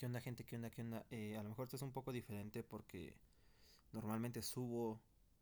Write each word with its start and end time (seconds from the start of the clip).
¿Qué 0.00 0.06
onda 0.06 0.22
gente? 0.22 0.44
¿Qué 0.46 0.56
onda? 0.56 0.70
¿Qué 0.70 0.80
onda? 0.80 1.04
Eh, 1.10 1.36
a 1.36 1.42
lo 1.42 1.50
mejor 1.50 1.64
esto 1.64 1.76
es 1.76 1.82
un 1.82 1.92
poco 1.92 2.10
diferente 2.10 2.62
porque 2.62 3.12
normalmente 3.92 4.40
subo 4.40 4.98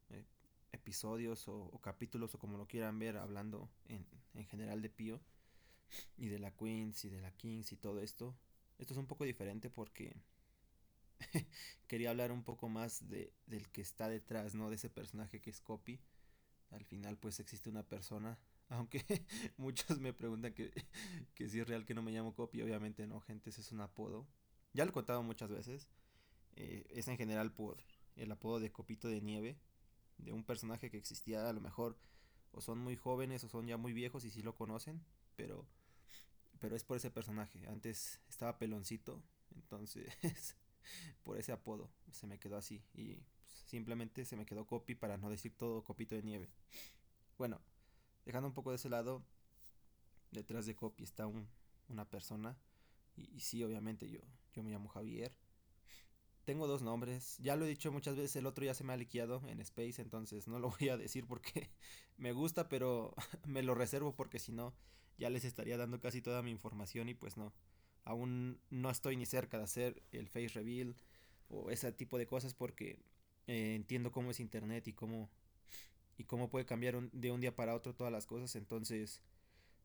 eh, 0.09 0.25
episodios 0.73 1.47
o, 1.47 1.79
capítulos 1.81 2.35
o 2.35 2.41
como 2.41 2.59
lo 2.59 2.67
quieran 2.67 2.99
ver 2.99 3.19
hablando 3.19 3.71
en, 3.87 4.05
en, 4.35 4.45
general 4.47 4.83
de 4.83 4.91
Pío 4.91 5.21
y 6.17 6.27
de 6.27 6.41
la 6.41 6.51
Queens 6.51 7.05
y 7.05 7.09
de 7.09 7.21
la 7.21 7.31
Kings 7.31 7.71
y 7.71 7.77
todo 7.77 8.01
esto. 8.01 8.35
Esto 8.79 8.95
es 8.95 8.99
un 8.99 9.07
poco 9.07 9.23
diferente 9.23 9.71
porque 9.71 10.17
quería 11.87 12.11
hablar 12.11 12.33
un 12.33 12.43
poco 12.43 12.69
más 12.69 13.09
de, 13.09 13.33
del 13.47 13.71
que 13.71 13.81
está 13.81 14.09
detrás, 14.09 14.57
¿no? 14.57 14.71
De 14.71 14.75
ese 14.75 14.91
personaje 14.91 15.41
que 15.41 15.51
es 15.51 15.61
Copy. 15.61 16.01
Al 16.73 16.85
final 16.85 17.17
pues 17.17 17.39
existe 17.39 17.71
una 17.71 17.85
persona 17.85 18.41
aunque 18.71 19.05
muchos 19.57 20.01
me 20.01 20.13
preguntan 20.13 20.53
que, 20.53 20.73
que, 21.37 21.49
si 21.49 21.61
es 21.61 21.69
real 21.69 21.85
que 21.85 21.95
no 21.95 22.03
me 22.03 22.11
llamo 22.11 22.35
Copy, 22.35 22.61
obviamente 22.61 23.07
no, 23.07 23.21
gente, 23.21 23.51
ese 23.51 23.61
es 23.61 23.71
un 23.71 23.83
apodo. 23.83 24.27
Ya 24.79 24.85
lo 24.85 24.91
he 24.91 24.95
contado 24.95 25.25
muchas 25.25 25.51
veces. 25.51 25.89
Eh, 26.55 26.87
es 26.91 27.09
en 27.09 27.17
general 27.17 27.53
por 27.53 27.83
el 28.15 28.31
apodo 28.31 28.61
de 28.61 28.71
Copito 28.71 29.09
de 29.09 29.21
Nieve, 29.21 29.59
de 30.19 30.31
un 30.31 30.45
personaje 30.45 30.89
que 30.89 30.97
existía 30.97 31.49
a 31.49 31.53
lo 31.53 31.61
mejor 31.61 31.99
o 32.53 32.61
son 32.61 32.79
muy 32.79 32.95
jóvenes 32.95 33.43
o 33.43 33.49
son 33.49 33.67
ya 33.67 33.77
muy 33.77 33.93
viejos 33.93 34.25
y 34.25 34.31
sí 34.31 34.41
lo 34.41 34.55
conocen, 34.55 35.05
pero 35.35 35.67
pero 36.61 36.77
es 36.77 36.85
por 36.85 36.97
ese 36.97 37.11
personaje. 37.11 37.67
Antes 37.67 38.21
estaba 38.29 38.57
peloncito, 38.57 39.21
entonces 39.57 40.07
por 41.25 41.39
ese 41.39 41.51
apodo 41.51 41.91
se 42.13 42.29
me 42.29 42.39
quedó 42.39 42.57
así 42.57 42.81
y 42.95 43.17
pues, 43.17 43.65
simplemente 43.67 44.25
se 44.25 44.37
me 44.37 44.47
quedó 44.47 44.65
Copy 44.65 44.95
para 44.95 45.17
no 45.17 45.29
decir 45.29 45.57
todo 45.57 45.83
Copito 45.83 46.15
de 46.15 46.23
Nieve. 46.23 46.51
Bueno, 47.37 47.61
dejando 48.25 48.47
un 48.47 48.55
poco 48.55 48.71
de 48.71 48.77
ese 48.77 48.91
lado, 48.91 49.25
detrás 50.31 50.67
de 50.67 50.77
Copy 50.77 51.03
está 51.03 51.27
un, 51.27 51.49
una 51.89 52.09
persona. 52.09 52.57
Y, 53.17 53.29
y, 53.35 53.41
sí, 53.41 53.65
obviamente 53.65 54.09
yo, 54.09 54.21
yo 54.53 54.63
me 54.63 54.71
llamo 54.71 54.89
Javier. 54.89 55.33
Tengo 56.45 56.67
dos 56.67 56.83
nombres. 56.83 57.37
Ya 57.39 57.57
lo 57.57 57.67
he 57.67 57.69
dicho 57.69 57.93
muchas 57.93 58.17
veces, 58.17 58.37
el 58.37 58.47
otro 58.47 58.65
ya 58.65 58.75
se 58.75 58.85
me 58.85 58.93
ha 58.93 58.97
liqueado 58.97 59.43
en 59.49 59.61
Space, 59.61 60.01
entonces 60.01 60.49
no 60.49 60.59
lo 60.59 60.71
voy 60.79 60.89
a 60.89 60.97
decir 60.97 61.27
porque 61.27 61.71
me 62.17 62.33
gusta, 62.33 62.69
pero 62.69 63.15
me 63.47 63.63
lo 63.63 63.75
reservo 63.75 64.15
porque 64.15 64.39
si 64.39 64.53
no, 64.53 64.75
ya 65.19 65.31
les 65.31 65.45
estaría 65.45 65.77
dando 65.77 66.01
casi 66.01 66.23
toda 66.23 66.43
mi 66.43 66.51
información 66.51 67.09
y 67.09 67.15
pues 67.15 67.37
no. 67.37 67.53
Aún 68.05 68.59
no 68.71 68.91
estoy 68.91 69.17
ni 69.17 69.27
cerca 69.27 69.59
de 69.59 69.65
hacer 69.65 70.03
el 70.13 70.29
face 70.29 70.49
reveal 70.49 70.97
o 71.49 71.71
ese 71.71 71.93
tipo 71.93 72.17
de 72.17 72.27
cosas 72.27 72.55
porque 72.55 72.99
eh, 73.47 73.75
entiendo 73.75 74.13
cómo 74.13 74.31
es 74.31 74.41
internet 74.41 74.89
y 74.89 74.93
cómo 74.95 75.29
y 76.19 76.25
cómo 76.25 76.51
puede 76.51 76.67
cambiar 76.67 77.01
de 77.13 77.31
un 77.31 77.41
día 77.41 77.55
para 77.55 77.75
otro 77.75 77.95
todas 77.95 78.13
las 78.13 78.27
cosas. 78.27 78.57
Entonces, 78.57 79.23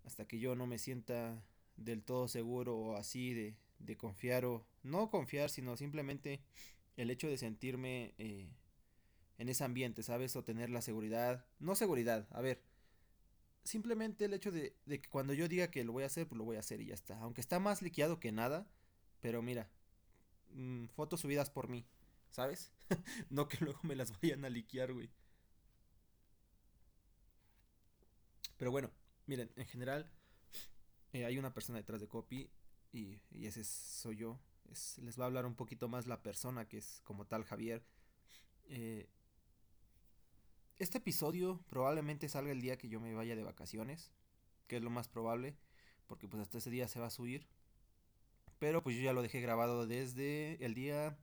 hasta 0.04 0.28
que 0.28 0.40
yo 0.40 0.56
no 0.56 0.66
me 0.66 0.80
sienta 0.80 1.46
del 1.78 2.04
todo 2.04 2.28
seguro 2.28 2.76
o 2.76 2.98
así 2.98 3.34
de, 3.34 3.56
de 3.86 3.98
confiar 3.98 4.46
o 4.46 4.66
no 4.84 5.10
confiar, 5.10 5.50
sino 5.50 5.78
simplemente 5.78 6.42
el 6.98 7.10
hecho 7.10 7.28
de 7.28 7.38
sentirme 7.38 8.14
eh, 8.18 8.50
en 9.38 9.50
ese 9.50 9.64
ambiente, 9.64 10.04
¿sabes? 10.04 10.36
O 10.36 10.44
tener 10.44 10.70
la 10.70 10.82
seguridad, 10.82 11.46
no 11.60 11.76
seguridad, 11.76 12.28
a 12.32 12.42
ver, 12.42 12.62
simplemente 13.64 14.26
el 14.26 14.34
hecho 14.34 14.52
de, 14.52 14.76
de, 14.86 15.02
que 15.02 15.10
cuando 15.10 15.34
yo 15.34 15.48
diga 15.48 15.72
que 15.72 15.84
lo 15.84 15.94
voy 15.94 16.04
a 16.04 16.08
hacer, 16.08 16.28
pues 16.28 16.38
lo 16.38 16.46
voy 16.46 16.58
a 16.58 16.60
hacer 16.60 16.82
y 16.82 16.88
ya 16.88 16.94
está. 16.94 17.20
Aunque 17.20 17.42
está 17.42 17.60
más 17.60 17.82
liqueado 17.82 18.20
que 18.20 18.32
nada, 18.32 18.68
pero 19.22 19.42
mira, 19.42 19.70
mmm, 20.52 20.86
fotos 20.88 21.22
subidas 21.22 21.50
por 21.50 21.70
mí, 21.70 21.86
¿sabes? 22.32 22.72
no 23.30 23.48
que 23.48 23.58
luego 23.64 23.80
me 23.84 23.96
las 23.96 24.12
vayan 24.22 24.46
a 24.46 24.50
liquear, 24.50 24.94
güey. 24.94 25.10
Pero 28.58 28.72
bueno, 28.72 28.92
miren, 29.26 29.52
en 29.56 29.66
general 29.66 30.10
eh, 31.12 31.26
hay 31.26 31.38
una 31.38 31.54
persona 31.54 31.80
detrás 31.80 32.02
de 32.02 32.08
Copy 32.08 32.50
y, 32.94 33.20
y 33.32 33.48
ese 33.48 33.64
soy 33.64 34.18
yo. 34.18 34.40
Es, 34.72 34.98
les 35.00 35.20
va 35.20 35.26
a 35.26 35.28
hablar 35.28 35.46
un 35.46 35.56
poquito 35.56 35.90
más 35.90 36.08
la 36.08 36.22
persona 36.22 36.68
que 36.68 36.78
es 36.78 37.02
como 37.04 37.26
tal 37.26 37.44
Javier. 37.44 37.84
Eh, 38.66 39.10
este 40.78 41.00
episodio 41.00 41.60
probablemente 41.68 42.30
salga 42.30 42.52
el 42.52 42.62
día 42.62 42.78
que 42.78 42.90
yo 42.90 43.00
me 43.00 43.14
vaya 43.14 43.36
de 43.36 43.44
vacaciones, 43.44 44.12
que 44.68 44.78
es 44.78 44.82
lo 44.84 44.90
más 44.90 45.08
probable, 45.08 45.58
porque 46.08 46.28
pues 46.28 46.42
hasta 46.42 46.60
ese 46.60 46.70
día 46.70 46.88
se 46.88 47.00
va 47.00 47.08
a 47.08 47.12
subir. 47.12 47.48
Pero 48.60 48.82
pues 48.82 48.96
yo 48.96 49.02
ya 49.02 49.14
lo 49.14 49.22
dejé 49.22 49.42
grabado 49.42 49.86
desde 49.88 50.64
el 50.64 50.74
día 50.74 51.18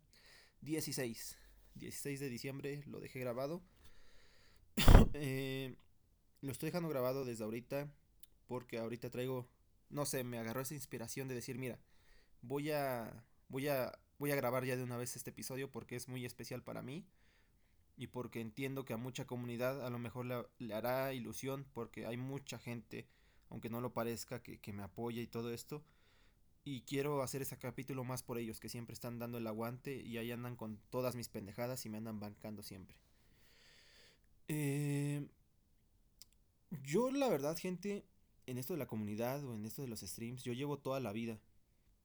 16. 0.61 1.39
16 1.77 2.21
de 2.21 2.29
diciembre 2.29 2.83
lo 2.87 3.01
dejé 3.01 3.21
grabado. 3.21 3.63
eh, 5.15 5.77
lo 6.41 6.53
estoy 6.53 6.69
dejando 6.69 6.89
grabado 6.89 7.25
desde 7.25 7.45
ahorita 7.45 7.93
porque 8.47 8.79
ahorita 8.79 9.11
traigo 9.11 9.49
no 9.91 10.07
sé, 10.07 10.25
me 10.25 10.39
agarró 10.39 10.61
esa 10.61 10.75
inspiración 10.75 11.29
de 11.29 11.35
decir, 11.35 11.59
mira, 11.59 11.79
voy 12.43 12.71
a 12.71 13.25
voy 13.49 13.69
a 13.69 13.93
voy 14.19 14.31
a 14.31 14.37
grabar 14.37 14.65
ya 14.65 14.77
de 14.77 14.85
una 14.85 14.97
vez 14.97 15.17
este 15.17 15.31
episodio 15.31 15.71
porque 15.71 15.97
es 15.97 16.09
muy 16.09 16.25
especial 16.25 16.63
para 16.63 16.83
mí 16.83 17.05
y 17.97 18.07
porque 18.07 18.41
entiendo 18.41 18.85
que 18.85 18.95
a 18.95 18.97
mucha 18.97 19.27
comunidad 19.27 19.85
a 19.85 19.91
lo 19.91 19.99
mejor 19.99 20.27
le, 20.59 20.75
hará 20.75 21.13
ilusión 21.13 21.67
porque 21.75 22.07
hay 22.07 22.17
mucha 22.17 22.59
gente, 22.59 23.07
aunque 23.51 23.69
no 23.69 23.81
lo 23.83 23.93
parezca, 23.93 24.43
que, 24.43 24.59
que 24.59 24.73
me 24.73 24.83
apoya 24.83 25.21
y 25.21 25.27
todo 25.27 25.53
esto. 25.53 25.85
Y 26.65 26.83
quiero 26.83 27.23
hacer 27.23 27.43
ese 27.43 27.59
capítulo 27.59 28.05
más 28.05 28.23
por 28.23 28.39
ellos, 28.39 28.59
que 28.59 28.71
siempre 28.71 28.95
están 28.95 29.19
dando 29.19 29.37
el 29.37 29.47
aguante 29.47 30.01
y 30.01 30.17
ahí 30.17 30.31
andan 30.31 30.57
con 30.57 30.79
todas 30.89 31.15
mis 31.15 31.29
pendejadas 31.29 31.85
y 31.85 31.91
me 31.91 31.99
andan 31.99 32.21
bancando 32.21 32.63
siempre. 32.63 32.97
Eh, 34.49 35.27
yo 36.83 37.11
la 37.11 37.29
verdad, 37.29 37.57
gente, 37.57 38.05
en 38.51 38.59
esto 38.59 38.75
de 38.75 38.79
la 38.79 38.87
comunidad 38.87 39.45
o 39.45 39.55
en 39.55 39.65
esto 39.65 39.83
de 39.83 39.89
los 39.89 40.01
streams, 40.01 40.43
yo 40.43 40.53
llevo 40.53 40.79
toda 40.79 41.01
la 41.01 41.13
vida. 41.13 41.39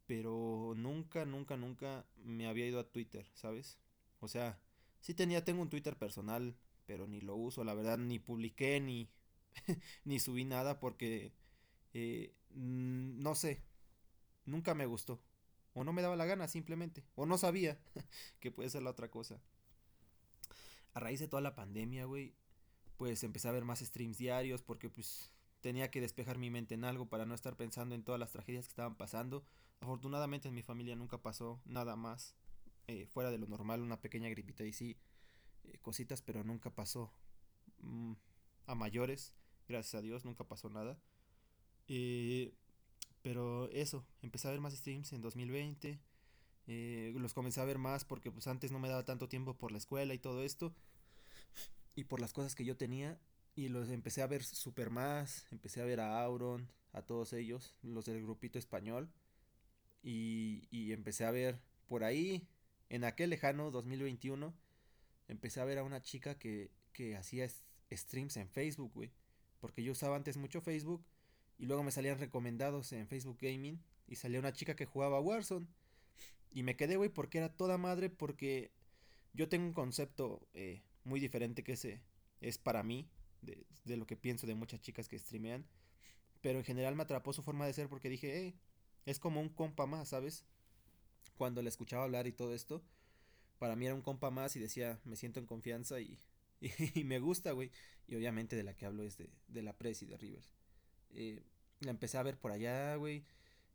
Pero 0.05 0.73
nunca, 0.77 1.25
nunca, 1.25 1.57
nunca 1.57 2.05
me 2.23 2.47
había 2.47 2.67
ido 2.67 2.79
a 2.79 2.91
Twitter, 2.91 3.25
¿sabes? 3.33 3.79
O 4.19 4.27
sea, 4.27 4.59
sí 5.01 5.15
tenía, 5.15 5.43
tengo 5.43 5.63
un 5.63 5.69
Twitter 5.69 5.97
personal, 5.97 6.55
pero 6.85 7.07
ni 7.07 7.21
lo 7.21 7.35
uso, 7.35 7.63
la 7.63 7.73
verdad, 7.73 7.97
ni 7.97 8.19
publiqué, 8.19 8.79
ni, 8.79 9.09
ni 10.05 10.19
subí 10.19 10.45
nada 10.45 10.79
porque, 10.79 11.33
eh, 11.93 12.35
no 12.51 13.33
sé, 13.33 13.63
nunca 14.45 14.75
me 14.75 14.85
gustó. 14.85 15.19
O 15.73 15.83
no 15.83 15.91
me 15.91 16.03
daba 16.03 16.15
la 16.15 16.25
gana 16.25 16.47
simplemente. 16.47 17.03
O 17.15 17.25
no 17.25 17.37
sabía 17.37 17.79
que 18.39 18.51
puede 18.51 18.69
ser 18.69 18.83
la 18.83 18.91
otra 18.91 19.09
cosa. 19.09 19.41
A 20.93 20.99
raíz 20.99 21.19
de 21.19 21.27
toda 21.27 21.41
la 21.41 21.55
pandemia, 21.55 22.05
güey, 22.05 22.35
pues 22.97 23.23
empecé 23.23 23.47
a 23.47 23.51
ver 23.51 23.65
más 23.65 23.79
streams 23.79 24.17
diarios 24.17 24.61
porque 24.61 24.89
pues 24.89 25.34
tenía 25.65 25.89
que 25.89 25.99
despejar 25.99 26.37
mi 26.37 26.51
mente 26.51 26.75
en 26.75 26.83
algo 26.83 27.07
para 27.07 27.25
no 27.25 27.33
estar 27.33 27.57
pensando 27.57 27.95
en 27.95 28.03
todas 28.03 28.19
las 28.19 28.29
tragedias 28.29 28.65
que 28.65 28.69
estaban 28.69 28.93
pasando. 28.93 29.43
Afortunadamente 29.79 30.47
en 30.47 30.53
mi 30.53 30.61
familia 30.61 30.95
nunca 30.95 31.17
pasó 31.17 31.59
nada 31.65 31.95
más 31.95 32.35
eh, 32.85 33.07
fuera 33.07 33.31
de 33.31 33.39
lo 33.39 33.47
normal, 33.47 33.81
una 33.81 33.99
pequeña 33.99 34.29
gripita 34.29 34.63
y 34.63 34.73
sí, 34.73 34.95
eh, 35.63 35.79
cositas, 35.81 36.21
pero 36.21 36.43
nunca 36.43 36.69
pasó 36.69 37.11
mm, 37.79 38.13
a 38.67 38.75
mayores, 38.75 39.33
gracias 39.67 39.95
a 39.95 40.01
Dios, 40.03 40.23
nunca 40.23 40.43
pasó 40.43 40.69
nada. 40.69 40.99
Eh, 41.87 42.53
pero 43.23 43.67
eso, 43.71 44.05
empecé 44.21 44.47
a 44.47 44.51
ver 44.51 44.61
más 44.61 44.75
streams 44.75 45.13
en 45.13 45.21
2020. 45.21 45.99
Eh, 46.67 47.11
los 47.17 47.33
comencé 47.33 47.59
a 47.59 47.65
ver 47.65 47.79
más 47.79 48.05
porque 48.05 48.31
pues 48.31 48.45
antes 48.45 48.71
no 48.71 48.77
me 48.77 48.87
daba 48.87 49.03
tanto 49.03 49.27
tiempo 49.27 49.57
por 49.57 49.71
la 49.71 49.79
escuela 49.79 50.13
y 50.13 50.19
todo 50.19 50.43
esto 50.43 50.75
y 51.95 52.03
por 52.03 52.21
las 52.21 52.33
cosas 52.33 52.53
que 52.53 52.65
yo 52.65 52.77
tenía 52.77 53.19
y 53.55 53.69
los 53.69 53.89
empecé 53.89 54.21
a 54.21 54.27
ver 54.27 54.43
super 54.43 54.89
más, 54.89 55.47
empecé 55.51 55.81
a 55.81 55.85
ver 55.85 55.99
a 55.99 56.21
Auron, 56.21 56.69
a 56.91 57.01
todos 57.01 57.33
ellos, 57.33 57.75
los 57.81 58.05
del 58.05 58.21
grupito 58.21 58.59
español 58.59 59.09
y, 60.03 60.67
y 60.71 60.91
empecé 60.93 61.25
a 61.25 61.31
ver 61.31 61.59
por 61.87 62.03
ahí, 62.03 62.47
en 62.89 63.03
aquel 63.03 63.29
lejano 63.29 63.71
2021, 63.71 64.53
empecé 65.27 65.59
a 65.61 65.65
ver 65.65 65.79
a 65.79 65.83
una 65.83 66.01
chica 66.01 66.37
que, 66.37 66.71
que 66.93 67.15
hacía 67.15 67.47
streams 67.91 68.37
en 68.37 68.49
Facebook, 68.49 68.91
güey, 68.93 69.11
porque 69.59 69.83
yo 69.83 69.91
usaba 69.93 70.15
antes 70.15 70.37
mucho 70.37 70.61
Facebook 70.61 71.05
y 71.57 71.65
luego 71.65 71.83
me 71.83 71.91
salían 71.91 72.19
recomendados 72.19 72.91
en 72.91 73.07
Facebook 73.07 73.37
Gaming 73.41 73.81
y 74.07 74.15
salía 74.15 74.39
una 74.39 74.53
chica 74.53 74.75
que 74.75 74.85
jugaba 74.85 75.19
Warzone 75.19 75.67
y 76.51 76.63
me 76.63 76.75
quedé, 76.75 76.95
güey, 76.95 77.09
porque 77.09 77.39
era 77.39 77.49
toda 77.49 77.77
madre, 77.77 78.09
porque 78.09 78.71
yo 79.33 79.49
tengo 79.49 79.65
un 79.65 79.73
concepto 79.73 80.47
eh, 80.53 80.83
muy 81.03 81.19
diferente 81.19 81.63
que 81.63 81.73
ese 81.73 82.01
es 82.41 82.57
para 82.57 82.83
mí, 82.83 83.09
de, 83.45 83.97
lo 83.97 84.05
que 84.05 84.15
pienso 84.15 84.47
de 84.47 84.55
muchas 84.55 84.81
chicas 84.81 85.07
que 85.07 85.19
streamean. 85.19 85.65
Pero 86.41 86.59
en 86.59 86.65
general 86.65 86.95
me 86.95 87.03
atrapó 87.03 87.33
su 87.33 87.41
forma 87.41 87.65
de 87.65 87.73
ser 87.73 87.89
porque 87.89 88.09
dije, 88.09 88.31
hey, 88.35 88.59
es 89.05 89.19
como 89.19 89.41
un 89.41 89.49
compa 89.49 89.85
más, 89.85 90.09
¿sabes? 90.09 90.45
Cuando 91.37 91.61
le 91.61 91.69
escuchaba 91.69 92.03
hablar 92.03 92.27
y 92.27 92.31
todo 92.31 92.53
esto, 92.53 92.83
para 93.57 93.75
mí 93.75 93.85
era 93.85 93.95
un 93.95 94.01
compa 94.01 94.29
más 94.31 94.55
y 94.55 94.59
decía, 94.59 94.99
me 95.05 95.15
siento 95.15 95.39
en 95.39 95.45
confianza 95.45 95.99
y, 95.99 96.19
y, 96.59 96.69
y 96.99 97.03
me 97.03 97.19
gusta, 97.19 97.51
güey. 97.51 97.71
Y 98.07 98.15
obviamente 98.15 98.55
de 98.55 98.63
la 98.63 98.75
que 98.75 98.85
hablo 98.85 99.03
es 99.03 99.17
de, 99.17 99.29
de 99.47 99.61
la 99.61 99.77
Presi 99.77 100.05
de 100.05 100.17
Rivers. 100.17 100.53
Eh, 101.11 101.43
la 101.79 101.91
empecé 101.91 102.17
a 102.17 102.23
ver 102.23 102.37
por 102.37 102.51
allá, 102.51 102.95
güey. 102.95 103.23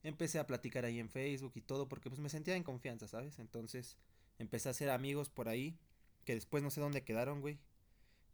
Empecé 0.02 0.38
a 0.38 0.46
platicar 0.46 0.84
ahí 0.84 0.98
en 0.98 1.10
Facebook 1.10 1.52
y 1.56 1.60
todo 1.60 1.88
porque 1.88 2.08
pues 2.08 2.20
me 2.20 2.28
sentía 2.28 2.56
en 2.56 2.62
confianza, 2.62 3.08
¿sabes? 3.08 3.38
Entonces 3.38 3.96
empecé 4.38 4.68
a 4.68 4.72
hacer 4.72 4.90
amigos 4.90 5.28
por 5.28 5.48
ahí 5.48 5.78
que 6.24 6.34
después 6.34 6.62
no 6.62 6.70
sé 6.70 6.80
dónde 6.80 7.02
quedaron, 7.02 7.40
güey. 7.40 7.58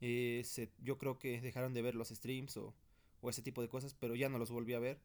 Eh, 0.00 0.42
se, 0.44 0.70
yo 0.78 0.98
creo 0.98 1.18
que 1.18 1.40
dejaron 1.40 1.74
de 1.74 1.82
ver 1.82 1.94
los 1.94 2.08
streams 2.08 2.56
o, 2.56 2.74
o, 3.20 3.30
ese 3.30 3.42
tipo 3.42 3.62
de 3.62 3.68
cosas, 3.68 3.94
pero 3.94 4.14
ya 4.14 4.28
no 4.28 4.38
los 4.38 4.50
volví 4.50 4.74
a 4.74 4.78
ver. 4.78 5.00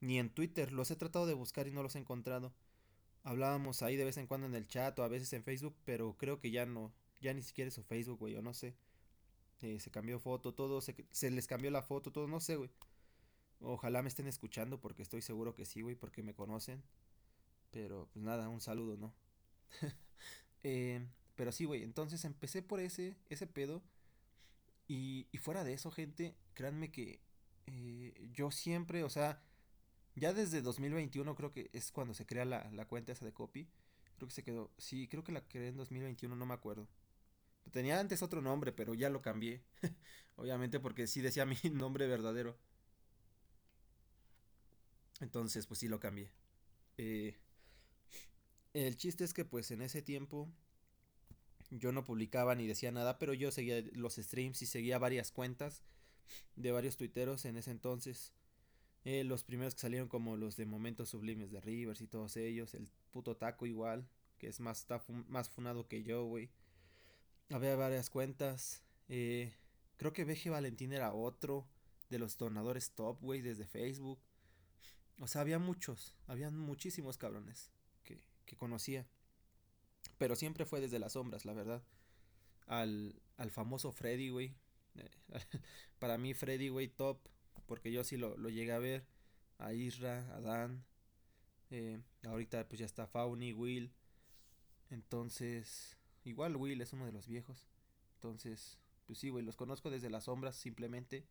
Ni 0.00 0.18
en 0.18 0.30
Twitter, 0.30 0.72
los 0.72 0.90
he 0.90 0.96
tratado 0.96 1.26
de 1.26 1.34
buscar 1.34 1.66
y 1.66 1.72
no 1.72 1.82
los 1.82 1.96
he 1.96 1.98
encontrado. 1.98 2.52
Hablábamos 3.22 3.82
ahí 3.82 3.96
de 3.96 4.04
vez 4.04 4.16
en 4.18 4.26
cuando 4.26 4.46
en 4.46 4.54
el 4.54 4.68
chat 4.68 4.98
o 4.98 5.02
a 5.02 5.08
veces 5.08 5.32
en 5.32 5.44
Facebook, 5.44 5.76
pero 5.84 6.16
creo 6.18 6.40
que 6.40 6.50
ya 6.50 6.66
no, 6.66 6.92
ya 7.20 7.32
ni 7.32 7.42
siquiera 7.42 7.68
es 7.68 7.74
su 7.74 7.82
Facebook, 7.82 8.18
güey, 8.18 8.36
o 8.36 8.42
no 8.42 8.54
sé. 8.54 8.74
Eh, 9.62 9.80
se 9.80 9.90
cambió 9.90 10.18
foto, 10.18 10.52
todo, 10.52 10.80
se, 10.80 10.94
se 11.10 11.30
les 11.30 11.46
cambió 11.46 11.70
la 11.70 11.82
foto, 11.82 12.12
todo, 12.12 12.28
no 12.28 12.40
sé, 12.40 12.56
güey. 12.56 12.70
Ojalá 13.60 14.02
me 14.02 14.08
estén 14.08 14.26
escuchando 14.26 14.80
porque 14.80 15.02
estoy 15.02 15.22
seguro 15.22 15.54
que 15.54 15.64
sí, 15.64 15.80
güey, 15.80 15.94
porque 15.96 16.22
me 16.22 16.34
conocen. 16.34 16.82
Pero 17.70 18.08
pues 18.12 18.24
nada, 18.24 18.48
un 18.48 18.60
saludo, 18.60 18.96
¿no? 18.96 19.14
eh, 20.62 21.06
pero 21.34 21.50
sí, 21.50 21.64
güey, 21.64 21.82
entonces 21.82 22.24
empecé 22.24 22.62
por 22.62 22.80
ese, 22.80 23.16
ese 23.30 23.46
pedo. 23.46 23.82
Y, 24.86 25.26
fuera 25.38 25.64
de 25.64 25.72
eso, 25.72 25.90
gente, 25.90 26.36
créanme 26.54 26.90
que 26.90 27.20
eh, 27.66 28.30
yo 28.32 28.50
siempre, 28.50 29.02
o 29.02 29.10
sea, 29.10 29.42
ya 30.14 30.32
desde 30.32 30.62
2021 30.62 31.34
creo 31.34 31.52
que 31.52 31.70
es 31.72 31.90
cuando 31.90 32.14
se 32.14 32.26
crea 32.26 32.44
la, 32.44 32.70
la 32.72 32.86
cuenta 32.86 33.12
esa 33.12 33.24
de 33.24 33.32
copy. 33.32 33.68
Creo 34.16 34.28
que 34.28 34.34
se 34.34 34.44
quedó, 34.44 34.70
sí, 34.78 35.08
creo 35.08 35.24
que 35.24 35.32
la 35.32 35.46
creé 35.48 35.68
en 35.68 35.76
2021, 35.76 36.36
no 36.36 36.46
me 36.46 36.54
acuerdo. 36.54 36.88
Tenía 37.70 37.98
antes 37.98 38.22
otro 38.22 38.42
nombre, 38.42 38.72
pero 38.72 38.94
ya 38.94 39.10
lo 39.10 39.22
cambié. 39.22 39.62
Obviamente 40.36 40.80
porque 40.80 41.06
sí 41.06 41.20
decía 41.20 41.46
mi 41.46 41.56
nombre 41.70 42.06
verdadero. 42.06 42.58
Entonces, 45.20 45.66
pues 45.66 45.80
sí 45.80 45.88
lo 45.88 46.00
cambié. 46.00 46.30
Eh, 46.98 47.36
el 48.74 48.96
chiste 48.96 49.24
es 49.24 49.32
que 49.32 49.44
pues 49.44 49.70
en 49.70 49.82
ese 49.82 50.02
tiempo 50.02 50.52
yo 51.70 51.92
no 51.92 52.04
publicaba 52.04 52.54
ni 52.54 52.66
decía 52.66 52.92
nada, 52.92 53.18
pero 53.18 53.34
yo 53.34 53.50
seguía 53.50 53.82
los 53.92 54.16
streams 54.16 54.62
y 54.62 54.66
seguía 54.66 54.98
varias 54.98 55.30
cuentas 55.30 55.82
de 56.56 56.72
varios 56.72 56.96
tuiteros 56.96 57.44
en 57.44 57.56
ese 57.56 57.70
entonces. 57.70 58.32
Eh, 59.04 59.22
los 59.24 59.44
primeros 59.44 59.74
que 59.74 59.82
salieron 59.82 60.08
como 60.08 60.36
los 60.36 60.56
de 60.56 60.64
Momentos 60.64 61.10
Sublimes 61.10 61.50
de 61.50 61.60
Rivers 61.60 62.00
y 62.00 62.06
todos 62.06 62.36
ellos. 62.36 62.74
El 62.74 62.88
puto 63.10 63.36
taco 63.36 63.66
igual, 63.66 64.08
que 64.38 64.48
es 64.48 64.60
más, 64.60 64.86
más 65.28 65.50
funado 65.50 65.88
que 65.88 66.02
yo, 66.02 66.24
güey. 66.24 66.50
Había 67.50 67.76
varias 67.76 68.08
cuentas. 68.08 68.82
Eh, 69.08 69.52
creo 69.96 70.12
que 70.12 70.24
BG 70.24 70.50
Valentín 70.50 70.92
era 70.92 71.12
otro 71.12 71.66
de 72.08 72.18
los 72.18 72.38
donadores 72.38 72.92
top, 72.92 73.20
güey, 73.20 73.42
desde 73.42 73.66
Facebook. 73.66 74.18
O 75.20 75.28
sea, 75.28 75.42
había 75.42 75.58
muchos, 75.58 76.16
habían 76.26 76.56
muchísimos 76.56 77.18
cabrones 77.18 77.70
que, 78.04 78.22
que 78.46 78.56
conocía. 78.56 79.06
Pero 80.18 80.36
siempre 80.36 80.64
fue 80.64 80.80
desde 80.80 80.98
las 80.98 81.12
sombras, 81.12 81.44
la 81.44 81.52
verdad. 81.54 81.82
Al, 82.66 83.20
al 83.36 83.50
famoso 83.50 83.92
Freddy, 83.92 84.30
güey. 84.30 84.54
Para 85.98 86.18
mí 86.18 86.34
Freddy, 86.34 86.68
güey, 86.68 86.88
top. 86.88 87.18
Porque 87.66 87.92
yo 87.92 88.04
sí 88.04 88.16
lo, 88.16 88.36
lo 88.36 88.48
llegué 88.50 88.72
a 88.72 88.78
ver. 88.78 89.06
A 89.58 89.72
Isra, 89.72 90.26
a 90.34 90.40
Dan. 90.40 90.84
Eh, 91.70 92.00
ahorita 92.24 92.68
pues 92.68 92.78
ya 92.78 92.86
está 92.86 93.06
Fauni, 93.06 93.52
Will. 93.52 93.92
Entonces, 94.90 95.98
igual 96.24 96.56
Will 96.56 96.80
es 96.80 96.92
uno 96.92 97.06
de 97.06 97.12
los 97.12 97.26
viejos. 97.26 97.66
Entonces, 98.16 98.78
pues 99.06 99.18
sí, 99.18 99.30
güey, 99.30 99.44
los 99.44 99.56
conozco 99.56 99.90
desde 99.90 100.10
las 100.10 100.24
sombras 100.24 100.56
simplemente. 100.56 101.26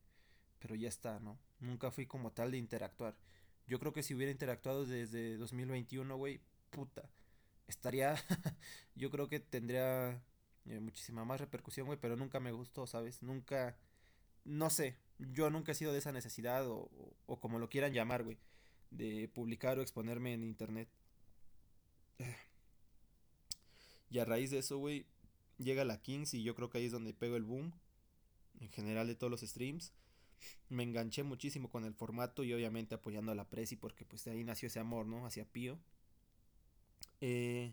Pero 0.60 0.76
ya 0.76 0.90
está, 0.90 1.20
¿no? 1.20 1.40
Nunca 1.60 1.92
fui 1.92 2.06
como 2.06 2.32
tal 2.32 2.52
de 2.52 2.58
interactuar. 2.58 3.18
Yo 3.68 3.80
creo 3.80 3.94
que 3.94 4.04
si 4.04 4.14
hubiera 4.14 4.32
interactuado 4.32 4.86
desde 4.86 5.38
2021, 5.38 6.16
güey, 6.18 6.42
puta. 6.70 7.10
Estaría, 7.68 8.16
yo 8.96 9.10
creo 9.12 9.30
que 9.30 9.40
tendría 9.40 10.22
eh, 10.66 10.80
muchísima 10.80 11.26
más 11.26 11.40
repercusión, 11.40 11.88
güey, 11.88 12.00
pero 12.00 12.16
nunca 12.16 12.40
me 12.40 12.52
gustó, 12.52 12.88
¿sabes? 12.88 13.24
Nunca, 13.24 13.78
no 14.46 14.70
sé, 14.70 14.98
yo 15.20 15.50
nunca 15.50 15.72
he 15.72 15.76
sido 15.76 15.92
de 15.94 16.00
esa 16.00 16.12
necesidad 16.12 16.68
o, 16.68 16.90
o, 17.26 17.40
como 17.40 17.60
lo 17.60 17.70
quieran 17.70 17.94
llamar, 17.94 18.24
güey, 18.24 18.38
de 18.92 19.30
publicar 19.34 19.80
o 19.80 19.82
exponerme 19.82 20.34
en 20.34 20.44
internet. 20.44 20.90
Y 24.10 24.20
a 24.20 24.26
raíz 24.26 24.52
de 24.52 24.60
eso, 24.60 24.78
güey, 24.78 25.08
llega 25.58 25.84
la 25.84 26.00
Kings 26.00 26.36
y 26.36 26.44
yo 26.44 26.54
creo 26.54 26.70
que 26.70 26.78
ahí 26.78 26.86
es 26.86 26.92
donde 26.92 27.16
pego 27.16 27.36
el 27.36 27.42
boom, 27.42 27.74
en 28.60 28.70
general 28.70 29.08
de 29.08 29.16
todos 29.16 29.32
los 29.32 29.42
streams 29.42 29.92
me 30.70 30.84
enganché 30.84 31.24
muchísimo 31.24 31.70
con 31.70 31.86
el 31.86 31.94
formato 31.94 32.44
y 32.44 32.54
obviamente 32.54 32.96
apoyando 32.96 33.32
a 33.32 33.36
la 33.36 33.50
Presi 33.50 33.76
porque 33.76 34.06
pues 34.06 34.24
de 34.26 34.32
ahí 34.32 34.44
nació 34.44 34.68
ese 34.68 34.80
amor, 34.80 35.06
¿no? 35.06 35.26
Hacia 35.26 35.46
Pío. 35.46 35.78
Eh, 37.26 37.72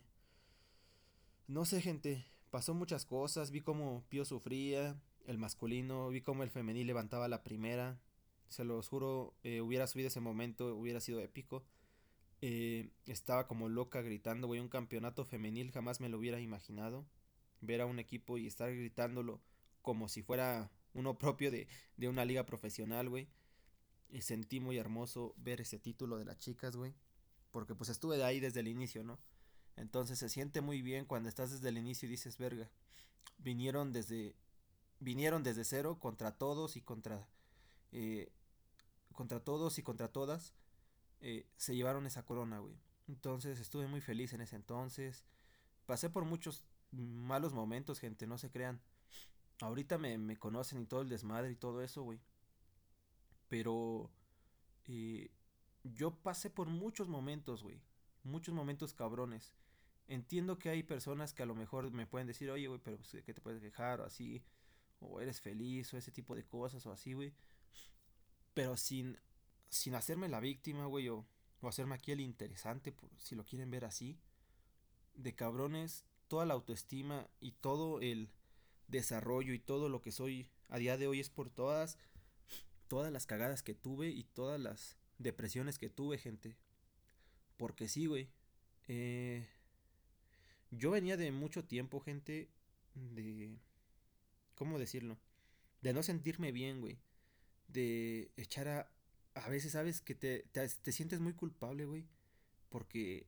no 1.48 1.64
sé, 1.64 1.80
gente, 1.82 2.24
pasó 2.50 2.72
muchas 2.72 3.04
cosas, 3.04 3.50
vi 3.50 3.60
cómo 3.62 4.04
Pío 4.08 4.24
sufría, 4.24 4.96
el 5.26 5.38
masculino, 5.38 6.08
vi 6.08 6.20
cómo 6.20 6.44
el 6.44 6.50
femenil 6.50 6.86
levantaba 6.86 7.26
la 7.26 7.42
primera. 7.42 7.98
Se 8.48 8.62
los 8.62 8.86
juro, 8.86 9.34
eh, 9.42 9.60
hubiera 9.60 9.88
subido 9.88 10.06
ese 10.06 10.20
momento, 10.20 10.76
hubiera 10.76 11.00
sido 11.00 11.18
épico. 11.18 11.64
Eh, 12.42 12.90
estaba 13.06 13.48
como 13.48 13.68
loca 13.68 14.02
gritando, 14.02 14.46
güey, 14.46 14.60
un 14.60 14.68
campeonato 14.68 15.24
femenil 15.24 15.72
jamás 15.72 16.00
me 16.00 16.08
lo 16.08 16.18
hubiera 16.18 16.38
imaginado. 16.38 17.04
Ver 17.60 17.80
a 17.80 17.86
un 17.86 17.98
equipo 17.98 18.38
y 18.38 18.46
estar 18.46 18.70
gritándolo 18.72 19.40
como 19.82 20.08
si 20.08 20.22
fuera 20.22 20.70
uno 20.94 21.18
propio 21.18 21.50
de, 21.50 21.66
de 21.96 22.08
una 22.08 22.24
liga 22.24 22.46
profesional, 22.46 23.08
güey. 23.08 23.26
Y 24.10 24.22
sentí 24.22 24.60
muy 24.60 24.78
hermoso 24.78 25.34
ver 25.38 25.60
ese 25.60 25.80
título 25.80 26.18
de 26.18 26.24
las 26.26 26.38
chicas, 26.38 26.76
güey. 26.76 26.94
Porque 27.50 27.74
pues 27.74 27.90
estuve 27.90 28.16
de 28.16 28.22
ahí 28.24 28.38
desde 28.38 28.60
el 28.60 28.68
inicio, 28.68 29.02
¿no? 29.02 29.18
Entonces 29.80 30.18
se 30.18 30.28
siente 30.28 30.60
muy 30.60 30.82
bien 30.82 31.06
cuando 31.06 31.28
estás 31.28 31.50
desde 31.50 31.68
el 31.70 31.78
inicio 31.78 32.06
y 32.06 32.10
dices, 32.10 32.38
verga, 32.38 32.68
vinieron 33.38 33.92
desde, 33.92 34.34
vinieron 34.98 35.42
desde 35.42 35.64
cero 35.64 35.98
contra 35.98 36.32
todos 36.32 36.76
y 36.76 36.82
contra, 36.82 37.26
eh, 37.92 38.30
contra 39.14 39.40
todos 39.40 39.78
y 39.78 39.82
contra 39.82 40.08
todas, 40.08 40.54
eh, 41.20 41.46
se 41.56 41.74
llevaron 41.74 42.06
esa 42.06 42.24
corona, 42.24 42.58
güey. 42.58 42.76
Entonces 43.08 43.58
estuve 43.58 43.86
muy 43.86 44.00
feliz 44.00 44.32
en 44.32 44.42
ese 44.42 44.56
entonces. 44.56 45.24
Pasé 45.86 46.10
por 46.10 46.24
muchos 46.24 46.64
malos 46.92 47.52
momentos, 47.52 47.98
gente, 47.98 48.26
no 48.26 48.38
se 48.38 48.50
crean. 48.50 48.80
Ahorita 49.60 49.98
me, 49.98 50.16
me 50.18 50.36
conocen 50.36 50.80
y 50.80 50.86
todo 50.86 51.02
el 51.02 51.08
desmadre 51.08 51.52
y 51.52 51.56
todo 51.56 51.82
eso, 51.82 52.02
güey. 52.02 52.20
Pero 53.48 54.10
eh, 54.86 55.30
yo 55.84 56.14
pasé 56.14 56.50
por 56.50 56.68
muchos 56.68 57.08
momentos, 57.08 57.62
güey. 57.62 57.80
Muchos 58.22 58.54
momentos 58.54 58.92
cabrones. 58.92 59.52
Entiendo 60.10 60.58
que 60.58 60.70
hay 60.70 60.82
personas 60.82 61.32
que 61.32 61.44
a 61.44 61.46
lo 61.46 61.54
mejor 61.54 61.88
me 61.92 62.04
pueden 62.04 62.26
decir, 62.26 62.50
oye, 62.50 62.66
güey, 62.66 62.80
pero 62.82 62.96
pues, 62.96 63.22
¿qué 63.24 63.32
te 63.32 63.40
puedes 63.40 63.62
quejar? 63.62 64.00
O 64.00 64.04
así. 64.04 64.42
O 64.98 65.20
eres 65.20 65.40
feliz 65.40 65.94
o 65.94 65.96
ese 65.96 66.10
tipo 66.10 66.34
de 66.34 66.44
cosas 66.44 66.84
o 66.84 66.90
así, 66.90 67.12
güey. 67.12 67.32
Pero 68.52 68.76
sin, 68.76 69.16
sin 69.68 69.94
hacerme 69.94 70.28
la 70.28 70.40
víctima, 70.40 70.86
güey, 70.86 71.08
o, 71.08 71.24
o 71.60 71.68
hacerme 71.68 71.94
aquí 71.94 72.10
el 72.10 72.18
interesante, 72.18 72.90
por, 72.90 73.08
si 73.18 73.36
lo 73.36 73.44
quieren 73.44 73.70
ver 73.70 73.84
así. 73.84 74.18
De 75.14 75.36
cabrones, 75.36 76.04
toda 76.26 76.44
la 76.44 76.54
autoestima 76.54 77.28
y 77.38 77.52
todo 77.52 78.00
el 78.00 78.30
desarrollo 78.88 79.54
y 79.54 79.60
todo 79.60 79.88
lo 79.88 80.02
que 80.02 80.10
soy 80.10 80.50
a 80.68 80.78
día 80.78 80.98
de 80.98 81.06
hoy 81.06 81.20
es 81.20 81.30
por 81.30 81.50
todas 81.50 81.96
todas 82.88 83.12
las 83.12 83.26
cagadas 83.26 83.62
que 83.62 83.76
tuve 83.76 84.08
y 84.08 84.24
todas 84.24 84.60
las 84.60 84.96
depresiones 85.18 85.78
que 85.78 85.88
tuve, 85.88 86.18
gente. 86.18 86.56
Porque 87.56 87.86
sí, 87.86 88.06
güey. 88.06 88.28
Eh, 88.88 89.46
yo 90.70 90.90
venía 90.90 91.16
de 91.16 91.32
mucho 91.32 91.64
tiempo, 91.64 92.00
gente, 92.00 92.50
de... 92.94 93.58
¿Cómo 94.54 94.78
decirlo? 94.78 95.18
De 95.82 95.92
no 95.92 96.02
sentirme 96.02 96.52
bien, 96.52 96.80
güey. 96.80 96.98
De 97.68 98.32
echar 98.36 98.68
a... 98.68 98.90
A 99.34 99.48
veces, 99.48 99.72
¿sabes? 99.72 100.00
Que 100.00 100.14
te, 100.14 100.44
te, 100.52 100.68
te 100.68 100.92
sientes 100.92 101.20
muy 101.20 101.34
culpable, 101.34 101.84
güey. 101.86 102.06
Porque 102.68 103.26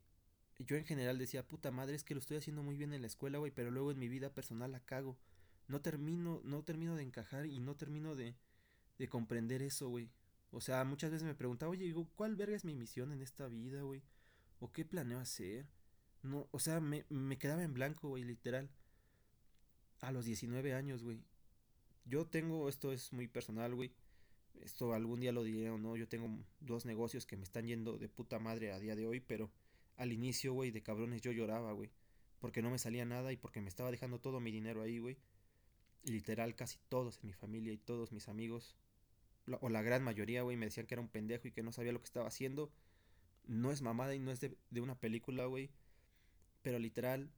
yo 0.58 0.76
en 0.76 0.84
general 0.84 1.18
decía, 1.18 1.46
puta 1.46 1.70
madre, 1.70 1.94
es 1.94 2.04
que 2.04 2.14
lo 2.14 2.20
estoy 2.20 2.36
haciendo 2.38 2.62
muy 2.62 2.76
bien 2.76 2.92
en 2.92 3.02
la 3.02 3.06
escuela, 3.06 3.38
güey, 3.38 3.52
pero 3.52 3.70
luego 3.70 3.92
en 3.92 3.98
mi 3.98 4.08
vida 4.08 4.34
personal 4.34 4.72
la 4.72 4.80
cago 4.80 5.18
no 5.68 5.80
termino, 5.80 6.40
no 6.44 6.62
termino 6.62 6.96
de 6.96 7.02
encajar 7.02 7.46
y 7.46 7.58
no 7.60 7.76
termino 7.76 8.14
de, 8.14 8.36
de 8.98 9.08
comprender 9.08 9.62
eso, 9.62 9.88
güey. 9.88 10.10
O 10.50 10.60
sea, 10.60 10.84
muchas 10.84 11.10
veces 11.10 11.26
me 11.26 11.34
preguntaba, 11.34 11.72
oye, 11.72 11.84
digo, 11.84 12.08
¿cuál 12.14 12.36
verga 12.36 12.56
es 12.56 12.64
mi 12.64 12.74
misión 12.74 13.12
en 13.12 13.22
esta 13.22 13.48
vida, 13.48 13.82
güey? 13.82 14.02
¿O 14.60 14.70
qué 14.72 14.84
planeo 14.84 15.18
hacer? 15.18 15.66
No, 16.22 16.48
o 16.50 16.58
sea, 16.58 16.80
me, 16.80 17.04
me 17.08 17.38
quedaba 17.38 17.62
en 17.62 17.74
blanco, 17.74 18.08
güey, 18.08 18.24
literal. 18.24 18.70
A 20.00 20.12
los 20.12 20.24
19 20.24 20.74
años, 20.74 21.02
güey. 21.02 21.20
Yo 22.04 22.26
tengo, 22.26 22.68
esto 22.68 22.92
es 22.92 23.12
muy 23.12 23.28
personal, 23.28 23.74
güey. 23.74 23.92
Esto 24.60 24.94
algún 24.94 25.20
día 25.20 25.32
lo 25.32 25.42
diré 25.44 25.70
o 25.70 25.78
no. 25.78 25.96
Yo 25.96 26.08
tengo 26.08 26.28
dos 26.60 26.84
negocios 26.84 27.26
que 27.26 27.36
me 27.36 27.44
están 27.44 27.66
yendo 27.66 27.98
de 27.98 28.08
puta 28.08 28.38
madre 28.38 28.72
a 28.72 28.78
día 28.78 28.96
de 28.96 29.06
hoy, 29.06 29.20
pero 29.20 29.50
al 29.96 30.12
inicio, 30.12 30.52
güey, 30.52 30.70
de 30.70 30.82
cabrones 30.82 31.22
yo 31.22 31.32
lloraba, 31.32 31.72
güey. 31.72 31.90
Porque 32.38 32.62
no 32.62 32.70
me 32.70 32.78
salía 32.78 33.04
nada 33.04 33.32
y 33.32 33.36
porque 33.36 33.60
me 33.60 33.68
estaba 33.68 33.90
dejando 33.90 34.20
todo 34.20 34.40
mi 34.40 34.50
dinero 34.50 34.82
ahí, 34.82 34.98
güey 34.98 35.18
literal 36.04 36.54
casi 36.54 36.78
todos 36.88 37.18
en 37.22 37.28
mi 37.28 37.32
familia 37.32 37.72
y 37.72 37.78
todos 37.78 38.12
mis 38.12 38.28
amigos, 38.28 38.76
o 39.60 39.68
la 39.68 39.82
gran 39.82 40.02
mayoría, 40.02 40.42
güey, 40.42 40.56
me 40.56 40.66
decían 40.66 40.86
que 40.86 40.94
era 40.94 41.02
un 41.02 41.08
pendejo 41.08 41.48
y 41.48 41.52
que 41.52 41.62
no 41.62 41.72
sabía 41.72 41.92
lo 41.92 42.00
que 42.00 42.06
estaba 42.06 42.28
haciendo. 42.28 42.72
No 43.44 43.72
es 43.72 43.82
mamada 43.82 44.14
y 44.14 44.20
no 44.20 44.30
es 44.30 44.40
de, 44.40 44.56
de 44.70 44.80
una 44.80 44.94
película, 44.94 45.46
güey. 45.46 45.70
Pero 46.62 46.78
literal, 46.78 47.30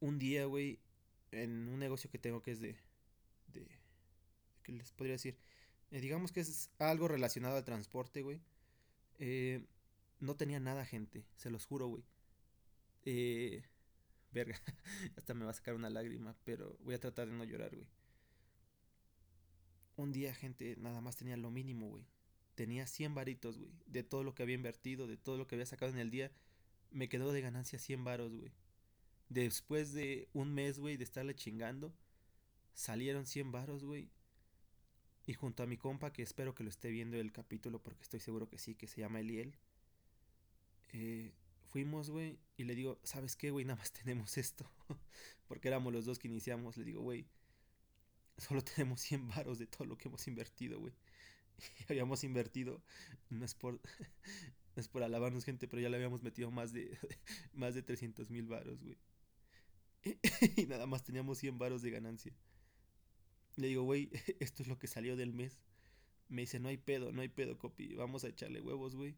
un 0.00 0.18
día, 0.18 0.44
güey, 0.44 0.78
en 1.30 1.68
un 1.68 1.78
negocio 1.78 2.10
que 2.10 2.18
tengo 2.18 2.42
que 2.42 2.52
es 2.52 2.60
de... 2.60 2.76
de 3.48 3.66
¿Qué 4.62 4.72
les 4.72 4.92
podría 4.92 5.14
decir? 5.14 5.36
Eh, 5.90 6.00
digamos 6.00 6.32
que 6.32 6.40
es 6.40 6.70
algo 6.78 7.08
relacionado 7.08 7.56
al 7.56 7.64
transporte, 7.64 8.22
güey. 8.22 8.40
Eh, 9.18 9.64
no 10.20 10.36
tenía 10.36 10.60
nada, 10.60 10.84
gente, 10.84 11.24
se 11.36 11.50
los 11.50 11.66
juro, 11.66 11.86
güey. 11.86 12.04
Eh, 13.04 13.62
verga, 14.32 14.60
hasta 15.16 15.34
me 15.34 15.44
va 15.44 15.50
a 15.50 15.54
sacar 15.54 15.74
una 15.74 15.90
lágrima, 15.90 16.34
pero 16.44 16.76
voy 16.80 16.94
a 16.94 17.00
tratar 17.00 17.28
de 17.28 17.34
no 17.34 17.44
llorar, 17.44 17.74
güey. 17.74 17.88
Un 19.96 20.12
día, 20.12 20.34
gente, 20.34 20.76
nada 20.78 21.00
más 21.00 21.16
tenía 21.16 21.36
lo 21.36 21.50
mínimo, 21.50 21.88
güey. 21.88 22.04
Tenía 22.54 22.86
100 22.86 23.14
varitos, 23.14 23.58
güey. 23.58 23.70
De 23.86 24.02
todo 24.02 24.24
lo 24.24 24.34
que 24.34 24.42
había 24.42 24.56
invertido, 24.56 25.06
de 25.06 25.16
todo 25.16 25.38
lo 25.38 25.46
que 25.46 25.54
había 25.54 25.66
sacado 25.66 25.92
en 25.92 25.98
el 25.98 26.10
día, 26.10 26.32
me 26.94 27.08
quedó 27.08 27.32
de 27.32 27.40
ganancia 27.40 27.78
100 27.78 28.04
varos, 28.04 28.34
güey. 28.34 28.52
Después 29.28 29.92
de 29.92 30.28
un 30.32 30.54
mes, 30.54 30.78
güey, 30.78 30.96
de 30.96 31.04
estarle 31.04 31.34
chingando, 31.34 31.92
salieron 32.72 33.26
100 33.26 33.52
varos, 33.52 33.84
güey. 33.84 34.10
Y 35.26 35.34
junto 35.34 35.62
a 35.62 35.66
mi 35.66 35.76
compa, 35.76 36.12
que 36.12 36.22
espero 36.22 36.54
que 36.54 36.62
lo 36.62 36.70
esté 36.70 36.90
viendo 36.90 37.16
el 37.16 37.32
capítulo, 37.32 37.82
porque 37.82 38.02
estoy 38.02 38.20
seguro 38.20 38.48
que 38.48 38.58
sí, 38.58 38.74
que 38.74 38.86
se 38.86 39.00
llama 39.00 39.20
Eliel. 39.20 39.56
Eh, 40.92 41.32
fuimos, 41.66 42.10
güey, 42.10 42.38
y 42.56 42.64
le 42.64 42.74
digo, 42.76 43.00
¿sabes 43.02 43.34
qué, 43.34 43.50
güey? 43.50 43.64
Nada 43.64 43.78
más 43.78 43.92
tenemos 43.92 44.38
esto. 44.38 44.70
porque 45.48 45.68
éramos 45.68 45.92
los 45.92 46.04
dos 46.04 46.18
que 46.18 46.28
iniciamos. 46.28 46.76
Le 46.76 46.84
digo, 46.84 47.02
güey, 47.02 47.26
solo 48.38 48.62
tenemos 48.62 49.00
100 49.00 49.28
varos 49.28 49.58
de 49.58 49.66
todo 49.66 49.84
lo 49.84 49.98
que 49.98 50.08
hemos 50.08 50.26
invertido, 50.28 50.78
güey. 50.78 50.94
Y 51.78 51.92
habíamos 51.92 52.24
invertido, 52.24 52.82
es 53.42 53.54
por, 53.54 53.80
es 54.76 54.88
por 54.88 55.02
alabarnos 55.02 55.44
gente, 55.44 55.68
pero 55.68 55.82
ya 55.82 55.88
le 55.88 55.96
habíamos 55.96 56.22
metido 56.22 56.50
más 56.50 56.72
de, 56.72 56.98
más 57.52 57.74
de 57.74 57.82
300 57.82 58.30
mil 58.30 58.46
varos, 58.46 58.82
güey. 58.82 58.98
Y, 60.56 60.66
nada 60.66 60.86
más 60.86 61.02
teníamos 61.02 61.38
100 61.38 61.58
varos 61.58 61.82
de 61.82 61.90
ganancia. 61.90 62.32
Le 63.56 63.68
digo, 63.68 63.82
güey, 63.82 64.10
esto 64.40 64.62
es 64.62 64.68
lo 64.68 64.78
que 64.78 64.86
salió 64.86 65.16
del 65.16 65.32
mes. 65.32 65.58
Me 66.28 66.42
dice, 66.42 66.58
no 66.58 66.68
hay 66.68 66.76
pedo, 66.76 67.12
no 67.12 67.22
hay 67.22 67.28
pedo, 67.28 67.58
copi, 67.58 67.94
vamos 67.94 68.24
a 68.24 68.28
echarle 68.28 68.60
huevos, 68.60 68.96
güey. 68.96 69.16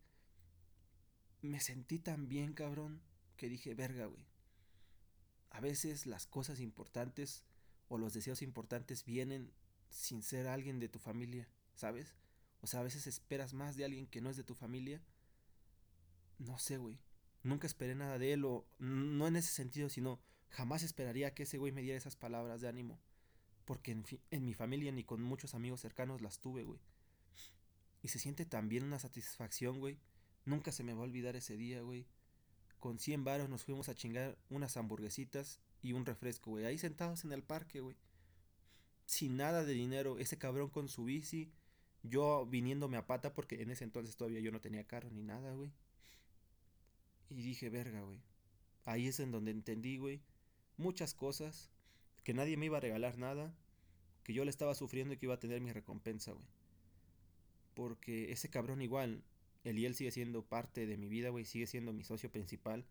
Me 1.42 1.60
sentí 1.60 1.98
tan 1.98 2.28
bien, 2.28 2.52
cabrón, 2.52 3.00
que 3.36 3.48
dije, 3.48 3.75
verga, 3.75 4.06
güey. 4.06 4.26
A 5.50 5.60
veces 5.60 6.06
las 6.06 6.26
cosas 6.26 6.60
importantes 6.60 7.44
o 7.88 7.98
los 7.98 8.12
deseos 8.12 8.42
importantes 8.42 9.04
vienen 9.04 9.52
sin 9.88 10.22
ser 10.22 10.48
alguien 10.48 10.80
de 10.80 10.88
tu 10.88 10.98
familia, 10.98 11.48
¿sabes? 11.75 12.14
O 12.60 12.66
sea, 12.66 12.80
a 12.80 12.82
veces 12.82 13.06
esperas 13.06 13.54
más 13.54 13.76
de 13.76 13.84
alguien 13.84 14.06
que 14.06 14.20
no 14.20 14.30
es 14.30 14.36
de 14.36 14.44
tu 14.44 14.54
familia. 14.54 15.00
No 16.38 16.59
sé, 16.59 16.76
güey. 16.76 16.99
Nunca 17.43 17.66
esperé 17.66 17.95
nada 17.95 18.19
de 18.19 18.33
él 18.33 18.45
o 18.45 18.66
no 18.78 19.26
en 19.26 19.37
ese 19.37 19.52
sentido, 19.52 19.88
sino 19.88 20.21
jamás 20.50 20.83
esperaría 20.83 21.35
que 21.35 21.45
ese 21.45 21.59
güey 21.59 21.73
me 21.73 21.83
diera 21.83 21.99
esas 21.99 22.16
palabras 22.16 22.61
de 22.61 22.69
ánimo. 22.69 22.99
Porque 23.64 23.93
en, 23.93 24.05
en 24.31 24.45
mi 24.45 24.55
familia 24.55 24.93
ni 24.93 25.05
con 25.05 25.23
muchos 25.23 25.55
amigos 25.55 25.81
cercanos 25.81 26.23
las 26.23 26.40
tuve, 26.40 26.64
güey. 26.64 26.81
Y 28.02 28.09
se 28.09 28.19
siente 28.19 28.45
también 28.47 28.85
una 28.85 28.99
satisfacción, 28.99 29.81
güey. 29.81 29.99
Nunca 30.45 30.71
se 30.73 30.85
me 30.85 30.95
va 30.95 31.00
a 31.00 31.05
olvidar 31.05 31.35
ese 31.37 31.57
día, 31.57 31.83
güey. 31.83 32.07
Con 32.78 32.99
100 32.99 33.25
varos 33.25 33.49
nos 33.49 33.64
fuimos 33.64 33.88
a 33.88 33.95
chingar 33.95 34.38
unas 34.50 34.76
hamburguesitas 34.76 35.61
y 35.83 35.93
un 35.93 36.07
refresco, 36.07 36.52
güey. 36.52 36.66
Ahí 36.66 36.78
sentados 36.78 37.25
en 37.25 37.33
el 37.33 37.43
parque, 37.43 37.81
güey. 37.81 37.97
Sin 39.07 39.37
nada 39.37 39.64
de 39.64 39.73
dinero. 39.73 40.19
Ese 40.19 40.38
cabrón 40.38 40.69
con 40.69 40.88
su 40.88 41.05
bici. 41.05 41.52
Yo 42.02 42.47
viniéndome 42.47 42.97
a 42.97 43.07
pata 43.07 43.35
porque 43.35 43.61
en 43.62 43.71
ese 43.71 43.85
entonces 43.85 44.16
todavía 44.16 44.40
yo 44.40 44.52
no 44.52 44.61
tenía 44.61 44.87
carro 44.87 45.11
ni 45.11 45.23
nada, 45.23 45.52
güey. 45.55 45.73
Y 47.30 47.42
dije, 47.42 47.71
verga, 47.71 48.02
güey. 48.02 48.21
Ahí 48.85 49.09
es 49.09 49.21
en 49.21 49.30
donde 49.33 49.50
entendí, 49.50 49.99
güey. 49.99 50.21
Muchas 50.76 51.14
cosas. 51.14 51.71
Que 52.23 52.35
nadie 52.35 52.56
me 52.56 52.66
iba 52.66 52.78
a 52.78 52.80
regalar 52.80 53.18
nada. 53.18 53.54
Que 54.23 54.33
yo 54.33 54.45
le 54.45 54.50
estaba 54.50 54.75
sufriendo 54.75 55.14
y 55.14 55.16
que 55.16 55.26
iba 55.26 55.35
a 55.35 55.40
tener 55.40 55.61
mi 55.61 55.73
recompensa, 55.73 56.33
güey. 56.33 56.47
Porque 57.75 58.33
ese 58.33 58.49
cabrón 58.49 58.83
igual. 58.83 59.23
Él 59.64 59.95
sigue 59.95 60.12
siendo 60.12 60.45
parte 60.45 60.87
de 60.87 60.97
mi 60.97 61.09
vida, 61.09 61.30
güey. 61.30 61.45
Sigue 61.45 61.66
siendo 61.66 61.92
mi 61.92 62.04
socio 62.04 62.30
principal. 62.30 62.87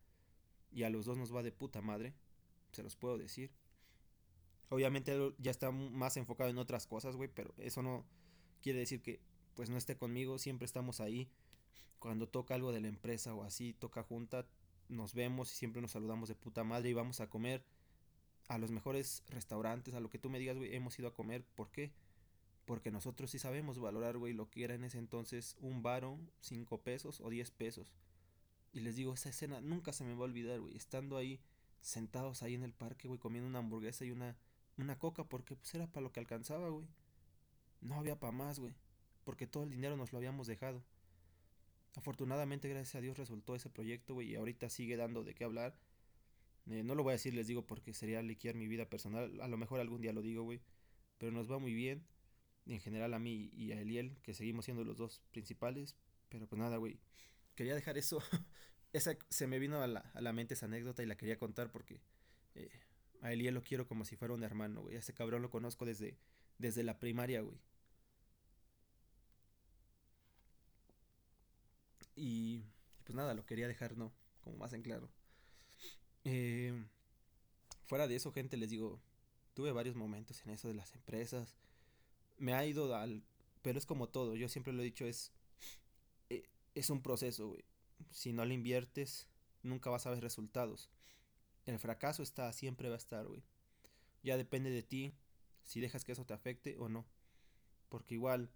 Y 0.71 0.83
a 0.83 0.89
los 0.89 1.05
dos 1.05 1.17
nos 1.17 1.33
va 1.33 1.41
de 1.41 1.51
puta 1.51 1.81
madre 1.81 2.13
se 2.75 2.83
los 2.83 2.95
puedo 2.95 3.17
decir. 3.17 3.51
Obviamente 4.69 5.33
ya 5.37 5.51
está 5.51 5.71
más 5.71 6.17
enfocado 6.17 6.49
en 6.49 6.57
otras 6.57 6.85
cosas, 6.85 7.15
güey, 7.15 7.29
pero 7.33 7.53
eso 7.57 7.81
no 7.81 8.05
quiere 8.61 8.79
decir 8.79 9.01
que 9.01 9.21
pues 9.55 9.69
no 9.69 9.77
esté 9.77 9.95
conmigo, 9.95 10.37
siempre 10.37 10.65
estamos 10.65 10.99
ahí. 10.99 11.29
Cuando 11.99 12.27
toca 12.27 12.55
algo 12.55 12.71
de 12.71 12.81
la 12.81 12.87
empresa 12.87 13.33
o 13.33 13.43
así, 13.43 13.73
toca 13.73 14.03
junta, 14.03 14.45
nos 14.89 15.13
vemos 15.13 15.51
y 15.51 15.55
siempre 15.55 15.81
nos 15.81 15.91
saludamos 15.91 16.29
de 16.29 16.35
puta 16.35 16.63
madre 16.63 16.89
y 16.89 16.93
vamos 16.93 17.19
a 17.21 17.29
comer 17.29 17.63
a 18.47 18.57
los 18.57 18.71
mejores 18.71 19.23
restaurantes, 19.29 19.95
a 19.95 19.99
lo 19.99 20.09
que 20.09 20.19
tú 20.19 20.29
me 20.29 20.39
digas, 20.39 20.57
güey, 20.57 20.75
hemos 20.75 20.97
ido 20.99 21.07
a 21.07 21.13
comer. 21.13 21.43
¿Por 21.55 21.71
qué? 21.71 21.91
Porque 22.65 22.91
nosotros 22.91 23.31
sí 23.31 23.39
sabemos 23.39 23.79
valorar, 23.79 24.17
güey, 24.17 24.33
lo 24.33 24.49
que 24.49 24.63
era 24.63 24.75
en 24.75 24.83
ese 24.83 24.99
entonces 24.99 25.55
un 25.59 25.81
varo, 25.81 26.19
cinco 26.41 26.81
pesos 26.81 27.21
o 27.21 27.29
diez 27.29 27.51
pesos. 27.51 27.93
Y 28.73 28.81
les 28.81 28.95
digo, 28.95 29.13
esa 29.13 29.29
escena 29.29 29.61
nunca 29.61 29.93
se 29.93 30.03
me 30.03 30.13
va 30.13 30.21
a 30.21 30.23
olvidar, 30.25 30.59
güey, 30.59 30.75
estando 30.75 31.17
ahí 31.17 31.39
sentados 31.81 32.41
ahí 32.41 32.55
en 32.55 32.63
el 32.63 32.73
parque, 32.73 33.07
güey, 33.07 33.19
comiendo 33.19 33.47
una 33.47 33.59
hamburguesa 33.59 34.05
y 34.05 34.11
una, 34.11 34.35
una 34.77 34.97
coca, 34.97 35.23
porque 35.23 35.55
pues 35.55 35.73
era 35.75 35.87
para 35.87 36.01
lo 36.01 36.11
que 36.11 36.19
alcanzaba, 36.19 36.69
güey. 36.69 36.87
No 37.81 37.95
había 37.95 38.19
para 38.19 38.31
más, 38.31 38.59
güey, 38.59 38.73
porque 39.23 39.47
todo 39.47 39.63
el 39.63 39.69
dinero 39.69 39.95
nos 39.95 40.11
lo 40.11 40.17
habíamos 40.17 40.47
dejado. 40.47 40.83
Afortunadamente, 41.97 42.67
gracias 42.69 42.95
a 42.95 43.01
Dios, 43.01 43.17
resultó 43.17 43.55
ese 43.55 43.69
proyecto, 43.69 44.13
güey, 44.13 44.31
y 44.31 44.35
ahorita 44.35 44.69
sigue 44.69 44.97
dando 44.97 45.23
de 45.23 45.33
qué 45.33 45.43
hablar. 45.43 45.77
Eh, 46.69 46.83
no 46.83 46.95
lo 46.95 47.03
voy 47.03 47.11
a 47.11 47.13
decir, 47.13 47.33
les 47.33 47.47
digo, 47.47 47.65
porque 47.65 47.93
sería 47.93 48.21
liquear 48.21 48.55
mi 48.55 48.67
vida 48.67 48.89
personal. 48.89 49.39
A 49.41 49.47
lo 49.47 49.57
mejor 49.57 49.79
algún 49.79 50.01
día 50.01 50.13
lo 50.13 50.21
digo, 50.21 50.43
güey. 50.43 50.61
Pero 51.17 51.31
nos 51.31 51.49
va 51.49 51.59
muy 51.59 51.73
bien. 51.73 52.05
En 52.65 52.79
general 52.79 53.13
a 53.13 53.19
mí 53.19 53.51
y 53.53 53.71
a 53.71 53.79
Eliel, 53.79 54.17
que 54.23 54.33
seguimos 54.33 54.65
siendo 54.65 54.83
los 54.83 54.97
dos 54.97 55.21
principales. 55.31 55.95
Pero 56.29 56.47
pues 56.47 56.59
nada, 56.59 56.77
güey. 56.77 56.99
Quería 57.55 57.75
dejar 57.75 57.97
eso 57.97 58.21
esa 58.93 59.15
se 59.29 59.47
me 59.47 59.59
vino 59.59 59.81
a 59.81 59.87
la, 59.87 59.99
a 60.13 60.21
la, 60.21 60.33
mente 60.33 60.55
esa 60.55 60.65
anécdota 60.65 61.03
y 61.03 61.05
la 61.05 61.15
quería 61.15 61.37
contar 61.37 61.71
porque 61.71 62.01
eh, 62.55 62.69
a 63.21 63.33
Eliel 63.33 63.53
lo 63.53 63.61
quiero 63.61 63.87
como 63.87 64.05
si 64.05 64.15
fuera 64.15 64.33
un 64.33 64.43
hermano, 64.43 64.81
güey. 64.81 64.95
A 64.95 64.99
ese 64.99 65.13
cabrón 65.13 65.41
lo 65.41 65.49
conozco 65.49 65.85
desde, 65.85 66.17
desde 66.57 66.83
la 66.83 66.99
primaria, 66.99 67.41
güey. 67.41 67.57
Y 72.15 72.63
pues 73.03 73.15
nada, 73.15 73.33
lo 73.33 73.45
quería 73.45 73.67
dejar, 73.67 73.97
¿no? 73.97 74.13
Como 74.41 74.57
más 74.57 74.73
en 74.73 74.81
claro. 74.81 75.09
Eh, 76.23 76.73
fuera 77.85 78.07
de 78.07 78.15
eso, 78.15 78.31
gente, 78.31 78.57
les 78.57 78.69
digo, 78.69 79.01
tuve 79.53 79.71
varios 79.71 79.95
momentos 79.95 80.41
en 80.45 80.51
eso 80.51 80.67
de 80.67 80.73
las 80.73 80.93
empresas. 80.95 81.55
Me 82.37 82.53
ha 82.53 82.65
ido 82.65 82.95
al... 82.95 83.23
Pero 83.61 83.77
es 83.77 83.85
como 83.85 84.09
todo, 84.09 84.35
yo 84.35 84.47
siempre 84.49 84.73
lo 84.73 84.81
he 84.81 84.85
dicho, 84.85 85.05
es... 85.05 85.31
Eh, 86.29 86.47
es 86.73 86.89
un 86.89 87.01
proceso, 87.01 87.47
güey 87.47 87.65
si 88.11 88.33
no 88.33 88.45
le 88.45 88.53
inviertes, 88.53 89.27
nunca 89.63 89.89
vas 89.89 90.05
a 90.05 90.11
ver 90.11 90.21
resultados. 90.21 90.89
El 91.65 91.79
fracaso 91.79 92.23
está, 92.23 92.51
siempre 92.53 92.89
va 92.89 92.95
a 92.95 92.97
estar, 92.97 93.25
güey. 93.27 93.43
Ya 94.23 94.37
depende 94.37 94.69
de 94.69 94.83
ti 94.83 95.13
si 95.63 95.79
dejas 95.79 96.03
que 96.03 96.11
eso 96.11 96.25
te 96.25 96.33
afecte 96.33 96.77
o 96.77 96.89
no. 96.89 97.05
Porque 97.89 98.15
igual 98.15 98.51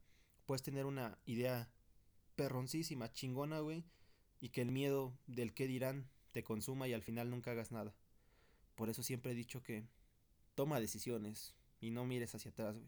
puedes 0.45 0.61
tener 0.61 0.85
una 0.85 1.17
idea 1.25 1.69
perroncísima, 2.39 3.11
chingona, 3.11 3.59
güey, 3.59 3.83
y 4.39 4.47
que 4.47 4.61
el 4.61 4.71
miedo 4.71 5.13
del 5.27 5.53
qué 5.53 5.67
dirán 5.67 6.07
te 6.31 6.41
consuma 6.41 6.87
y 6.87 6.93
al 6.93 7.03
final 7.03 7.29
nunca 7.29 7.51
hagas 7.51 7.73
nada. 7.73 7.93
Por 8.75 8.89
eso 8.89 9.03
siempre 9.03 9.33
he 9.33 9.35
dicho 9.35 9.61
que 9.61 9.83
toma 10.55 10.79
decisiones 10.79 11.53
y 11.81 11.91
no 11.91 12.05
mires 12.05 12.33
hacia 12.33 12.51
atrás, 12.51 12.77
güey. 12.77 12.87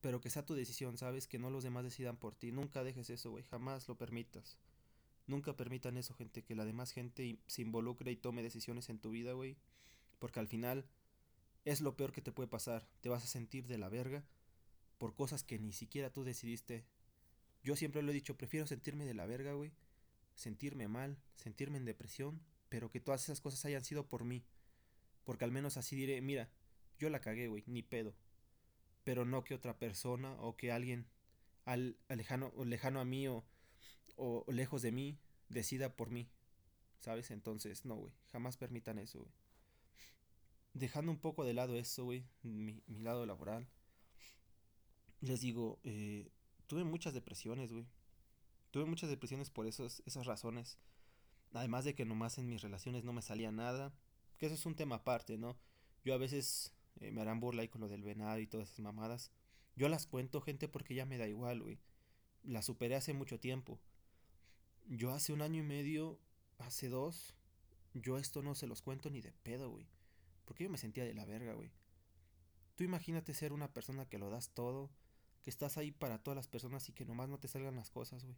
Pero 0.00 0.20
que 0.20 0.30
sea 0.30 0.44
tu 0.44 0.54
decisión, 0.54 0.98
¿sabes? 0.98 1.28
Que 1.28 1.38
no 1.38 1.48
los 1.48 1.62
demás 1.62 1.84
decidan 1.84 2.16
por 2.16 2.34
ti. 2.34 2.50
Nunca 2.50 2.82
dejes 2.82 3.08
eso, 3.08 3.30
güey. 3.30 3.44
Jamás 3.44 3.86
lo 3.86 3.96
permitas. 3.96 4.58
Nunca 5.28 5.56
permitan 5.56 5.96
eso, 5.96 6.12
gente, 6.12 6.42
que 6.42 6.56
la 6.56 6.64
demás 6.64 6.90
gente 6.90 7.38
se 7.46 7.62
involucre 7.62 8.10
y 8.10 8.16
tome 8.16 8.42
decisiones 8.42 8.88
en 8.88 8.98
tu 8.98 9.10
vida, 9.10 9.32
güey. 9.34 9.56
Porque 10.18 10.40
al 10.40 10.48
final 10.48 10.84
es 11.64 11.80
lo 11.80 11.96
peor 11.96 12.10
que 12.10 12.20
te 12.20 12.32
puede 12.32 12.48
pasar. 12.48 12.84
Te 13.00 13.08
vas 13.08 13.22
a 13.22 13.28
sentir 13.28 13.68
de 13.68 13.78
la 13.78 13.88
verga 13.88 14.24
por 14.98 15.14
cosas 15.14 15.44
que 15.44 15.60
ni 15.60 15.72
siquiera 15.72 16.10
tú 16.10 16.24
decidiste. 16.24 16.84
Yo 17.62 17.76
siempre 17.76 18.02
lo 18.02 18.10
he 18.10 18.14
dicho, 18.14 18.36
prefiero 18.36 18.66
sentirme 18.66 19.04
de 19.04 19.14
la 19.14 19.26
verga, 19.26 19.52
güey. 19.52 19.72
Sentirme 20.34 20.88
mal, 20.88 21.18
sentirme 21.34 21.78
en 21.78 21.84
depresión, 21.84 22.40
pero 22.68 22.90
que 22.90 23.00
todas 23.00 23.22
esas 23.22 23.40
cosas 23.40 23.64
hayan 23.64 23.84
sido 23.84 24.06
por 24.06 24.24
mí. 24.24 24.44
Porque 25.24 25.44
al 25.44 25.52
menos 25.52 25.76
así 25.76 25.94
diré, 25.94 26.20
mira, 26.20 26.50
yo 26.98 27.10
la 27.10 27.20
cagué, 27.20 27.48
güey, 27.48 27.64
ni 27.66 27.82
pedo. 27.82 28.14
Pero 29.04 29.24
no 29.24 29.44
que 29.44 29.54
otra 29.54 29.78
persona 29.78 30.32
o 30.40 30.56
que 30.56 30.72
alguien 30.72 31.06
al, 31.64 31.96
lejano, 32.08 32.52
lejano 32.64 33.00
a 33.00 33.04
mí 33.04 33.28
o 33.28 33.44
o, 34.16 34.44
lejos 34.48 34.82
de 34.82 34.92
mí 34.92 35.18
decida 35.48 35.94
por 35.94 36.10
mí. 36.10 36.28
¿Sabes? 37.00 37.30
Entonces, 37.30 37.84
no, 37.84 37.96
güey. 37.96 38.12
Jamás 38.30 38.56
permitan 38.56 38.98
eso, 38.98 39.20
güey. 39.20 39.32
Dejando 40.74 41.10
un 41.10 41.18
poco 41.18 41.44
de 41.44 41.52
lado 41.52 41.76
eso, 41.76 42.04
güey. 42.04 42.24
Mi, 42.42 42.82
lado 42.86 43.26
laboral. 43.26 43.66
Les 45.20 45.40
digo, 45.40 45.80
eh, 45.82 46.30
tuve 46.72 46.84
muchas 46.84 47.12
depresiones, 47.12 47.70
güey. 47.70 47.86
Tuve 48.70 48.86
muchas 48.86 49.10
depresiones 49.10 49.50
por 49.50 49.66
esos, 49.66 50.02
esas 50.06 50.24
razones. 50.24 50.78
Además 51.52 51.84
de 51.84 51.94
que 51.94 52.06
nomás 52.06 52.38
en 52.38 52.48
mis 52.48 52.62
relaciones 52.62 53.04
no 53.04 53.12
me 53.12 53.20
salía 53.20 53.52
nada. 53.52 53.92
Que 54.38 54.46
eso 54.46 54.54
es 54.54 54.64
un 54.64 54.74
tema 54.74 54.94
aparte, 54.94 55.36
¿no? 55.36 55.58
Yo 56.02 56.14
a 56.14 56.16
veces 56.16 56.72
eh, 56.98 57.10
me 57.10 57.20
harán 57.20 57.40
burla 57.40 57.60
ahí 57.60 57.68
con 57.68 57.82
lo 57.82 57.90
del 57.90 58.02
venado 58.02 58.38
y 58.38 58.46
todas 58.46 58.70
esas 58.70 58.80
mamadas. 58.80 59.30
Yo 59.76 59.90
las 59.90 60.06
cuento, 60.06 60.40
gente, 60.40 60.66
porque 60.66 60.94
ya 60.94 61.04
me 61.04 61.18
da 61.18 61.28
igual, 61.28 61.60
güey. 61.60 61.78
Las 62.42 62.64
superé 62.64 62.94
hace 62.94 63.12
mucho 63.12 63.38
tiempo. 63.38 63.78
Yo 64.86 65.12
hace 65.12 65.34
un 65.34 65.42
año 65.42 65.60
y 65.60 65.66
medio, 65.66 66.18
hace 66.56 66.88
dos, 66.88 67.36
yo 67.92 68.16
esto 68.16 68.40
no 68.40 68.54
se 68.54 68.66
los 68.66 68.80
cuento 68.80 69.10
ni 69.10 69.20
de 69.20 69.32
pedo, 69.32 69.68
güey. 69.68 69.86
Porque 70.46 70.64
yo 70.64 70.70
me 70.70 70.78
sentía 70.78 71.04
de 71.04 71.12
la 71.12 71.26
verga, 71.26 71.52
güey. 71.52 71.70
Tú 72.76 72.84
imagínate 72.84 73.34
ser 73.34 73.52
una 73.52 73.74
persona 73.74 74.08
que 74.08 74.16
lo 74.16 74.30
das 74.30 74.54
todo, 74.54 74.90
que 75.42 75.50
estás 75.50 75.76
ahí 75.76 75.90
para 75.90 76.22
todas 76.22 76.36
las 76.36 76.48
personas 76.48 76.88
y 76.88 76.92
que 76.92 77.04
nomás 77.04 77.28
no 77.28 77.38
te 77.38 77.48
salgan 77.48 77.76
las 77.76 77.90
cosas, 77.90 78.24
güey. 78.24 78.36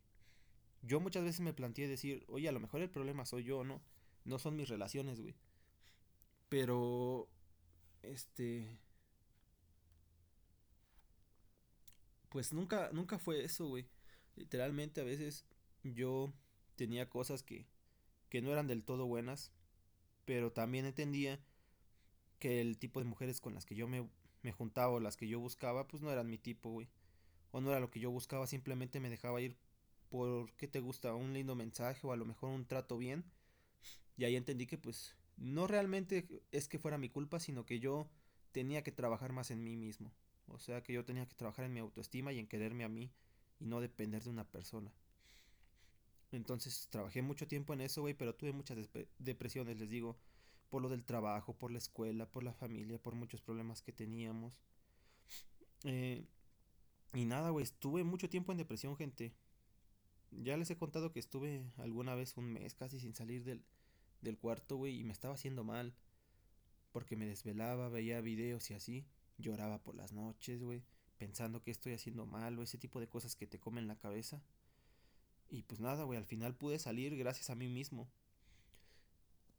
Yo 0.82 1.00
muchas 1.00 1.24
veces 1.24 1.40
me 1.40 1.54
planteé 1.54 1.88
decir, 1.88 2.24
oye, 2.28 2.48
a 2.48 2.52
lo 2.52 2.60
mejor 2.60 2.82
el 2.82 2.90
problema 2.90 3.24
soy 3.24 3.44
yo, 3.44 3.64
¿no? 3.64 3.82
No 4.24 4.38
son 4.38 4.56
mis 4.56 4.68
relaciones, 4.68 5.20
güey. 5.20 5.34
Pero, 6.48 7.28
este... 8.02 8.78
Pues 12.28 12.52
nunca, 12.52 12.90
nunca 12.92 13.18
fue 13.18 13.44
eso, 13.44 13.66
güey. 13.68 13.86
Literalmente 14.36 15.00
a 15.00 15.04
veces 15.04 15.46
yo 15.84 16.34
tenía 16.76 17.08
cosas 17.08 17.42
que, 17.42 17.66
que 18.28 18.42
no 18.42 18.50
eran 18.50 18.66
del 18.66 18.82
todo 18.82 19.06
buenas, 19.06 19.52
pero 20.24 20.52
también 20.52 20.84
entendía 20.84 21.40
que 22.38 22.60
el 22.60 22.78
tipo 22.78 23.00
de 23.00 23.06
mujeres 23.06 23.40
con 23.40 23.54
las 23.54 23.64
que 23.64 23.74
yo 23.74 23.86
me, 23.86 24.08
me 24.44 24.52
juntaba 24.52 24.92
o 24.92 25.00
las 25.00 25.16
que 25.16 25.26
yo 25.26 25.40
buscaba, 25.40 25.88
pues 25.88 26.02
no 26.02 26.12
eran 26.12 26.30
mi 26.30 26.38
tipo, 26.38 26.70
güey. 26.70 26.88
O 27.50 27.60
no 27.60 27.70
era 27.70 27.80
lo 27.80 27.90
que 27.90 27.98
yo 27.98 28.10
buscaba, 28.10 28.46
simplemente 28.46 29.00
me 29.00 29.10
dejaba 29.10 29.40
ir 29.40 29.56
por, 30.10 30.52
¿qué 30.52 30.68
te 30.68 30.80
gusta? 30.80 31.14
Un 31.14 31.32
lindo 31.32 31.54
mensaje 31.56 32.06
o 32.06 32.12
a 32.12 32.16
lo 32.16 32.26
mejor 32.26 32.50
un 32.50 32.66
trato 32.66 32.98
bien. 32.98 33.24
Y 34.16 34.24
ahí 34.24 34.36
entendí 34.36 34.66
que 34.66 34.78
pues 34.78 35.16
no 35.38 35.66
realmente 35.66 36.28
es 36.52 36.68
que 36.68 36.78
fuera 36.78 36.98
mi 36.98 37.08
culpa, 37.08 37.40
sino 37.40 37.64
que 37.64 37.80
yo 37.80 38.08
tenía 38.52 38.84
que 38.84 38.92
trabajar 38.92 39.32
más 39.32 39.50
en 39.50 39.64
mí 39.64 39.76
mismo. 39.76 40.12
O 40.46 40.58
sea 40.58 40.82
que 40.82 40.92
yo 40.92 41.04
tenía 41.04 41.26
que 41.26 41.34
trabajar 41.34 41.64
en 41.64 41.72
mi 41.72 41.80
autoestima 41.80 42.32
y 42.32 42.38
en 42.38 42.46
quererme 42.46 42.84
a 42.84 42.88
mí 42.88 43.10
y 43.58 43.64
no 43.64 43.80
depender 43.80 44.22
de 44.22 44.30
una 44.30 44.44
persona. 44.44 44.92
Entonces 46.32 46.88
trabajé 46.90 47.22
mucho 47.22 47.48
tiempo 47.48 47.72
en 47.72 47.80
eso, 47.80 48.02
güey, 48.02 48.14
pero 48.14 48.34
tuve 48.34 48.52
muchas 48.52 48.76
depresiones, 49.18 49.78
les 49.78 49.88
digo, 49.88 50.18
por 50.74 50.82
lo 50.82 50.88
del 50.88 51.04
trabajo, 51.04 51.56
por 51.56 51.70
la 51.70 51.78
escuela, 51.78 52.28
por 52.28 52.42
la 52.42 52.52
familia, 52.52 52.98
por 52.98 53.14
muchos 53.14 53.40
problemas 53.40 53.80
que 53.80 53.92
teníamos. 53.92 54.58
Eh, 55.84 56.26
y 57.12 57.26
nada, 57.26 57.50
güey, 57.50 57.62
estuve 57.62 58.02
mucho 58.02 58.28
tiempo 58.28 58.50
en 58.50 58.58
depresión, 58.58 58.96
gente. 58.96 59.36
Ya 60.32 60.56
les 60.56 60.68
he 60.72 60.76
contado 60.76 61.12
que 61.12 61.20
estuve 61.20 61.70
alguna 61.76 62.16
vez 62.16 62.36
un 62.36 62.52
mes 62.52 62.74
casi 62.74 62.98
sin 62.98 63.14
salir 63.14 63.44
del, 63.44 63.64
del 64.20 64.36
cuarto, 64.36 64.76
güey, 64.76 64.98
y 64.98 65.04
me 65.04 65.12
estaba 65.12 65.34
haciendo 65.34 65.62
mal. 65.62 65.94
Porque 66.90 67.14
me 67.14 67.26
desvelaba, 67.26 67.88
veía 67.88 68.20
videos 68.20 68.68
y 68.72 68.74
así. 68.74 69.06
Lloraba 69.38 69.80
por 69.80 69.94
las 69.94 70.12
noches, 70.12 70.60
güey, 70.60 70.82
pensando 71.18 71.62
que 71.62 71.70
estoy 71.70 71.92
haciendo 71.92 72.26
mal 72.26 72.58
o 72.58 72.64
ese 72.64 72.78
tipo 72.78 72.98
de 72.98 73.08
cosas 73.08 73.36
que 73.36 73.46
te 73.46 73.60
comen 73.60 73.86
la 73.86 73.96
cabeza. 73.96 74.42
Y 75.48 75.62
pues 75.62 75.78
nada, 75.78 76.02
güey, 76.02 76.18
al 76.18 76.26
final 76.26 76.56
pude 76.56 76.80
salir 76.80 77.16
gracias 77.16 77.48
a 77.48 77.54
mí 77.54 77.68
mismo. 77.68 78.10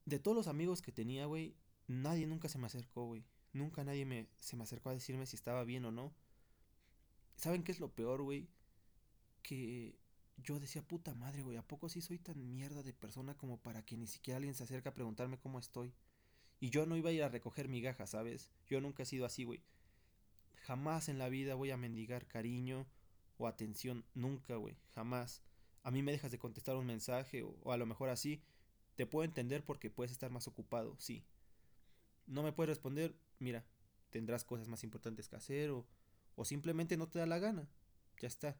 De 0.05 0.19
todos 0.19 0.37
los 0.37 0.47
amigos 0.47 0.81
que 0.81 0.91
tenía, 0.91 1.25
güey, 1.25 1.55
nadie 1.87 2.27
nunca 2.27 2.47
se 2.49 2.57
me 2.57 2.67
acercó, 2.67 3.05
güey. 3.05 3.25
Nunca 3.53 3.83
nadie 3.83 4.05
me, 4.05 4.27
se 4.37 4.55
me 4.55 4.63
acercó 4.63 4.89
a 4.89 4.93
decirme 4.93 5.25
si 5.25 5.35
estaba 5.35 5.63
bien 5.63 5.85
o 5.85 5.91
no. 5.91 6.13
¿Saben 7.35 7.63
qué 7.63 7.71
es 7.71 7.79
lo 7.79 7.93
peor, 7.93 8.21
güey? 8.21 8.47
Que 9.41 9.97
yo 10.37 10.59
decía, 10.59 10.81
puta 10.81 11.13
madre, 11.13 11.41
güey, 11.41 11.57
¿a 11.57 11.67
poco 11.67 11.89
sí 11.89 12.01
soy 12.01 12.19
tan 12.19 12.49
mierda 12.49 12.83
de 12.83 12.93
persona 12.93 13.35
como 13.35 13.57
para 13.57 13.83
que 13.85 13.97
ni 13.97 14.07
siquiera 14.07 14.37
alguien 14.37 14.53
se 14.53 14.63
acerque 14.63 14.89
a 14.89 14.93
preguntarme 14.93 15.39
cómo 15.39 15.59
estoy? 15.59 15.93
Y 16.59 16.69
yo 16.69 16.85
no 16.85 16.97
iba 16.97 17.09
a 17.09 17.13
ir 17.13 17.23
a 17.23 17.29
recoger 17.29 17.67
migajas, 17.67 18.11
¿sabes? 18.11 18.51
Yo 18.67 18.81
nunca 18.81 19.03
he 19.03 19.05
sido 19.05 19.25
así, 19.25 19.43
güey. 19.43 19.61
Jamás 20.63 21.09
en 21.09 21.17
la 21.17 21.29
vida 21.29 21.55
voy 21.55 21.71
a 21.71 21.77
mendigar 21.77 22.27
cariño 22.27 22.87
o 23.37 23.47
atención, 23.47 24.05
nunca, 24.13 24.55
güey, 24.55 24.75
jamás. 24.93 25.41
A 25.83 25.91
mí 25.91 26.01
me 26.01 26.11
dejas 26.11 26.31
de 26.31 26.39
contestar 26.39 26.75
un 26.75 26.85
mensaje 26.85 27.43
o, 27.43 27.55
o 27.61 27.71
a 27.71 27.77
lo 27.77 27.85
mejor 27.85 28.09
así. 28.09 28.41
Te 28.95 29.05
puedo 29.05 29.25
entender 29.25 29.63
porque 29.63 29.89
puedes 29.89 30.11
estar 30.11 30.31
más 30.31 30.47
ocupado, 30.47 30.95
sí. 30.99 31.25
No 32.27 32.43
me 32.43 32.53
puedes 32.53 32.69
responder, 32.69 33.15
mira, 33.39 33.65
tendrás 34.09 34.43
cosas 34.43 34.67
más 34.67 34.83
importantes 34.83 35.27
que 35.27 35.35
hacer 35.35 35.69
o, 35.71 35.85
o 36.35 36.45
simplemente 36.45 36.97
no 36.97 37.07
te 37.07 37.19
da 37.19 37.25
la 37.25 37.39
gana. 37.39 37.67
Ya 38.19 38.27
está. 38.27 38.57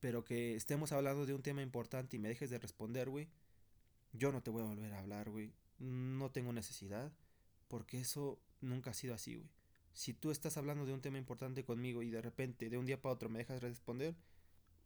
Pero 0.00 0.24
que 0.24 0.54
estemos 0.54 0.92
hablando 0.92 1.26
de 1.26 1.34
un 1.34 1.42
tema 1.42 1.62
importante 1.62 2.16
y 2.16 2.20
me 2.20 2.28
dejes 2.28 2.50
de 2.50 2.58
responder, 2.58 3.08
güey. 3.08 3.28
Yo 4.12 4.32
no 4.32 4.42
te 4.42 4.50
voy 4.50 4.62
a 4.62 4.66
volver 4.66 4.92
a 4.92 5.00
hablar, 5.00 5.30
güey. 5.30 5.52
No 5.78 6.30
tengo 6.30 6.52
necesidad. 6.52 7.12
Porque 7.68 8.00
eso 8.00 8.40
nunca 8.60 8.90
ha 8.90 8.94
sido 8.94 9.14
así, 9.14 9.36
güey. 9.36 9.48
Si 9.92 10.14
tú 10.14 10.30
estás 10.30 10.56
hablando 10.56 10.86
de 10.86 10.92
un 10.92 11.00
tema 11.00 11.18
importante 11.18 11.64
conmigo 11.64 12.02
y 12.02 12.10
de 12.10 12.22
repente, 12.22 12.70
de 12.70 12.78
un 12.78 12.86
día 12.86 13.00
para 13.00 13.14
otro, 13.14 13.28
me 13.28 13.40
dejas 13.40 13.60
de 13.60 13.68
responder, 13.68 14.14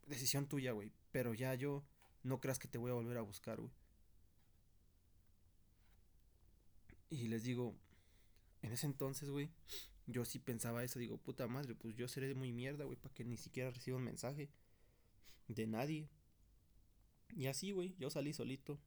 decisión 0.06 0.46
tuya, 0.46 0.72
güey. 0.72 0.92
Pero 1.11 1.35
ya 1.35 1.54
yo 1.54 1.85
no 2.22 2.40
creas 2.40 2.58
que 2.58 2.68
te 2.68 2.78
voy 2.78 2.90
a 2.90 2.94
volver 2.94 3.18
a 3.18 3.22
buscar, 3.22 3.61
güey. 3.61 3.72
Y 7.12 7.29
les 7.29 7.42
digo, 7.42 7.75
en 8.62 8.72
ese 8.72 8.87
entonces, 8.87 9.29
güey, 9.29 9.51
yo 10.07 10.25
sí 10.25 10.38
pensaba 10.38 10.83
eso. 10.83 10.98
Digo, 10.98 11.18
puta 11.18 11.46
madre, 11.46 11.75
pues 11.75 11.94
yo 11.94 12.09
seré 12.09 12.35
muy 12.35 12.53
mierda, 12.53 12.85
güey, 12.85 12.96
para 12.96 13.12
que 13.12 13.22
ni 13.22 13.37
siquiera 13.37 13.70
reciba 13.70 13.98
un 13.98 14.05
mensaje 14.05 14.48
de 15.46 15.66
nadie. 15.66 16.09
Y 17.37 17.48
así, 17.48 17.72
güey, 17.72 17.94
yo 17.98 18.09
salí 18.09 18.33
solito. 18.33 18.81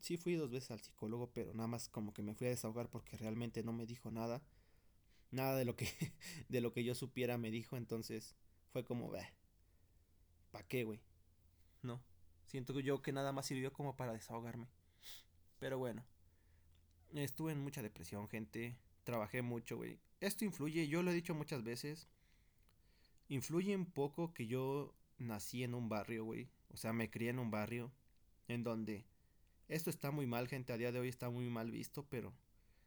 Sí 0.00 0.16
fui 0.16 0.34
dos 0.36 0.52
veces 0.52 0.70
al 0.70 0.80
psicólogo, 0.80 1.32
pero 1.32 1.54
nada 1.54 1.66
más 1.66 1.88
como 1.88 2.14
que 2.14 2.22
me 2.22 2.34
fui 2.36 2.46
a 2.46 2.50
desahogar 2.50 2.88
porque 2.88 3.16
realmente 3.16 3.64
no 3.64 3.72
me 3.72 3.84
dijo 3.84 4.12
nada. 4.12 4.40
Nada 5.32 5.56
de 5.56 5.64
lo 5.64 5.74
que 5.74 5.88
de 6.48 6.60
lo 6.60 6.72
que 6.72 6.84
yo 6.84 6.94
supiera 6.94 7.36
me 7.36 7.50
dijo, 7.50 7.76
entonces 7.76 8.36
fue 8.70 8.84
como, 8.84 9.10
"Bah. 9.10 9.28
¿Para 10.52 10.68
qué, 10.68 10.84
güey?" 10.84 11.00
No. 11.82 12.00
Siento 12.46 12.78
yo 12.78 13.02
que 13.02 13.10
nada 13.10 13.32
más 13.32 13.46
sirvió 13.46 13.72
como 13.72 13.96
para 13.96 14.12
desahogarme. 14.12 14.68
Pero 15.58 15.78
bueno. 15.78 16.04
Estuve 17.14 17.52
en 17.52 17.60
mucha 17.60 17.82
depresión, 17.82 18.28
gente. 18.28 18.76
Trabajé 19.04 19.42
mucho, 19.42 19.76
güey. 19.76 19.98
Esto 20.20 20.44
influye, 20.44 20.88
yo 20.88 21.02
lo 21.02 21.10
he 21.10 21.14
dicho 21.14 21.34
muchas 21.34 21.62
veces. 21.62 22.08
Influye 23.28 23.74
un 23.74 23.86
poco 23.86 24.32
que 24.32 24.46
yo 24.46 24.94
nací 25.18 25.62
en 25.62 25.74
un 25.74 25.88
barrio, 25.88 26.24
güey. 26.24 26.48
O 26.70 26.76
sea, 26.76 26.92
me 26.92 27.10
crié 27.10 27.30
en 27.30 27.38
un 27.38 27.50
barrio 27.50 27.92
en 28.48 28.62
donde 28.62 29.04
esto 29.68 29.90
está 29.90 30.10
muy 30.10 30.26
mal, 30.26 30.48
gente. 30.48 30.72
A 30.72 30.76
día 30.76 30.92
de 30.92 31.00
hoy 31.00 31.08
está 31.08 31.30
muy 31.30 31.48
mal 31.48 31.70
visto, 31.70 32.06
pero 32.08 32.32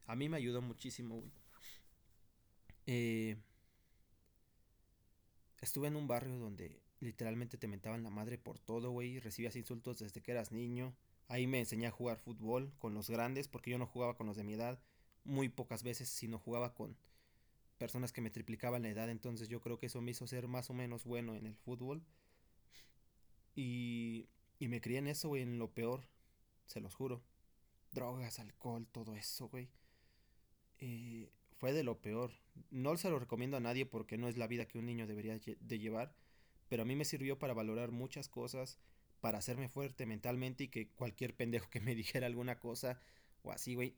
a 0.06 0.16
mí 0.16 0.28
me 0.28 0.36
ayudó 0.36 0.62
muchísimo, 0.62 1.16
güey. 1.16 1.32
Eh, 2.86 3.36
estuve 5.60 5.88
en 5.88 5.96
un 5.96 6.08
barrio 6.08 6.36
donde 6.38 6.80
literalmente 7.00 7.58
te 7.58 7.68
mentaban 7.68 8.02
la 8.02 8.10
madre 8.10 8.38
por 8.38 8.58
todo, 8.58 8.90
güey. 8.90 9.18
Recibías 9.20 9.56
insultos 9.56 9.98
desde 9.98 10.22
que 10.22 10.32
eras 10.32 10.52
niño. 10.52 10.94
Ahí 11.30 11.46
me 11.46 11.60
enseñé 11.60 11.86
a 11.86 11.92
jugar 11.92 12.18
fútbol 12.18 12.72
con 12.80 12.92
los 12.92 13.08
grandes 13.08 13.46
porque 13.46 13.70
yo 13.70 13.78
no 13.78 13.86
jugaba 13.86 14.16
con 14.16 14.26
los 14.26 14.36
de 14.36 14.42
mi 14.42 14.54
edad. 14.54 14.80
Muy 15.22 15.48
pocas 15.48 15.84
veces, 15.84 16.08
sino 16.08 16.40
jugaba 16.40 16.74
con 16.74 16.96
personas 17.78 18.12
que 18.12 18.20
me 18.20 18.30
triplicaban 18.30 18.82
la 18.82 18.88
edad. 18.88 19.08
Entonces 19.08 19.48
yo 19.48 19.60
creo 19.60 19.78
que 19.78 19.86
eso 19.86 20.00
me 20.00 20.10
hizo 20.10 20.26
ser 20.26 20.48
más 20.48 20.70
o 20.70 20.74
menos 20.74 21.04
bueno 21.04 21.36
en 21.36 21.46
el 21.46 21.54
fútbol. 21.54 22.02
Y, 23.54 24.28
y 24.58 24.66
me 24.66 24.80
crié 24.80 24.98
en 24.98 25.06
eso, 25.06 25.28
güey, 25.28 25.42
en 25.42 25.60
lo 25.60 25.70
peor. 25.72 26.02
Se 26.66 26.80
los 26.80 26.96
juro. 26.96 27.22
Drogas, 27.92 28.40
alcohol, 28.40 28.88
todo 28.90 29.14
eso, 29.14 29.48
güey. 29.48 29.68
Eh, 30.80 31.30
fue 31.58 31.72
de 31.72 31.84
lo 31.84 32.00
peor. 32.00 32.32
No 32.72 32.96
se 32.96 33.08
lo 33.08 33.20
recomiendo 33.20 33.56
a 33.56 33.60
nadie 33.60 33.86
porque 33.86 34.18
no 34.18 34.26
es 34.26 34.36
la 34.36 34.48
vida 34.48 34.66
que 34.66 34.78
un 34.78 34.86
niño 34.86 35.06
debería 35.06 35.38
de 35.38 35.78
llevar. 35.78 36.12
Pero 36.68 36.82
a 36.82 36.86
mí 36.86 36.96
me 36.96 37.04
sirvió 37.04 37.38
para 37.38 37.54
valorar 37.54 37.92
muchas 37.92 38.28
cosas, 38.28 38.80
para 39.20 39.38
hacerme 39.38 39.68
fuerte 39.68 40.06
mentalmente 40.06 40.64
y 40.64 40.68
que 40.68 40.88
cualquier 40.88 41.34
pendejo 41.34 41.68
que 41.70 41.80
me 41.80 41.94
dijera 41.96 42.26
alguna 42.26 42.58
cosa 42.58 43.00
o 43.42 43.52
así, 43.52 43.74
güey, 43.74 43.94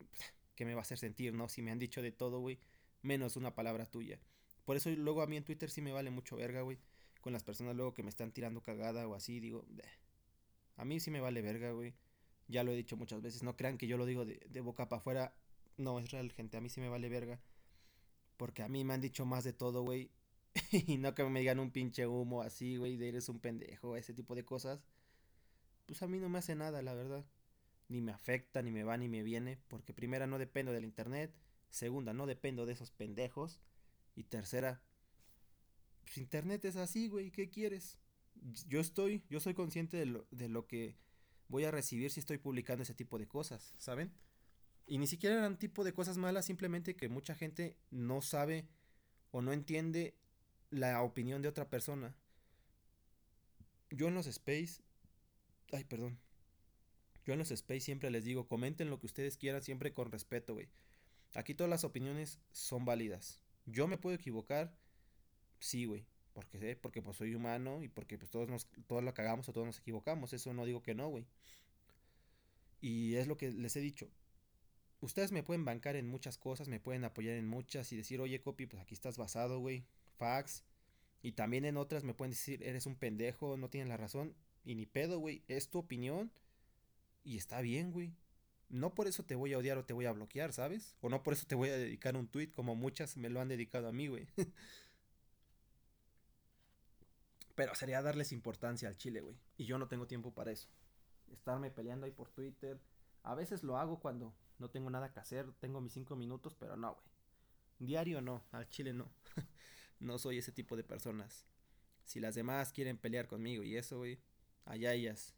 que 0.54 0.64
me 0.64 0.74
va 0.74 0.80
a 0.80 0.82
hacer 0.82 0.98
sentir, 0.98 1.34
¿no? 1.34 1.48
Si 1.48 1.62
me 1.62 1.70
han 1.70 1.78
dicho 1.78 2.02
de 2.02 2.12
todo, 2.12 2.40
güey, 2.40 2.58
menos 3.02 3.36
una 3.36 3.54
palabra 3.54 3.86
tuya. 3.86 4.20
Por 4.64 4.76
eso 4.76 4.90
luego 4.90 5.22
a 5.22 5.26
mí 5.26 5.36
en 5.36 5.44
Twitter 5.44 5.70
sí 5.70 5.82
me 5.82 5.92
vale 5.92 6.10
mucho 6.10 6.36
verga, 6.36 6.62
güey 6.62 6.78
con 7.22 7.32
las 7.32 7.44
personas 7.44 7.74
luego 7.74 7.94
que 7.94 8.02
me 8.02 8.10
están 8.10 8.32
tirando 8.32 8.62
cagada 8.62 9.08
o 9.08 9.14
así, 9.14 9.40
digo, 9.40 9.64
a 10.76 10.84
mí 10.84 11.00
sí 11.00 11.10
me 11.10 11.20
vale 11.20 11.40
verga, 11.40 11.70
güey. 11.70 11.94
Ya 12.48 12.64
lo 12.64 12.72
he 12.72 12.76
dicho 12.76 12.96
muchas 12.96 13.22
veces, 13.22 13.42
no 13.42 13.56
crean 13.56 13.78
que 13.78 13.86
yo 13.86 13.96
lo 13.96 14.04
digo 14.04 14.26
de, 14.26 14.40
de 14.50 14.60
boca 14.60 14.88
para 14.88 15.00
afuera. 15.00 15.34
No, 15.78 15.98
es 16.00 16.10
real, 16.10 16.30
gente, 16.32 16.56
a 16.58 16.60
mí 16.60 16.68
sí 16.68 16.80
me 16.80 16.88
vale 16.88 17.08
verga. 17.08 17.40
Porque 18.36 18.62
a 18.62 18.68
mí 18.68 18.84
me 18.84 18.92
han 18.92 19.00
dicho 19.00 19.24
más 19.24 19.44
de 19.44 19.52
todo, 19.52 19.82
güey. 19.82 20.10
y 20.72 20.98
no 20.98 21.14
que 21.14 21.24
me 21.24 21.40
digan 21.40 21.60
un 21.60 21.70
pinche 21.70 22.06
humo 22.06 22.42
así, 22.42 22.76
güey, 22.76 22.96
de 22.96 23.08
eres 23.08 23.28
un 23.28 23.38
pendejo, 23.38 23.96
ese 23.96 24.12
tipo 24.12 24.34
de 24.34 24.44
cosas. 24.44 24.84
Pues 25.92 26.02
a 26.02 26.08
mí 26.08 26.18
no 26.18 26.30
me 26.30 26.38
hace 26.38 26.54
nada, 26.54 26.80
la 26.80 26.94
verdad. 26.94 27.22
Ni 27.88 28.00
me 28.00 28.12
afecta, 28.12 28.62
ni 28.62 28.70
me 28.70 28.82
va, 28.82 28.96
ni 28.96 29.10
me 29.10 29.22
viene. 29.22 29.58
Porque 29.68 29.92
primera, 29.92 30.26
no 30.26 30.38
dependo 30.38 30.72
del 30.72 30.86
internet. 30.86 31.34
Segunda, 31.68 32.14
no 32.14 32.24
dependo 32.24 32.64
de 32.64 32.72
esos 32.72 32.90
pendejos. 32.90 33.60
Y 34.14 34.24
tercera, 34.24 34.80
pues 36.02 36.16
internet 36.16 36.64
es 36.64 36.76
así, 36.76 37.08
güey, 37.08 37.30
¿qué 37.30 37.50
quieres? 37.50 37.98
Yo 38.66 38.80
estoy, 38.80 39.22
yo 39.28 39.38
soy 39.38 39.52
consciente 39.52 39.98
de 39.98 40.06
lo, 40.06 40.26
de 40.30 40.48
lo 40.48 40.66
que 40.66 40.96
voy 41.48 41.64
a 41.64 41.70
recibir 41.70 42.10
si 42.10 42.20
estoy 42.20 42.38
publicando 42.38 42.84
ese 42.84 42.94
tipo 42.94 43.18
de 43.18 43.28
cosas, 43.28 43.74
¿saben? 43.76 44.14
Y 44.86 44.96
ni 44.96 45.06
siquiera 45.06 45.36
eran 45.36 45.58
tipo 45.58 45.84
de 45.84 45.92
cosas 45.92 46.16
malas, 46.16 46.46
simplemente 46.46 46.96
que 46.96 47.10
mucha 47.10 47.34
gente 47.34 47.76
no 47.90 48.22
sabe 48.22 48.66
o 49.30 49.42
no 49.42 49.52
entiende 49.52 50.16
la 50.70 51.02
opinión 51.02 51.42
de 51.42 51.48
otra 51.48 51.68
persona. 51.68 52.16
Yo 53.90 54.08
en 54.08 54.14
los 54.14 54.26
space, 54.26 54.82
ay, 55.72 55.84
perdón. 55.84 56.18
Yo 57.24 57.32
en 57.32 57.38
los 57.38 57.50
space 57.50 57.80
siempre 57.80 58.10
les 58.10 58.24
digo, 58.24 58.48
comenten 58.48 58.90
lo 58.90 58.98
que 58.98 59.06
ustedes 59.06 59.36
quieran, 59.36 59.62
siempre 59.62 59.92
con 59.92 60.10
respeto, 60.10 60.54
güey. 60.54 60.68
Aquí 61.34 61.54
todas 61.54 61.70
las 61.70 61.84
opiniones 61.84 62.40
son 62.50 62.84
válidas. 62.84 63.40
Yo 63.66 63.86
me 63.86 63.96
puedo 63.96 64.16
equivocar, 64.16 64.76
sí, 65.60 65.84
güey. 65.84 66.04
Porque 66.32 66.58
sé, 66.58 66.76
porque 66.76 67.02
pues 67.02 67.18
soy 67.18 67.34
humano 67.34 67.82
y 67.82 67.88
porque 67.88 68.18
pues 68.18 68.30
todos 68.30 68.48
nos, 68.48 68.66
todos 68.86 69.04
lo 69.04 69.12
cagamos 69.14 69.48
o 69.48 69.52
todos 69.52 69.66
nos 69.66 69.78
equivocamos. 69.78 70.32
Eso 70.32 70.52
no 70.54 70.64
digo 70.64 70.82
que 70.82 70.94
no, 70.94 71.08
güey. 71.08 71.26
Y 72.80 73.14
es 73.16 73.26
lo 73.26 73.36
que 73.36 73.50
les 73.50 73.76
he 73.76 73.80
dicho. 73.80 74.08
Ustedes 75.00 75.32
me 75.32 75.42
pueden 75.42 75.64
bancar 75.64 75.96
en 75.96 76.08
muchas 76.08 76.38
cosas, 76.38 76.68
me 76.68 76.80
pueden 76.80 77.04
apoyar 77.04 77.34
en 77.36 77.46
muchas 77.46 77.92
y 77.92 77.96
decir, 77.96 78.20
oye, 78.20 78.40
copy, 78.40 78.66
pues 78.66 78.82
aquí 78.82 78.94
estás 78.94 79.18
basado, 79.18 79.58
güey. 79.58 79.84
Fax. 80.16 80.64
Y 81.22 81.32
también 81.32 81.64
en 81.64 81.76
otras 81.76 82.02
me 82.02 82.14
pueden 82.14 82.30
decir, 82.30 82.62
eres 82.62 82.86
un 82.86 82.96
pendejo, 82.96 83.56
no 83.56 83.68
tienes 83.68 83.88
la 83.88 83.96
razón. 83.96 84.34
Y 84.64 84.74
ni 84.74 84.86
pedo, 84.86 85.18
güey. 85.18 85.42
Es 85.48 85.68
tu 85.68 85.78
opinión. 85.78 86.32
Y 87.24 87.36
está 87.36 87.60
bien, 87.60 87.92
güey. 87.92 88.14
No 88.68 88.94
por 88.94 89.06
eso 89.06 89.22
te 89.24 89.34
voy 89.34 89.52
a 89.52 89.58
odiar 89.58 89.76
o 89.76 89.84
te 89.84 89.92
voy 89.92 90.06
a 90.06 90.12
bloquear, 90.12 90.52
¿sabes? 90.52 90.96
O 91.00 91.10
no 91.10 91.22
por 91.22 91.34
eso 91.34 91.46
te 91.46 91.54
voy 91.54 91.68
a 91.68 91.76
dedicar 91.76 92.16
un 92.16 92.26
tweet 92.26 92.52
como 92.52 92.74
muchas 92.74 93.18
me 93.18 93.28
lo 93.28 93.40
han 93.40 93.48
dedicado 93.48 93.86
a 93.86 93.92
mí, 93.92 94.08
güey. 94.08 94.26
Pero 97.54 97.74
sería 97.74 98.00
darles 98.00 98.32
importancia 98.32 98.88
al 98.88 98.96
chile, 98.96 99.20
güey. 99.20 99.36
Y 99.58 99.66
yo 99.66 99.76
no 99.78 99.88
tengo 99.88 100.06
tiempo 100.06 100.32
para 100.32 100.52
eso. 100.52 100.68
Estarme 101.30 101.70
peleando 101.70 102.06
ahí 102.06 102.12
por 102.12 102.30
Twitter. 102.30 102.80
A 103.22 103.34
veces 103.34 103.62
lo 103.62 103.76
hago 103.76 104.00
cuando 104.00 104.34
no 104.58 104.70
tengo 104.70 104.88
nada 104.88 105.12
que 105.12 105.20
hacer. 105.20 105.52
Tengo 105.60 105.82
mis 105.82 105.92
cinco 105.92 106.16
minutos, 106.16 106.54
pero 106.54 106.76
no, 106.76 106.94
güey. 106.94 107.06
Diario 107.78 108.20
no, 108.22 108.42
al 108.52 108.68
chile 108.68 108.92
no. 108.94 109.12
no 110.00 110.18
soy 110.18 110.38
ese 110.38 110.52
tipo 110.52 110.76
de 110.76 110.84
personas. 110.84 111.44
Si 112.04 112.20
las 112.20 112.34
demás 112.34 112.72
quieren 112.72 112.96
pelear 112.96 113.26
conmigo 113.26 113.62
y 113.62 113.76
eso, 113.76 113.98
güey, 113.98 114.18
allá 114.64 114.92
ellas. 114.94 115.34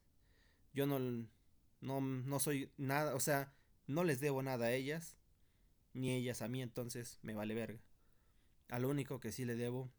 Yo 0.72 0.86
no, 0.86 0.98
no, 1.80 2.00
no 2.00 2.38
soy 2.40 2.70
nada, 2.76 3.14
o 3.14 3.20
sea, 3.20 3.52
no 3.86 4.04
les 4.04 4.20
debo 4.20 4.42
nada 4.42 4.66
a 4.66 4.72
ellas, 4.72 5.16
ni 5.92 6.12
ellas 6.12 6.42
a 6.42 6.48
mí, 6.48 6.62
entonces 6.62 7.18
me 7.22 7.34
vale 7.34 7.54
verga. 7.54 7.80
A 8.68 8.78
lo 8.78 8.88
único 8.88 9.20
que 9.20 9.32
sí 9.32 9.44
le 9.44 9.54
debo 9.54 9.90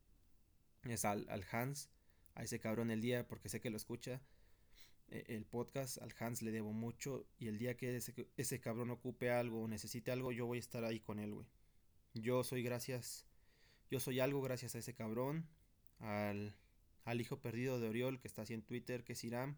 es 0.83 1.05
al, 1.05 1.27
al 1.29 1.45
Hans, 1.51 1.89
a 2.35 2.43
ese 2.43 2.59
cabrón 2.59 2.91
el 2.91 3.01
día, 3.01 3.27
porque 3.27 3.49
sé 3.49 3.61
que 3.61 3.69
lo 3.69 3.77
escucha. 3.77 4.21
E, 5.09 5.23
el 5.29 5.45
podcast 5.45 5.99
al 6.01 6.13
Hans 6.19 6.41
le 6.41 6.51
debo 6.51 6.73
mucho 6.73 7.25
y 7.37 7.47
el 7.47 7.57
día 7.57 7.77
que 7.77 7.95
ese, 7.95 8.13
ese 8.37 8.59
cabrón 8.59 8.89
ocupe 8.89 9.31
algo 9.31 9.63
o 9.63 9.67
necesite 9.67 10.11
algo, 10.11 10.31
yo 10.31 10.45
voy 10.45 10.57
a 10.57 10.59
estar 10.59 10.83
ahí 10.83 10.99
con 10.99 11.19
él, 11.19 11.33
güey. 11.33 11.47
Yo 12.13 12.43
soy 12.43 12.63
gracias, 12.63 13.25
yo 13.91 13.99
soy 13.99 14.19
algo 14.19 14.41
gracias 14.41 14.75
a 14.75 14.79
ese 14.79 14.93
cabrón, 14.93 15.47
al, 15.99 16.55
al 17.05 17.21
hijo 17.21 17.39
perdido 17.39 17.79
de 17.79 17.87
Oriol 17.87 18.19
que 18.19 18.27
está 18.27 18.41
así 18.41 18.53
en 18.53 18.61
Twitter, 18.61 19.03
que 19.03 19.13
es 19.13 19.23
Iram. 19.23 19.57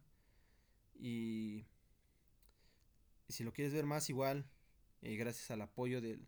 Y, 0.94 1.66
si 3.30 3.44
lo 3.44 3.52
quieres 3.52 3.74
ver 3.74 3.86
más 3.86 4.10
igual, 4.10 4.46
eh, 5.02 5.16
gracias 5.16 5.52
al 5.52 5.62
apoyo 5.62 6.02
del, 6.02 6.28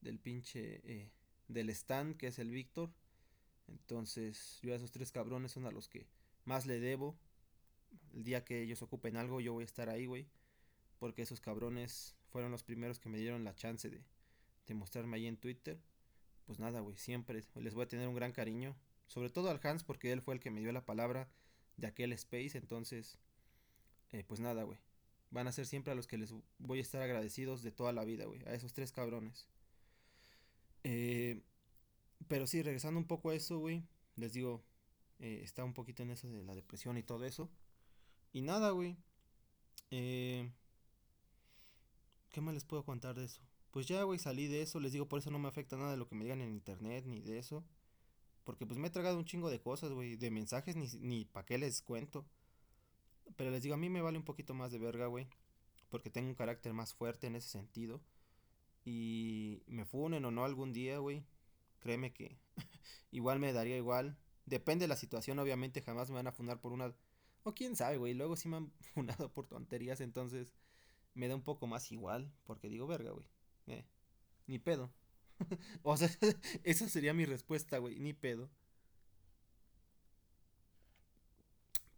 del 0.00 0.18
pinche, 0.18 0.80
eh, 0.84 1.12
del 1.48 1.70
stand 1.70 2.16
que 2.16 2.28
es 2.28 2.38
el 2.38 2.50
Víctor 2.50 2.90
entonces, 3.70 4.58
yo 4.62 4.72
a 4.72 4.76
esos 4.76 4.90
tres 4.90 5.12
cabrones 5.12 5.52
son 5.52 5.66
a 5.66 5.70
los 5.70 5.88
que 5.88 6.06
más 6.44 6.66
le 6.66 6.80
debo. 6.80 7.16
El 8.12 8.24
día 8.24 8.44
que 8.44 8.62
ellos 8.62 8.82
ocupen 8.82 9.16
algo, 9.16 9.40
yo 9.40 9.52
voy 9.52 9.62
a 9.62 9.66
estar 9.66 9.88
ahí, 9.88 10.06
güey. 10.06 10.28
Porque 10.98 11.22
esos 11.22 11.40
cabrones 11.40 12.16
fueron 12.28 12.50
los 12.50 12.62
primeros 12.62 12.98
que 12.98 13.08
me 13.08 13.18
dieron 13.18 13.44
la 13.44 13.54
chance 13.54 13.88
de, 13.88 14.04
de 14.66 14.74
mostrarme 14.74 15.16
ahí 15.16 15.26
en 15.26 15.36
Twitter. 15.36 15.80
Pues 16.46 16.58
nada, 16.58 16.80
güey, 16.80 16.96
siempre 16.96 17.42
les 17.54 17.74
voy 17.74 17.84
a 17.84 17.88
tener 17.88 18.08
un 18.08 18.14
gran 18.14 18.32
cariño. 18.32 18.76
Sobre 19.10 19.28
todo 19.28 19.50
al 19.50 19.58
Hans, 19.64 19.82
porque 19.82 20.12
él 20.12 20.22
fue 20.22 20.34
el 20.34 20.40
que 20.40 20.52
me 20.52 20.60
dio 20.60 20.70
la 20.70 20.86
palabra 20.86 21.28
de 21.76 21.88
aquel 21.88 22.12
space. 22.12 22.56
Entonces, 22.56 23.18
eh, 24.12 24.22
pues 24.22 24.38
nada, 24.38 24.62
güey. 24.62 24.78
Van 25.32 25.48
a 25.48 25.52
ser 25.52 25.66
siempre 25.66 25.90
a 25.90 25.96
los 25.96 26.06
que 26.06 26.16
les 26.16 26.32
voy 26.58 26.78
a 26.78 26.82
estar 26.82 27.02
agradecidos 27.02 27.64
de 27.64 27.72
toda 27.72 27.92
la 27.92 28.04
vida, 28.04 28.26
güey. 28.26 28.40
A 28.44 28.54
esos 28.54 28.72
tres 28.72 28.92
cabrones. 28.92 29.48
Eh, 30.84 31.42
pero 32.28 32.46
sí, 32.46 32.62
regresando 32.62 33.00
un 33.00 33.06
poco 33.08 33.30
a 33.30 33.34
eso, 33.34 33.58
güey. 33.58 33.82
Les 34.14 34.32
digo, 34.32 34.62
eh, 35.18 35.40
está 35.42 35.64
un 35.64 35.74
poquito 35.74 36.04
en 36.04 36.10
eso 36.10 36.28
de 36.28 36.44
la 36.44 36.54
depresión 36.54 36.96
y 36.96 37.02
todo 37.02 37.24
eso. 37.24 37.50
Y 38.32 38.42
nada, 38.42 38.70
güey. 38.70 38.96
Eh, 39.90 40.48
¿Qué 42.30 42.40
más 42.40 42.54
les 42.54 42.64
puedo 42.64 42.84
contar 42.84 43.16
de 43.16 43.24
eso? 43.24 43.40
Pues 43.72 43.88
ya, 43.88 44.04
güey, 44.04 44.20
salí 44.20 44.46
de 44.46 44.62
eso. 44.62 44.78
Les 44.78 44.92
digo, 44.92 45.08
por 45.08 45.18
eso 45.18 45.32
no 45.32 45.40
me 45.40 45.48
afecta 45.48 45.76
nada 45.76 45.90
de 45.90 45.96
lo 45.96 46.06
que 46.06 46.14
me 46.14 46.22
digan 46.22 46.42
en 46.42 46.50
internet 46.50 47.06
ni 47.06 47.20
de 47.20 47.40
eso. 47.40 47.64
Porque 48.50 48.66
pues 48.66 48.78
me 48.78 48.88
he 48.88 48.90
tragado 48.90 49.16
un 49.16 49.24
chingo 49.24 49.48
de 49.48 49.60
cosas, 49.60 49.92
güey. 49.92 50.16
De 50.16 50.30
mensajes 50.30 50.76
ni, 50.76 50.88
ni 50.98 51.24
pa' 51.24 51.44
qué 51.44 51.56
les 51.56 51.82
cuento. 51.82 52.26
Pero 53.36 53.50
les 53.50 53.62
digo, 53.62 53.74
a 53.74 53.78
mí 53.78 53.88
me 53.88 54.02
vale 54.02 54.18
un 54.18 54.24
poquito 54.24 54.54
más 54.54 54.72
de 54.72 54.78
verga, 54.78 55.06
güey. 55.06 55.28
Porque 55.88 56.10
tengo 56.10 56.28
un 56.28 56.34
carácter 56.34 56.72
más 56.72 56.94
fuerte 56.94 57.28
en 57.28 57.36
ese 57.36 57.48
sentido. 57.48 58.00
Y 58.84 59.62
me 59.66 59.84
funen 59.84 60.24
o 60.24 60.30
no 60.30 60.44
algún 60.44 60.72
día, 60.72 60.98
güey 60.98 61.24
créeme 61.80 62.12
que 62.12 62.38
igual 63.10 63.40
me 63.40 63.52
daría 63.52 63.76
igual. 63.76 64.16
Depende 64.46 64.84
de 64.84 64.88
la 64.88 64.96
situación, 64.96 65.38
obviamente 65.38 65.82
jamás 65.82 66.10
me 66.10 66.16
van 66.16 66.28
a 66.28 66.32
fundar 66.32 66.60
por 66.60 66.72
una... 66.72 66.94
O 67.42 67.54
quién 67.54 67.74
sabe, 67.74 67.96
güey, 67.96 68.14
luego 68.14 68.36
sí 68.36 68.48
me 68.48 68.58
han 68.58 68.70
fundado 68.94 69.32
por 69.32 69.46
tonterías, 69.46 70.00
entonces 70.00 70.54
me 71.14 71.26
da 71.26 71.34
un 71.34 71.42
poco 71.42 71.66
más 71.66 71.90
igual, 71.90 72.30
porque 72.44 72.68
digo, 72.68 72.86
verga, 72.86 73.10
güey. 73.10 73.26
Eh, 73.66 73.84
ni 74.46 74.58
pedo. 74.58 74.92
o 75.82 75.96
sea, 75.96 76.10
esa 76.64 76.88
sería 76.88 77.14
mi 77.14 77.24
respuesta, 77.24 77.78
güey, 77.78 77.98
ni 77.98 78.12
pedo. 78.12 78.50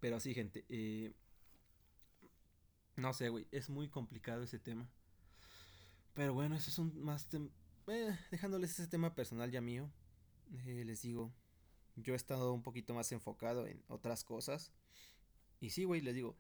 Pero 0.01 0.19
sí, 0.21 0.35
gente, 0.35 0.65
eh, 0.69 1.13
no 2.97 3.13
sé, 3.13 3.29
güey, 3.29 3.47
es 3.53 3.69
muy 3.69 3.89
complicado 3.89 4.43
ese 4.43 4.59
tema. 4.59 4.89
Pero 6.15 6.35
bueno, 6.35 6.57
eso 6.57 6.71
es 6.71 6.79
un 6.79 7.03
más 7.03 7.29
eh, 7.89 8.19
dejándoles 8.31 8.73
ese 8.73 8.87
tema 8.87 9.15
personal 9.15 9.51
ya 9.51 9.61
mío, 9.61 9.91
eh, 10.67 10.85
les 10.85 11.03
digo, 11.03 11.33
yo 11.97 12.13
he 12.13 12.17
estado 12.17 12.53
un 12.53 12.63
poquito 12.63 12.95
más 12.95 13.11
enfocado 13.13 13.67
en 13.67 13.83
otras 13.89 14.25
cosas. 14.25 14.73
Y 15.61 15.71
sí, 15.71 15.85
güey, 15.85 16.01
les 16.01 16.15
digo, 16.15 16.37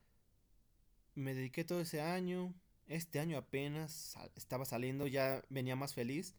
me 1.15 1.35
dediqué 1.35 1.65
todo 1.65 1.81
ese 1.81 2.01
año, 2.01 2.55
este 2.87 3.21
año 3.21 3.38
apenas 3.38 4.17
estaba 4.37 4.65
saliendo, 4.65 5.07
ya 5.07 5.43
venía 5.49 5.77
más 5.77 5.95
feliz. 5.95 6.35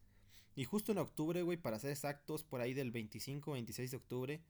Y 0.56 0.64
justo 0.64 0.92
en 0.92 0.98
octubre, 0.98 1.42
güey, 1.42 1.56
para 1.56 1.78
ser 1.78 1.90
exactos, 1.90 2.44
por 2.44 2.60
ahí 2.60 2.74
del 2.74 2.90
25, 2.90 3.52
26 3.52 3.90
de 3.90 3.96
octubre, 3.96 4.40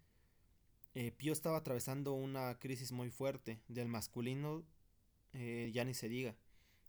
eh, 0.94 1.10
Pío 1.10 1.32
estaba 1.32 1.58
atravesando 1.58 2.12
una 2.12 2.58
crisis 2.58 2.92
muy 2.92 3.10
fuerte 3.10 3.60
del 3.68 3.88
masculino, 3.88 4.64
eh, 5.32 5.70
ya 5.72 5.84
ni 5.84 5.94
se 5.94 6.08
diga. 6.08 6.36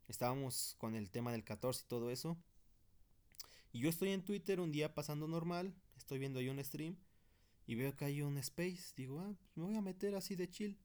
Estábamos 0.07 0.75
con 0.77 0.95
el 0.95 1.09
tema 1.09 1.31
del 1.31 1.43
14 1.43 1.83
y 1.83 1.87
todo 1.87 2.11
eso. 2.11 2.37
Y 3.71 3.79
yo 3.79 3.89
estoy 3.89 4.09
en 4.09 4.23
Twitter 4.23 4.59
un 4.59 4.71
día 4.71 4.93
pasando 4.93 5.27
normal, 5.27 5.73
estoy 5.97 6.19
viendo 6.19 6.39
ahí 6.39 6.49
un 6.49 6.63
stream 6.63 6.97
y 7.67 7.75
veo 7.75 7.95
que 7.95 8.05
hay 8.05 8.21
un 8.21 8.37
space. 8.37 8.93
Digo, 8.95 9.19
ah, 9.19 9.33
pues 9.37 9.57
me 9.57 9.63
voy 9.63 9.75
a 9.75 9.81
meter 9.81 10.15
así 10.15 10.35
de 10.35 10.49
chill. 10.49 10.77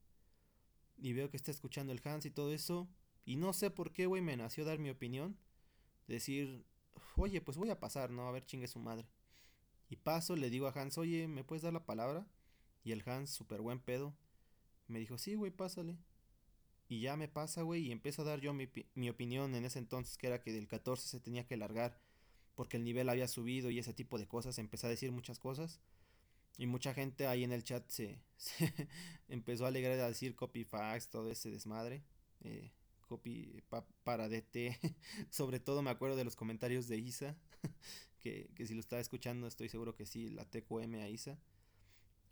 Y 0.97 1.13
veo 1.13 1.29
que 1.29 1.37
está 1.37 1.51
escuchando 1.51 1.93
el 1.93 2.01
Hans 2.03 2.25
y 2.25 2.31
todo 2.31 2.53
eso. 2.53 2.89
Y 3.25 3.35
no 3.35 3.53
sé 3.53 3.69
por 3.69 3.93
qué, 3.93 4.07
güey, 4.07 4.21
me 4.21 4.37
nació 4.37 4.65
dar 4.65 4.79
mi 4.79 4.89
opinión. 4.89 5.37
Decir, 6.07 6.65
oye, 7.17 7.41
pues 7.41 7.57
voy 7.57 7.69
a 7.69 7.79
pasar, 7.79 8.11
¿no? 8.11 8.27
A 8.27 8.31
ver, 8.31 8.45
chingue 8.45 8.67
su 8.67 8.79
madre. 8.79 9.07
Y 9.89 9.97
paso, 9.97 10.35
le 10.35 10.49
digo 10.49 10.67
a 10.67 10.71
Hans, 10.71 10.97
oye, 10.97 11.27
¿me 11.27 11.43
puedes 11.43 11.63
dar 11.63 11.73
la 11.73 11.85
palabra? 11.85 12.25
Y 12.83 12.91
el 12.91 13.03
Hans, 13.05 13.29
súper 13.29 13.61
buen 13.61 13.79
pedo, 13.79 14.15
me 14.87 14.99
dijo, 14.99 15.17
sí, 15.17 15.35
güey, 15.35 15.51
pásale. 15.51 15.97
Y 16.87 17.01
ya 17.01 17.15
me 17.15 17.27
pasa, 17.27 17.61
güey, 17.61 17.87
y 17.87 17.91
empiezo 17.91 18.21
a 18.21 18.25
dar 18.25 18.41
yo 18.41 18.53
mi, 18.53 18.69
mi 18.95 19.09
opinión 19.09 19.55
en 19.55 19.65
ese 19.65 19.79
entonces, 19.79 20.17
que 20.17 20.27
era 20.27 20.41
que 20.41 20.51
del 20.51 20.67
14 20.67 21.07
se 21.07 21.19
tenía 21.19 21.45
que 21.45 21.57
largar 21.57 21.97
porque 22.55 22.77
el 22.77 22.83
nivel 22.83 23.09
había 23.09 23.27
subido 23.27 23.69
y 23.69 23.79
ese 23.79 23.93
tipo 23.93 24.17
de 24.17 24.27
cosas, 24.27 24.57
empecé 24.59 24.87
a 24.87 24.89
decir 24.89 25.11
muchas 25.11 25.39
cosas. 25.39 25.79
Y 26.57 26.67
mucha 26.67 26.93
gente 26.93 27.27
ahí 27.27 27.43
en 27.43 27.53
el 27.53 27.63
chat 27.63 27.87
se, 27.89 28.19
empezó 29.29 29.65
a 29.65 29.69
alegrar 29.69 29.99
a 29.99 30.07
decir 30.07 30.35
copy 30.35 30.63
fax, 30.63 31.09
todo 31.09 31.31
ese 31.31 31.49
desmadre. 31.49 32.03
Eh, 32.41 32.71
copy 33.11 33.61
para 34.03 34.29
DT. 34.29 34.77
Sobre 35.29 35.59
todo 35.59 35.81
me 35.81 35.89
acuerdo 35.89 36.15
de 36.15 36.23
los 36.23 36.35
comentarios 36.35 36.87
de 36.87 36.97
Isa. 36.97 37.35
que, 38.19 38.49
que, 38.55 38.65
si 38.65 38.73
lo 38.73 38.79
estaba 38.79 39.01
escuchando 39.01 39.47
estoy 39.47 39.69
seguro 39.69 39.95
que 39.95 40.05
sí, 40.05 40.29
la 40.29 40.45
TQM 40.45 40.95
a 40.95 41.09
Isa. 41.09 41.37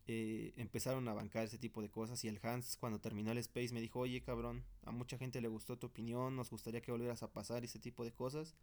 Eh, 0.08 0.54
empezaron 0.58 1.08
a 1.08 1.14
bancar 1.14 1.46
ese 1.46 1.60
tipo 1.60 1.82
de 1.82 1.90
cosas 1.90 2.24
y 2.24 2.28
el 2.28 2.40
Hans 2.42 2.78
cuando 2.78 3.00
terminó 3.00 3.32
el 3.32 3.38
space 3.38 3.74
me 3.74 3.82
dijo, 3.82 4.00
oye 4.00 4.24
cabrón, 4.24 4.64
a 4.84 4.92
mucha 4.92 5.20
gente 5.20 5.40
le 5.40 5.48
gustó 5.48 5.78
tu 5.78 5.86
opinión, 5.86 6.36
nos 6.36 6.50
gustaría 6.50 6.82
que 6.82 6.92
volvieras 6.92 7.22
a 7.22 7.32
pasar 7.32 7.64
ese 7.64 7.78
tipo 7.78 8.04
de 8.04 8.12
cosas 8.12 8.56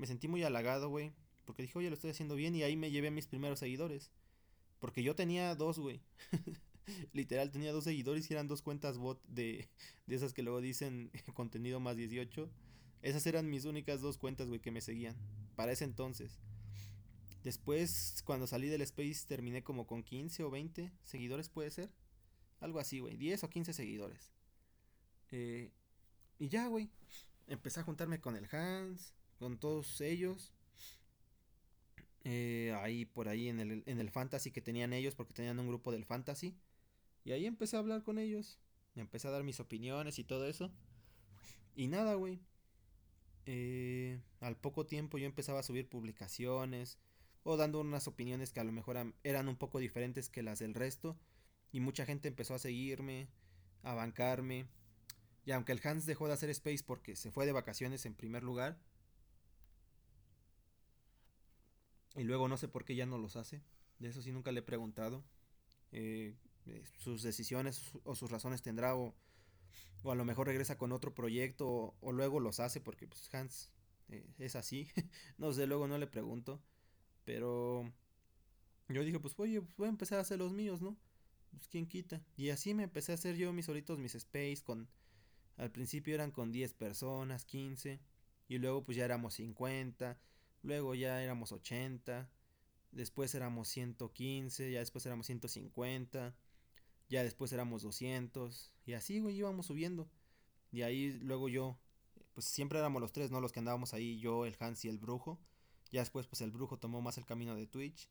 me 0.00 0.06
sentí 0.06 0.28
muy 0.28 0.42
halagado, 0.42 0.88
güey. 0.88 1.12
Porque 1.44 1.62
dije, 1.62 1.78
oye, 1.78 1.90
lo 1.90 1.94
estoy 1.94 2.10
haciendo 2.10 2.34
bien 2.34 2.54
y 2.56 2.62
ahí 2.62 2.76
me 2.76 2.90
llevé 2.90 3.08
a 3.08 3.12
mis 3.12 3.26
primeros 3.26 3.58
seguidores. 3.58 4.10
Porque 4.78 5.02
yo 5.02 5.14
tenía 5.14 5.54
dos, 5.54 5.78
güey. 5.78 6.00
Literal, 7.12 7.50
tenía 7.50 7.72
dos 7.72 7.84
seguidores 7.84 8.30
y 8.30 8.34
eran 8.34 8.48
dos 8.48 8.62
cuentas 8.62 8.98
bot 8.98 9.22
de, 9.26 9.68
de 10.06 10.14
esas 10.14 10.32
que 10.32 10.42
luego 10.42 10.60
dicen 10.60 11.10
contenido 11.34 11.80
más 11.80 11.96
18. 11.96 12.50
Esas 13.02 13.26
eran 13.26 13.48
mis 13.48 13.64
únicas 13.64 14.00
dos 14.00 14.18
cuentas, 14.18 14.48
güey, 14.48 14.60
que 14.60 14.70
me 14.70 14.80
seguían. 14.80 15.16
Para 15.56 15.72
ese 15.72 15.84
entonces. 15.84 16.38
Después, 17.42 18.22
cuando 18.24 18.46
salí 18.46 18.68
del 18.68 18.82
Space, 18.82 19.26
terminé 19.26 19.62
como 19.62 19.86
con 19.86 20.02
15 20.02 20.44
o 20.44 20.50
20 20.50 20.92
seguidores, 21.04 21.48
puede 21.48 21.70
ser. 21.70 21.90
Algo 22.60 22.78
así, 22.78 23.00
güey. 23.00 23.16
10 23.16 23.44
o 23.44 23.50
15 23.50 23.72
seguidores. 23.72 24.30
Eh, 25.30 25.70
y 26.38 26.48
ya, 26.48 26.66
güey. 26.66 26.90
Empecé 27.46 27.80
a 27.80 27.84
juntarme 27.84 28.20
con 28.20 28.36
el 28.36 28.46
Hans, 28.54 29.14
con 29.38 29.58
todos 29.58 30.00
ellos. 30.02 30.52
Eh, 32.24 32.76
ahí 32.82 33.06
por 33.06 33.28
ahí 33.28 33.48
en 33.48 33.60
el, 33.60 33.82
en 33.86 33.98
el 33.98 34.10
fantasy 34.10 34.50
que 34.50 34.60
tenían 34.60 34.92
ellos, 34.92 35.14
porque 35.14 35.32
tenían 35.32 35.58
un 35.58 35.68
grupo 35.68 35.90
del 35.90 36.04
fantasy. 36.04 36.54
Y 37.24 37.32
ahí 37.32 37.46
empecé 37.46 37.76
a 37.76 37.80
hablar 37.80 38.02
con 38.02 38.18
ellos. 38.18 38.58
Empecé 38.96 39.28
a 39.28 39.30
dar 39.30 39.44
mis 39.44 39.60
opiniones 39.60 40.18
y 40.18 40.24
todo 40.24 40.46
eso. 40.46 40.70
Y 41.74 41.88
nada, 41.88 42.14
güey. 42.14 42.40
Eh, 43.46 44.20
al 44.40 44.56
poco 44.56 44.86
tiempo 44.86 45.18
yo 45.18 45.26
empezaba 45.26 45.60
a 45.60 45.64
subir 45.64 45.88
publicaciones 45.88 46.98
o 47.42 47.56
dando 47.56 47.80
unas 47.80 48.06
opiniones 48.06 48.52
que 48.52 48.60
a 48.60 48.64
lo 48.64 48.72
mejor 48.72 49.14
eran 49.24 49.48
un 49.48 49.56
poco 49.56 49.78
diferentes 49.78 50.28
que 50.28 50.42
las 50.42 50.58
del 50.58 50.74
resto. 50.74 51.18
Y 51.72 51.80
mucha 51.80 52.04
gente 52.04 52.28
empezó 52.28 52.54
a 52.54 52.58
seguirme, 52.58 53.28
a 53.82 53.94
bancarme. 53.94 54.66
Y 55.44 55.52
aunque 55.52 55.72
el 55.72 55.80
Hans 55.84 56.06
dejó 56.06 56.26
de 56.26 56.34
hacer 56.34 56.50
Space 56.50 56.84
porque 56.84 57.16
se 57.16 57.30
fue 57.30 57.46
de 57.46 57.52
vacaciones 57.52 58.04
en 58.06 58.14
primer 58.14 58.42
lugar, 58.42 58.78
y 62.16 62.24
luego 62.24 62.48
no 62.48 62.56
sé 62.56 62.68
por 62.68 62.84
qué 62.84 62.94
ya 62.94 63.06
no 63.06 63.18
los 63.18 63.36
hace, 63.36 63.62
de 63.98 64.08
eso 64.08 64.22
sí 64.22 64.32
nunca 64.32 64.52
le 64.52 64.60
he 64.60 64.62
preguntado. 64.62 65.24
Eh, 65.92 66.34
eh, 66.44 66.49
sus 66.98 67.22
decisiones 67.22 67.92
o 68.04 68.14
sus 68.14 68.30
razones 68.30 68.62
tendrá 68.62 68.94
o, 68.96 69.14
o, 70.02 70.12
a 70.12 70.14
lo 70.14 70.24
mejor 70.24 70.46
regresa 70.46 70.78
con 70.78 70.92
otro 70.92 71.14
proyecto 71.14 71.94
o, 72.00 72.12
luego 72.12 72.40
los 72.40 72.60
hace 72.60 72.80
porque 72.80 73.06
pues, 73.06 73.32
Hans 73.34 73.70
eh, 74.08 74.26
es 74.38 74.56
así. 74.56 74.88
no 75.38 75.52
sé, 75.52 75.66
luego 75.66 75.86
no 75.86 75.98
le 75.98 76.06
pregunto. 76.06 76.62
Pero 77.24 77.92
yo 78.88 79.04
dije, 79.04 79.20
pues 79.20 79.34
oye, 79.38 79.60
pues 79.60 79.76
voy 79.76 79.86
a 79.86 79.90
empezar 79.90 80.18
a 80.18 80.22
hacer 80.22 80.38
los 80.38 80.52
míos, 80.52 80.80
¿no? 80.82 80.96
Pues 81.52 81.68
quién 81.68 81.86
quita. 81.86 82.22
Y 82.36 82.50
así 82.50 82.74
me 82.74 82.84
empecé 82.84 83.12
a 83.12 83.16
hacer 83.16 83.36
yo 83.36 83.52
mis 83.52 83.66
solitos, 83.66 83.98
mis 83.98 84.14
space 84.14 84.62
con... 84.64 84.88
Al 85.56 85.70
principio 85.70 86.14
eran 86.14 86.30
con 86.30 86.52
10 86.52 86.72
personas, 86.74 87.44
15. 87.44 88.00
Y 88.48 88.58
luego 88.58 88.82
pues 88.82 88.96
ya 88.96 89.04
éramos 89.04 89.34
50. 89.34 90.18
Luego 90.62 90.94
ya 90.94 91.22
éramos 91.22 91.52
80. 91.52 92.30
Después 92.92 93.34
éramos 93.34 93.68
115. 93.68 94.72
Ya 94.72 94.78
después 94.78 95.04
éramos 95.06 95.26
150. 95.26 96.34
Ya 97.10 97.22
después 97.22 97.52
éramos 97.52 97.82
200. 97.82 98.72
Y 98.86 98.94
así, 98.94 99.18
güey, 99.18 99.36
íbamos 99.36 99.66
subiendo. 99.66 100.08
Y 100.72 100.82
ahí 100.82 101.18
luego 101.20 101.48
yo, 101.48 101.78
pues 102.32 102.46
siempre 102.46 102.78
éramos 102.78 103.02
los 103.02 103.12
tres, 103.12 103.30
¿no? 103.30 103.40
Los 103.40 103.52
que 103.52 103.58
andábamos 103.58 103.92
ahí, 103.92 104.18
yo, 104.18 104.46
el 104.46 104.56
Hans 104.58 104.84
y 104.84 104.88
el 104.88 104.98
brujo. 104.98 105.38
Ya 105.90 106.00
después, 106.00 106.26
pues 106.28 106.40
el 106.40 106.52
brujo 106.52 106.78
tomó 106.78 107.02
más 107.02 107.18
el 107.18 107.26
camino 107.26 107.56
de 107.56 107.66
Twitch. 107.66 108.08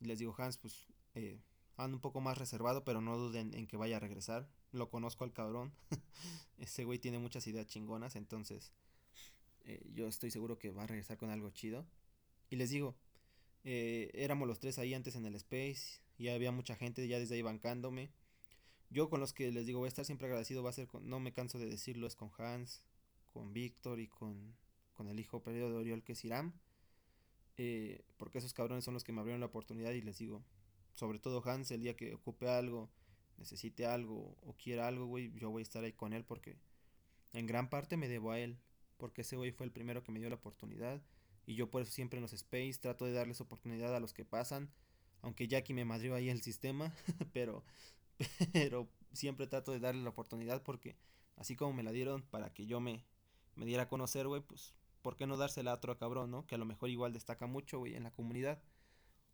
Y 0.00 0.04
les 0.04 0.18
digo, 0.18 0.34
Hans, 0.36 0.58
pues 0.58 0.86
eh, 1.14 1.40
ando 1.76 1.96
un 1.96 2.02
poco 2.02 2.20
más 2.20 2.38
reservado, 2.38 2.84
pero 2.84 3.00
no 3.00 3.16
duden 3.16 3.54
en 3.54 3.66
que 3.66 3.78
vaya 3.78 3.96
a 3.96 4.00
regresar. 4.00 4.48
Lo 4.70 4.90
conozco 4.90 5.24
al 5.24 5.32
cabrón. 5.32 5.72
Ese 6.58 6.84
güey 6.84 6.98
tiene 6.98 7.18
muchas 7.18 7.46
ideas 7.46 7.66
chingonas, 7.66 8.16
entonces 8.16 8.72
eh, 9.64 9.82
yo 9.94 10.06
estoy 10.06 10.30
seguro 10.30 10.58
que 10.58 10.70
va 10.70 10.84
a 10.84 10.86
regresar 10.86 11.16
con 11.16 11.30
algo 11.30 11.50
chido. 11.50 11.86
Y 12.50 12.56
les 12.56 12.70
digo, 12.70 12.96
eh, 13.64 14.10
éramos 14.14 14.46
los 14.46 14.60
tres 14.60 14.78
ahí 14.78 14.94
antes 14.94 15.16
en 15.16 15.24
el 15.24 15.34
Space. 15.36 16.00
Y 16.18 16.28
había 16.28 16.52
mucha 16.52 16.76
gente 16.76 17.06
ya 17.08 17.18
desde 17.18 17.34
ahí 17.34 17.42
bancándome. 17.42 18.10
Yo 18.90 19.10
con 19.10 19.20
los 19.20 19.32
que 19.32 19.50
les 19.52 19.66
digo 19.66 19.80
voy 19.80 19.86
a 19.86 19.88
estar 19.88 20.04
siempre 20.04 20.26
agradecido 20.26 20.62
va 20.62 20.70
a 20.70 20.72
ser 20.74 20.86
con, 20.86 21.08
no 21.08 21.20
me 21.20 21.32
canso 21.32 21.58
de 21.58 21.66
decirlo, 21.66 22.06
es 22.06 22.16
con 22.16 22.30
Hans, 22.38 22.82
con 23.32 23.52
Víctor 23.52 24.00
y 24.00 24.08
con, 24.08 24.56
con 24.94 25.08
el 25.08 25.18
hijo 25.18 25.42
perdido 25.42 25.70
de 25.70 25.76
Oriol 25.76 26.02
que 26.02 26.12
es 26.12 26.24
Iram. 26.24 26.52
Eh, 27.58 28.02
porque 28.18 28.38
esos 28.38 28.52
cabrones 28.52 28.84
son 28.84 28.94
los 28.94 29.02
que 29.02 29.12
me 29.12 29.20
abrieron 29.20 29.40
la 29.40 29.46
oportunidad 29.46 29.92
y 29.92 30.02
les 30.02 30.18
digo, 30.18 30.42
sobre 30.94 31.18
todo 31.18 31.42
Hans, 31.48 31.70
el 31.70 31.80
día 31.80 31.96
que 31.96 32.14
ocupe 32.14 32.48
algo, 32.48 32.90
necesite 33.38 33.86
algo 33.86 34.36
o 34.42 34.54
quiera 34.56 34.86
algo, 34.86 35.06
güey, 35.06 35.32
yo 35.34 35.50
voy 35.50 35.60
a 35.60 35.62
estar 35.62 35.84
ahí 35.84 35.92
con 35.92 36.12
él 36.12 36.24
porque 36.24 36.56
en 37.32 37.46
gran 37.46 37.68
parte 37.70 37.96
me 37.96 38.08
debo 38.08 38.30
a 38.30 38.38
él, 38.38 38.58
porque 38.96 39.22
ese 39.22 39.36
güey 39.36 39.52
fue 39.52 39.66
el 39.66 39.72
primero 39.72 40.02
que 40.02 40.12
me 40.12 40.20
dio 40.20 40.28
la 40.28 40.36
oportunidad 40.36 41.02
y 41.46 41.54
yo 41.54 41.70
por 41.70 41.82
eso 41.82 41.92
siempre 41.92 42.18
en 42.18 42.22
los 42.22 42.32
space 42.32 42.78
trato 42.80 43.04
de 43.04 43.12
darles 43.12 43.40
oportunidad 43.40 43.94
a 43.94 44.00
los 44.00 44.12
que 44.12 44.24
pasan, 44.24 44.70
aunque 45.22 45.48
Jackie 45.48 45.74
me 45.74 45.84
madrió 45.84 46.14
ahí 46.14 46.28
el 46.28 46.42
sistema, 46.42 46.94
pero 47.32 47.64
pero 48.52 48.88
siempre 49.12 49.46
trato 49.46 49.72
de 49.72 49.80
darle 49.80 50.02
la 50.02 50.10
oportunidad 50.10 50.62
porque 50.62 50.96
así 51.36 51.56
como 51.56 51.72
me 51.72 51.82
la 51.82 51.92
dieron 51.92 52.22
para 52.22 52.52
que 52.52 52.66
yo 52.66 52.80
me 52.80 53.04
me 53.56 53.66
diera 53.66 53.84
a 53.84 53.88
conocer, 53.88 54.28
güey, 54.28 54.42
pues 54.42 54.74
¿por 55.02 55.16
qué 55.16 55.26
no 55.26 55.36
dársela 55.36 55.72
a 55.72 55.74
otro 55.74 55.96
cabrón, 55.98 56.30
no? 56.30 56.46
Que 56.46 56.54
a 56.54 56.58
lo 56.58 56.64
mejor 56.66 56.90
igual 56.90 57.12
destaca 57.12 57.46
mucho, 57.46 57.78
güey, 57.78 57.96
en 57.96 58.04
la 58.04 58.12
comunidad. 58.12 58.62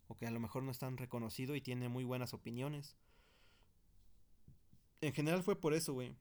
O 0.07 0.15
que 0.15 0.25
a 0.25 0.31
lo 0.31 0.39
mejor 0.39 0.63
no 0.63 0.71
es 0.71 0.79
tan 0.79 0.97
reconocido 0.97 1.55
y 1.55 1.61
tiene 1.61 1.89
muy 1.89 2.03
buenas 2.03 2.33
opiniones. 2.33 2.95
En 5.01 5.13
general 5.13 5.43
fue 5.43 5.59
por 5.59 5.73
eso, 5.73 5.93
güey. 5.93 6.15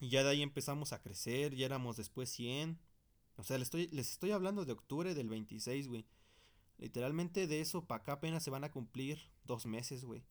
Y 0.00 0.10
ya 0.10 0.22
de 0.22 0.30
ahí 0.30 0.42
empezamos 0.42 0.92
a 0.92 1.00
crecer, 1.00 1.54
ya 1.54 1.66
éramos 1.66 1.96
después 1.96 2.28
100. 2.30 2.78
O 3.36 3.44
sea, 3.44 3.58
les 3.58 3.66
estoy, 3.68 3.88
les 3.88 4.10
estoy 4.12 4.30
hablando 4.32 4.64
de 4.64 4.72
octubre 4.72 5.14
del 5.14 5.28
26, 5.28 5.88
güey. 5.88 6.06
Literalmente 6.78 7.46
de 7.46 7.60
eso 7.60 7.86
para 7.86 8.02
acá 8.02 8.12
apenas 8.12 8.42
se 8.42 8.50
van 8.50 8.64
a 8.64 8.70
cumplir 8.70 9.30
dos 9.44 9.64
meses, 9.64 10.04
güey. 10.04 10.24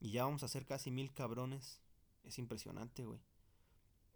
Y 0.00 0.12
ya 0.12 0.24
vamos 0.24 0.42
a 0.42 0.48
ser 0.48 0.66
casi 0.66 0.90
mil 0.90 1.12
cabrones. 1.12 1.80
Es 2.24 2.38
impresionante, 2.38 3.04
güey 3.04 3.20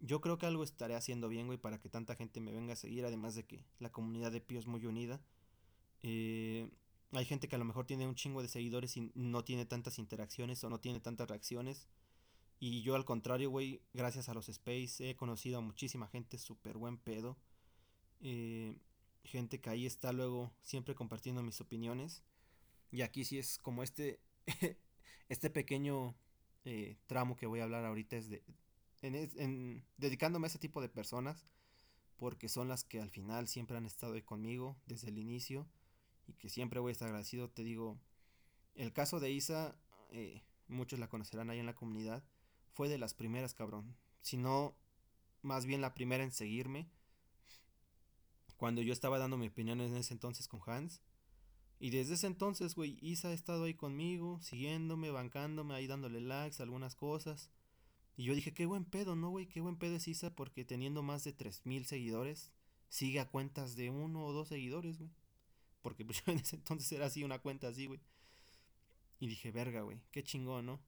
yo 0.00 0.20
creo 0.20 0.38
que 0.38 0.46
algo 0.46 0.64
estaré 0.64 0.94
haciendo 0.94 1.28
bien, 1.28 1.46
güey, 1.46 1.58
para 1.58 1.78
que 1.78 1.88
tanta 1.88 2.16
gente 2.16 2.40
me 2.40 2.52
venga 2.52 2.72
a 2.72 2.76
seguir, 2.76 3.04
además 3.04 3.34
de 3.34 3.44
que 3.44 3.64
la 3.78 3.92
comunidad 3.92 4.32
de 4.32 4.40
Pío 4.40 4.58
es 4.58 4.66
muy 4.66 4.86
unida. 4.86 5.20
Eh, 6.02 6.70
hay 7.12 7.24
gente 7.26 7.48
que 7.48 7.56
a 7.56 7.58
lo 7.58 7.64
mejor 7.66 7.86
tiene 7.86 8.06
un 8.06 8.14
chingo 8.14 8.40
de 8.40 8.48
seguidores 8.48 8.96
y 8.96 9.12
no 9.14 9.44
tiene 9.44 9.66
tantas 9.66 9.98
interacciones 9.98 10.64
o 10.64 10.70
no 10.70 10.80
tiene 10.80 11.00
tantas 11.00 11.28
reacciones. 11.28 11.86
Y 12.58 12.82
yo 12.82 12.94
al 12.94 13.04
contrario, 13.04 13.50
güey, 13.50 13.82
gracias 13.92 14.28
a 14.28 14.34
los 14.34 14.48
Space 14.48 15.08
he 15.08 15.16
conocido 15.16 15.58
a 15.58 15.62
muchísima 15.62 16.08
gente 16.08 16.38
súper 16.38 16.78
buen 16.78 16.96
pedo. 16.96 17.36
Eh, 18.20 18.78
gente 19.24 19.60
que 19.60 19.70
ahí 19.70 19.86
está 19.86 20.12
luego 20.12 20.52
siempre 20.62 20.94
compartiendo 20.94 21.42
mis 21.42 21.60
opiniones. 21.60 22.22
Y 22.90 23.02
aquí 23.02 23.24
sí 23.24 23.38
es 23.38 23.58
como 23.58 23.82
este, 23.82 24.20
este 25.30 25.48
pequeño 25.48 26.14
eh, 26.64 26.98
tramo 27.06 27.36
que 27.36 27.46
voy 27.46 27.60
a 27.60 27.62
hablar 27.64 27.84
ahorita 27.84 28.16
es 28.16 28.28
de, 28.28 28.42
en, 29.00 29.84
dedicándome 29.96 30.46
a 30.46 30.48
ese 30.48 30.58
tipo 30.58 30.82
de 30.82 30.88
personas, 30.88 31.46
porque 32.16 32.48
son 32.48 32.68
las 32.68 32.84
que 32.84 33.00
al 33.00 33.10
final 33.10 33.48
siempre 33.48 33.76
han 33.76 33.86
estado 33.86 34.14
ahí 34.14 34.22
conmigo 34.22 34.76
desde 34.86 35.08
el 35.08 35.18
inicio 35.18 35.66
y 36.26 36.34
que 36.34 36.50
siempre 36.50 36.80
voy 36.80 36.90
a 36.90 36.92
estar 36.92 37.08
agradecido. 37.08 37.48
Te 37.48 37.62
digo, 37.62 37.96
el 38.74 38.92
caso 38.92 39.20
de 39.20 39.30
Isa, 39.30 39.76
eh, 40.10 40.42
muchos 40.66 40.98
la 40.98 41.08
conocerán 41.08 41.48
ahí 41.48 41.60
en 41.60 41.66
la 41.66 41.76
comunidad, 41.76 42.24
fue 42.72 42.88
de 42.88 42.98
las 42.98 43.14
primeras, 43.14 43.54
cabrón. 43.54 43.96
Si 44.22 44.36
no, 44.36 44.76
más 45.42 45.64
bien 45.64 45.80
la 45.80 45.94
primera 45.94 46.24
en 46.24 46.32
seguirme. 46.32 46.90
Cuando 48.56 48.82
yo 48.82 48.92
estaba 48.92 49.18
dando 49.18 49.38
mi 49.38 49.46
opinión 49.46 49.80
en 49.80 49.96
ese 49.96 50.12
entonces 50.12 50.48
con 50.48 50.60
Hans. 50.66 51.00
Y 51.80 51.88
desde 51.90 52.14
ese 52.14 52.26
entonces, 52.26 52.74
güey, 52.74 52.98
Isa 53.00 53.28
ha 53.28 53.32
estado 53.32 53.64
ahí 53.64 53.72
conmigo, 53.72 54.38
siguiéndome, 54.42 55.10
bancándome, 55.10 55.74
ahí 55.74 55.86
dándole 55.86 56.20
likes, 56.20 56.62
algunas 56.62 56.94
cosas. 56.94 57.48
Y 58.18 58.24
yo 58.24 58.34
dije, 58.34 58.52
qué 58.52 58.66
buen 58.66 58.84
pedo, 58.84 59.16
¿no, 59.16 59.30
güey? 59.30 59.46
Qué 59.46 59.62
buen 59.62 59.76
pedo 59.76 59.96
es 59.96 60.06
Isa 60.06 60.36
porque 60.36 60.66
teniendo 60.66 61.02
más 61.02 61.24
de 61.24 61.32
3000 61.32 61.86
seguidores, 61.86 62.52
sigue 62.90 63.18
a 63.18 63.30
cuentas 63.30 63.76
de 63.76 63.88
uno 63.88 64.26
o 64.26 64.32
dos 64.32 64.48
seguidores, 64.48 64.98
güey. 64.98 65.10
Porque 65.80 66.04
pues 66.04 66.22
yo 66.26 66.32
en 66.32 66.38
ese 66.40 66.56
entonces 66.56 66.92
era 66.92 67.06
así, 67.06 67.24
una 67.24 67.38
cuenta 67.38 67.68
así, 67.68 67.86
güey. 67.86 68.00
Y 69.18 69.28
dije, 69.28 69.50
verga, 69.50 69.80
güey, 69.80 70.02
qué 70.12 70.22
chingón, 70.22 70.66
¿no? 70.66 70.80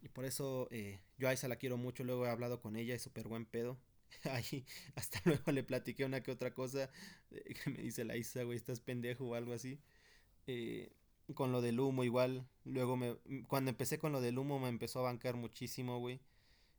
Y 0.00 0.08
por 0.08 0.24
eso 0.24 0.68
eh, 0.70 1.00
yo 1.18 1.28
a 1.28 1.34
Isa 1.34 1.48
la 1.48 1.56
quiero 1.56 1.76
mucho, 1.76 2.02
luego 2.02 2.26
he 2.26 2.30
hablado 2.30 2.62
con 2.62 2.76
ella, 2.76 2.94
es 2.94 3.02
súper 3.02 3.28
buen 3.28 3.44
pedo. 3.44 3.76
Ahí 4.30 4.64
hasta 4.94 5.20
luego 5.24 5.52
le 5.52 5.62
platiqué 5.62 6.04
una 6.04 6.22
que 6.22 6.30
otra 6.30 6.54
cosa 6.54 6.90
eh, 7.30 7.54
que 7.54 7.70
me 7.70 7.82
dice 7.82 8.04
la 8.04 8.16
Isa, 8.16 8.42
güey, 8.42 8.56
estás 8.56 8.80
pendejo 8.80 9.26
o 9.26 9.34
algo 9.34 9.52
así. 9.52 9.80
Eh, 10.46 10.92
con 11.34 11.52
lo 11.52 11.60
del 11.62 11.80
humo 11.80 12.04
igual. 12.04 12.46
Luego 12.64 12.96
me 12.96 13.16
cuando 13.48 13.70
empecé 13.70 13.98
con 13.98 14.12
lo 14.12 14.20
del 14.20 14.38
humo 14.38 14.58
me 14.58 14.68
empezó 14.68 15.00
a 15.00 15.02
bancar 15.02 15.36
muchísimo, 15.36 15.98
güey. 15.98 16.20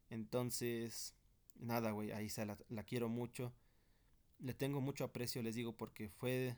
Entonces, 0.10 1.16
nada, 1.56 1.92
güey, 1.92 2.30
se 2.30 2.46
la, 2.46 2.58
la, 2.70 2.84
quiero 2.84 3.10
mucho. 3.10 3.54
Le 4.40 4.54
tengo 4.54 4.82
mucho 4.82 5.06
aprecio, 5.06 5.42
les 5.42 5.56
digo, 5.56 5.76
porque 5.76 6.10
fue 6.10 6.56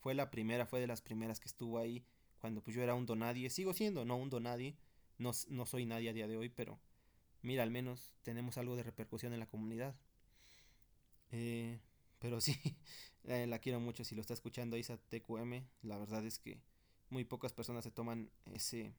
fue 0.00 0.14
la 0.14 0.30
primera, 0.30 0.66
fue 0.66 0.80
de 0.80 0.86
las 0.86 1.02
primeras 1.02 1.40
que 1.40 1.48
estuvo 1.48 1.78
ahí 1.78 2.04
cuando 2.40 2.62
pues 2.62 2.74
yo 2.76 2.82
era 2.82 2.94
un 2.94 3.06
donadie. 3.06 3.50
Sigo 3.50 3.72
siendo, 3.72 4.04
no 4.04 4.16
un 4.16 4.30
donadie. 4.30 4.76
No, 5.18 5.32
no 5.48 5.66
soy 5.66 5.86
nadie 5.86 6.10
a 6.10 6.12
día 6.12 6.28
de 6.28 6.36
hoy, 6.36 6.48
pero 6.48 6.78
mira, 7.48 7.62
al 7.62 7.70
menos 7.70 8.12
tenemos 8.22 8.58
algo 8.58 8.76
de 8.76 8.82
repercusión 8.82 9.32
en 9.32 9.40
la 9.40 9.46
comunidad. 9.46 9.96
Eh, 11.30 11.80
pero 12.18 12.42
sí, 12.42 12.54
eh, 13.24 13.46
la 13.46 13.58
quiero 13.58 13.80
mucho. 13.80 14.04
Si 14.04 14.14
lo 14.14 14.20
está 14.20 14.34
escuchando 14.34 14.76
Isa 14.76 14.98
TQM, 14.98 15.64
la 15.82 15.96
verdad 15.96 16.26
es 16.26 16.38
que 16.38 16.60
muy 17.08 17.24
pocas 17.24 17.54
personas 17.54 17.84
se 17.84 17.90
toman 17.90 18.30
ese, 18.52 18.92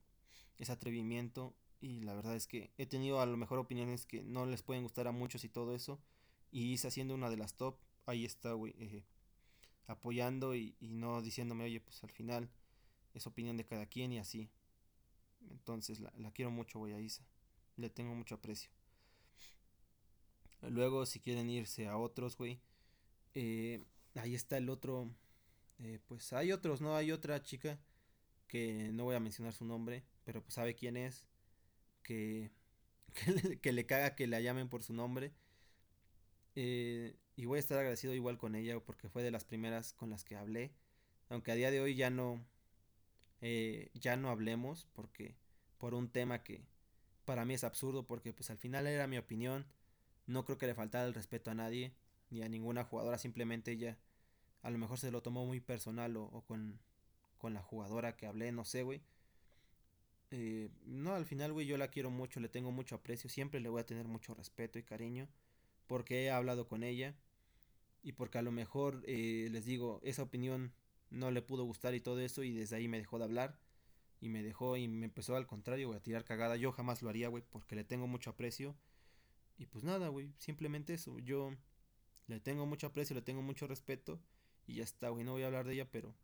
ese 0.58 0.72
atrevimiento 0.72 1.54
y 1.80 2.02
la 2.02 2.16
verdad 2.16 2.36
es 2.36 2.48
que 2.48 2.72
he 2.80 2.88
tenido 2.88 3.22
a 3.22 3.28
lo 3.28 3.38
mejor 3.38 3.60
opiniones 3.60 4.08
que 4.08 4.24
no 4.24 4.48
les 4.48 4.64
pueden 4.64 4.82
gustar 4.82 5.08
a 5.08 5.12
muchos 5.12 5.44
y 5.44 5.50
todo 5.50 5.76
eso 5.76 6.02
y 6.52 6.74
hice 6.74 6.88
haciendo 6.88 7.14
una 7.14 7.30
de 7.30 7.38
las 7.38 7.54
top, 7.54 7.78
ahí 8.08 8.26
está, 8.26 8.54
güey, 8.54 8.74
eh, 8.80 9.06
apoyando 9.86 10.56
y, 10.56 10.76
no 10.82 11.22
diciéndome, 11.22 11.66
oye, 11.66 11.82
pues 11.82 12.04
al 12.04 12.10
final 12.10 12.50
es 13.14 13.28
opinión 13.28 13.58
de 13.58 13.66
cada 13.68 13.86
quien 13.86 14.12
y 14.12 14.18
así. 14.18 14.50
Entonces 15.52 16.00
la, 16.00 16.12
la 16.18 16.32
quiero 16.32 16.50
mucho, 16.50 16.80
güey, 16.80 16.94
a 16.94 17.00
Isa. 17.00 17.29
Le 17.80 17.90
tengo 17.90 18.14
mucho 18.14 18.36
aprecio. 18.36 18.70
Luego, 20.64 21.06
si 21.06 21.22
quieren 21.22 21.50
irse 21.50 21.88
a 21.88 21.98
otros, 21.98 22.36
güey. 22.36 22.60
Eh, 23.36 23.86
ahí 24.16 24.36
está 24.36 24.58
el 24.58 24.70
otro. 24.70 25.10
Eh, 25.80 26.00
pues 26.06 26.34
hay 26.34 26.52
otros, 26.52 26.82
¿no? 26.82 26.98
Hay 26.98 27.14
otra 27.14 27.42
chica 27.42 27.80
que 28.48 28.90
no 28.92 29.06
voy 29.06 29.16
a 29.16 29.22
mencionar 29.22 29.54
su 29.54 29.64
nombre, 29.64 30.04
pero 30.26 30.42
pues 30.44 30.56
sabe 30.56 30.76
quién 30.76 30.98
es. 30.98 31.26
Que, 32.04 32.52
que, 33.62 33.72
le, 33.72 33.86
caga 33.86 34.14
que 34.14 34.28
la 34.28 34.42
llamen 34.42 34.68
por 34.68 34.84
su 34.84 34.92
nombre. 34.92 35.32
Eh, 36.56 37.16
y 37.38 37.46
voy 37.46 37.58
a 37.58 37.60
estar 37.62 37.78
agradecido 37.78 38.14
igual 38.14 38.38
con 38.38 38.56
ella 38.56 38.78
porque 38.82 39.08
fue 39.08 39.24
de 39.24 39.32
las 39.32 39.46
primeras 39.46 39.94
con 39.94 40.10
las 40.10 40.26
que 40.26 40.36
hablé. 40.36 40.74
Aunque 41.30 41.54
a 41.54 41.56
día 41.56 41.72
de 41.72 41.80
hoy 41.80 41.96
ya 41.96 42.10
no. 42.10 42.46
ya 43.94 44.18
no 44.18 44.30
hablemos 44.30 44.86
porque 44.92 45.38
por 45.78 45.94
un 45.94 46.10
tema 46.10 46.44
que 46.44 46.68
para 47.30 47.46
mí 47.46 47.54
es 47.54 47.64
absurdo 47.64 48.08
porque 48.08 48.34
pues 48.34 48.50
al 48.50 48.58
final 48.58 48.88
era 48.88 49.06
mi 49.06 49.20
opinión. 49.20 49.68
No 50.26 50.46
creo 50.46 50.58
que 50.58 50.66
le 50.66 50.74
faltara 50.74 51.06
el 51.06 51.14
respeto 51.14 51.52
a 51.52 51.54
nadie, 51.54 51.94
ni 52.32 52.42
a 52.42 52.50
ninguna 52.50 52.86
jugadora, 52.86 53.20
simplemente 53.20 53.74
ella 53.74 54.00
a 54.64 54.72
lo 54.72 54.80
mejor 54.80 54.98
se 54.98 55.12
lo 55.12 55.22
tomó 55.22 55.46
muy 55.46 55.60
personal 55.60 56.18
o, 56.18 56.44
con, 56.48 56.80
con, 57.38 57.54
la 57.54 57.62
jugadora 57.62 58.18
que 58.18 58.26
hablé, 58.26 58.52
no 58.52 58.66
sé, 58.66 58.82
güey. 58.82 59.04
Eh, 60.32 60.72
no, 60.88 61.14
al 61.14 61.28
final, 61.28 61.54
güey, 61.54 61.68
yo 61.68 61.78
la 61.78 61.90
quiero 61.90 62.10
mucho, 62.10 62.40
le 62.40 62.50
tengo 62.50 62.72
mucho 62.72 62.96
aprecio, 62.96 63.30
siempre 63.30 63.60
le 63.60 63.70
voy 63.70 63.82
a 63.82 63.86
tener 63.86 64.08
mucho 64.08 64.34
respeto 64.34 64.80
y 64.80 64.84
cariño, 64.84 65.28
porque 65.86 66.24
he 66.24 66.32
hablado 66.32 66.68
con 66.68 66.82
ella 66.82 67.14
y 68.02 68.14
porque 68.14 68.40
a 68.40 68.42
lo 68.42 68.52
mejor, 68.52 69.04
eh, 69.06 69.50
les 69.52 69.66
digo, 69.66 70.00
esa 70.02 70.24
opinión 70.24 70.74
no 71.12 71.30
le 71.30 71.44
pudo 71.44 71.64
gustar 71.64 71.94
y 71.94 72.02
todo 72.02 72.22
eso 72.22 72.42
y 72.42 72.54
desde 72.54 72.78
ahí 72.78 72.88
me 72.88 72.98
dejó 72.98 73.20
de 73.20 73.26
hablar 73.26 73.60
y 74.22 74.30
me 74.30 74.44
dejó 74.44 74.78
y 74.78 74.88
me 74.88 75.06
empezó 75.06 75.36
al 75.36 75.48
contrario, 75.48 75.88
güey, 75.88 76.00
a 76.00 76.04
tirar 76.04 76.24
cagada. 76.26 76.56
Yo 76.56 76.72
jamás 76.72 77.02
lo 77.02 77.10
haría, 77.10 77.30
güey, 77.30 77.44
porque 77.50 77.76
le 77.76 77.84
tengo 77.84 78.08
mucho 78.08 78.30
aprecio 78.32 78.76
y 79.60 79.66
pues 79.66 79.84
nada, 79.84 80.08
güey, 80.08 80.34
simplemente 80.40 80.94
eso. 80.94 81.20
Yo 81.20 81.54
le 82.28 82.40
tengo 82.40 82.66
mucho 82.66 82.88
aprecio, 82.88 83.14
le 83.14 83.22
tengo 83.22 83.42
mucho 83.42 83.68
respeto. 83.68 84.20
Y 84.66 84.76
ya 84.76 84.84
está, 84.84 85.10
güey, 85.10 85.26
no 85.26 85.34
voy 85.34 85.44
a 85.44 85.48
hablar 85.48 85.68
de 85.68 85.74
ella, 85.74 85.92
pero 85.92 86.16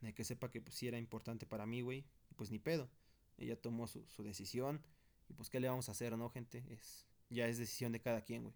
de 0.00 0.12
que 0.12 0.24
sepa 0.24 0.50
que 0.50 0.60
pues 0.60 0.74
sí 0.74 0.88
era 0.88 0.98
importante 0.98 1.46
para 1.46 1.66
mí, 1.66 1.82
güey. 1.82 2.04
Pues 2.34 2.50
ni 2.50 2.58
pedo. 2.58 2.90
Ella 3.38 3.60
tomó 3.60 3.86
su, 3.86 4.04
su 4.08 4.24
decisión. 4.24 4.84
Y 5.28 5.34
pues 5.34 5.50
qué 5.50 5.60
le 5.60 5.68
vamos 5.68 5.88
a 5.88 5.92
hacer, 5.92 6.18
¿no, 6.18 6.28
gente? 6.30 6.64
Es, 6.68 7.06
ya 7.30 7.46
es 7.46 7.58
decisión 7.58 7.92
de 7.92 8.00
cada 8.00 8.22
quien, 8.22 8.42
güey. 8.42 8.54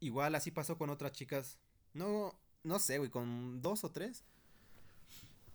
Igual 0.00 0.34
así 0.34 0.50
pasó 0.50 0.76
con 0.76 0.90
otras 0.90 1.12
chicas. 1.12 1.58
No, 1.94 2.36
no 2.64 2.80
sé, 2.80 2.98
güey, 2.98 3.10
con 3.10 3.62
dos 3.62 3.84
o 3.84 3.92
tres. 3.92 4.24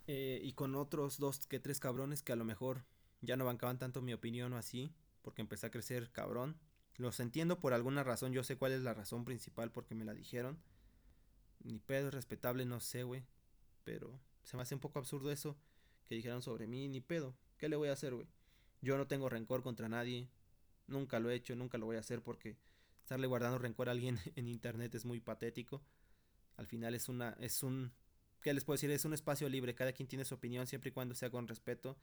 Eh, 0.07 0.41
y 0.43 0.53
con 0.53 0.75
otros 0.75 1.17
dos 1.17 1.47
que 1.47 1.59
tres 1.59 1.79
cabrones 1.79 2.21
que 2.21 2.33
a 2.33 2.35
lo 2.35 2.43
mejor 2.43 2.85
ya 3.21 3.37
no 3.37 3.45
bancaban 3.45 3.79
tanto 3.79 4.01
mi 4.01 4.13
opinión 4.13 4.51
o 4.53 4.57
así, 4.57 4.93
porque 5.21 5.41
empecé 5.41 5.67
a 5.67 5.71
crecer 5.71 6.11
cabrón. 6.11 6.59
Los 6.97 7.19
entiendo 7.19 7.59
por 7.59 7.73
alguna 7.73 8.03
razón, 8.03 8.33
yo 8.33 8.43
sé 8.43 8.57
cuál 8.57 8.73
es 8.73 8.81
la 8.81 8.93
razón 8.93 9.25
principal 9.25 9.71
porque 9.71 9.95
me 9.95 10.05
la 10.05 10.13
dijeron. 10.13 10.59
Ni 11.63 11.79
pedo 11.79 12.09
es 12.09 12.13
respetable, 12.13 12.65
no 12.65 12.79
sé, 12.79 13.03
güey. 13.03 13.23
Pero 13.83 14.19
se 14.43 14.57
me 14.57 14.63
hace 14.63 14.75
un 14.75 14.81
poco 14.81 14.99
absurdo 14.99 15.31
eso 15.31 15.57
que 16.05 16.15
dijeron 16.15 16.41
sobre 16.41 16.67
mí, 16.67 16.87
ni 16.87 17.01
pedo. 17.01 17.35
¿Qué 17.57 17.69
le 17.69 17.77
voy 17.77 17.89
a 17.89 17.93
hacer, 17.93 18.13
güey? 18.13 18.27
Yo 18.81 18.97
no 18.97 19.07
tengo 19.07 19.29
rencor 19.29 19.63
contra 19.63 19.87
nadie. 19.87 20.29
Nunca 20.87 21.19
lo 21.19 21.29
he 21.29 21.35
hecho, 21.35 21.55
nunca 21.55 21.77
lo 21.77 21.85
voy 21.85 21.95
a 21.95 22.01
hacer 22.01 22.21
porque 22.21 22.57
estarle 22.99 23.27
guardando 23.27 23.57
rencor 23.57 23.87
a 23.87 23.93
alguien 23.93 24.19
en 24.35 24.47
internet 24.47 24.93
es 24.95 25.05
muy 25.05 25.21
patético. 25.21 25.81
Al 26.57 26.67
final 26.67 26.93
es 26.93 27.09
una 27.09 27.31
es 27.39 27.63
un 27.63 27.93
¿qué 28.43 28.53
les 28.53 28.63
puedo 28.63 28.75
decir? 28.75 28.91
Es 28.91 29.05
un 29.05 29.13
espacio 29.13 29.49
libre, 29.49 29.73
cada 29.73 29.93
quien 29.93 30.07
tiene 30.07 30.25
su 30.25 30.35
opinión 30.35 30.67
siempre 30.67 30.89
y 30.89 30.91
cuando 30.93 31.15
sea 31.15 31.31
con 31.31 31.47
respeto 31.47 31.97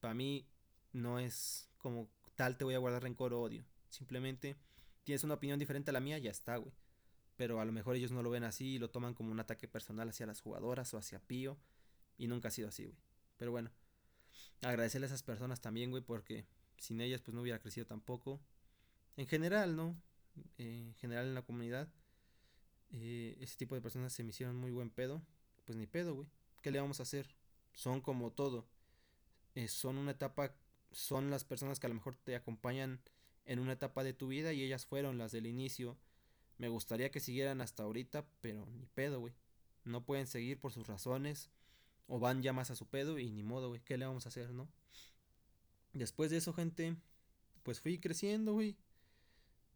para 0.00 0.14
mí 0.14 0.46
no 0.92 1.18
es 1.18 1.68
como 1.78 2.10
tal 2.34 2.56
te 2.56 2.64
voy 2.64 2.74
a 2.74 2.78
guardar 2.78 3.02
rencor 3.02 3.32
o 3.32 3.40
odio. 3.40 3.64
Simplemente 3.88 4.56
tienes 5.04 5.24
una 5.24 5.34
opinión 5.34 5.58
diferente 5.58 5.90
a 5.90 5.92
la 5.92 6.00
mía, 6.00 6.18
ya 6.18 6.30
está, 6.30 6.56
güey. 6.56 6.72
Pero 7.36 7.60
a 7.60 7.64
lo 7.64 7.72
mejor 7.72 7.96
ellos 7.96 8.12
no 8.12 8.22
lo 8.22 8.30
ven 8.30 8.44
así 8.44 8.74
y 8.74 8.78
lo 8.78 8.90
toman 8.90 9.14
como 9.14 9.30
un 9.30 9.40
ataque 9.40 9.68
personal 9.68 10.08
hacia 10.08 10.26
las 10.26 10.40
jugadoras 10.40 10.92
o 10.94 10.98
hacia 10.98 11.20
Pío. 11.20 11.58
Y 12.18 12.26
nunca 12.26 12.48
ha 12.48 12.50
sido 12.50 12.68
así, 12.68 12.84
güey. 12.84 12.96
Pero 13.36 13.50
bueno, 13.50 13.70
agradecerle 14.62 15.06
a 15.06 15.08
esas 15.08 15.22
personas 15.22 15.60
también, 15.60 15.90
güey, 15.90 16.02
porque 16.02 16.46
sin 16.76 17.00
ellas 17.00 17.22
pues 17.22 17.34
no 17.34 17.40
hubiera 17.40 17.58
crecido 17.58 17.86
tampoco. 17.86 18.40
En 19.16 19.26
general, 19.26 19.76
¿no? 19.76 19.96
Eh, 20.58 20.86
en 20.88 20.94
general 20.94 21.26
en 21.26 21.34
la 21.34 21.42
comunidad. 21.42 21.88
Eh, 22.92 23.36
ese 23.40 23.56
tipo 23.56 23.74
de 23.74 23.80
personas 23.80 24.12
se 24.12 24.22
me 24.22 24.30
hicieron 24.30 24.56
muy 24.56 24.70
buen 24.70 24.90
pedo. 24.90 25.22
Pues 25.70 25.78
ni 25.78 25.86
pedo, 25.86 26.16
güey. 26.16 26.26
¿Qué 26.62 26.72
le 26.72 26.80
vamos 26.80 26.98
a 26.98 27.04
hacer? 27.04 27.28
Son 27.74 28.00
como 28.00 28.32
todo. 28.32 28.66
Eh, 29.54 29.68
son 29.68 29.98
una 29.98 30.10
etapa, 30.10 30.52
son 30.90 31.30
las 31.30 31.44
personas 31.44 31.78
que 31.78 31.86
a 31.86 31.90
lo 31.90 31.94
mejor 31.94 32.16
te 32.16 32.34
acompañan 32.34 33.00
en 33.44 33.60
una 33.60 33.74
etapa 33.74 34.02
de 34.02 34.12
tu 34.12 34.26
vida 34.26 34.52
y 34.52 34.64
ellas 34.64 34.84
fueron 34.84 35.16
las 35.16 35.30
del 35.30 35.46
inicio. 35.46 35.96
Me 36.58 36.66
gustaría 36.68 37.12
que 37.12 37.20
siguieran 37.20 37.60
hasta 37.60 37.84
ahorita, 37.84 38.26
pero 38.40 38.66
ni 38.72 38.86
pedo, 38.86 39.20
güey. 39.20 39.32
No 39.84 40.04
pueden 40.04 40.26
seguir 40.26 40.58
por 40.58 40.72
sus 40.72 40.88
razones 40.88 41.52
o 42.08 42.18
van 42.18 42.42
ya 42.42 42.52
más 42.52 42.72
a 42.72 42.74
su 42.74 42.88
pedo 42.88 43.20
y 43.20 43.30
ni 43.30 43.44
modo, 43.44 43.68
güey. 43.68 43.80
¿Qué 43.84 43.96
le 43.96 44.06
vamos 44.06 44.26
a 44.26 44.30
hacer, 44.30 44.50
no? 44.52 44.68
Después 45.92 46.32
de 46.32 46.38
eso, 46.38 46.52
gente, 46.52 46.96
pues 47.62 47.80
fui 47.80 48.00
creciendo, 48.00 48.54
güey. 48.54 48.76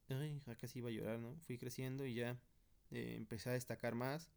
Ay, 0.08 0.42
acá 0.46 0.66
sí 0.66 0.80
iba 0.80 0.88
a 0.88 0.92
llorar, 0.92 1.20
¿no? 1.20 1.36
Fui 1.46 1.56
creciendo 1.56 2.04
y 2.04 2.14
ya 2.14 2.36
eh, 2.90 3.14
empecé 3.16 3.50
a 3.50 3.52
destacar 3.52 3.94
más. 3.94 4.28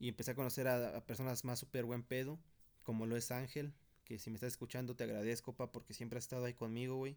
Y 0.00 0.08
empecé 0.08 0.32
a 0.32 0.34
conocer 0.34 0.66
a, 0.66 1.04
personas 1.06 1.44
más 1.44 1.58
súper 1.58 1.84
buen 1.84 2.02
pedo, 2.02 2.40
como 2.82 3.06
lo 3.06 3.16
es 3.16 3.30
Ángel, 3.30 3.74
que 4.04 4.18
si 4.18 4.30
me 4.30 4.36
estás 4.36 4.48
escuchando 4.48 4.96
te 4.96 5.04
agradezco, 5.04 5.54
pa, 5.54 5.70
porque 5.70 5.94
siempre 5.94 6.18
has 6.18 6.24
estado 6.24 6.46
ahí 6.46 6.54
conmigo, 6.54 6.96
güey. 6.96 7.16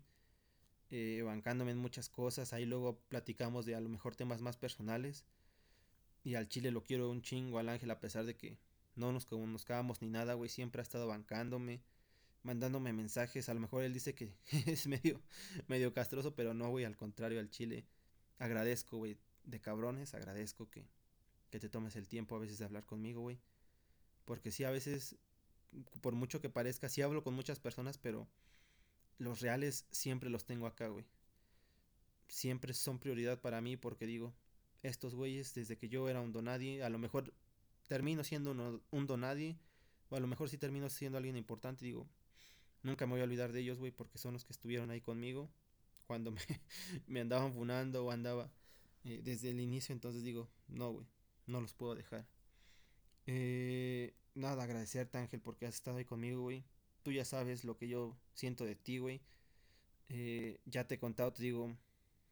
Eh, 0.91 1.23
bancándome 1.23 1.71
en 1.71 1.77
muchas 1.79 2.09
cosas. 2.09 2.51
Ahí 2.53 2.65
luego 2.65 2.99
platicamos 3.07 3.65
de 3.65 3.73
a 3.73 3.79
lo 3.79 3.89
mejor 3.89 4.15
temas 4.15 4.41
más 4.41 4.57
personales. 4.57 5.23
Y 6.23 6.35
al 6.35 6.49
chile 6.49 6.71
lo 6.71 6.83
quiero 6.83 7.09
un 7.09 7.21
chingo 7.21 7.57
al 7.57 7.69
ángel, 7.69 7.89
a 7.89 7.99
pesar 7.99 8.25
de 8.25 8.35
que 8.35 8.59
no 8.95 9.11
nos 9.11 9.25
conozcábamos 9.25 10.01
ni 10.01 10.09
nada, 10.09 10.33
güey. 10.33 10.49
Siempre 10.49 10.81
ha 10.81 10.83
estado 10.83 11.07
bancándome, 11.07 11.81
mandándome 12.43 12.91
mensajes. 12.91 13.47
A 13.47 13.53
lo 13.53 13.61
mejor 13.61 13.83
él 13.83 13.93
dice 13.93 14.13
que 14.13 14.35
es 14.67 14.87
medio, 14.87 15.21
medio 15.67 15.93
castroso, 15.93 16.35
pero 16.35 16.53
no, 16.53 16.69
güey. 16.69 16.83
Al 16.83 16.97
contrario, 16.97 17.39
al 17.39 17.49
chile 17.49 17.85
agradezco, 18.39 18.97
güey. 18.97 19.17
De 19.45 19.59
cabrones, 19.59 20.13
agradezco 20.13 20.69
que, 20.69 20.85
que 21.53 21.59
te 21.59 21.69
tomes 21.69 21.95
el 21.95 22.07
tiempo 22.07 22.35
a 22.35 22.39
veces 22.39 22.57
de 22.57 22.65
hablar 22.65 22.83
conmigo, 22.83 23.21
güey. 23.21 23.39
Porque 24.25 24.49
sí, 24.49 24.63
a 24.63 24.71
veces 24.71 25.17
por 26.01 26.15
mucho 26.15 26.41
que 26.41 26.49
parezca, 26.49 26.89
sí 26.89 27.03
hablo 27.03 27.23
con 27.23 27.35
muchas 27.35 27.59
personas, 27.59 27.99
pero 27.99 28.27
los 29.19 29.39
reales 29.39 29.85
siempre 29.91 30.31
los 30.31 30.45
tengo 30.45 30.65
acá, 30.65 30.87
güey. 30.87 31.05
Siempre 32.27 32.73
son 32.73 32.97
prioridad 32.97 33.39
para 33.39 33.61
mí 33.61 33.77
porque 33.77 34.07
digo, 34.07 34.33
estos 34.81 35.13
güeyes, 35.13 35.53
desde 35.53 35.77
que 35.77 35.89
yo 35.89 36.09
era 36.09 36.21
un 36.21 36.31
donadie, 36.31 36.81
a 36.81 36.89
lo 36.89 36.97
mejor 36.97 37.31
termino 37.87 38.23
siendo 38.23 38.81
un, 38.89 39.05
donadie, 39.05 39.59
o 40.09 40.15
a 40.15 40.19
lo 40.19 40.25
mejor 40.25 40.49
sí 40.49 40.57
termino 40.57 40.89
siendo 40.89 41.19
alguien 41.19 41.37
importante, 41.37 41.85
digo, 41.85 42.07
nunca 42.81 43.05
me 43.05 43.11
voy 43.11 43.21
a 43.21 43.25
olvidar 43.25 43.51
de 43.51 43.59
ellos, 43.59 43.77
güey, 43.77 43.91
porque 43.91 44.17
son 44.17 44.33
los 44.33 44.43
que 44.43 44.53
estuvieron 44.53 44.89
ahí 44.89 45.01
conmigo 45.01 45.51
cuando 46.07 46.31
me, 46.31 46.41
me 47.05 47.21
andaban 47.21 47.53
funando 47.53 48.05
o 48.05 48.09
andaba 48.09 48.49
eh, 49.03 49.21
desde 49.23 49.51
el 49.51 49.59
inicio, 49.59 49.93
entonces 49.93 50.23
digo, 50.23 50.49
no, 50.67 50.93
güey, 50.93 51.12
no 51.47 51.61
los 51.61 51.73
puedo 51.73 51.95
dejar. 51.95 52.25
Eh, 53.25 54.13
nada, 54.35 54.63
agradecerte, 54.63 55.17
Ángel, 55.17 55.41
porque 55.41 55.65
has 55.65 55.75
estado 55.75 55.97
ahí 55.97 56.05
conmigo, 56.05 56.41
güey. 56.41 56.65
Tú 57.03 57.11
ya 57.11 57.25
sabes 57.25 57.63
lo 57.63 57.77
que 57.77 57.87
yo 57.87 58.17
siento 58.33 58.65
de 58.65 58.75
ti, 58.75 58.97
güey. 58.97 59.21
Eh, 60.09 60.59
ya 60.65 60.87
te 60.87 60.95
he 60.95 60.99
contado, 60.99 61.33
te 61.33 61.43
digo, 61.43 61.75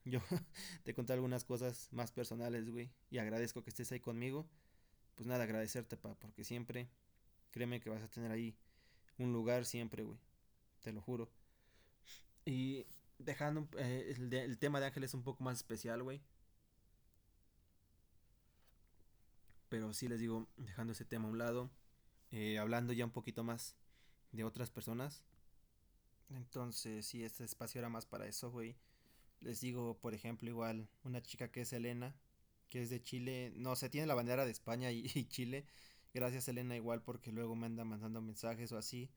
yo 0.06 0.20
te 0.84 0.92
he 0.92 0.94
contado 0.96 1.16
algunas 1.16 1.46
cosas 1.46 1.90
más 1.92 2.12
personales, 2.12 2.70
güey. 2.70 2.92
Y 3.10 3.20
agradezco 3.20 3.64
que 3.64 3.70
estés 3.70 3.92
ahí 3.92 4.00
conmigo. 4.00 4.48
Pues 5.16 5.28
nada, 5.28 5.44
agradecerte, 5.44 5.98
pa, 5.98 6.16
porque 6.16 6.44
siempre, 6.44 6.90
créeme 7.52 7.80
que 7.82 7.90
vas 7.90 8.04
a 8.04 8.10
tener 8.10 8.32
ahí 8.32 8.56
un 9.18 9.34
lugar 9.34 9.66
siempre, 9.66 10.04
güey. 10.04 10.20
Te 10.82 10.94
lo 10.94 11.02
juro. 11.02 11.30
Y 12.46 12.86
dejando 13.20 13.68
eh, 13.78 14.14
el, 14.18 14.34
el 14.34 14.58
tema 14.58 14.80
de 14.80 14.88
Ángel 14.88 15.04
es 15.04 15.14
un 15.14 15.24
poco 15.24 15.44
más 15.44 15.58
especial, 15.58 16.04
güey. 16.04 16.22
Pero 19.72 19.94
sí 19.94 20.10
les 20.10 20.20
digo, 20.20 20.50
dejando 20.58 20.92
ese 20.92 21.06
tema 21.06 21.30
a 21.30 21.32
un 21.32 21.38
lado. 21.38 21.72
Eh, 22.32 22.60
hablando 22.60 22.92
ya 22.92 23.06
un 23.06 23.12
poquito 23.12 23.46
más 23.46 23.78
de 24.34 24.44
otras 24.44 24.70
personas. 24.70 25.24
Entonces, 26.28 27.06
si 27.06 27.24
este 27.24 27.46
espacio 27.46 27.80
era 27.80 27.88
más 27.88 28.06
para 28.06 28.28
eso, 28.28 28.52
güey. 28.52 28.76
Les 29.40 29.62
digo, 29.62 29.98
por 29.98 30.14
ejemplo, 30.14 30.50
igual, 30.50 30.90
una 31.06 31.22
chica 31.22 31.54
que 31.54 31.62
es 31.62 31.72
Elena, 31.72 32.14
que 32.68 32.82
es 32.82 32.90
de 32.90 33.02
Chile. 33.02 33.54
No, 33.56 33.78
se 33.78 33.90
tiene 33.90 34.08
la 34.08 34.14
bandera 34.14 34.44
de 34.44 34.52
España 34.52 34.92
y, 34.92 35.06
Chile. 35.30 35.66
Gracias, 36.14 36.50
Elena, 36.50 36.76
igual, 36.76 37.02
porque 37.02 37.32
luego 37.32 37.56
me 37.56 37.68
anda 37.68 37.86
mandando 37.86 38.20
mensajes 38.20 38.74
o 38.74 38.78
así. 38.78 39.10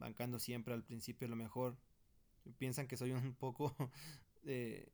Bancando 0.00 0.40
siempre 0.40 0.74
al 0.74 0.82
principio 0.82 1.28
lo 1.28 1.36
mejor. 1.36 1.78
Piensan 2.58 2.88
que 2.88 2.96
soy 2.96 3.12
un 3.12 3.36
poco 3.36 3.72
eh, 4.46 4.90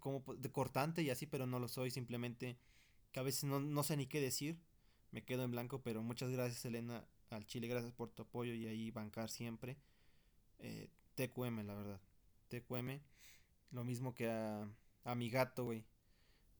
como 0.00 0.24
de 0.34 0.50
cortante 0.50 1.02
y 1.02 1.10
así, 1.10 1.26
pero 1.26 1.46
no 1.46 1.60
lo 1.60 1.68
soy. 1.68 1.92
Simplemente 1.92 2.58
que 3.12 3.20
a 3.20 3.22
veces 3.22 3.44
no, 3.44 3.60
no 3.60 3.82
sé 3.82 3.96
ni 3.96 4.06
qué 4.06 4.20
decir 4.20 4.58
me 5.12 5.22
quedo 5.22 5.44
en 5.44 5.50
blanco, 5.50 5.82
pero 5.82 6.02
muchas 6.02 6.30
gracias 6.30 6.64
Elena 6.64 7.06
al 7.30 7.46
Chile, 7.46 7.68
gracias 7.68 7.92
por 7.92 8.10
tu 8.10 8.22
apoyo 8.22 8.54
y 8.54 8.66
ahí 8.66 8.90
bancar 8.90 9.28
siempre. 9.28 9.76
Eh, 10.58 10.88
TQM, 11.14 11.60
la 11.66 11.74
verdad. 11.74 12.00
TQM. 12.48 13.00
Lo 13.70 13.84
mismo 13.84 14.14
que 14.14 14.30
a, 14.30 14.66
a 15.04 15.14
mi 15.14 15.30
gato, 15.30 15.64
güey. 15.64 15.84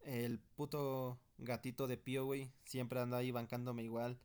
El 0.04 0.38
puto 0.38 1.18
gatito 1.38 1.86
de 1.86 1.96
Pío, 1.96 2.26
güey. 2.26 2.50
Siempre 2.64 3.00
anda 3.00 3.18
ahí 3.18 3.30
bancándome 3.30 3.82
igual. 3.82 4.18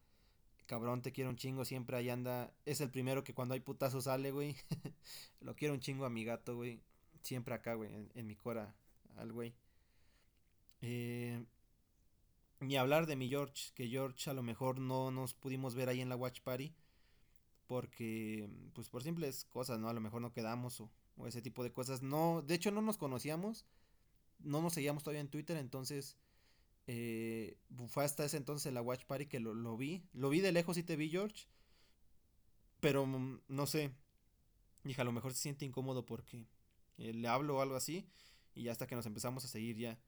Cabrón, 0.66 1.02
te 1.02 1.12
quiero 1.12 1.30
un 1.30 1.38
chingo. 1.38 1.64
Siempre 1.66 1.98
ahí 1.98 2.10
anda. 2.10 2.54
Es 2.66 2.82
el 2.82 2.92
primero 2.92 3.24
que 3.24 3.34
cuando 3.34 3.54
hay 3.54 3.60
putazo 3.62 4.02
sale, 4.02 4.32
güey. 4.32 4.56
Lo 5.42 5.56
quiero 5.56 5.74
un 5.74 5.80
chingo 5.80 6.06
a 6.06 6.10
mi 6.10 6.26
gato, 6.26 6.56
güey. 6.56 6.82
Siempre 7.22 7.54
acá, 7.54 7.76
güey. 7.76 8.10
En, 8.16 8.28
mi 8.28 8.36
cora. 8.36 8.74
Al 9.18 9.32
güey. 9.32 9.54
Eh, 10.82 11.44
ni 12.60 12.78
hablar 12.78 13.06
de 13.08 13.16
mi 13.16 13.30
George. 13.30 13.72
Que 13.76 13.88
George 13.88 14.30
a 14.30 14.34
lo 14.34 14.44
mejor 14.44 14.80
no 14.80 15.12
nos 15.12 15.34
pudimos 15.34 15.76
ver 15.76 15.90
ahí 15.90 16.02
en 16.02 16.10
la 16.10 16.16
Watch 16.16 16.42
Party. 16.42 16.74
Porque, 17.68 18.50
pues 18.74 18.90
por 18.90 19.04
simples 19.04 19.46
cosas, 19.46 19.80
¿no? 19.80 19.90
A 19.90 19.94
lo 19.94 20.02
mejor 20.02 20.22
no 20.22 20.32
quedamos 20.32 20.80
o, 20.80 20.90
o 21.18 21.28
ese 21.28 21.42
tipo 21.42 21.64
de 21.64 21.72
cosas. 21.72 22.02
No, 22.02 22.42
de 22.42 22.56
hecho 22.56 22.72
no 22.72 22.82
nos 22.82 22.98
conocíamos 22.98 23.66
no 24.40 24.62
nos 24.62 24.74
seguíamos 24.74 25.04
todavía 25.04 25.22
en 25.22 25.30
Twitter, 25.30 25.58
entonces 25.58 26.18
eh, 26.88 27.58
fue 27.88 28.04
hasta 28.04 28.26
ese 28.26 28.38
entonces 28.38 28.74
la 28.74 28.82
Watch 28.82 29.06
Party 29.06 29.26
que 29.28 29.40
lo, 29.40 29.78
vi. 29.78 30.04
Lo 30.14 30.30
vi 30.30 30.40
de 30.42 30.52
lejos 30.52 30.78
y 30.78 30.84
te 30.84 30.96
vi, 30.96 31.10
George. 31.10 31.48
Pero 32.80 33.06
mm, 33.06 33.42
no 33.48 33.66
sé. 33.66 33.92
Dije, 34.84 35.02
a 35.02 35.06
lo 35.06 35.12
mejor 35.12 35.34
se 35.34 35.42
siente 35.42 35.66
incómodo 35.66 36.06
porque 36.06 36.48
eh, 36.98 37.14
le 37.14 37.28
hablo 37.28 37.58
o 37.58 37.62
algo 37.62 37.76
así. 37.76 38.08
Y 38.56 38.70
hasta 38.70 38.88
que 38.88 38.96
nos 38.96 39.06
empezamos 39.06 39.44
a 39.44 39.48
seguir 39.48 39.78
ya. 39.78 40.00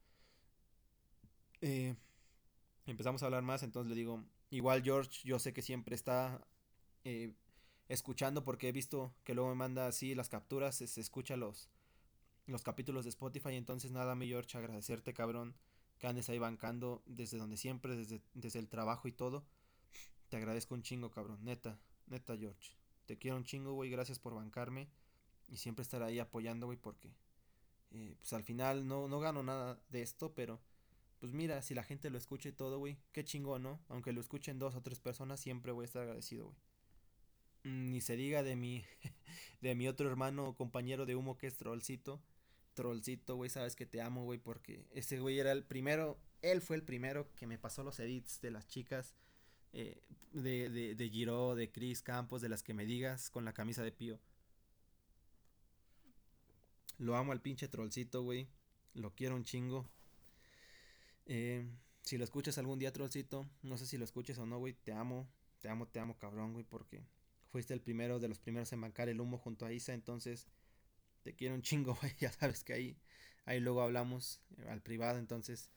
Eh, 1.60 1.94
empezamos 2.90 3.22
a 3.22 3.26
hablar 3.26 3.42
más, 3.42 3.62
entonces 3.62 3.88
le 3.88 3.96
digo, 3.96 4.24
igual 4.50 4.82
George, 4.82 5.20
yo 5.24 5.38
sé 5.38 5.52
que 5.52 5.62
siempre 5.62 5.94
está 5.94 6.40
escuchando 7.88 8.44
porque 8.44 8.68
he 8.68 8.72
visto 8.72 9.14
que 9.24 9.34
luego 9.34 9.50
me 9.50 9.56
manda 9.56 9.86
así 9.86 10.14
las 10.14 10.28
capturas, 10.28 10.76
se 10.76 11.00
escucha 11.00 11.36
los, 11.36 11.68
los 12.46 12.62
capítulos 12.62 13.04
de 13.04 13.10
Spotify. 13.10 13.54
Entonces, 13.54 13.90
nada, 13.90 14.14
mi 14.14 14.28
George, 14.28 14.56
agradecerte, 14.56 15.14
cabrón, 15.14 15.54
que 15.98 16.06
andes 16.06 16.28
ahí 16.28 16.38
bancando 16.38 17.02
desde 17.06 17.38
donde 17.38 17.56
siempre, 17.56 17.96
desde, 17.96 18.22
desde 18.34 18.58
el 18.58 18.68
trabajo 18.68 19.08
y 19.08 19.12
todo. 19.12 19.44
Te 20.28 20.36
agradezco 20.36 20.74
un 20.74 20.82
chingo, 20.82 21.10
cabrón, 21.10 21.44
neta, 21.44 21.80
neta, 22.06 22.36
George. 22.36 22.76
Te 23.06 23.18
quiero 23.18 23.36
un 23.36 23.44
chingo, 23.44 23.72
güey, 23.72 23.90
gracias 23.90 24.18
por 24.18 24.34
bancarme 24.34 24.88
y 25.48 25.56
siempre 25.56 25.82
estar 25.82 26.02
ahí 26.02 26.20
apoyando, 26.20 26.66
güey, 26.66 26.78
porque 26.78 27.12
eh, 27.90 28.14
pues 28.20 28.32
al 28.32 28.44
final 28.44 28.86
no, 28.86 29.08
no 29.08 29.18
gano 29.18 29.42
nada 29.42 29.82
de 29.88 30.02
esto, 30.02 30.32
pero 30.32 30.60
pues 31.20 31.32
mira, 31.32 31.62
si 31.62 31.74
la 31.74 31.84
gente 31.84 32.10
lo 32.10 32.18
escucha 32.18 32.48
y 32.48 32.52
todo, 32.52 32.78
güey, 32.78 32.98
qué 33.12 33.24
chingón, 33.24 33.62
¿no? 33.62 33.80
Aunque 33.88 34.12
lo 34.12 34.20
escuchen 34.20 34.58
dos 34.58 34.74
o 34.74 34.82
tres 34.82 35.00
personas, 35.00 35.40
siempre 35.40 35.72
voy 35.72 35.84
a 35.84 35.86
estar 35.86 36.02
agradecido, 36.02 36.46
güey. 36.46 36.56
Mm, 37.64 37.90
ni 37.92 38.00
se 38.00 38.16
diga 38.16 38.42
de 38.42 38.56
mi, 38.56 38.84
de 39.60 39.74
mi 39.74 39.86
otro 39.86 40.08
hermano 40.08 40.48
o 40.48 40.56
compañero 40.56 41.06
de 41.06 41.14
humo 41.14 41.36
que 41.36 41.46
es 41.46 41.56
Trollcito 41.56 42.20
trollcito, 42.74 43.36
güey, 43.36 43.50
sabes 43.50 43.76
que 43.76 43.86
te 43.86 44.00
amo, 44.00 44.24
güey, 44.24 44.38
porque 44.38 44.86
ese 44.92 45.20
güey 45.20 45.38
era 45.38 45.52
el 45.52 45.64
primero, 45.64 46.18
él 46.42 46.62
fue 46.62 46.76
el 46.76 46.82
primero 46.82 47.28
que 47.36 47.46
me 47.46 47.58
pasó 47.58 47.82
los 47.82 48.00
edits 48.00 48.40
de 48.40 48.50
las 48.50 48.66
chicas, 48.66 49.14
eh, 49.72 50.00
de, 50.32 50.70
de, 50.70 50.94
de 50.94 51.10
Giro, 51.10 51.54
de 51.54 51.70
Chris 51.70 52.02
Campos, 52.02 52.40
de 52.40 52.48
las 52.48 52.62
que 52.62 52.74
me 52.74 52.86
digas, 52.86 53.30
con 53.30 53.44
la 53.44 53.52
camisa 53.52 53.82
de 53.82 53.92
Pío. 53.92 54.18
Lo 56.98 57.16
amo 57.16 57.32
al 57.32 57.40
pinche 57.40 57.68
trollcito, 57.68 58.22
güey, 58.22 58.48
lo 58.94 59.14
quiero 59.14 59.36
un 59.36 59.44
chingo. 59.44 59.88
Eh, 61.26 61.68
si 62.02 62.18
lo 62.18 62.24
escuchas 62.24 62.58
algún 62.58 62.78
día, 62.78 62.92
trollcito, 62.92 63.48
no 63.62 63.76
sé 63.76 63.86
si 63.86 63.98
lo 63.98 64.04
escuches 64.04 64.38
o 64.38 64.46
no, 64.46 64.58
güey, 64.58 64.74
te 64.74 64.92
amo, 64.92 65.28
te 65.60 65.68
amo, 65.68 65.86
te 65.86 66.00
amo, 66.00 66.18
cabrón, 66.18 66.52
güey, 66.52 66.64
porque 66.64 67.02
fuiste 67.50 67.74
el 67.74 67.80
primero 67.80 68.18
de 68.18 68.28
los 68.28 68.38
primeros 68.38 68.72
en 68.72 68.80
bancar 68.80 69.08
el 69.08 69.20
humo 69.20 69.38
junto 69.38 69.66
a 69.66 69.72
Isa, 69.72 69.92
entonces 69.92 70.46
te 71.22 71.34
quiero 71.34 71.54
un 71.54 71.62
chingo, 71.62 71.94
güey. 72.00 72.12
Ya 72.18 72.32
sabes 72.32 72.64
que 72.64 72.72
ahí, 72.72 72.96
ahí 73.44 73.60
luego 73.60 73.82
hablamos 73.82 74.40
eh, 74.56 74.68
al 74.68 74.82
privado, 74.82 75.18
entonces, 75.18 75.70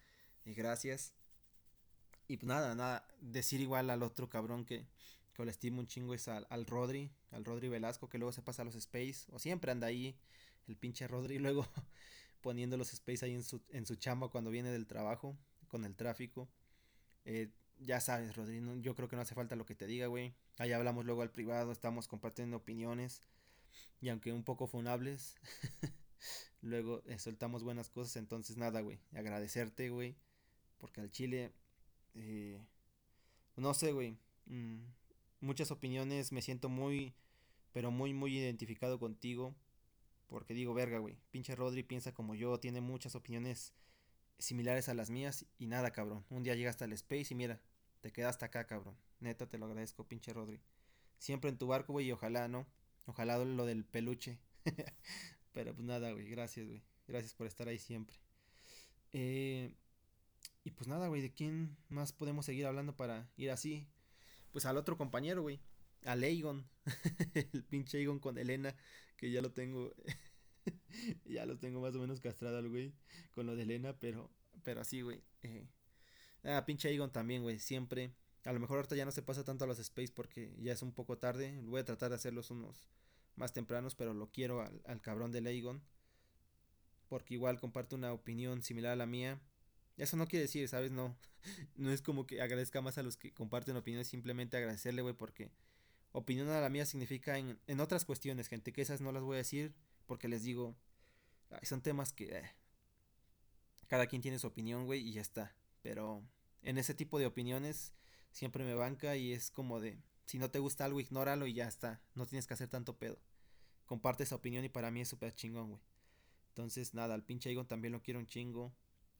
eh, 0.45 0.53
gracias. 0.53 1.13
Y 2.27 2.37
pues 2.37 2.47
nada, 2.47 2.73
nada, 2.75 3.07
decir 3.19 3.59
igual 3.59 3.89
al 3.89 4.01
otro 4.01 4.29
cabrón 4.29 4.65
que, 4.65 4.87
que 5.33 5.43
lo 5.43 5.51
estimo 5.51 5.79
un 5.81 5.87
chingo 5.87 6.13
es 6.13 6.27
al, 6.27 6.47
al, 6.49 6.65
Rodri, 6.65 7.11
al 7.31 7.43
Rodri 7.43 7.67
Velasco, 7.67 8.07
que 8.09 8.17
luego 8.17 8.31
se 8.31 8.41
pasa 8.41 8.61
a 8.61 8.65
los 8.65 8.75
Space, 8.75 9.25
o 9.31 9.39
siempre 9.39 9.71
anda 9.71 9.87
ahí, 9.87 10.17
el 10.67 10.77
pinche 10.77 11.07
Rodri, 11.07 11.37
luego 11.39 11.67
poniendo 12.43 12.77
los 12.77 12.93
Space 12.93 13.25
ahí 13.25 13.33
en 13.33 13.43
su, 13.43 13.63
en 13.69 13.87
su 13.87 13.95
chamba 13.95 14.29
cuando 14.29 14.51
viene 14.51 14.69
del 14.69 14.85
trabajo, 14.85 15.35
con 15.67 15.85
el 15.85 15.95
tráfico. 15.95 16.47
Eh, 17.25 17.49
ya 17.79 17.99
sabes, 17.99 18.35
Rodri, 18.35 18.61
yo 18.81 18.93
creo 18.93 19.07
que 19.07 19.15
no 19.15 19.23
hace 19.23 19.33
falta 19.33 19.55
lo 19.55 19.65
que 19.65 19.73
te 19.73 19.87
diga, 19.87 20.05
güey. 20.07 20.35
Ahí 20.57 20.71
hablamos 20.71 21.05
luego 21.05 21.23
al 21.23 21.31
privado, 21.31 21.71
estamos 21.71 22.07
compartiendo 22.07 22.57
opiniones. 22.57 23.23
Y 24.01 24.09
aunque 24.09 24.33
un 24.33 24.43
poco 24.43 24.67
funables, 24.67 25.35
luego 26.61 27.01
eh, 27.05 27.17
soltamos 27.17 27.63
buenas 27.63 27.89
cosas. 27.89 28.17
Entonces, 28.17 28.57
nada, 28.57 28.81
güey. 28.81 28.99
Agradecerte, 29.13 29.89
güey. 29.89 30.15
Porque 30.77 31.01
al 31.01 31.09
chile, 31.09 31.53
eh, 32.13 32.61
no 33.55 33.73
sé, 33.73 33.93
güey. 33.93 34.17
Mm, 34.45 34.83
muchas 35.39 35.71
opiniones. 35.71 36.31
Me 36.33 36.41
siento 36.41 36.69
muy, 36.69 37.15
pero 37.71 37.89
muy, 37.89 38.13
muy 38.13 38.37
identificado 38.37 38.99
contigo. 38.99 39.55
Porque 40.33 40.55
digo, 40.55 40.73
verga, 40.73 40.97
güey. 40.97 41.15
Pinche 41.29 41.55
Rodri 41.55 41.83
piensa 41.83 42.11
como 42.11 42.33
yo. 42.33 42.59
Tiene 42.59 42.81
muchas 42.81 43.13
opiniones 43.13 43.71
similares 44.39 44.89
a 44.89 44.95
las 44.95 45.11
mías. 45.11 45.45
Y 45.59 45.67
nada, 45.67 45.91
cabrón. 45.91 46.25
Un 46.31 46.41
día 46.41 46.55
llegaste 46.55 46.83
al 46.83 46.91
Space 46.93 47.27
y 47.29 47.35
mira, 47.35 47.61
te 48.01 48.11
quedaste 48.11 48.43
acá, 48.43 48.65
cabrón. 48.65 48.97
Neta, 49.19 49.47
te 49.47 49.59
lo 49.59 49.67
agradezco, 49.67 50.07
pinche 50.07 50.33
Rodri. 50.33 50.59
Siempre 51.19 51.51
en 51.51 51.59
tu 51.59 51.67
barco, 51.67 51.93
güey. 51.93 52.07
Y 52.07 52.11
ojalá, 52.13 52.47
¿no? 52.47 52.65
Ojalá 53.05 53.37
lo 53.45 53.67
del 53.67 53.85
peluche. 53.85 54.39
Pero 55.53 55.75
pues 55.75 55.85
nada, 55.85 56.11
güey. 56.13 56.27
Gracias, 56.27 56.65
güey. 56.65 56.81
Gracias 57.07 57.35
por 57.35 57.45
estar 57.45 57.67
ahí 57.67 57.77
siempre. 57.77 58.15
Eh, 59.11 59.71
y 60.63 60.71
pues 60.71 60.87
nada, 60.87 61.09
güey. 61.09 61.21
¿De 61.21 61.31
quién 61.31 61.77
más 61.89 62.11
podemos 62.11 62.47
seguir 62.47 62.65
hablando 62.65 62.95
para 62.95 63.29
ir 63.37 63.51
así? 63.51 63.87
Pues 64.51 64.65
al 64.65 64.77
otro 64.77 64.97
compañero, 64.97 65.43
güey. 65.43 65.61
Al 66.05 66.23
Aegon. 66.23 66.67
el 67.35 67.63
pinche 67.65 67.99
Aegon 67.99 68.17
con 68.17 68.39
Elena. 68.39 68.75
Que 69.15 69.29
ya 69.29 69.43
lo 69.43 69.51
tengo. 69.51 69.93
ya 71.25 71.45
lo 71.45 71.57
tengo 71.57 71.81
más 71.81 71.95
o 71.95 71.99
menos 71.99 72.19
castrado 72.19 72.57
al 72.57 72.69
güey. 72.69 72.93
Con 73.31 73.45
lo 73.45 73.55
de 73.55 73.63
Elena. 73.63 73.97
Pero, 73.99 74.29
pero 74.63 74.81
así, 74.81 75.01
güey. 75.01 75.21
Eh. 75.43 75.67
Ah, 76.43 76.65
pinche 76.65 76.89
Aegon 76.89 77.11
también, 77.11 77.41
güey. 77.41 77.59
Siempre 77.59 78.13
a 78.45 78.51
lo 78.51 78.59
mejor 78.59 78.77
ahorita 78.77 78.95
ya 78.95 79.05
no 79.05 79.11
se 79.11 79.21
pasa 79.21 79.43
tanto 79.43 79.63
a 79.63 79.67
los 79.67 79.79
space 79.79 80.11
porque 80.13 80.53
ya 80.59 80.73
es 80.73 80.81
un 80.81 80.91
poco 80.91 81.17
tarde. 81.17 81.59
Voy 81.63 81.79
a 81.79 81.85
tratar 81.85 82.09
de 82.09 82.15
hacerlos 82.15 82.51
unos 82.51 82.89
más 83.35 83.53
tempranos, 83.53 83.95
pero 83.95 84.13
lo 84.13 84.31
quiero 84.31 84.61
al, 84.61 85.01
cabrón 85.01 85.31
de 85.31 85.41
Leigon. 85.41 85.81
Porque 87.07 87.35
igual 87.35 87.59
comparte 87.59 87.95
una 87.95 88.11
opinión 88.11 88.61
similar 88.61 88.93
a 88.93 88.95
la 88.97 89.05
mía. 89.05 89.39
Eso 89.97 90.17
no 90.17 90.27
quiere 90.27 90.43
decir, 90.43 90.67
¿sabes? 90.67 90.91
No. 90.91 91.15
No 91.75 91.91
es 91.91 92.01
como 92.01 92.25
que 92.25 92.41
agradezca 92.41 92.79
más 92.79 92.97
a 92.97 93.03
los 93.03 93.17
que 93.17 93.33
comparten 93.33 93.75
opiniones, 93.75 94.07
simplemente 94.07 94.55
agradecerle, 94.55 95.01
güey, 95.01 95.13
porque 95.13 95.51
opinión 96.13 96.47
a 96.47 96.61
la 96.61 96.69
mía 96.69 96.85
significa 96.85 97.37
en, 97.37 97.59
en, 97.67 97.81
otras 97.81 98.05
cuestiones, 98.05 98.47
gente, 98.47 98.71
que 98.71 98.81
esas 98.81 99.01
no 99.01 99.11
las 99.11 99.23
voy 99.23 99.35
a 99.35 99.37
decir 99.39 99.73
porque 100.05 100.27
les 100.27 100.43
digo, 100.43 100.75
son 101.61 101.81
temas 101.81 102.11
que 102.13 102.37
eh, 102.37 102.51
cada 103.87 104.07
quien 104.07 104.21
tiene 104.21 104.39
su 104.39 104.47
opinión, 104.47 104.85
güey, 104.85 105.01
y 105.07 105.13
ya 105.13 105.21
está. 105.21 105.55
Pero 105.81 106.23
en 106.61 106.77
ese 106.77 106.93
tipo 106.93 107.19
de 107.19 107.25
opiniones 107.25 107.93
siempre 108.31 108.63
me 108.63 108.73
banca 108.73 109.15
y 109.15 109.33
es 109.33 109.51
como 109.51 109.79
de, 109.79 109.99
si 110.25 110.39
no 110.39 110.49
te 110.49 110.59
gusta 110.59 110.85
algo, 110.85 110.99
ignóralo 110.99 111.47
y 111.47 111.53
ya 111.53 111.67
está, 111.67 112.01
no 112.15 112.25
tienes 112.25 112.47
que 112.47 112.53
hacer 112.53 112.69
tanto 112.69 112.97
pedo. 112.97 113.19
Comparte 113.85 114.23
esa 114.23 114.35
opinión 114.35 114.65
y 114.65 114.69
para 114.69 114.91
mí 114.91 115.01
es 115.01 115.09
súper 115.09 115.35
chingón, 115.35 115.69
güey. 115.69 115.81
Entonces, 116.49 116.93
nada, 116.93 117.15
al 117.15 117.23
pinche 117.23 117.51
Egon 117.51 117.67
también 117.67 117.91
lo 117.91 118.01
quiero 118.01 118.19
un 118.19 118.27
chingo. 118.27 118.73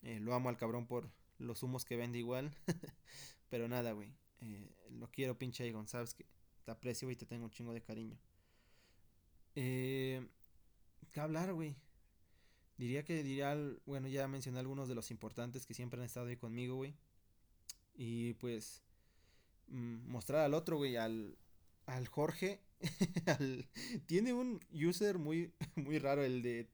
Eh, 0.03 0.19
lo 0.19 0.33
amo 0.33 0.49
al 0.49 0.57
cabrón 0.57 0.85
por 0.85 1.09
los 1.39 1.63
humos 1.63 1.83
que 1.83 1.97
vende 1.97 2.19
igual. 2.19 2.55
Pero 3.49 3.67
nada, 3.67 3.91
güey. 3.93 4.13
Eh, 4.41 4.71
lo 4.91 5.09
quiero, 5.09 5.37
pinche 5.37 5.67
Egon. 5.67 5.87
Sabes 5.87 6.13
que 6.13 6.25
te 6.63 6.71
aprecio, 6.71 7.09
y 7.11 7.15
te 7.15 7.25
tengo 7.25 7.45
un 7.45 7.51
chingo 7.51 7.73
de 7.73 7.81
cariño. 7.81 8.17
Eh, 9.55 10.27
¿Qué 11.11 11.19
hablar, 11.19 11.53
güey? 11.53 11.75
Diría 12.77 13.03
que 13.03 13.23
diría, 13.23 13.55
bueno, 13.85 14.07
ya 14.07 14.27
mencioné 14.27 14.59
algunos 14.59 14.87
de 14.87 14.95
los 14.95 15.11
importantes 15.11 15.65
que 15.65 15.73
siempre 15.73 15.99
han 15.99 16.05
estado 16.05 16.27
ahí 16.27 16.37
conmigo, 16.37 16.75
güey. 16.75 16.95
Y 17.95 18.33
pues 18.35 18.83
Mm, 19.67 20.07
mostrar 20.09 20.41
al 20.41 20.53
otro, 20.53 20.77
güey, 20.77 20.95
al, 20.95 21.37
al 21.85 22.07
Jorge. 22.07 22.61
tiene 24.05 24.33
un 24.33 24.59
user 24.71 25.17
muy, 25.17 25.53
muy 25.75 25.99
raro, 25.99 26.23
el 26.23 26.41
de 26.41 26.65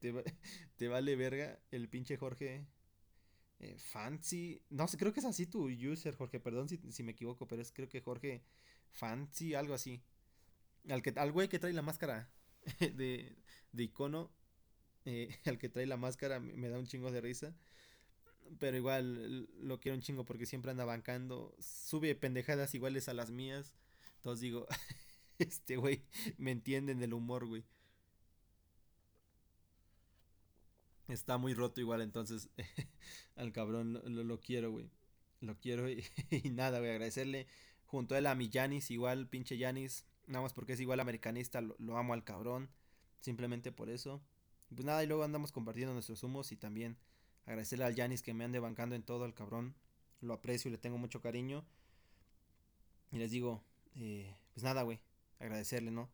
te, 0.78 0.88
vale 0.88 1.16
verga, 1.16 1.60
el 1.72 1.90
pinche 1.90 2.18
Jorge. 2.18 2.68
Eh, 3.60 3.78
fancy. 3.78 4.62
No 4.70 4.88
sé, 4.88 4.98
creo 4.98 5.14
que 5.14 5.20
es 5.20 5.26
así 5.26 5.46
tu 5.46 5.70
user, 5.70 6.16
Jorge. 6.16 6.40
Perdón 6.40 6.70
si, 6.70 7.04
me 7.04 7.12
equivoco, 7.12 7.48
pero 7.48 7.62
es 7.62 7.72
creo 7.72 7.90
que 7.90 8.02
Jorge 8.02 8.44
Fancy, 8.92 9.54
algo 9.54 9.74
así. 9.74 10.02
Al, 10.90 11.02
que, 11.02 11.12
al 11.12 11.32
güey 11.32 11.50
que 11.50 11.60
trae 11.60 11.74
la 11.74 11.82
máscara 11.82 12.30
de, 12.80 13.36
de 13.72 13.84
icono. 13.84 14.32
Eh, 15.06 15.30
al 15.46 15.58
que 15.60 15.70
trae 15.70 15.86
la 15.88 15.98
máscara 15.98 16.40
me 16.40 16.70
da 16.70 16.80
un 16.80 16.88
chingo 16.88 17.12
de 17.12 17.22
risa. 17.22 17.56
Pero 18.60 18.78
igual 18.78 19.48
lo 19.62 19.80
quiero 19.80 19.96
un 19.96 20.02
chingo 20.02 20.26
porque 20.26 20.46
siempre 20.46 20.72
anda 20.72 20.86
bancando. 20.86 21.56
Sube 21.60 22.16
pendejadas 22.16 22.74
iguales 22.76 23.08
a 23.10 23.14
las 23.14 23.30
mías. 23.32 23.76
Entonces 24.18 24.42
digo, 24.42 24.68
este 25.40 25.78
güey 25.78 26.04
me 26.38 26.52
entienden 26.52 27.00
del 27.00 27.14
humor, 27.14 27.46
güey. 27.46 27.64
Está 31.08 31.38
muy 31.38 31.54
roto 31.56 31.82
igual, 31.82 32.02
entonces 32.02 32.50
al 33.36 33.52
cabrón 33.52 33.94
lo, 34.06 34.24
lo 34.24 34.40
quiero, 34.40 34.72
güey. 34.72 34.90
Lo 35.42 35.58
quiero 35.58 35.90
y, 35.90 36.06
y 36.32 36.50
nada, 36.52 36.80
güey, 36.80 36.92
agradecerle 36.92 37.48
junto 37.86 38.16
a 38.16 38.20
él 38.20 38.28
a 38.28 38.36
mi 38.36 38.50
Yanis, 38.50 38.92
igual, 38.92 39.28
pinche 39.28 39.58
Yanis, 39.58 40.06
nada 40.30 40.44
más 40.44 40.54
porque 40.54 40.74
es 40.74 40.80
igual 40.80 41.00
americanista, 41.00 41.60
lo, 41.62 41.98
amo 41.98 42.14
al 42.14 42.24
cabrón, 42.24 42.70
simplemente 43.20 43.72
por 43.72 43.90
eso. 43.90 44.22
Pues 44.74 44.86
nada, 44.86 45.04
y 45.04 45.08
luego 45.08 45.24
andamos 45.24 45.52
compartiendo 45.52 45.94
nuestros 45.94 46.24
humos 46.24 46.52
y 46.52 46.56
también 46.56 46.98
agradecerle 47.46 47.86
al 47.86 47.96
Yanis 47.96 48.22
que 48.22 48.36
me 48.36 48.46
ande 48.46 48.60
bancando 48.60 48.96
en 48.96 49.04
todo, 49.04 49.26
al 49.26 49.34
cabrón, 49.34 49.76
lo 50.22 50.34
aprecio 50.34 50.70
y 50.70 50.72
le 50.72 50.78
tengo 50.78 50.98
mucho 50.98 51.22
cariño. 51.22 51.66
Y 53.12 53.18
les 53.18 53.32
digo, 53.32 53.64
eh, 53.96 54.36
pues 54.54 54.64
nada, 54.64 54.84
güey, 54.84 55.00
agradecerle, 55.40 55.90
¿no? 55.90 56.10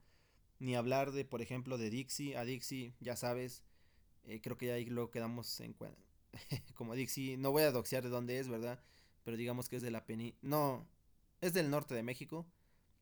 Ni 0.60 0.76
hablar 0.76 1.12
de, 1.12 1.26
por 1.26 1.42
ejemplo, 1.42 1.78
de 1.78 1.90
Dixie, 1.90 2.38
a 2.38 2.46
Dixie, 2.46 2.96
ya 3.02 3.18
sabes, 3.18 3.64
eh, 4.24 4.40
creo 4.42 4.56
que 4.56 4.68
ya 4.68 4.74
ahí 4.76 4.86
luego 4.86 5.12
quedamos 5.12 5.60
en 5.60 5.76
como 6.76 6.96
Dixie, 6.96 7.38
no 7.38 7.52
voy 7.52 7.64
a 7.64 7.72
doxear 7.72 8.04
de 8.04 8.10
dónde 8.10 8.40
es, 8.40 8.48
¿verdad? 8.48 8.82
Pero 9.26 9.36
digamos 9.36 9.68
que 9.68 9.76
es 9.76 9.82
de 9.82 9.92
la 9.92 10.06
peni... 10.06 10.36
No, 10.42 10.88
es 11.42 11.54
del 11.54 11.70
norte 11.70 11.94
de 11.94 12.04
México, 12.04 12.46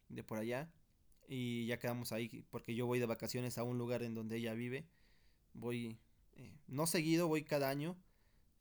de 0.10 0.24
por 0.24 0.40
allá. 0.40 0.72
Y 1.28 1.66
ya 1.68 1.80
quedamos 1.80 2.12
ahí 2.12 2.46
porque 2.50 2.76
yo 2.76 2.86
voy 2.86 3.00
de 3.00 3.06
vacaciones 3.06 3.58
a 3.58 3.64
un 3.64 3.78
lugar 3.78 4.04
en 4.04 4.14
donde 4.14 4.38
ella 4.38 4.54
vive. 4.54 4.86
Voy, 5.54 5.98
eh, 6.36 6.52
no 6.68 6.86
seguido, 6.88 7.28
voy 7.28 7.44
cada 7.44 7.70
año. 7.70 7.98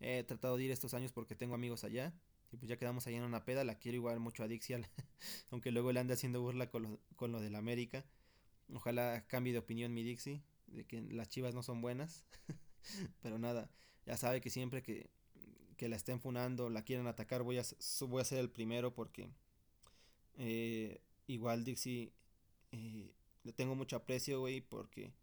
He 0.00 0.24
tratado 0.24 0.56
de 0.56 0.64
ir 0.64 0.70
estos 0.70 0.94
años 0.94 1.12
porque 1.12 1.34
tengo 1.34 1.54
amigos 1.54 1.84
allá. 1.84 2.14
Y 2.50 2.56
pues 2.56 2.68
ya 2.68 2.76
quedamos 2.76 3.06
allá 3.06 3.18
en 3.18 3.24
una 3.24 3.44
peda. 3.44 3.64
La 3.64 3.78
quiero 3.78 3.96
igual 3.96 4.20
mucho 4.20 4.42
a 4.42 4.48
Dixie, 4.48 4.76
aunque 5.50 5.70
luego 5.70 5.92
le 5.92 6.00
ande 6.00 6.14
haciendo 6.14 6.40
burla 6.40 6.70
con 6.70 6.82
lo, 6.82 7.00
con 7.16 7.32
lo 7.32 7.40
de 7.40 7.50
la 7.50 7.58
América. 7.58 8.04
Ojalá 8.72 9.26
cambie 9.26 9.52
de 9.52 9.58
opinión 9.58 9.94
mi 9.94 10.02
Dixie, 10.02 10.42
de 10.66 10.84
que 10.84 11.00
las 11.00 11.28
chivas 11.28 11.54
no 11.54 11.62
son 11.62 11.80
buenas. 11.80 12.24
Pero 13.22 13.38
nada, 13.38 13.70
ya 14.06 14.16
sabe 14.16 14.40
que 14.40 14.50
siempre 14.50 14.82
que, 14.82 15.10
que 15.76 15.88
la 15.88 15.96
estén 15.96 16.20
funando, 16.20 16.70
la 16.70 16.84
quieran 16.84 17.06
atacar, 17.06 17.42
voy 17.42 17.58
a, 17.58 17.62
voy 18.08 18.20
a 18.20 18.24
ser 18.24 18.38
el 18.38 18.50
primero 18.50 18.94
porque 18.94 19.30
eh, 20.36 21.00
igual 21.26 21.64
Dixie 21.64 22.12
eh, 22.72 23.14
le 23.44 23.52
tengo 23.52 23.74
mucho 23.74 23.96
aprecio, 23.96 24.40
güey, 24.40 24.60
porque 24.60 25.14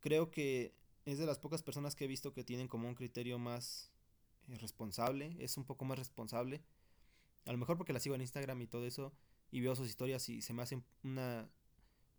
creo 0.00 0.30
que 0.30 0.74
es 1.04 1.18
de 1.18 1.26
las 1.26 1.38
pocas 1.38 1.62
personas 1.62 1.94
que 1.94 2.04
he 2.04 2.08
visto 2.08 2.32
que 2.32 2.44
tienen 2.44 2.68
como 2.68 2.88
un 2.88 2.94
criterio 2.94 3.38
más 3.38 3.90
eh, 4.48 4.58
responsable, 4.58 5.36
es 5.38 5.56
un 5.56 5.64
poco 5.64 5.84
más 5.84 5.98
responsable. 5.98 6.62
A 7.46 7.52
lo 7.52 7.58
mejor 7.58 7.76
porque 7.76 7.92
la 7.92 8.00
sigo 8.00 8.14
en 8.14 8.20
Instagram 8.20 8.60
y 8.62 8.66
todo 8.66 8.86
eso 8.86 9.12
y 9.50 9.60
veo 9.60 9.74
sus 9.74 9.88
historias 9.88 10.28
y 10.28 10.42
se 10.42 10.52
me 10.52 10.62
hace 10.62 10.82
una, 11.02 11.48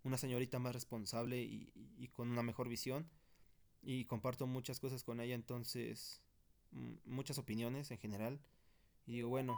una 0.04 0.18
señorita 0.18 0.60
más 0.60 0.74
responsable 0.74 1.42
y, 1.42 1.72
y, 1.98 2.08
con 2.10 2.30
una 2.30 2.44
mejor 2.44 2.68
visión 2.68 3.10
y 3.82 4.06
comparto 4.06 4.48
muchas 4.48 4.80
cosas 4.80 5.04
con 5.04 5.22
ella, 5.22 5.36
entonces 5.36 6.22
muchas 7.06 7.38
opiniones 7.38 7.92
en 7.92 7.98
general 7.98 8.40
y 9.06 9.14
digo, 9.14 9.30
bueno, 9.30 9.58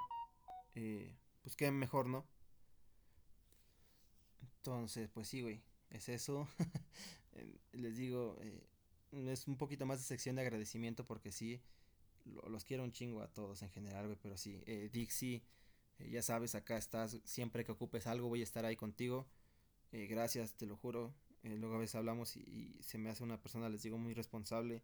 eh, 0.75 1.15
pues 1.41 1.55
qué 1.55 1.69
mejor, 1.71 2.07
¿no? 2.07 2.25
Entonces, 4.65 5.09
pues 5.09 5.27
sí, 5.27 5.41
güey, 5.41 5.61
es 5.89 6.07
eso. 6.07 6.47
Les 7.73 7.97
digo, 7.97 8.37
eh, 8.39 8.63
es 9.11 9.45
un 9.45 9.57
poquito 9.57 9.85
más 9.85 9.99
de 9.99 10.05
sección 10.05 10.37
de 10.37 10.41
agradecimiento 10.43 11.05
porque 11.05 11.33
sí, 11.33 11.61
lo, 12.23 12.47
los 12.47 12.63
quiero 12.63 12.85
un 12.85 12.93
chingo 12.93 13.21
a 13.21 13.27
todos 13.27 13.61
en 13.61 13.69
general, 13.71 14.05
güey, 14.05 14.17
pero 14.21 14.37
sí, 14.37 14.63
eh, 14.65 14.89
Dixie, 14.89 15.43
eh, 15.99 16.09
ya 16.09 16.21
sabes, 16.21 16.55
acá 16.55 16.77
estás, 16.77 17.19
siempre 17.25 17.65
que 17.65 17.73
ocupes 17.73 18.07
algo 18.07 18.29
voy 18.29 18.39
a 18.39 18.45
estar 18.45 18.63
ahí 18.63 18.77
contigo. 18.77 19.27
Eh, 19.91 20.07
gracias, 20.07 20.53
te 20.53 20.65
lo 20.65 20.77
juro. 20.77 21.13
Luego 21.43 21.75
a 21.75 21.79
veces 21.79 21.95
hablamos 21.95 22.37
y, 22.37 22.39
y, 22.39 22.81
se 22.83 22.97
me 22.97 23.09
hace 23.09 23.21
una 23.21 23.41
persona, 23.41 23.67
les 23.67 23.83
digo, 23.83 23.97
muy 23.97 24.13
responsable 24.13 24.81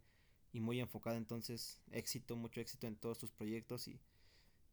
y 0.52 0.60
muy 0.60 0.78
enfocada. 0.78 1.16
Entonces, 1.16 1.80
éxito, 1.90 2.36
mucho 2.36 2.60
éxito 2.60 2.86
en 2.86 2.96
todos 2.96 3.18
tus 3.18 3.30
proyectos 3.30 3.88
y, 3.88 3.98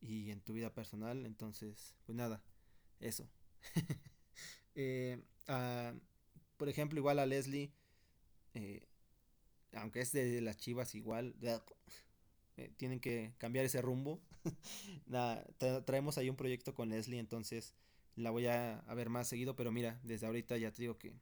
y 0.02 0.32
en 0.32 0.42
tu 0.42 0.52
vida 0.52 0.74
personal. 0.74 1.26
Entonces, 1.26 1.96
pues 2.06 2.18
nada, 2.18 2.44
eso. 3.00 3.30
Eh, 4.78 5.20
por 6.56 6.70
ejemplo, 6.70 7.00
igual 7.00 7.20
a 7.20 7.26
Leslie, 7.26 7.72
eh, 8.54 8.86
aunque 9.74 10.02
es 10.02 10.12
de 10.12 10.40
las 10.42 10.58
chivas 10.58 10.96
igual, 10.96 11.36
eh, 12.56 12.72
tienen 12.78 13.00
que 13.00 13.34
cambiar 13.38 13.66
ese 13.66 13.82
rumbo. 13.82 14.22
Traemos 15.86 16.18
ahí 16.18 16.30
un 16.30 16.36
proyecto 16.36 16.74
con 16.74 16.90
Leslie, 16.90 17.20
entonces 17.20 17.74
la 18.16 18.32
voy 18.32 18.46
a, 18.46 18.80
a, 18.80 18.94
ver 18.94 19.10
más 19.10 19.28
seguido, 19.28 19.56
pero 19.56 19.72
mira, 19.72 20.00
desde 20.04 20.28
ahorita 20.28 20.58
ya 20.58 20.72
te 20.72 20.84
digo 20.84 20.98
que, 20.98 21.14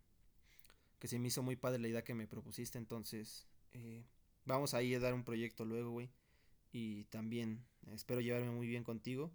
que 0.99 1.07
se 1.07 1.17
me 1.17 1.29
hizo 1.29 1.41
muy 1.41 1.55
padre 1.55 1.79
la 1.79 1.87
idea 1.87 2.03
que 2.03 2.13
me 2.13 2.27
propusiste, 2.27 2.77
entonces 2.77 3.47
eh, 3.73 4.05
vamos 4.45 4.73
ahí 4.73 4.93
a 4.95 4.99
dar 4.99 5.13
un 5.13 5.23
proyecto 5.23 5.65
luego, 5.65 5.91
güey. 5.91 6.09
Y 6.71 7.05
también 7.05 7.65
espero 7.93 8.21
llevarme 8.21 8.51
muy 8.51 8.67
bien 8.67 8.83
contigo. 8.83 9.31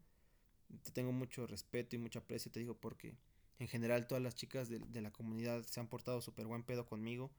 Te 0.83 0.91
tengo 0.93 1.13
mucho 1.13 1.47
respeto 1.47 1.97
y 1.97 1.99
mucho 1.99 2.21
aprecio, 2.21 2.51
te 2.51 2.61
digo, 2.61 2.75
porque 2.75 3.17
en 3.61 3.69
general 3.69 4.07
todas 4.07 4.25
las 4.25 4.35
chicas 4.35 4.69
de, 4.71 4.79
de 4.79 5.03
la 5.03 5.13
comunidad 5.13 5.63
se 5.65 5.81
han 5.81 5.87
portado 5.87 6.23
súper 6.23 6.47
buen 6.47 6.65
pedo 6.65 6.87
conmigo. 6.87 7.31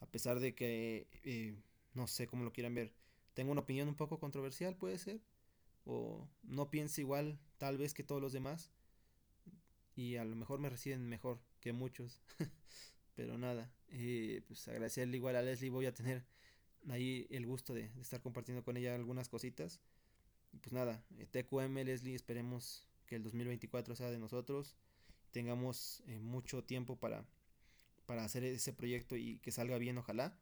A 0.00 0.06
pesar 0.06 0.40
de 0.40 0.54
que, 0.54 1.06
eh, 1.24 1.56
no 1.92 2.06
sé 2.06 2.26
cómo 2.26 2.42
lo 2.42 2.52
quieran 2.54 2.74
ver, 2.74 2.94
tengo 3.34 3.52
una 3.52 3.60
opinión 3.60 3.86
un 3.86 3.94
poco 3.94 4.18
controversial, 4.18 4.76
puede 4.76 4.98
ser. 4.98 5.20
O 5.84 6.26
no 6.42 6.70
piense 6.70 7.02
igual, 7.02 7.38
tal 7.58 7.76
vez, 7.76 7.92
que 7.92 8.02
todos 8.02 8.22
los 8.22 8.32
demás. 8.32 8.72
Y 9.94 10.16
a 10.16 10.24
lo 10.24 10.36
mejor 10.36 10.58
me 10.58 10.70
reciben 10.70 11.06
mejor 11.06 11.38
que 11.60 11.74
muchos. 11.74 12.22
Pero 13.14 13.36
nada, 13.36 13.70
eh, 13.88 14.42
pues 14.46 14.66
agradecerle 14.68 15.18
igual 15.18 15.36
a 15.36 15.42
Leslie. 15.42 15.68
Voy 15.70 15.84
a 15.84 15.92
tener 15.92 16.24
ahí 16.88 17.26
el 17.28 17.46
gusto 17.46 17.74
de, 17.74 17.90
de 17.90 18.00
estar 18.00 18.22
compartiendo 18.22 18.64
con 18.64 18.78
ella 18.78 18.94
algunas 18.94 19.28
cositas. 19.28 19.80
Pues 20.62 20.72
nada, 20.72 21.04
eh, 21.18 21.26
TQM 21.26 21.84
Leslie, 21.84 22.14
esperemos 22.14 22.88
que 23.04 23.16
el 23.16 23.22
2024 23.22 23.96
sea 23.96 24.10
de 24.10 24.18
nosotros 24.18 24.76
tengamos 25.30 26.02
eh, 26.06 26.18
mucho 26.20 26.64
tiempo 26.64 26.96
para, 26.96 27.24
para 28.06 28.24
hacer 28.24 28.44
ese 28.44 28.72
proyecto 28.72 29.16
y 29.16 29.38
que 29.38 29.52
salga 29.52 29.78
bien, 29.78 29.98
ojalá. 29.98 30.38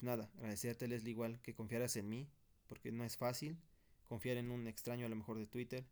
Nada, 0.00 0.30
agradecerte 0.36 0.86
Leslie 0.86 1.10
igual 1.10 1.40
que 1.42 1.54
confiaras 1.54 1.96
en 1.96 2.08
mí, 2.08 2.28
porque 2.66 2.92
no 2.92 3.04
es 3.04 3.16
fácil 3.16 3.58
confiar 4.08 4.38
en 4.38 4.50
un 4.50 4.66
extraño 4.66 5.06
a 5.06 5.08
lo 5.08 5.16
mejor 5.16 5.38
de 5.38 5.46
Twitter. 5.46 5.86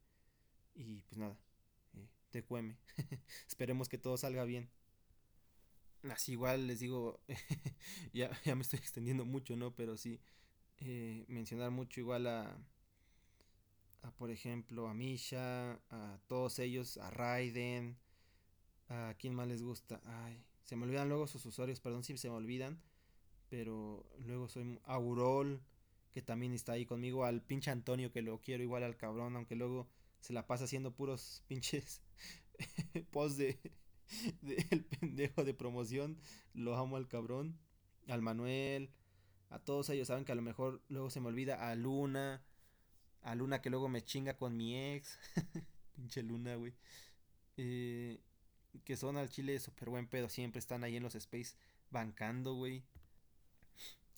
Y 0.74 1.02
pues 1.02 1.18
nada, 1.18 1.36
eh, 1.94 2.08
te 2.30 2.42
cueme. 2.42 2.76
Esperemos 3.48 3.88
que 3.88 3.98
todo 3.98 4.16
salga 4.16 4.44
bien. 4.44 4.70
Así 6.10 6.32
igual 6.32 6.66
les 6.66 6.80
digo, 6.80 7.20
ya, 8.12 8.30
ya 8.44 8.54
me 8.54 8.62
estoy 8.62 8.78
extendiendo 8.78 9.24
mucho, 9.24 9.56
¿no? 9.56 9.74
Pero 9.74 9.96
sí, 9.96 10.20
eh, 10.78 11.24
mencionar 11.28 11.70
mucho 11.70 12.00
igual 12.00 12.26
a, 12.26 12.58
a, 14.02 14.10
por 14.12 14.30
ejemplo, 14.30 14.88
a 14.88 14.94
Misha, 14.94 15.72
a 15.90 16.20
todos 16.26 16.58
ellos, 16.58 16.96
a 16.98 17.10
Raiden, 17.10 17.98
¿A 18.88 19.14
quién 19.18 19.34
más 19.34 19.48
les 19.48 19.62
gusta? 19.62 20.00
Ay, 20.04 20.44
se 20.62 20.76
me 20.76 20.84
olvidan 20.84 21.08
luego 21.08 21.26
sus 21.26 21.44
usuarios, 21.46 21.80
perdón 21.80 22.04
si 22.04 22.16
se 22.18 22.28
me 22.28 22.36
olvidan. 22.36 22.80
Pero 23.48 24.04
luego 24.24 24.48
soy 24.48 24.80
Aurol, 24.84 25.62
que 26.12 26.22
también 26.22 26.52
está 26.52 26.72
ahí 26.72 26.86
conmigo. 26.86 27.24
Al 27.24 27.42
pinche 27.42 27.70
Antonio, 27.70 28.10
que 28.12 28.22
lo 28.22 28.40
quiero 28.40 28.62
igual 28.62 28.82
al 28.82 28.96
cabrón, 28.96 29.36
aunque 29.36 29.54
luego 29.54 29.88
se 30.20 30.32
la 30.32 30.46
pasa 30.46 30.64
haciendo 30.64 30.92
puros 30.92 31.44
pinches 31.48 32.02
post 33.12 33.38
de, 33.38 33.58
de 34.42 34.66
el 34.70 34.84
pendejo 34.84 35.44
de 35.44 35.54
promoción. 35.54 36.18
Lo 36.54 36.76
amo 36.76 36.96
al 36.96 37.08
cabrón. 37.08 37.58
Al 38.08 38.22
Manuel. 38.22 38.90
A 39.50 39.58
todos 39.60 39.88
ellos 39.90 40.08
saben 40.08 40.24
que 40.24 40.32
a 40.32 40.36
lo 40.36 40.42
mejor 40.42 40.82
luego 40.88 41.10
se 41.10 41.20
me 41.20 41.28
olvida. 41.28 41.70
A 41.70 41.74
Luna. 41.74 42.42
A 43.22 43.34
Luna 43.34 43.60
que 43.60 43.70
luego 43.70 43.88
me 43.88 44.04
chinga 44.04 44.36
con 44.36 44.56
mi 44.56 44.76
ex. 44.76 45.18
pinche 45.94 46.22
Luna, 46.22 46.56
güey. 46.56 46.74
Eh, 47.56 48.20
que 48.84 48.96
son 48.96 49.16
al 49.16 49.28
chile 49.28 49.58
súper 49.58 49.90
buen 49.90 50.06
pedo, 50.06 50.28
siempre 50.28 50.58
están 50.58 50.84
ahí 50.84 50.96
en 50.96 51.02
los 51.02 51.14
space 51.14 51.56
bancando, 51.90 52.54
güey. 52.54 52.84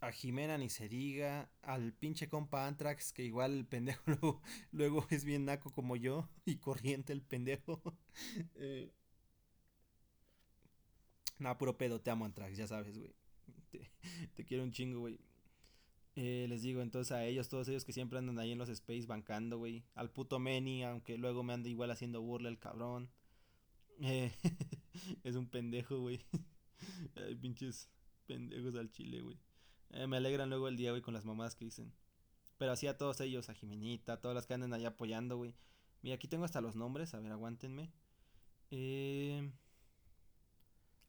A 0.00 0.12
Jimena 0.12 0.56
ni 0.58 0.68
se 0.68 0.88
diga, 0.88 1.50
al 1.62 1.92
pinche 1.92 2.28
compa 2.28 2.66
Antrax, 2.66 3.12
que 3.12 3.24
igual 3.24 3.52
el 3.54 3.66
pendejo 3.66 4.40
luego, 4.72 5.06
es 5.10 5.24
bien 5.24 5.44
naco 5.44 5.72
como 5.72 5.96
yo, 5.96 6.28
y 6.44 6.56
corriente 6.56 7.12
el 7.12 7.22
pendejo. 7.22 7.82
eh. 8.54 8.92
Puro 11.58 11.76
pedo, 11.76 12.00
te 12.00 12.10
amo 12.10 12.24
Antrax, 12.24 12.56
ya 12.56 12.66
sabes, 12.66 12.98
güey. 12.98 13.14
Te, 13.70 13.90
te, 14.34 14.44
quiero 14.44 14.62
un 14.62 14.72
chingo, 14.72 15.00
güey. 15.00 15.18
Eh, 16.20 16.46
les 16.48 16.62
digo 16.62 16.82
entonces 16.82 17.12
a 17.12 17.24
ellos, 17.24 17.48
todos 17.48 17.68
ellos 17.68 17.84
que 17.84 17.92
siempre 17.92 18.18
andan 18.18 18.40
ahí 18.40 18.50
en 18.50 18.58
los 18.58 18.68
space 18.68 19.06
bancando, 19.06 19.58
güey. 19.58 19.84
Al 19.94 20.10
puto 20.10 20.40
Meni, 20.40 20.82
aunque 20.82 21.16
luego 21.16 21.44
me 21.44 21.52
anda 21.52 21.68
igual 21.68 21.92
haciendo 21.92 22.20
burla 22.20 22.48
el 22.48 22.58
cabrón. 22.58 23.08
Eh, 24.00 24.32
es 25.24 25.36
un 25.36 25.48
pendejo, 25.48 26.00
güey. 26.00 26.20
Ay, 27.16 27.34
pinches 27.34 27.88
pendejos 28.26 28.74
al 28.76 28.90
chile, 28.90 29.20
güey. 29.20 29.38
Eh, 29.90 30.06
me 30.06 30.18
alegran 30.18 30.50
luego 30.50 30.68
el 30.68 30.76
día, 30.76 30.90
güey, 30.90 31.02
con 31.02 31.14
las 31.14 31.24
mamás 31.24 31.54
que 31.54 31.64
dicen. 31.64 31.92
Pero 32.58 32.72
así 32.72 32.86
a 32.86 32.96
todos 32.96 33.20
ellos, 33.20 33.48
a 33.48 33.54
Jimenita, 33.54 34.14
a 34.14 34.20
todas 34.20 34.34
las 34.34 34.46
que 34.46 34.54
andan 34.54 34.74
allá 34.74 34.88
apoyando, 34.88 35.36
güey. 35.36 35.54
Mira, 36.02 36.16
aquí 36.16 36.28
tengo 36.28 36.44
hasta 36.44 36.60
los 36.60 36.76
nombres, 36.76 37.14
a 37.14 37.20
ver, 37.20 37.32
aguántenme. 37.32 37.90
Eh, 38.70 39.50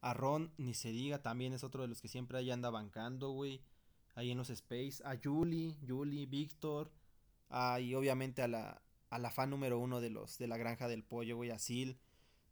a 0.00 0.14
Ron, 0.14 0.52
ni 0.56 0.74
se 0.74 0.90
diga, 0.92 1.22
también 1.22 1.52
es 1.52 1.62
otro 1.64 1.82
de 1.82 1.88
los 1.88 2.00
que 2.00 2.08
siempre 2.08 2.38
ahí 2.38 2.50
anda 2.50 2.70
bancando, 2.70 3.30
güey. 3.30 3.62
ahí 4.14 4.30
en 4.30 4.38
los 4.38 4.50
space, 4.50 5.02
a 5.04 5.18
Julie, 5.22 5.76
Julie, 5.86 6.26
Víctor, 6.26 6.90
ah, 7.48 7.80
y 7.80 7.94
obviamente 7.94 8.42
a 8.42 8.48
la, 8.48 8.82
a 9.10 9.18
la 9.18 9.30
fan 9.30 9.50
número 9.50 9.78
uno 9.78 10.00
de 10.00 10.10
los 10.10 10.38
de 10.38 10.46
la 10.46 10.56
granja 10.56 10.88
del 10.88 11.04
pollo, 11.04 11.36
güey, 11.36 11.50
a 11.50 11.58
Sil. 11.58 11.98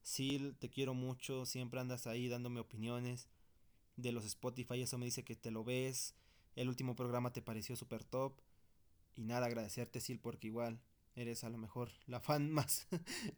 Sil, 0.08 0.56
te 0.58 0.70
quiero 0.70 0.94
mucho, 0.94 1.46
siempre 1.46 1.80
andas 1.80 2.06
ahí 2.06 2.28
dándome 2.28 2.60
opiniones 2.60 3.28
de 3.96 4.12
los 4.12 4.24
Spotify, 4.26 4.82
eso 4.82 4.98
me 4.98 5.06
dice 5.06 5.24
que 5.24 5.36
te 5.36 5.50
lo 5.50 5.64
ves. 5.64 6.14
El 6.56 6.68
último 6.68 6.96
programa 6.96 7.32
te 7.32 7.42
pareció 7.42 7.76
super 7.76 8.04
top. 8.04 8.40
Y 9.16 9.24
nada, 9.24 9.46
agradecerte, 9.46 10.00
Sil, 10.02 10.20
porque 10.20 10.46
igual 10.48 10.80
eres 11.16 11.44
a 11.44 11.50
lo 11.50 11.58
mejor 11.58 11.90
la 12.06 12.20
fan 12.20 12.50
más, 12.52 12.86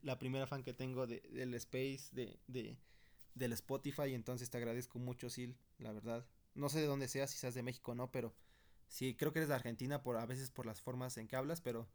la 0.03 0.18
primera 0.18 0.47
fan 0.47 0.62
que 0.62 0.75
tengo 0.75 1.07
de, 1.07 1.21
del 1.33 1.55
Space, 1.55 2.09
de, 2.12 2.39
de, 2.49 2.79
del 3.35 3.53
Spotify. 3.55 4.14
Entonces 4.14 4.51
te 4.51 4.59
agradezco 4.59 4.99
mucho, 4.99 5.31
Sil, 5.33 5.57
la 5.79 5.93
verdad. 5.93 6.27
No 6.55 6.68
sé 6.68 6.81
de 6.81 6.87
dónde 6.87 7.09
seas, 7.09 7.31
si 7.31 7.39
seas 7.39 7.55
de 7.55 7.62
México 7.62 7.93
o 7.93 7.95
no, 7.95 8.11
pero 8.12 8.35
sí, 8.89 9.14
creo 9.16 9.33
que 9.33 9.41
eres 9.41 9.49
de 9.49 9.55
Argentina, 9.57 10.03
por, 10.03 10.16
a 10.18 10.27
veces 10.27 10.51
por 10.51 10.66
las 10.66 10.81
formas 10.83 11.16
en 11.16 11.29
que 11.29 11.37
hablas, 11.37 11.61
pero 11.61 11.89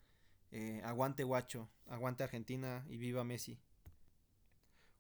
eh, 0.52 0.82
aguante 0.86 1.24
guacho, 1.24 1.70
aguante 1.88 2.24
Argentina 2.24 2.86
y 2.90 2.98
viva 2.98 3.24
Messi. 3.24 3.60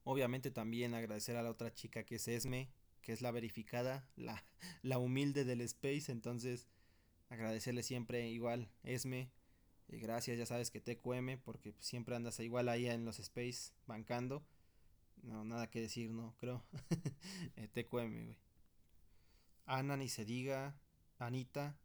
Obviamente 0.05 0.49
también 0.49 0.93
agradecer 0.93 1.35
a 1.35 1.43
la 1.43 1.49
otra 1.49 1.73
chica 1.73 2.05
que 2.05 2.15
es 2.15 2.27
Esme, 2.29 2.69
que 3.01 3.11
es 3.11 3.21
la 3.21 3.31
verificada, 3.31 4.07
la, 4.15 4.45
la 4.81 4.97
humilde 4.97 5.43
del 5.43 5.59
Space, 5.59 6.09
entonces 6.09 6.69
agradecerle 7.27 7.83
siempre 7.83 8.29
igual, 8.29 8.69
Esme, 8.83 9.29
y 9.87 9.99
gracias, 9.99 10.37
ya 10.37 10.45
sabes 10.45 10.71
que 10.71 10.81
TQM, 10.81 11.39
porque 11.43 11.75
siempre 11.79 12.15
andas 12.15 12.39
igual 12.39 12.69
ahí 12.69 12.87
en 12.87 13.05
los 13.05 13.19
Space 13.19 13.71
bancando. 13.85 14.43
No, 15.21 15.43
nada 15.43 15.69
que 15.69 15.81
decir, 15.81 16.11
no, 16.11 16.35
creo. 16.37 16.63
eh, 17.55 17.67
TQM, 17.67 18.25
güey. 18.25 18.37
Ana, 19.65 19.97
ni 19.97 20.09
se 20.09 20.25
diga. 20.25 20.79
Anita. 21.17 21.77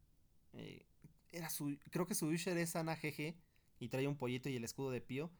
Eh, 0.52 0.84
era 1.30 1.48
su, 1.48 1.78
creo 1.90 2.06
que 2.06 2.14
su 2.14 2.26
user 2.26 2.56
es 2.58 2.74
Ana 2.76 2.96
GG. 2.96 3.34
Y 3.78 3.88
trae 3.88 4.06
un 4.06 4.16
pollito 4.16 4.48
y 4.48 4.56
el 4.56 4.64
escudo 4.64 4.90
de 4.90 5.00
Pío. 5.00 5.30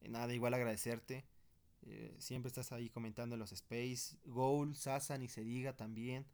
Eh, 0.00 0.08
nada, 0.08 0.32
igual 0.34 0.54
agradecerte. 0.54 1.24
Eh, 1.86 2.14
siempre 2.18 2.48
estás 2.48 2.72
ahí 2.72 2.90
comentando 2.90 3.34
en 3.34 3.40
los 3.40 3.52
Space. 3.52 4.16
Goal, 4.24 4.74
Sasa, 4.76 5.18
ni 5.18 5.28
se 5.28 5.44
diga 5.44 5.76
también. 5.76 6.26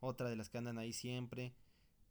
Otra 0.00 0.28
de 0.28 0.36
las 0.36 0.48
que 0.48 0.58
andan 0.58 0.78
ahí 0.78 0.92
siempre. 0.92 1.54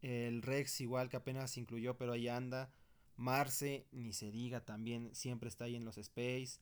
El 0.01 0.41
Rex 0.41 0.81
igual 0.81 1.09
que 1.09 1.17
apenas 1.17 1.51
se 1.51 1.59
incluyó, 1.59 1.97
pero 1.97 2.13
ahí 2.13 2.27
anda. 2.27 2.71
Marce, 3.15 3.85
ni 3.91 4.13
se 4.13 4.31
diga 4.31 4.65
también, 4.65 5.13
siempre 5.13 5.47
está 5.47 5.65
ahí 5.65 5.75
en 5.75 5.85
los 5.85 5.97
Space. 5.97 6.59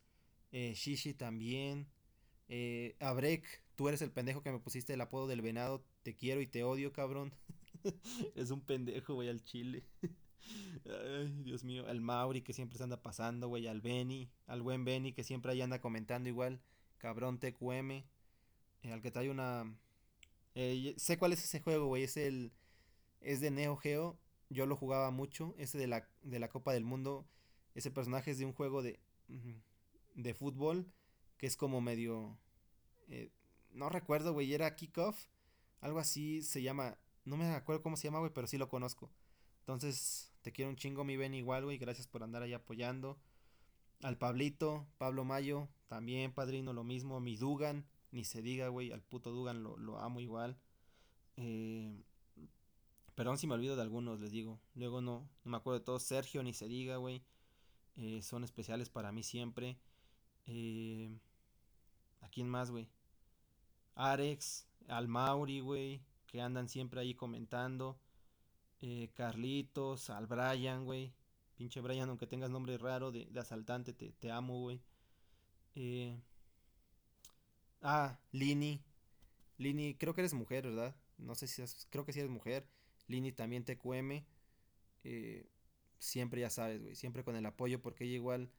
Eh, 0.51 0.73
Shishi 0.75 1.13
también. 1.13 1.87
Eh, 2.49 2.95
Abrek, 2.99 3.63
tú 3.75 3.87
eres 3.87 4.01
el 4.01 4.11
pendejo 4.11 4.41
que 4.41 4.51
me 4.51 4.59
pusiste 4.59 4.93
el 4.93 5.01
apodo 5.01 5.27
del 5.27 5.41
venado. 5.41 5.85
Te 6.03 6.15
quiero 6.15 6.41
y 6.41 6.47
te 6.47 6.63
odio, 6.63 6.91
cabrón. 6.91 7.33
es 8.35 8.51
un 8.51 8.61
pendejo, 8.61 9.13
güey, 9.13 9.29
al 9.29 9.43
chile. 9.43 9.83
Ay, 10.85 11.41
Dios 11.43 11.63
mío. 11.63 11.87
Al 11.87 12.01
Mauri 12.01 12.41
que 12.41 12.53
siempre 12.53 12.77
se 12.77 12.83
anda 12.83 13.01
pasando, 13.01 13.47
güey. 13.47 13.67
Al 13.67 13.81
Benny. 13.81 14.29
Al 14.47 14.61
buen 14.61 14.85
Benny 14.85 15.13
que 15.13 15.23
siempre 15.23 15.51
ahí 15.51 15.61
anda 15.61 15.81
comentando 15.81 16.29
igual. 16.29 16.61
Cabrón 16.97 17.39
TQM. 17.39 17.91
Eh, 17.91 18.91
al 18.91 19.01
que 19.01 19.11
trae 19.11 19.29
una... 19.29 19.75
Eh, 20.55 20.95
sé 20.97 21.17
cuál 21.17 21.33
es 21.33 21.43
ese 21.43 21.59
juego, 21.59 21.87
güey. 21.87 22.03
Es 22.03 22.17
el... 22.17 22.51
Es 23.21 23.41
de 23.41 23.51
Neo 23.51 23.75
Geo 23.75 24.17
yo 24.49 24.65
lo 24.65 24.75
jugaba 24.75 25.11
mucho, 25.11 25.53
ese 25.57 25.77
de 25.77 25.87
la, 25.87 26.07
de 26.23 26.39
la 26.39 26.49
Copa 26.49 26.73
del 26.73 26.83
Mundo, 26.83 27.27
ese 27.75 27.91
personaje 27.91 28.31
es 28.31 28.39
de 28.39 28.45
un 28.45 28.53
juego 28.53 28.81
de, 28.81 28.99
de 30.15 30.33
fútbol 30.33 30.91
que 31.37 31.47
es 31.47 31.55
como 31.55 31.79
medio, 31.79 32.37
eh, 33.07 33.31
no 33.71 33.89
recuerdo, 33.89 34.33
güey, 34.33 34.53
era 34.53 34.75
Kickoff, 34.75 35.27
algo 35.81 35.99
así 35.99 36.41
se 36.41 36.61
llama, 36.61 36.97
no 37.25 37.37
me 37.37 37.45
acuerdo 37.53 37.81
cómo 37.81 37.95
se 37.95 38.07
llama, 38.07 38.19
güey, 38.19 38.33
pero 38.33 38.47
sí 38.47 38.57
lo 38.57 38.67
conozco. 38.67 39.09
Entonces, 39.59 40.28
te 40.41 40.51
quiero 40.51 40.69
un 40.69 40.75
chingo, 40.77 41.03
mi 41.03 41.17
Ben 41.17 41.33
igual, 41.33 41.65
güey, 41.65 41.77
gracias 41.77 42.07
por 42.07 42.23
andar 42.23 42.43
ahí 42.43 42.53
apoyando. 42.53 43.17
Al 44.01 44.17
Pablito, 44.17 44.87
Pablo 44.97 45.25
Mayo, 45.25 45.67
también, 45.87 46.31
padrino, 46.31 46.73
lo 46.73 46.83
mismo. 46.83 47.19
Mi 47.19 47.35
Dugan, 47.35 47.85
ni 48.11 48.23
se 48.23 48.41
diga, 48.41 48.69
güey, 48.69 48.91
al 48.91 49.01
puto 49.01 49.31
Dugan 49.31 49.63
lo, 49.63 49.77
lo 49.77 49.99
amo 49.99 50.21
igual. 50.21 50.57
Eh, 51.37 52.03
Perdón 53.19 53.37
si 53.37 53.47
me 53.47 53.53
olvido 53.55 53.75
de 53.75 53.81
algunos, 53.81 54.17
les 54.21 54.31
digo. 54.31 54.61
Luego 54.75 55.01
no, 55.01 55.27
no 55.43 55.51
me 55.51 55.57
acuerdo 55.57 55.79
de 55.79 55.83
todos. 55.83 56.03
Sergio, 56.03 56.41
ni 56.41 56.53
se 56.53 56.69
diga, 56.69 56.95
güey. 56.95 57.21
Eh, 57.97 58.21
son 58.21 58.45
especiales 58.45 58.89
para 58.89 59.11
mí 59.11 59.23
siempre. 59.23 59.77
Eh, 60.45 61.11
¿A 62.21 62.29
quién 62.29 62.47
más, 62.47 62.71
güey? 62.71 62.87
Arex, 63.95 64.69
al 64.87 65.09
Mauri, 65.09 65.59
güey. 65.59 66.01
Que 66.27 66.39
andan 66.39 66.69
siempre 66.69 67.01
ahí 67.01 67.13
comentando. 67.13 67.99
Eh, 68.81 69.09
Carlitos, 69.13 70.09
al 70.09 70.27
Brian, 70.27 70.85
güey. 70.85 71.13
Pinche 71.55 71.81
Brian, 71.81 72.07
aunque 72.09 72.27
tengas 72.27 72.49
nombre 72.49 72.77
raro 72.77 73.11
de, 73.11 73.29
asaltante, 73.37 73.93
te, 73.93 74.31
amo, 74.31 74.61
güey. 74.61 74.81
Eh, 75.75 76.17
ah, 77.81 78.17
Lini. 78.31 78.81
Lini, 79.57 79.95
creo 79.95 80.13
que 80.13 80.21
eres 80.21 80.33
mujer, 80.33 80.67
¿verdad? 80.67 80.95
No 81.17 81.35
sé 81.35 81.47
si 81.47 81.61
es, 81.61 81.87
creo 81.89 82.05
que 82.05 82.13
sí 82.13 82.19
eres 82.19 82.31
mujer. 82.31 82.65
Lini 83.07 83.33
también 83.33 83.65
TQM. 83.65 84.23
Eh, 85.03 85.49
siempre 85.97 86.41
ya 86.41 86.49
sabes, 86.49 86.81
güey. 86.81 86.95
Siempre 86.95 87.25
con 87.25 87.35
el 87.35 87.45
apoyo 87.45 87.81
porque 87.81 88.05
ella 88.05 88.15
igual 88.15 88.49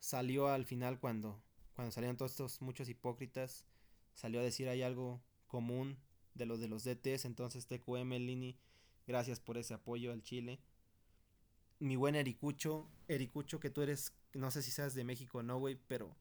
salió 0.00 0.48
al 0.48 0.66
final 0.66 0.98
cuando, 0.98 1.40
cuando 1.74 1.92
salieron 1.92 2.16
todos 2.16 2.32
estos 2.32 2.60
muchos 2.60 2.88
hipócritas. 2.88 3.64
Salió 4.14 4.40
a 4.40 4.42
decir 4.42 4.68
hay 4.68 4.82
algo 4.82 5.22
común 5.46 5.96
de 6.34 6.46
los 6.46 6.58
de 6.58 6.66
los 6.66 6.82
DTs. 6.82 7.24
Entonces 7.24 7.68
TQM, 7.68 8.10
Lini, 8.14 8.58
gracias 9.06 9.40
por 9.40 9.58
ese 9.58 9.74
apoyo 9.74 10.12
al 10.12 10.22
Chile. 10.22 10.60
Mi 11.78 11.96
buen 11.96 12.14
Ericucho, 12.14 12.88
Ericucho 13.08 13.60
que 13.60 13.70
tú 13.70 13.82
eres, 13.82 14.12
no 14.34 14.50
sé 14.50 14.62
si 14.62 14.70
seas 14.70 14.94
de 14.94 15.04
México 15.04 15.38
o 15.38 15.42
no, 15.42 15.58
güey, 15.58 15.78
pero 15.88 16.16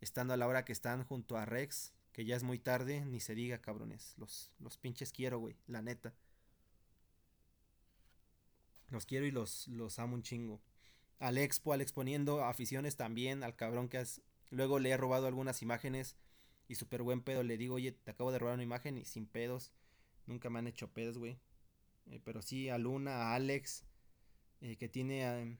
estando 0.00 0.34
a 0.34 0.36
la 0.36 0.46
hora 0.46 0.64
que 0.64 0.72
están 0.72 1.04
junto 1.04 1.36
a 1.36 1.44
Rex, 1.44 1.92
que 2.12 2.24
ya 2.24 2.36
es 2.36 2.42
muy 2.42 2.58
tarde, 2.58 3.04
ni 3.04 3.20
se 3.20 3.34
diga, 3.34 3.60
cabrones. 3.60 4.14
Los, 4.16 4.52
los 4.58 4.78
pinches 4.78 5.12
quiero, 5.12 5.38
güey, 5.38 5.56
la 5.66 5.82
neta. 5.82 6.14
Los 8.88 9.06
quiero 9.06 9.26
y 9.26 9.30
los, 9.30 9.68
los 9.68 9.98
amo 9.98 10.14
un 10.14 10.22
chingo. 10.22 10.60
Al 11.18 11.38
Expo, 11.38 11.72
al 11.72 11.80
exponiendo 11.80 12.44
aficiones 12.44 12.96
también, 12.96 13.42
al 13.42 13.56
cabrón 13.56 13.88
que 13.88 13.98
has... 13.98 14.20
Luego 14.50 14.78
le 14.78 14.90
he 14.90 14.96
robado 14.96 15.26
algunas 15.26 15.60
imágenes 15.62 16.16
y 16.68 16.76
súper 16.76 17.02
buen 17.02 17.20
pedo 17.20 17.42
le 17.42 17.56
digo, 17.56 17.74
oye, 17.76 17.92
te 17.92 18.10
acabo 18.10 18.32
de 18.32 18.38
robar 18.38 18.54
una 18.54 18.62
imagen 18.62 18.96
y 18.98 19.04
sin 19.04 19.26
pedos. 19.26 19.72
Nunca 20.26 20.50
me 20.50 20.58
han 20.58 20.66
hecho 20.66 20.88
pedos, 20.88 21.18
güey. 21.18 21.38
Eh, 22.06 22.20
pero 22.24 22.42
sí, 22.42 22.68
a 22.68 22.78
Luna, 22.78 23.16
a 23.16 23.34
Alex, 23.34 23.84
eh, 24.60 24.76
que 24.76 24.88
tiene... 24.88 25.58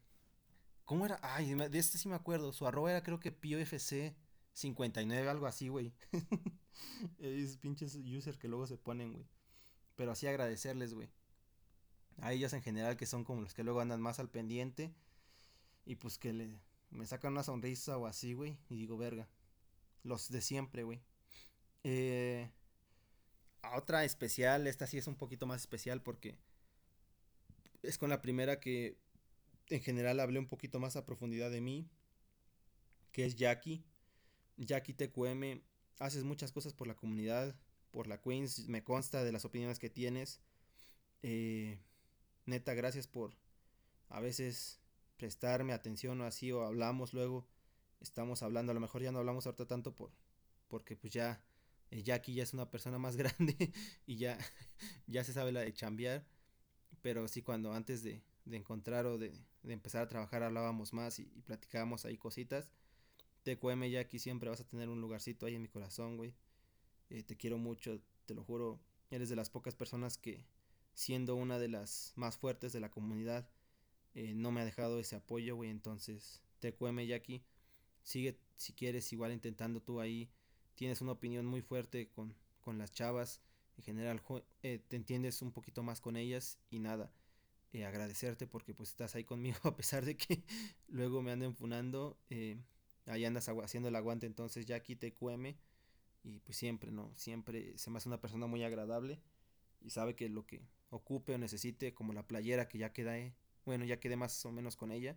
¿Cómo 0.84 1.04
era? 1.04 1.18
Ay, 1.22 1.54
de 1.54 1.78
este 1.78 1.98
sí 1.98 2.08
me 2.08 2.14
acuerdo. 2.14 2.52
Su 2.52 2.66
arroba 2.66 2.90
era 2.90 3.02
creo 3.02 3.18
que 3.18 3.32
PioFC 3.32 4.14
59, 4.52 5.28
algo 5.28 5.46
así, 5.46 5.68
güey. 5.68 5.92
es 7.18 7.56
pinches 7.56 7.96
user 7.96 8.38
que 8.38 8.48
luego 8.48 8.66
se 8.66 8.78
ponen, 8.78 9.12
güey. 9.12 9.26
Pero 9.96 10.12
así 10.12 10.28
agradecerles, 10.28 10.94
güey 10.94 11.10
a 12.18 12.32
ellos 12.32 12.52
en 12.52 12.62
general 12.62 12.96
que 12.96 13.06
son 13.06 13.24
como 13.24 13.42
los 13.42 13.54
que 13.54 13.64
luego 13.64 13.80
andan 13.80 14.00
más 14.00 14.18
al 14.18 14.30
pendiente 14.30 14.92
y 15.84 15.96
pues 15.96 16.18
que 16.18 16.32
le, 16.32 16.58
me 16.90 17.06
sacan 17.06 17.32
una 17.32 17.42
sonrisa 17.42 17.96
o 17.98 18.06
así, 18.06 18.32
güey, 18.32 18.58
y 18.68 18.76
digo, 18.76 18.96
verga, 18.96 19.28
los 20.02 20.30
de 20.30 20.40
siempre, 20.40 20.82
güey. 20.82 21.00
Eh, 21.84 22.50
otra 23.74 24.04
especial, 24.04 24.66
esta 24.66 24.86
sí 24.86 24.98
es 24.98 25.06
un 25.06 25.16
poquito 25.16 25.46
más 25.46 25.60
especial 25.60 26.02
porque 26.02 26.36
es 27.82 27.98
con 27.98 28.10
la 28.10 28.22
primera 28.22 28.60
que 28.60 28.98
en 29.68 29.80
general 29.80 30.20
hablé 30.20 30.38
un 30.38 30.48
poquito 30.48 30.78
más 30.78 30.96
a 30.96 31.06
profundidad 31.06 31.50
de 31.50 31.60
mí, 31.60 31.88
que 33.12 33.24
es 33.24 33.36
Jackie. 33.36 33.84
Jackie 34.56 34.94
TQM, 34.94 35.62
haces 35.98 36.24
muchas 36.24 36.52
cosas 36.52 36.72
por 36.72 36.86
la 36.86 36.96
comunidad, 36.96 37.54
por 37.90 38.06
la 38.06 38.20
Queens, 38.20 38.68
me 38.68 38.84
consta 38.84 39.24
de 39.24 39.32
las 39.32 39.44
opiniones 39.44 39.78
que 39.78 39.90
tienes. 39.90 40.40
Eh, 41.22 41.78
Neta, 42.46 42.74
gracias 42.74 43.06
por 43.06 43.34
a 44.08 44.20
veces 44.20 44.80
prestarme 45.16 45.72
atención 45.72 46.20
o 46.20 46.24
así, 46.24 46.52
o 46.52 46.62
hablamos 46.62 47.12
luego, 47.12 47.46
estamos 48.00 48.42
hablando, 48.42 48.70
a 48.70 48.74
lo 48.74 48.80
mejor 48.80 49.02
ya 49.02 49.12
no 49.12 49.18
hablamos 49.18 49.46
ahorita 49.46 49.66
tanto 49.66 49.94
por, 49.94 50.12
porque 50.68 50.96
pues 50.96 51.12
ya, 51.12 51.42
Jackie 52.02 52.34
ya 52.34 52.42
es 52.42 52.54
una 52.54 52.70
persona 52.70 52.98
más 52.98 53.16
grande 53.16 53.72
y 54.06 54.16
ya, 54.16 54.38
ya 55.06 55.24
se 55.24 55.32
sabe 55.32 55.52
la 55.52 55.60
de 55.60 55.72
chambear, 55.72 56.24
pero 57.02 57.28
sí 57.28 57.42
cuando 57.42 57.72
antes 57.72 58.02
de, 58.02 58.22
de 58.44 58.56
encontrar 58.56 59.06
o 59.06 59.18
de, 59.18 59.32
de, 59.62 59.72
empezar 59.72 60.02
a 60.02 60.08
trabajar 60.08 60.42
hablábamos 60.42 60.92
más 60.92 61.18
y, 61.18 61.30
y 61.34 61.42
platicábamos 61.42 62.04
ahí 62.04 62.16
cositas. 62.16 62.70
TQM 63.46 63.84
Jackie 63.84 64.18
siempre 64.18 64.50
vas 64.50 64.60
a 64.60 64.66
tener 64.66 64.88
un 64.88 65.00
lugarcito 65.00 65.46
ahí 65.46 65.54
en 65.54 65.62
mi 65.62 65.68
corazón, 65.68 66.16
güey. 66.16 66.34
Eh, 67.10 67.22
te 67.22 67.36
quiero 67.36 67.58
mucho, 67.58 68.00
te 68.26 68.34
lo 68.34 68.42
juro. 68.42 68.80
Eres 69.10 69.28
de 69.28 69.36
las 69.36 69.50
pocas 69.50 69.76
personas 69.76 70.18
que, 70.18 70.44
siendo 70.94 71.36
una 71.36 71.58
de 71.58 71.68
las 71.68 72.12
más 72.16 72.36
fuertes 72.36 72.72
de 72.72 72.80
la 72.80 72.90
comunidad, 72.90 73.48
eh, 74.14 74.34
no 74.34 74.50
me 74.50 74.60
ha 74.60 74.64
dejado 74.64 74.98
ese 74.98 75.14
apoyo, 75.14 75.54
güey. 75.54 75.70
Entonces, 75.70 76.42
TQM 76.60 77.02
Jackie, 77.06 77.44
sigue 78.02 78.40
si 78.56 78.72
quieres 78.72 79.12
igual 79.12 79.32
intentando 79.32 79.80
tú 79.80 80.00
ahí. 80.00 80.28
Tienes 80.76 81.00
una 81.00 81.12
opinión 81.12 81.46
muy 81.46 81.62
fuerte 81.62 82.10
con, 82.10 82.34
con 82.60 82.76
las 82.76 82.92
chavas. 82.92 83.40
en 83.78 83.84
general 83.84 84.22
eh, 84.62 84.78
te 84.86 84.96
entiendes 84.96 85.40
un 85.40 85.50
poquito 85.50 85.82
más 85.82 86.02
con 86.02 86.16
ellas 86.16 86.58
y 86.70 86.78
nada. 86.80 87.10
Eh, 87.72 87.86
agradecerte 87.86 88.46
porque 88.46 88.74
pues 88.74 88.90
estás 88.90 89.14
ahí 89.14 89.24
conmigo 89.24 89.58
a 89.64 89.74
pesar 89.74 90.04
de 90.04 90.16
que 90.16 90.44
luego 90.88 91.22
me 91.22 91.32
anden 91.32 91.54
funando. 91.54 92.18
Eh, 92.28 92.58
ahí 93.06 93.24
andas 93.24 93.48
haciendo 93.48 93.88
el 93.88 93.96
aguante 93.96 94.26
entonces 94.26 94.66
ya 94.66 94.76
aquí 94.76 94.96
te 94.96 95.14
y 96.24 96.40
pues 96.40 96.58
siempre, 96.58 96.90
¿no? 96.92 97.10
Siempre 97.14 97.78
se 97.78 97.90
me 97.90 97.96
hace 97.96 98.08
una 98.08 98.20
persona 98.20 98.46
muy 98.46 98.62
agradable 98.62 99.22
y 99.80 99.90
sabe 99.90 100.14
que 100.14 100.28
lo 100.28 100.44
que 100.44 100.60
ocupe 100.90 101.34
o 101.34 101.38
necesite, 101.38 101.94
como 101.94 102.12
la 102.12 102.26
playera 102.26 102.68
que 102.68 102.78
ya 102.78 102.92
queda, 102.92 103.14
bueno, 103.64 103.84
ya 103.84 103.98
quedé 103.98 104.16
más 104.16 104.44
o 104.44 104.52
menos 104.52 104.76
con 104.76 104.90
ella, 104.90 105.16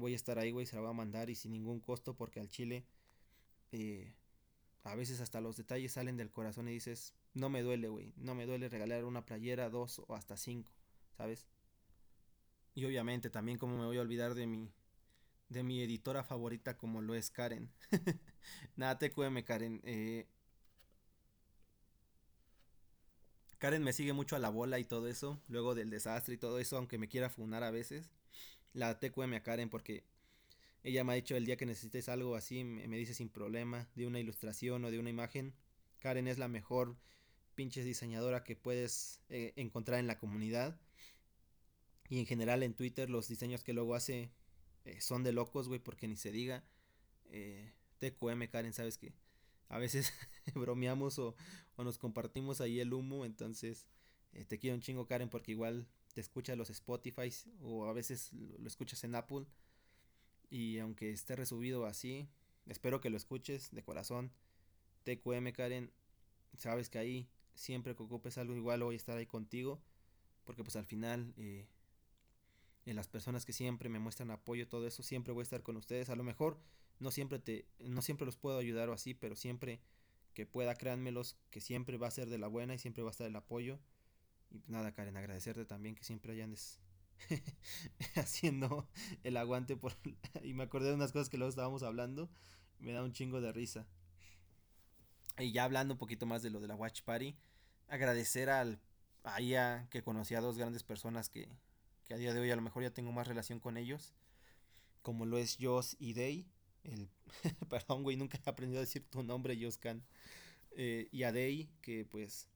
voy 0.00 0.14
a 0.14 0.16
estar 0.16 0.38
ahí, 0.38 0.50
güey, 0.50 0.64
se 0.64 0.76
la 0.76 0.82
va 0.82 0.90
a 0.90 0.94
mandar 0.94 1.28
y 1.28 1.34
sin 1.34 1.52
ningún 1.52 1.78
costo 1.78 2.16
porque 2.16 2.40
al 2.40 2.48
chile 2.48 2.86
a 4.84 4.94
veces 4.94 5.20
hasta 5.20 5.40
los 5.40 5.56
detalles 5.56 5.92
salen 5.92 6.16
del 6.16 6.30
corazón 6.30 6.68
y 6.68 6.72
dices, 6.72 7.14
no 7.32 7.48
me 7.48 7.62
duele, 7.62 7.88
güey, 7.88 8.12
no 8.16 8.34
me 8.34 8.46
duele 8.46 8.68
regalar 8.68 9.04
una 9.04 9.24
playera, 9.24 9.70
dos 9.70 10.02
o 10.06 10.14
hasta 10.14 10.36
cinco, 10.36 10.70
¿sabes? 11.16 11.46
Y 12.74 12.84
obviamente 12.84 13.30
también 13.30 13.58
como 13.58 13.78
me 13.78 13.86
voy 13.86 13.98
a 13.98 14.02
olvidar 14.02 14.34
de 14.34 14.46
mi 14.46 14.72
de 15.48 15.62
mi 15.62 15.80
editora 15.82 16.24
favorita 16.24 16.76
como 16.76 17.00
lo 17.00 17.14
es 17.14 17.30
Karen. 17.30 17.70
Nada, 18.76 18.98
cueme 19.10 19.44
Karen. 19.44 19.80
Eh, 19.84 20.26
Karen 23.58 23.82
me 23.82 23.92
sigue 23.92 24.12
mucho 24.12 24.36
a 24.36 24.40
la 24.40 24.48
bola 24.48 24.78
y 24.78 24.84
todo 24.84 25.06
eso, 25.08 25.40
luego 25.48 25.74
del 25.74 25.90
desastre 25.90 26.34
y 26.34 26.38
todo 26.38 26.58
eso, 26.58 26.76
aunque 26.76 26.98
me 26.98 27.08
quiera 27.08 27.30
funar 27.30 27.62
a 27.62 27.70
veces. 27.70 28.10
La 28.72 28.98
TQM 28.98 29.34
a 29.34 29.42
Karen 29.42 29.70
porque 29.70 30.04
ella 30.84 31.02
me 31.02 31.14
ha 31.14 31.16
dicho 31.16 31.34
el 31.34 31.46
día 31.46 31.56
que 31.56 31.64
necesites 31.64 32.10
algo 32.10 32.36
así, 32.36 32.62
me, 32.62 32.98
dice 32.98 33.14
sin 33.14 33.30
problema, 33.30 33.88
de 33.94 34.06
una 34.06 34.20
ilustración 34.20 34.84
o 34.84 34.90
de 34.90 34.98
una 34.98 35.08
imagen. 35.08 35.54
Karen 35.98 36.28
es 36.28 36.36
la 36.36 36.46
mejor 36.46 36.98
pinche 37.54 37.82
diseñadora 37.82 38.44
que 38.44 38.54
puedes 38.54 39.22
eh, 39.30 39.54
encontrar 39.56 39.98
en 39.98 40.06
la 40.06 40.18
comunidad. 40.18 40.78
Y 42.10 42.18
en 42.18 42.26
general 42.26 42.62
en 42.62 42.74
Twitter 42.74 43.08
los 43.08 43.28
diseños 43.28 43.64
que 43.64 43.72
luego 43.72 43.94
hace 43.94 44.30
eh, 44.84 45.00
son 45.00 45.22
de 45.22 45.32
locos, 45.32 45.68
güey, 45.68 45.80
porque 45.80 46.06
ni 46.06 46.18
se 46.18 46.30
diga. 46.30 46.62
Eh, 47.30 47.72
TQM, 48.00 48.46
Karen, 48.48 48.74
sabes 48.74 48.98
que 48.98 49.14
a 49.70 49.78
veces 49.78 50.12
bromeamos 50.54 51.18
o, 51.18 51.34
nos 51.78 51.96
compartimos 51.96 52.60
ahí 52.60 52.80
el 52.80 52.92
humo. 52.92 53.24
Entonces, 53.24 53.86
te 54.48 54.58
quiero 54.58 54.76
un 54.76 54.82
chingo, 54.82 55.06
Karen, 55.06 55.30
porque 55.30 55.52
igual 55.52 55.88
te 56.12 56.20
escucha 56.20 56.56
los 56.56 56.68
Spotify 56.68 57.32
o 57.62 57.86
a 57.86 57.94
veces 57.94 58.34
lo 58.34 58.68
escuchas 58.68 59.02
en 59.04 59.14
Apple. 59.14 59.46
Y 60.50 60.78
aunque 60.78 61.10
esté 61.10 61.36
resubido 61.36 61.86
así, 61.86 62.28
espero 62.66 63.00
que 63.00 63.10
lo 63.10 63.16
escuches 63.16 63.70
de 63.72 63.82
corazón. 63.82 64.32
TQM 65.04 65.52
Karen, 65.52 65.92
sabes 66.56 66.88
que 66.88 66.98
ahí 66.98 67.28
siempre 67.54 67.94
que 67.94 68.02
ocupes 68.02 68.38
algo 68.38 68.56
igual 68.56 68.82
voy 68.82 68.94
a 68.94 68.96
estar 68.96 69.16
ahí 69.16 69.26
contigo. 69.26 69.80
Porque 70.44 70.62
pues 70.62 70.76
al 70.76 70.84
final, 70.84 71.32
eh, 71.36 71.66
en 72.86 72.96
las 72.96 73.08
personas 73.08 73.44
que 73.44 73.52
siempre 73.52 73.88
me 73.88 73.98
muestran 73.98 74.30
apoyo, 74.30 74.68
todo 74.68 74.86
eso, 74.86 75.02
siempre 75.02 75.32
voy 75.32 75.42
a 75.42 75.44
estar 75.44 75.62
con 75.62 75.76
ustedes. 75.76 76.10
A 76.10 76.16
lo 76.16 76.24
mejor 76.24 76.58
no 76.98 77.10
siempre 77.10 77.38
te, 77.38 77.66
no 77.78 78.02
siempre 78.02 78.26
los 78.26 78.36
puedo 78.36 78.58
ayudar 78.58 78.88
o 78.88 78.92
así, 78.92 79.14
pero 79.14 79.36
siempre 79.36 79.80
que 80.34 80.46
pueda, 80.46 80.74
créanmelos, 80.74 81.36
que 81.50 81.60
siempre 81.60 81.96
va 81.96 82.08
a 82.08 82.10
ser 82.10 82.28
de 82.28 82.38
la 82.38 82.48
buena 82.48 82.74
y 82.74 82.78
siempre 82.78 83.02
va 83.02 83.10
a 83.10 83.12
estar 83.12 83.26
el 83.26 83.36
apoyo. 83.36 83.78
Y 84.50 84.58
pues 84.58 84.68
nada, 84.68 84.92
Karen, 84.92 85.16
agradecerte 85.16 85.64
también 85.64 85.94
que 85.94 86.04
siempre 86.04 86.32
hayan 86.32 86.52
haciendo 88.16 88.88
el 89.22 89.36
aguante 89.36 89.76
por 89.76 89.94
y 90.42 90.54
me 90.54 90.64
acordé 90.64 90.88
de 90.88 90.94
unas 90.94 91.12
cosas 91.12 91.28
que 91.28 91.38
luego 91.38 91.50
estábamos 91.50 91.82
hablando, 91.82 92.28
me 92.78 92.92
da 92.92 93.02
un 93.02 93.12
chingo 93.12 93.40
de 93.40 93.52
risa. 93.52 93.86
Y 95.38 95.52
ya 95.52 95.64
hablando 95.64 95.94
un 95.94 95.98
poquito 95.98 96.26
más 96.26 96.42
de 96.42 96.50
lo 96.50 96.60
de 96.60 96.68
la 96.68 96.76
Watch 96.76 97.02
Party, 97.02 97.36
agradecer 97.88 98.50
al 98.50 98.78
a 99.24 99.86
que 99.90 100.02
conocí 100.02 100.34
a 100.34 100.40
dos 100.40 100.58
grandes 100.58 100.82
personas 100.82 101.28
que, 101.28 101.48
que 102.04 102.14
a 102.14 102.18
día 102.18 102.34
de 102.34 102.40
hoy 102.40 102.50
a 102.50 102.56
lo 102.56 102.62
mejor 102.62 102.82
ya 102.82 102.92
tengo 102.92 103.10
más 103.10 103.26
relación 103.26 103.58
con 103.58 103.76
ellos, 103.76 104.14
como 105.02 105.24
lo 105.24 105.38
es 105.38 105.56
Joss 105.58 105.96
y 105.98 106.12
Day, 106.12 106.46
el 106.84 107.08
perdón 107.70 108.02
güey, 108.02 108.16
nunca 108.16 108.38
he 108.44 108.50
aprendido 108.50 108.80
a 108.80 108.84
decir 108.84 109.04
tu 109.08 109.22
nombre, 109.22 109.58
Joss 109.60 109.80
eh, 110.76 111.08
y 111.10 111.22
a 111.22 111.32
Day, 111.32 111.70
que 111.80 112.04
pues, 112.04 112.48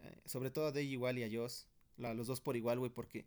eh, 0.00 0.20
sobre 0.26 0.50
todo 0.50 0.66
a 0.66 0.72
Day 0.72 0.86
igual 0.86 1.18
y 1.18 1.24
a 1.24 1.30
Joss, 1.32 1.66
los 1.96 2.26
dos 2.26 2.40
por 2.42 2.56
igual, 2.56 2.78
güey, 2.78 2.90
porque 2.90 3.24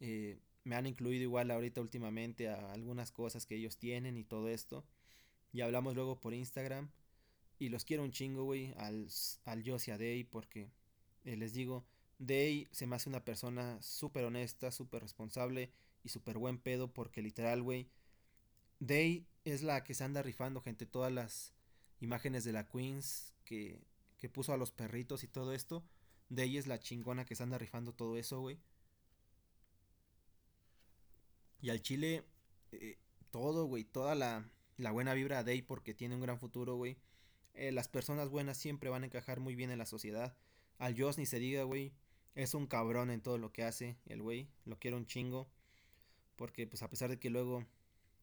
eh, 0.00 0.38
me 0.64 0.76
han 0.76 0.86
incluido 0.86 1.22
igual 1.22 1.50
ahorita 1.50 1.80
últimamente 1.80 2.48
a 2.48 2.72
algunas 2.72 3.10
cosas 3.12 3.46
que 3.46 3.56
ellos 3.56 3.78
tienen 3.78 4.16
y 4.16 4.24
todo 4.24 4.48
esto. 4.48 4.84
Y 5.52 5.62
hablamos 5.62 5.94
luego 5.94 6.20
por 6.20 6.34
Instagram. 6.34 6.90
Y 7.58 7.70
los 7.70 7.84
quiero 7.84 8.04
un 8.04 8.12
chingo, 8.12 8.44
güey, 8.44 8.72
al, 8.76 9.08
al 9.44 9.66
y 9.66 9.90
a 9.90 9.98
Day 9.98 10.24
porque 10.24 10.70
eh, 11.24 11.36
les 11.36 11.52
digo, 11.54 11.84
Day 12.18 12.68
se 12.70 12.86
me 12.86 12.96
hace 12.96 13.08
una 13.08 13.24
persona 13.24 13.80
súper 13.82 14.24
honesta, 14.24 14.70
súper 14.70 15.02
responsable 15.02 15.72
y 16.04 16.10
súper 16.10 16.38
buen 16.38 16.58
pedo 16.58 16.92
porque 16.92 17.22
literal, 17.22 17.62
güey, 17.62 17.88
Day 18.80 19.26
es 19.44 19.62
la 19.62 19.82
que 19.84 19.94
se 19.94 20.04
anda 20.04 20.22
rifando, 20.22 20.60
gente, 20.60 20.86
todas 20.86 21.12
las 21.12 21.52
imágenes 22.00 22.44
de 22.44 22.52
la 22.52 22.66
Queens 22.68 23.34
que, 23.44 23.80
que 24.18 24.28
puso 24.28 24.52
a 24.52 24.56
los 24.56 24.70
perritos 24.70 25.24
y 25.24 25.28
todo 25.28 25.52
esto. 25.52 25.84
Day 26.28 26.56
es 26.58 26.66
la 26.66 26.78
chingona 26.78 27.24
que 27.24 27.34
se 27.34 27.42
anda 27.42 27.58
rifando 27.58 27.92
todo 27.92 28.16
eso, 28.16 28.40
güey. 28.40 28.58
Y 31.60 31.70
al 31.70 31.82
Chile, 31.82 32.24
eh, 32.72 32.98
todo, 33.30 33.66
güey, 33.66 33.84
toda 33.84 34.14
la, 34.14 34.48
la, 34.76 34.90
buena 34.92 35.14
vibra 35.14 35.40
a 35.40 35.44
Day 35.44 35.62
porque 35.62 35.94
tiene 35.94 36.14
un 36.14 36.20
gran 36.20 36.38
futuro, 36.38 36.76
güey. 36.76 36.96
Eh, 37.54 37.72
las 37.72 37.88
personas 37.88 38.28
buenas 38.28 38.56
siempre 38.56 38.90
van 38.90 39.02
a 39.02 39.06
encajar 39.06 39.40
muy 39.40 39.56
bien 39.56 39.70
en 39.70 39.78
la 39.78 39.86
sociedad. 39.86 40.36
Al 40.78 40.98
Joss 40.98 41.18
ni 41.18 41.26
se 41.26 41.38
diga, 41.38 41.64
güey. 41.64 41.92
Es 42.34 42.54
un 42.54 42.68
cabrón 42.68 43.10
en 43.10 43.20
todo 43.20 43.38
lo 43.38 43.52
que 43.52 43.64
hace, 43.64 43.96
el 44.06 44.22
güey. 44.22 44.48
Lo 44.64 44.78
quiero 44.78 44.96
un 44.96 45.06
chingo. 45.06 45.50
Porque, 46.36 46.68
pues, 46.68 46.82
a 46.82 46.90
pesar 46.90 47.10
de 47.10 47.18
que 47.18 47.30
luego 47.30 47.66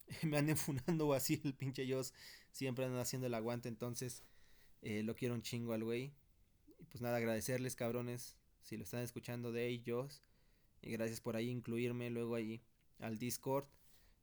me 0.22 0.38
anden 0.38 0.56
funando 0.56 1.08
o 1.08 1.12
así, 1.12 1.40
el 1.44 1.54
pinche 1.54 1.86
Joss 1.90 2.14
siempre 2.52 2.86
anda 2.86 3.02
haciendo 3.02 3.26
el 3.26 3.34
aguante. 3.34 3.68
Entonces, 3.68 4.22
eh, 4.80 5.02
lo 5.02 5.14
quiero 5.14 5.34
un 5.34 5.42
chingo 5.42 5.74
al 5.74 5.84
güey. 5.84 6.14
Y 6.78 6.84
pues 6.84 7.02
nada, 7.02 7.18
agradecerles, 7.18 7.76
cabrones. 7.76 8.38
Si 8.62 8.78
lo 8.78 8.84
están 8.84 9.00
escuchando, 9.02 9.52
Day, 9.52 9.82
Joss. 9.86 10.22
Y 10.80 10.90
gracias 10.92 11.20
por 11.20 11.36
ahí 11.36 11.50
incluirme 11.50 12.08
luego 12.08 12.36
ahí 12.36 12.62
al 12.98 13.18
Discord 13.18 13.66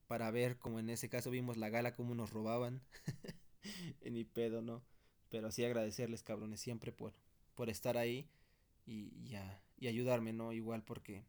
para 0.08 0.30
ver 0.32 0.58
como 0.58 0.80
en 0.80 0.90
ese 0.90 1.10
caso 1.10 1.32
vimos 1.32 1.58
la 1.58 1.70
gala 1.70 1.94
como 1.94 2.16
nos 2.16 2.32
robaban. 2.32 2.82
en 4.02 4.14
mi 4.14 4.24
pedo, 4.24 4.62
¿no? 4.62 4.84
Pero 5.30 5.52
sí 5.52 5.64
agradecerles, 5.66 6.24
cabrones, 6.24 6.60
siempre 6.60 6.92
por, 6.92 7.14
por 7.56 7.70
estar 7.70 7.98
ahí 7.98 8.30
y, 8.86 9.12
y 9.78 9.88
ayudarme, 9.88 10.34
¿no? 10.34 10.54
Igual 10.54 10.84
porque 10.84 11.24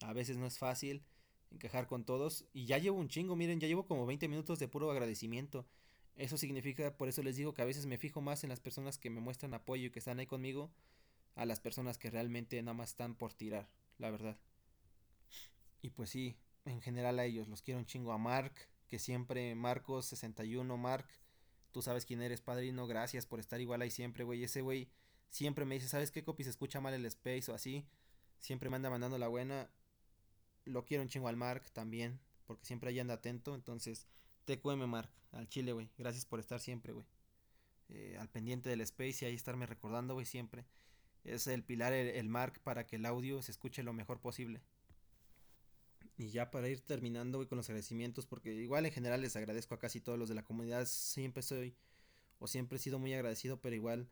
a 0.00 0.12
veces 0.12 0.36
no 0.36 0.46
es 0.46 0.58
fácil 0.58 1.04
encajar 1.50 1.86
con 1.86 2.04
todos. 2.04 2.46
Y 2.52 2.66
ya 2.66 2.78
llevo 2.78 2.98
un 2.98 3.08
chingo, 3.08 3.36
miren, 3.36 3.60
ya 3.60 3.68
llevo 3.68 3.86
como 3.86 4.06
20 4.06 4.28
minutos 4.28 4.58
de 4.58 4.68
puro 4.68 4.90
agradecimiento. 4.90 5.66
Eso 6.16 6.36
significa, 6.36 6.96
por 6.96 7.08
eso 7.08 7.22
les 7.22 7.36
digo 7.36 7.54
que 7.54 7.62
a 7.62 7.66
veces 7.66 7.86
me 7.86 7.98
fijo 7.98 8.20
más 8.20 8.44
en 8.44 8.50
las 8.50 8.60
personas 8.60 8.98
que 8.98 9.10
me 9.10 9.20
muestran 9.20 9.54
apoyo 9.54 9.86
y 9.86 9.90
que 9.90 9.98
están 9.98 10.18
ahí 10.18 10.26
conmigo, 10.26 10.70
a 11.34 11.46
las 11.46 11.60
personas 11.60 11.96
que 11.96 12.10
realmente 12.10 12.60
nada 12.62 12.74
más 12.74 12.90
están 12.90 13.14
por 13.14 13.32
tirar, 13.32 13.68
la 13.98 14.10
verdad. 14.10 14.38
Y 15.80 15.90
pues 15.90 16.10
sí, 16.10 16.36
en 16.64 16.80
general 16.80 17.18
a 17.18 17.24
ellos. 17.24 17.48
Los 17.48 17.62
quiero 17.62 17.78
un 17.80 17.86
chingo 17.86 18.12
a 18.12 18.18
Mark, 18.18 18.52
que 18.88 18.98
siempre 18.98 19.54
Marcos61, 19.54 20.76
Mark, 20.76 21.06
tú 21.72 21.82
sabes 21.82 22.04
quién 22.04 22.22
eres, 22.22 22.40
padrino, 22.40 22.86
gracias 22.86 23.26
por 23.26 23.40
estar 23.40 23.60
igual 23.60 23.82
ahí 23.82 23.90
siempre, 23.90 24.24
güey. 24.24 24.44
Ese 24.44 24.60
güey 24.62 24.90
siempre 25.28 25.64
me 25.64 25.74
dice, 25.74 25.88
¿sabes 25.88 26.10
qué, 26.10 26.22
Copy? 26.22 26.44
Se 26.44 26.50
escucha 26.50 26.80
mal 26.80 26.94
el 26.94 27.06
space 27.06 27.50
o 27.50 27.54
así. 27.54 27.86
Siempre 28.38 28.70
me 28.70 28.76
anda 28.76 28.90
mandando 28.90 29.18
la 29.18 29.28
buena. 29.28 29.70
Lo 30.64 30.84
quiero 30.84 31.02
un 31.02 31.08
chingo 31.08 31.28
al 31.28 31.36
Mark 31.36 31.70
también, 31.72 32.20
porque 32.46 32.64
siempre 32.66 32.90
ahí 32.90 33.00
anda 33.00 33.14
atento. 33.14 33.54
Entonces, 33.54 34.06
TQM 34.44 34.86
Mark, 34.86 35.10
al 35.32 35.48
chile, 35.48 35.72
güey. 35.72 35.90
Gracias 35.98 36.24
por 36.24 36.40
estar 36.40 36.60
siempre, 36.60 36.92
güey. 36.92 37.06
Eh, 37.88 38.16
al 38.18 38.28
pendiente 38.28 38.70
del 38.70 38.80
space 38.82 39.24
y 39.24 39.28
ahí 39.28 39.34
estarme 39.34 39.66
recordando, 39.66 40.14
güey, 40.14 40.26
siempre. 40.26 40.66
Es 41.24 41.46
el 41.46 41.62
pilar, 41.62 41.92
el 41.92 42.28
Mark, 42.28 42.60
para 42.64 42.86
que 42.86 42.96
el 42.96 43.06
audio 43.06 43.42
se 43.42 43.52
escuche 43.52 43.82
lo 43.82 43.92
mejor 43.92 44.20
posible. 44.20 44.62
Y 46.22 46.30
ya 46.30 46.52
para 46.52 46.68
ir 46.68 46.80
terminando 46.80 47.46
con 47.48 47.58
los 47.58 47.68
agradecimientos, 47.68 48.26
porque 48.26 48.54
igual 48.54 48.86
en 48.86 48.92
general 48.92 49.20
les 49.20 49.34
agradezco 49.34 49.74
a 49.74 49.80
casi 49.80 50.00
todos 50.00 50.16
los 50.16 50.28
de 50.28 50.36
la 50.36 50.44
comunidad, 50.44 50.86
siempre 50.86 51.42
soy 51.42 51.74
o 52.38 52.46
siempre 52.46 52.76
he 52.76 52.80
sido 52.80 53.00
muy 53.00 53.12
agradecido, 53.12 53.60
pero 53.60 53.74
igual... 53.74 54.08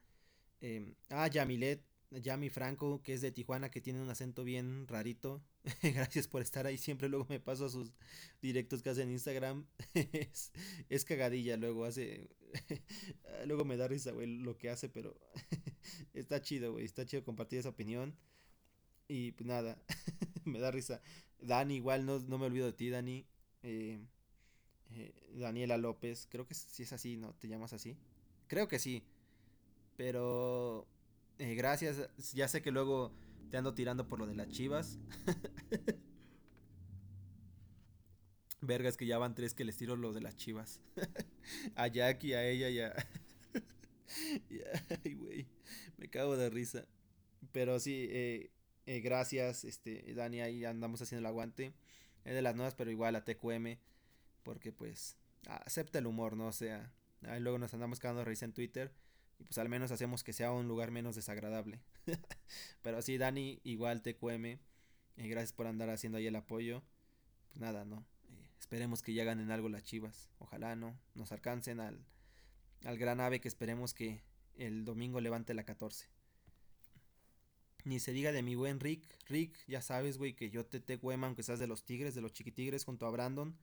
Eh, 0.60 0.94
ah, 1.10 1.28
Yamilet, 1.28 1.84
Yami 2.10 2.50
Franco, 2.50 3.00
que 3.02 3.14
es 3.14 3.20
de 3.20 3.30
Tijuana, 3.30 3.70
que 3.70 3.80
tiene 3.80 4.02
un 4.02 4.10
acento 4.10 4.42
bien 4.42 4.88
rarito. 4.88 5.40
Gracias 5.82 6.26
por 6.26 6.42
estar 6.42 6.66
ahí. 6.66 6.78
Siempre 6.78 7.08
luego 7.08 7.26
me 7.28 7.38
paso 7.38 7.66
a 7.66 7.70
sus 7.70 7.92
directos 8.42 8.82
que 8.82 8.90
hace 8.90 9.02
en 9.02 9.10
Instagram. 9.12 9.66
es, 9.94 10.50
es, 10.88 11.04
cagadilla, 11.04 11.56
luego 11.56 11.84
hace. 11.84 12.28
luego 13.46 13.64
me 13.64 13.76
da 13.76 13.86
risa, 13.86 14.10
güey, 14.10 14.26
lo 14.26 14.58
que 14.58 14.68
hace, 14.68 14.88
pero 14.88 15.16
está 16.12 16.42
chido, 16.42 16.72
güey. 16.72 16.84
Está 16.84 17.06
chido 17.06 17.22
compartir 17.22 17.60
esa 17.60 17.68
opinión. 17.68 18.16
Y 19.06 19.32
pues 19.32 19.46
nada, 19.46 19.80
me 20.44 20.58
da 20.58 20.72
risa. 20.72 21.00
Dani, 21.42 21.76
igual 21.76 22.04
no, 22.06 22.18
no 22.20 22.38
me 22.38 22.46
olvido 22.46 22.66
de 22.66 22.72
ti, 22.72 22.90
Dani. 22.90 23.26
Eh, 23.62 23.98
eh, 24.92 25.12
Daniela 25.36 25.76
López, 25.78 26.26
creo 26.30 26.46
que 26.46 26.54
si 26.54 26.82
es 26.84 26.92
así, 26.92 27.16
¿no? 27.16 27.34
¿Te 27.34 27.48
llamas 27.48 27.72
así? 27.72 27.96
Creo 28.48 28.68
que 28.68 28.78
sí. 28.78 29.02
Pero 29.96 30.86
Eh, 31.38 31.54
gracias. 31.56 31.98
Ya 32.34 32.48
sé 32.48 32.62
que 32.62 32.70
luego 32.72 33.12
te 33.50 33.56
ando 33.58 33.74
tirando 33.74 34.08
por 34.08 34.18
lo 34.20 34.26
de 34.26 34.34
las 34.36 34.48
chivas. 34.50 34.98
Verga, 38.62 38.88
es 38.88 38.96
que 38.96 39.06
ya 39.06 39.18
van 39.18 39.34
tres 39.34 39.54
que 39.54 39.64
les 39.64 39.76
tiro 39.76 39.96
lo 39.96 40.12
de 40.12 40.20
las 40.20 40.36
chivas. 40.36 40.80
a 41.76 41.86
Jackie, 41.88 42.34
a 42.34 42.44
ella 42.46 42.68
y 42.70 42.80
a. 42.80 42.94
Ay, 45.04 45.14
güey. 45.14 45.46
Me 45.96 46.08
cago 46.08 46.36
de 46.36 46.50
risa. 46.50 46.86
Pero 47.52 47.80
sí, 47.80 48.06
eh, 48.10 48.50
eh, 48.90 49.00
gracias, 49.00 49.64
este, 49.64 50.02
Dani, 50.14 50.40
ahí 50.40 50.64
andamos 50.64 51.00
haciendo 51.00 51.20
el 51.20 51.26
aguante. 51.26 51.72
Es 52.24 52.34
de 52.34 52.42
las 52.42 52.56
nuevas, 52.56 52.74
pero 52.74 52.90
igual 52.90 53.14
a 53.14 53.24
TQM. 53.24 53.78
Porque 54.42 54.72
pues 54.72 55.16
acepta 55.46 56.00
el 56.00 56.06
humor, 56.06 56.36
¿no? 56.36 56.48
O 56.48 56.52
sea, 56.52 56.92
ahí 57.22 57.40
luego 57.40 57.58
nos 57.58 57.72
andamos 57.72 58.00
cagando 58.00 58.24
risa 58.24 58.46
en 58.46 58.52
Twitter. 58.52 58.92
Y 59.38 59.44
pues 59.44 59.58
al 59.58 59.68
menos 59.68 59.92
hacemos 59.92 60.24
que 60.24 60.32
sea 60.32 60.50
un 60.50 60.66
lugar 60.66 60.90
menos 60.90 61.14
desagradable. 61.14 61.80
pero 62.82 63.00
sí, 63.00 63.16
Dani, 63.16 63.60
igual 63.62 64.02
TQM. 64.02 64.44
Eh, 64.44 64.58
gracias 65.16 65.52
por 65.52 65.68
andar 65.68 65.88
haciendo 65.90 66.18
ahí 66.18 66.26
el 66.26 66.34
apoyo. 66.34 66.82
Pues 67.48 67.60
nada, 67.60 67.84
¿no? 67.84 68.04
esperemos 68.58 69.02
que 69.02 69.14
ya 69.14 69.22
ganen 69.22 69.52
algo 69.52 69.68
las 69.68 69.84
chivas. 69.84 70.30
Ojalá, 70.38 70.74
¿no? 70.74 70.98
Nos 71.14 71.30
alcancen 71.30 71.78
al, 71.78 72.04
al 72.84 72.98
gran 72.98 73.20
ave 73.20 73.40
que 73.40 73.48
esperemos 73.48 73.94
que 73.94 74.20
el 74.56 74.84
domingo 74.84 75.20
levante 75.20 75.54
la 75.54 75.64
14. 75.64 76.08
Ni 77.84 78.00
se 78.00 78.12
diga 78.12 78.32
de 78.32 78.42
mi 78.42 78.54
buen 78.54 78.80
Rick. 78.80 79.02
Rick, 79.28 79.56
ya 79.66 79.82
sabes, 79.82 80.18
güey, 80.18 80.34
que 80.34 80.50
yo 80.50 80.66
te 80.66 80.80
te 80.80 80.96
güema, 80.96 81.26
aunque 81.26 81.42
seas 81.42 81.58
de 81.58 81.66
los 81.66 81.84
Tigres, 81.84 82.14
de 82.14 82.20
los 82.20 82.32
Chiquitigres, 82.32 82.84
junto 82.84 83.06
a 83.06 83.10
Brandon. 83.10 83.56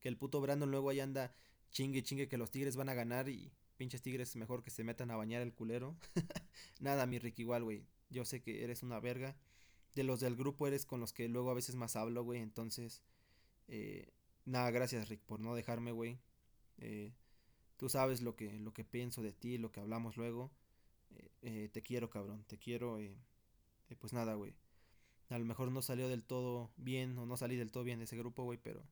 Que 0.00 0.08
el 0.08 0.16
puto 0.16 0.40
Brandon 0.40 0.70
luego 0.70 0.90
ahí 0.90 1.00
anda 1.00 1.34
chingue 1.70 2.02
chingue 2.02 2.28
que 2.28 2.38
los 2.38 2.50
Tigres 2.50 2.76
van 2.76 2.88
a 2.88 2.94
ganar 2.94 3.28
y 3.28 3.52
pinches 3.76 4.02
Tigres 4.02 4.36
mejor 4.36 4.62
que 4.62 4.70
se 4.70 4.84
metan 4.84 5.10
a 5.10 5.16
bañar 5.16 5.42
el 5.42 5.52
culero. 5.52 5.96
Nada, 6.80 7.06
mi 7.06 7.18
Rick, 7.18 7.38
igual, 7.40 7.64
güey. 7.64 7.84
Yo 8.10 8.24
sé 8.24 8.42
que 8.42 8.64
eres 8.64 8.82
una 8.82 9.00
verga. 9.00 9.36
De 9.94 10.04
los 10.04 10.20
del 10.20 10.36
grupo 10.36 10.66
eres 10.66 10.84
con 10.84 11.00
los 11.00 11.12
que 11.12 11.28
luego 11.28 11.50
a 11.50 11.54
veces 11.54 11.74
más 11.74 11.96
hablo, 11.96 12.22
güey. 12.22 12.40
Entonces, 12.40 13.02
eh, 13.68 14.12
nada, 14.44 14.70
gracias, 14.70 15.08
Rick, 15.08 15.20
por 15.22 15.40
no 15.40 15.54
dejarme, 15.54 15.92
güey. 15.92 16.18
Eh, 16.78 17.12
tú 17.76 17.88
sabes 17.88 18.20
lo 18.20 18.36
que, 18.36 18.58
lo 18.60 18.72
que 18.72 18.84
pienso 18.84 19.22
de 19.22 19.32
ti, 19.32 19.58
lo 19.58 19.72
que 19.72 19.80
hablamos 19.80 20.16
luego. 20.16 20.50
Eh, 21.10 21.30
eh 21.42 21.68
te 21.72 21.82
quiero, 21.82 22.10
cabrón. 22.10 22.44
Te 22.46 22.58
quiero. 22.58 22.98
Eh, 23.90 23.96
pues 23.96 24.12
nada, 24.12 24.34
güey. 24.34 24.54
A 25.28 25.38
lo 25.38 25.44
mejor 25.44 25.70
no 25.70 25.82
salió 25.82 26.08
del 26.08 26.22
todo 26.22 26.70
bien 26.76 27.18
o 27.18 27.26
no 27.26 27.36
salí 27.36 27.56
del 27.56 27.72
todo 27.72 27.84
bien 27.84 27.98
de 27.98 28.04
ese 28.04 28.16
grupo, 28.16 28.44
güey, 28.44 28.58
pero 28.62 28.82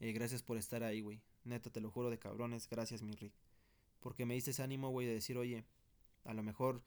eh, 0.00 0.12
gracias 0.12 0.42
por 0.42 0.56
estar 0.56 0.82
ahí, 0.82 1.00
güey. 1.00 1.20
Neta, 1.44 1.70
te 1.70 1.80
lo 1.80 1.90
juro 1.90 2.10
de 2.10 2.18
cabrones, 2.18 2.68
gracias, 2.68 3.02
mi 3.02 3.14
Rick. 3.14 3.34
Porque 4.00 4.24
me 4.24 4.34
diste 4.34 4.50
ese 4.52 4.62
ánimo, 4.62 4.90
güey, 4.90 5.06
de 5.06 5.14
decir, 5.14 5.36
oye, 5.36 5.64
a 6.24 6.34
lo 6.34 6.42
mejor 6.42 6.82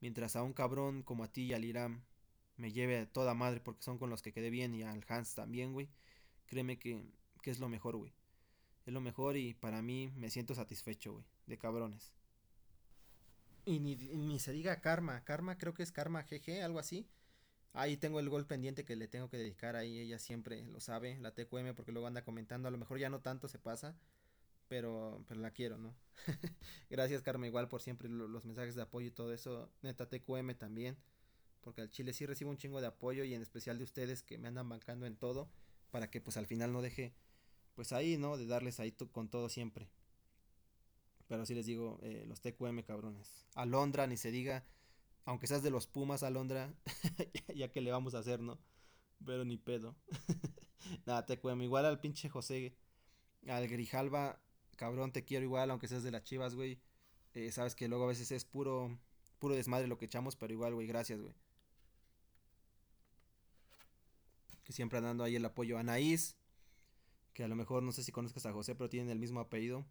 mientras 0.00 0.36
a 0.36 0.42
un 0.42 0.52
cabrón 0.52 1.02
como 1.02 1.24
a 1.24 1.32
ti 1.32 1.42
y 1.44 1.52
al 1.54 1.64
Iram 1.64 2.02
me 2.56 2.72
lleve 2.72 2.98
a 2.98 3.10
toda 3.10 3.34
madre 3.34 3.60
porque 3.60 3.82
son 3.82 3.98
con 3.98 4.10
los 4.10 4.22
que 4.22 4.32
quedé 4.32 4.50
bien 4.50 4.74
y 4.74 4.82
al 4.82 5.04
Hans 5.08 5.34
también, 5.34 5.72
güey, 5.72 5.88
créeme 6.46 6.78
que, 6.78 7.02
que 7.42 7.50
es 7.50 7.58
lo 7.58 7.68
mejor, 7.68 7.96
güey. 7.96 8.12
Es 8.86 8.92
lo 8.92 9.00
mejor 9.00 9.36
y 9.36 9.54
para 9.54 9.80
mí 9.80 10.10
me 10.14 10.30
siento 10.30 10.54
satisfecho, 10.54 11.12
güey, 11.14 11.24
de 11.46 11.58
cabrones. 11.58 12.12
Y 13.64 13.80
ni, 13.80 13.96
ni 13.96 14.38
se 14.38 14.52
diga 14.52 14.80
Karma. 14.80 15.24
Karma 15.24 15.56
creo 15.58 15.74
que 15.74 15.82
es 15.82 15.92
Karma 15.92 16.22
GG, 16.22 16.62
algo 16.62 16.78
así. 16.78 17.08
Ahí 17.72 17.96
tengo 17.96 18.20
el 18.20 18.28
gol 18.28 18.46
pendiente 18.46 18.84
que 18.84 18.94
le 18.94 19.08
tengo 19.08 19.28
que 19.28 19.36
dedicar 19.36 19.74
ahí. 19.74 19.98
Ella 19.98 20.18
siempre 20.18 20.64
lo 20.66 20.80
sabe, 20.80 21.18
la 21.18 21.34
TQM, 21.34 21.74
porque 21.74 21.92
luego 21.92 22.06
anda 22.06 22.22
comentando. 22.22 22.68
A 22.68 22.70
lo 22.70 22.78
mejor 22.78 22.98
ya 22.98 23.10
no 23.10 23.20
tanto 23.20 23.48
se 23.48 23.58
pasa. 23.58 23.96
Pero, 24.68 25.24
pero 25.28 25.40
la 25.40 25.50
quiero, 25.50 25.76
¿no? 25.76 25.94
Gracias, 26.90 27.22
Karma, 27.22 27.46
igual 27.46 27.68
por 27.68 27.82
siempre 27.82 28.08
los 28.08 28.44
mensajes 28.44 28.74
de 28.76 28.82
apoyo 28.82 29.08
y 29.08 29.10
todo 29.10 29.32
eso. 29.32 29.70
Neta 29.82 30.08
TQM 30.08 30.54
también. 30.54 30.96
Porque 31.62 31.80
al 31.80 31.90
Chile 31.90 32.12
sí 32.12 32.26
recibo 32.26 32.50
un 32.50 32.58
chingo 32.58 32.80
de 32.80 32.86
apoyo 32.86 33.24
y 33.24 33.34
en 33.34 33.42
especial 33.42 33.78
de 33.78 33.84
ustedes 33.84 34.22
que 34.22 34.38
me 34.38 34.48
andan 34.48 34.68
bancando 34.68 35.06
en 35.06 35.16
todo. 35.16 35.48
Para 35.90 36.10
que 36.10 36.20
pues 36.20 36.36
al 36.36 36.46
final 36.46 36.72
no 36.72 36.82
deje, 36.82 37.14
pues 37.74 37.92
ahí, 37.92 38.18
¿no? 38.18 38.36
De 38.36 38.46
darles 38.46 38.78
ahí 38.80 38.92
con 38.92 39.28
todo 39.28 39.48
siempre. 39.48 39.88
Pero 41.26 41.46
sí 41.46 41.54
les 41.54 41.66
digo, 41.66 41.98
eh, 42.02 42.24
los 42.26 42.40
TQM 42.40 42.82
cabrones. 42.82 43.46
Alondra, 43.54 44.06
ni 44.06 44.16
se 44.16 44.30
diga. 44.30 44.64
Aunque 45.24 45.46
seas 45.46 45.62
de 45.62 45.70
los 45.70 45.86
Pumas, 45.86 46.22
Alondra. 46.22 46.74
ya 47.54 47.72
que 47.72 47.80
le 47.80 47.90
vamos 47.90 48.14
a 48.14 48.18
hacer, 48.18 48.40
¿no? 48.40 48.58
Pero 49.24 49.44
ni 49.44 49.56
pedo. 49.56 49.96
Nada, 51.06 51.24
TQM. 51.24 51.62
Igual 51.62 51.86
al 51.86 52.00
pinche 52.00 52.28
José. 52.28 52.76
Al 53.48 53.66
Grijalva. 53.68 54.40
Cabrón, 54.76 55.12
te 55.12 55.24
quiero 55.24 55.44
igual, 55.44 55.70
aunque 55.70 55.88
seas 55.88 56.02
de 56.02 56.10
las 56.10 56.24
chivas, 56.24 56.54
güey. 56.54 56.80
Eh, 57.34 57.50
sabes 57.52 57.74
que 57.74 57.88
luego 57.88 58.04
a 58.04 58.08
veces 58.08 58.30
es 58.32 58.44
puro. 58.44 58.98
Puro 59.38 59.54
desmadre 59.54 59.88
lo 59.88 59.98
que 59.98 60.06
echamos, 60.06 60.36
pero 60.36 60.52
igual, 60.52 60.74
güey, 60.74 60.86
gracias, 60.86 61.20
güey. 61.20 61.34
Que 64.62 64.72
siempre 64.72 64.98
andando 64.98 65.24
ahí 65.24 65.36
el 65.36 65.44
apoyo 65.44 65.76
a 65.76 65.80
Anaís. 65.80 66.36
Que 67.32 67.44
a 67.44 67.48
lo 67.48 67.56
mejor 67.56 67.82
no 67.82 67.92
sé 67.92 68.02
si 68.02 68.12
conozcas 68.12 68.46
a 68.46 68.52
José, 68.52 68.74
pero 68.74 68.88
tienen 68.88 69.10
el 69.10 69.18
mismo 69.18 69.40
apellido. 69.40 69.84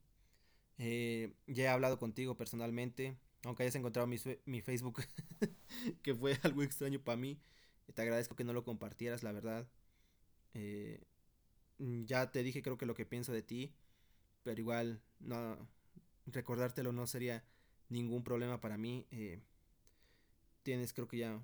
Eh, 0.78 1.34
ya 1.48 1.64
he 1.66 1.68
hablado 1.68 2.00
contigo 2.00 2.36
personalmente, 2.38 3.18
aunque 3.44 3.64
hayas 3.64 3.76
encontrado 3.76 4.08
mi, 4.08 4.18
mi 4.46 4.62
Facebook, 4.62 5.02
que 6.04 6.16
fue 6.16 6.40
algo 6.44 6.64
extraño 6.64 7.00
para 7.04 7.18
mí. 7.18 7.40
Te 7.94 8.02
agradezco 8.02 8.36
que 8.36 8.44
no 8.44 8.54
lo 8.54 8.64
compartieras, 8.64 9.24
la 9.24 9.32
verdad. 9.32 9.68
Eh, 10.54 11.02
ya 12.06 12.32
te 12.32 12.44
dije 12.44 12.62
creo 12.62 12.78
que 12.78 12.86
lo 12.86 12.96
que 12.96 13.06
pienso 13.06 13.32
de 13.34 13.44
ti, 13.44 13.74
pero 14.44 14.60
igual 14.62 15.02
no 15.20 15.58
recordártelo 16.28 16.92
no 16.94 17.08
sería 17.08 17.44
ningún 17.90 18.24
problema 18.24 18.62
para 18.62 18.78
mí. 18.78 19.08
Eh, 19.12 19.42
tienes 20.64 20.94
creo 20.94 21.08
que 21.08 21.18
ya 21.18 21.40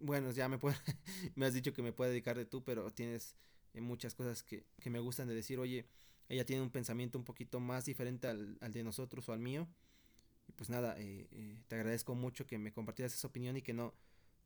bueno, 0.00 0.30
ya 0.30 0.48
me 0.48 0.58
puede, 0.58 0.76
me 1.34 1.46
has 1.46 1.54
dicho 1.54 1.72
que 1.72 1.82
me 1.82 1.92
puede 1.92 2.10
dedicar 2.10 2.36
de 2.36 2.46
tú, 2.46 2.64
pero 2.64 2.90
tienes 2.92 3.36
eh, 3.74 3.80
muchas 3.80 4.14
cosas 4.14 4.42
que, 4.42 4.64
que 4.80 4.90
me 4.90 4.98
gustan 5.00 5.28
de 5.28 5.34
decir, 5.34 5.58
oye, 5.58 5.86
ella 6.30 6.46
tiene 6.46 6.62
un 6.62 6.70
pensamiento 6.70 7.18
un 7.18 7.24
poquito 7.24 7.58
más 7.58 7.84
diferente 7.84 8.28
al, 8.28 8.56
de 8.60 8.84
nosotros 8.84 9.28
o 9.28 9.32
al 9.32 9.40
mío. 9.40 9.68
Y 10.48 10.52
pues 10.52 10.70
nada, 10.70 10.94
eh, 10.96 11.26
eh, 11.32 11.60
te 11.66 11.74
agradezco 11.74 12.14
mucho 12.14 12.46
que 12.46 12.56
me 12.56 12.72
compartieras 12.72 13.12
esa 13.12 13.26
opinión 13.26 13.56
y 13.56 13.62
que 13.62 13.74
no, 13.74 13.92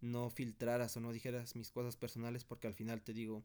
no 0.01 0.31
filtraras 0.31 0.97
o 0.97 1.01
no 1.01 1.13
dijeras 1.13 1.57
mis 1.57 1.71
cosas 1.71 1.97
personales 1.97 2.43
porque 2.45 2.67
al 2.67 2.75
final 2.75 3.03
te 3.03 3.13
digo, 3.13 3.45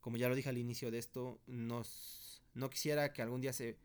como 0.00 0.16
ya 0.16 0.28
lo 0.28 0.36
dije 0.36 0.48
al 0.48 0.58
inicio 0.58 0.92
de 0.92 0.98
esto, 0.98 1.40
no 1.46 1.82
quisiera 2.70 3.12
que 3.12 3.22
algún 3.22 3.40
día 3.40 3.52
se... 3.52 3.76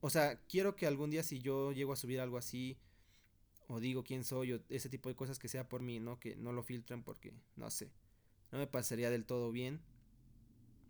O 0.00 0.10
sea, 0.10 0.38
quiero 0.42 0.76
que 0.76 0.86
algún 0.86 1.08
día 1.08 1.22
si 1.22 1.40
yo 1.40 1.72
llego 1.72 1.94
a 1.94 1.96
subir 1.96 2.20
algo 2.20 2.36
así 2.36 2.76
o 3.68 3.80
digo 3.80 4.04
quién 4.04 4.22
soy 4.22 4.52
o 4.52 4.60
ese 4.68 4.90
tipo 4.90 5.08
de 5.08 5.14
cosas 5.14 5.38
que 5.38 5.48
sea 5.48 5.66
por 5.66 5.80
mí, 5.80 5.98
¿no? 5.98 6.20
Que 6.20 6.36
no 6.36 6.52
lo 6.52 6.62
filtren 6.62 7.02
porque, 7.02 7.32
no 7.56 7.70
sé, 7.70 7.90
no 8.52 8.58
me 8.58 8.66
pasaría 8.66 9.10
del 9.10 9.24
todo 9.24 9.50
bien. 9.50 9.80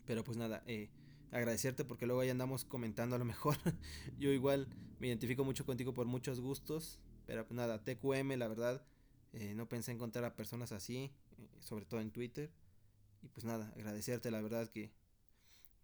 Pero 0.04 0.24
pues 0.24 0.36
nada, 0.36 0.64
eh, 0.66 0.88
agradecerte 1.30 1.84
porque 1.84 2.06
luego 2.06 2.20
ahí 2.20 2.30
andamos 2.30 2.64
comentando 2.64 3.16
a 3.16 3.18
lo 3.18 3.24
mejor. 3.24 3.56
Yo 4.18 4.30
igual 4.30 4.68
me 4.98 5.08
identifico 5.08 5.44
mucho 5.44 5.64
contigo 5.64 5.94
por 5.94 6.06
muchos 6.06 6.40
gustos, 6.40 6.98
pero 7.26 7.46
pues 7.46 7.56
nada, 7.56 7.82
TQM, 7.82 8.36
la 8.36 8.48
verdad, 8.48 8.84
eh, 9.32 9.54
no 9.54 9.68
pensé 9.68 9.92
encontrar 9.92 10.24
a 10.24 10.36
personas 10.36 10.72
así, 10.72 11.12
eh, 11.38 11.48
sobre 11.60 11.84
todo 11.84 12.00
en 12.00 12.10
Twitter. 12.10 12.50
Y 13.22 13.28
pues 13.28 13.44
nada, 13.44 13.72
agradecerte, 13.76 14.30
la 14.30 14.40
verdad 14.40 14.68
que, 14.68 14.92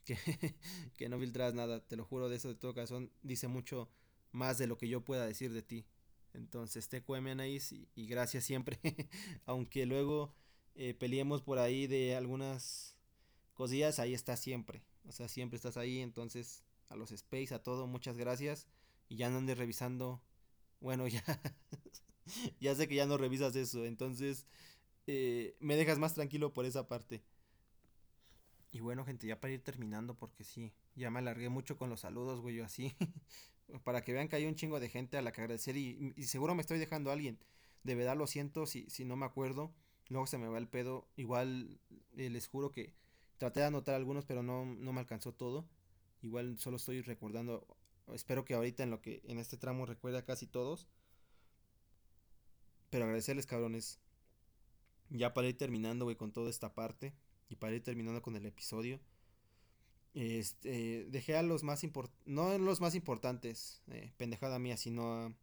que, 0.97 1.09
no 1.09 1.19
filtras 1.19 1.55
nada, 1.55 1.87
te 1.87 1.97
lo 1.97 2.05
juro 2.05 2.29
de 2.29 2.37
eso 2.37 2.49
de 2.49 2.55
todo 2.55 2.75
caso, 2.75 3.09
dice 3.23 3.49
mucho 3.49 3.89
más 4.33 4.59
de 4.59 4.67
lo 4.67 4.79
que 4.79 4.89
yo 4.89 5.05
pueda 5.05 5.27
decir 5.27 5.53
de 5.53 5.63
ti. 5.63 5.87
Entonces, 6.33 6.89
TQM 6.89 7.29
Anaís 7.29 7.73
y, 7.73 7.89
y 7.95 8.07
gracias 8.07 8.45
siempre, 8.45 8.79
aunque 9.47 9.87
luego 9.87 10.35
eh, 10.75 10.95
peleemos 10.95 11.43
por 11.43 11.59
ahí 11.59 11.87
de 11.87 12.17
algunas 12.17 12.97
cosillas, 13.55 13.99
ahí 13.99 14.15
está 14.15 14.37
siempre. 14.37 14.83
O 15.07 15.13
sea, 15.13 15.29
siempre 15.29 15.57
estás 15.57 15.77
ahí, 15.77 16.01
entonces 16.01 16.65
a 16.89 16.97
los 16.97 17.13
space, 17.13 17.55
a 17.55 17.63
todo, 17.63 17.87
muchas 17.87 18.17
gracias. 18.17 18.67
Y 19.09 19.17
ya 19.17 19.31
no 19.31 19.39
andes 19.39 19.59
revisando. 19.59 20.23
Bueno, 20.81 21.07
ya. 21.09 21.23
ya 22.61 22.75
sé 22.75 22.89
que 22.89 22.95
ya 22.95 23.07
no 23.07 23.17
revisas 23.17 23.55
eso, 23.57 23.85
entonces 23.85 24.47
eh, 25.07 25.57
me 25.61 25.77
dejas 25.77 25.99
más 25.99 26.15
tranquilo 26.15 26.53
por 26.53 26.65
esa 26.67 26.89
parte. 26.89 27.23
Y 28.73 28.81
bueno, 28.81 29.05
gente, 29.05 29.27
ya 29.27 29.41
para 29.41 29.55
ir 29.55 29.63
terminando, 29.63 30.15
porque 30.17 30.43
sí, 30.43 30.73
ya 30.97 31.11
me 31.11 31.21
alargué 31.21 31.49
mucho 31.49 31.77
con 31.77 31.91
los 31.91 32.01
saludos, 32.01 32.41
güey, 32.41 32.57
yo 32.57 32.65
así. 32.65 32.93
para 33.85 34.03
que 34.03 34.13
vean 34.13 34.29
que 34.29 34.37
hay 34.37 34.47
un 34.47 34.57
chingo 34.57 34.81
de 34.81 34.89
gente 34.89 35.17
a 35.17 35.23
la 35.23 35.33
que 35.33 35.41
agradecer 35.41 35.77
y, 35.77 36.13
y, 36.17 36.25
seguro 36.25 36.55
me 36.55 36.61
estoy 36.61 36.79
dejando 36.79 37.11
alguien. 37.11 37.39
De 37.83 37.95
verdad 37.95 38.17
lo 38.17 38.27
siento 38.27 38.67
si, 38.67 38.89
si 38.91 39.05
no 39.05 39.17
me 39.17 39.27
acuerdo. 39.27 39.73
Luego 40.09 40.27
se 40.27 40.39
me 40.39 40.49
va 40.49 40.59
el 40.59 40.69
pedo. 40.69 41.07
Igual 41.17 41.79
eh, 42.17 42.31
les 42.31 42.49
juro 42.49 42.71
que 42.71 42.95
Traté 43.39 43.61
de 43.61 43.67
anotar 43.67 43.95
algunos, 43.95 44.25
pero 44.25 44.43
no, 44.43 44.65
no 44.65 44.93
me 44.93 45.01
alcanzó 45.01 45.33
todo. 45.33 45.67
Igual 46.23 46.59
solo 46.59 46.77
estoy 46.77 47.03
recordando. 47.03 47.67
Espero 48.13 48.45
que 48.45 48.55
ahorita 48.55 48.83
en 48.83 48.91
lo 48.91 49.01
que 49.01 49.23
en 49.25 49.39
este 49.39 49.57
tramo 49.57 49.87
recuerde 49.87 50.25
casi 50.25 50.47
todos. 50.47 50.89
Pero 52.91 53.05
agradecerles, 53.05 53.47
cabrones. 53.47 53.99
Ya 55.11 55.35
para 55.35 55.49
ir 55.49 55.59
terminando, 55.59 56.05
güey, 56.05 56.17
con 56.17 56.33
toda 56.33 56.49
esta 56.49 56.75
parte. 56.75 57.13
Y 57.49 57.57
para 57.57 57.75
ir 57.75 57.83
terminando 57.83 58.23
con 58.23 58.37
el 58.37 58.47
episodio. 58.47 59.01
Este, 60.15 61.07
dejé 61.11 61.37
a 61.37 61.43
los 61.43 61.65
más 61.65 61.83
importantes. 61.83 62.27
No 62.27 62.57
los 62.57 62.81
más 62.81 62.95
importantes. 62.95 63.83
Eh, 63.89 64.13
pendejada 64.17 64.59
mía, 64.59 64.77
sino 64.77 65.13
a. 65.13 65.35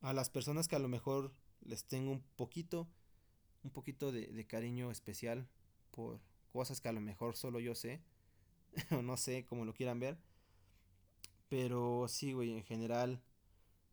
a 0.00 0.12
las 0.14 0.30
personas 0.30 0.66
que 0.66 0.76
a 0.76 0.80
lo 0.80 0.88
mejor 0.88 1.30
les 1.60 1.84
tengo 1.84 2.10
un 2.10 2.22
poquito, 2.36 2.88
un 3.62 3.70
poquito 3.70 4.12
de, 4.12 4.26
de 4.28 4.46
cariño 4.46 4.90
especial 4.90 5.46
por 5.90 6.20
cosas 6.54 6.80
que 6.80 6.88
a 6.88 6.92
lo 6.92 7.00
mejor 7.00 7.34
solo 7.34 7.58
yo 7.58 7.74
sé, 7.74 8.00
o 8.92 9.02
no 9.02 9.16
sé 9.16 9.44
cómo 9.44 9.64
lo 9.64 9.74
quieran 9.74 9.98
ver. 9.98 10.16
Pero 11.48 12.06
sí, 12.08 12.32
güey, 12.32 12.52
en 12.52 12.62
general 12.62 13.20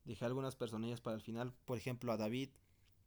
dejé 0.05 0.25
algunas 0.25 0.55
personillas 0.55 1.01
para 1.01 1.15
el 1.15 1.23
final. 1.23 1.53
Por 1.65 1.79
ejemplo, 1.79 2.11
a 2.11 2.17
David. 2.17 2.49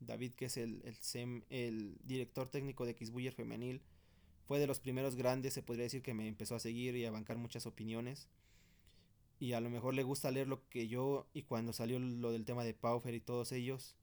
David, 0.01 0.35
que 0.35 0.47
es 0.47 0.57
el, 0.57 0.83
el, 0.85 0.97
SEM, 0.97 1.45
el 1.51 1.97
director 2.03 2.49
técnico 2.49 2.85
de 2.85 2.95
Xbuyer 2.95 3.33
Femenil. 3.33 3.81
Fue 4.45 4.59
de 4.59 4.67
los 4.67 4.81
primeros 4.81 5.15
grandes, 5.15 5.55
se 5.55 5.63
podría 5.63 5.85
decir, 5.85 6.03
que 6.03 6.15
me 6.15 6.27
empezó 6.27 6.57
a 6.57 6.61
seguir 6.61 6.97
y 6.97 7.07
a 7.07 7.13
bancar 7.13 7.39
muchas 7.39 7.65
opiniones. 7.65 8.29
Y 9.39 9.53
a 9.53 9.61
lo 9.61 9.71
mejor 9.71 9.95
le 9.95 10.03
gusta 10.03 10.33
leer 10.33 10.49
lo 10.49 10.69
que 10.69 10.89
yo, 10.89 11.29
y 11.33 11.43
cuando 11.43 11.73
salió 11.73 12.01
lo 12.01 12.33
del 12.33 12.45
tema 12.45 12.65
de 12.65 12.75
Paufer 12.75 13.15
y 13.15 13.21
todos 13.21 13.53
ellos, 13.53 13.95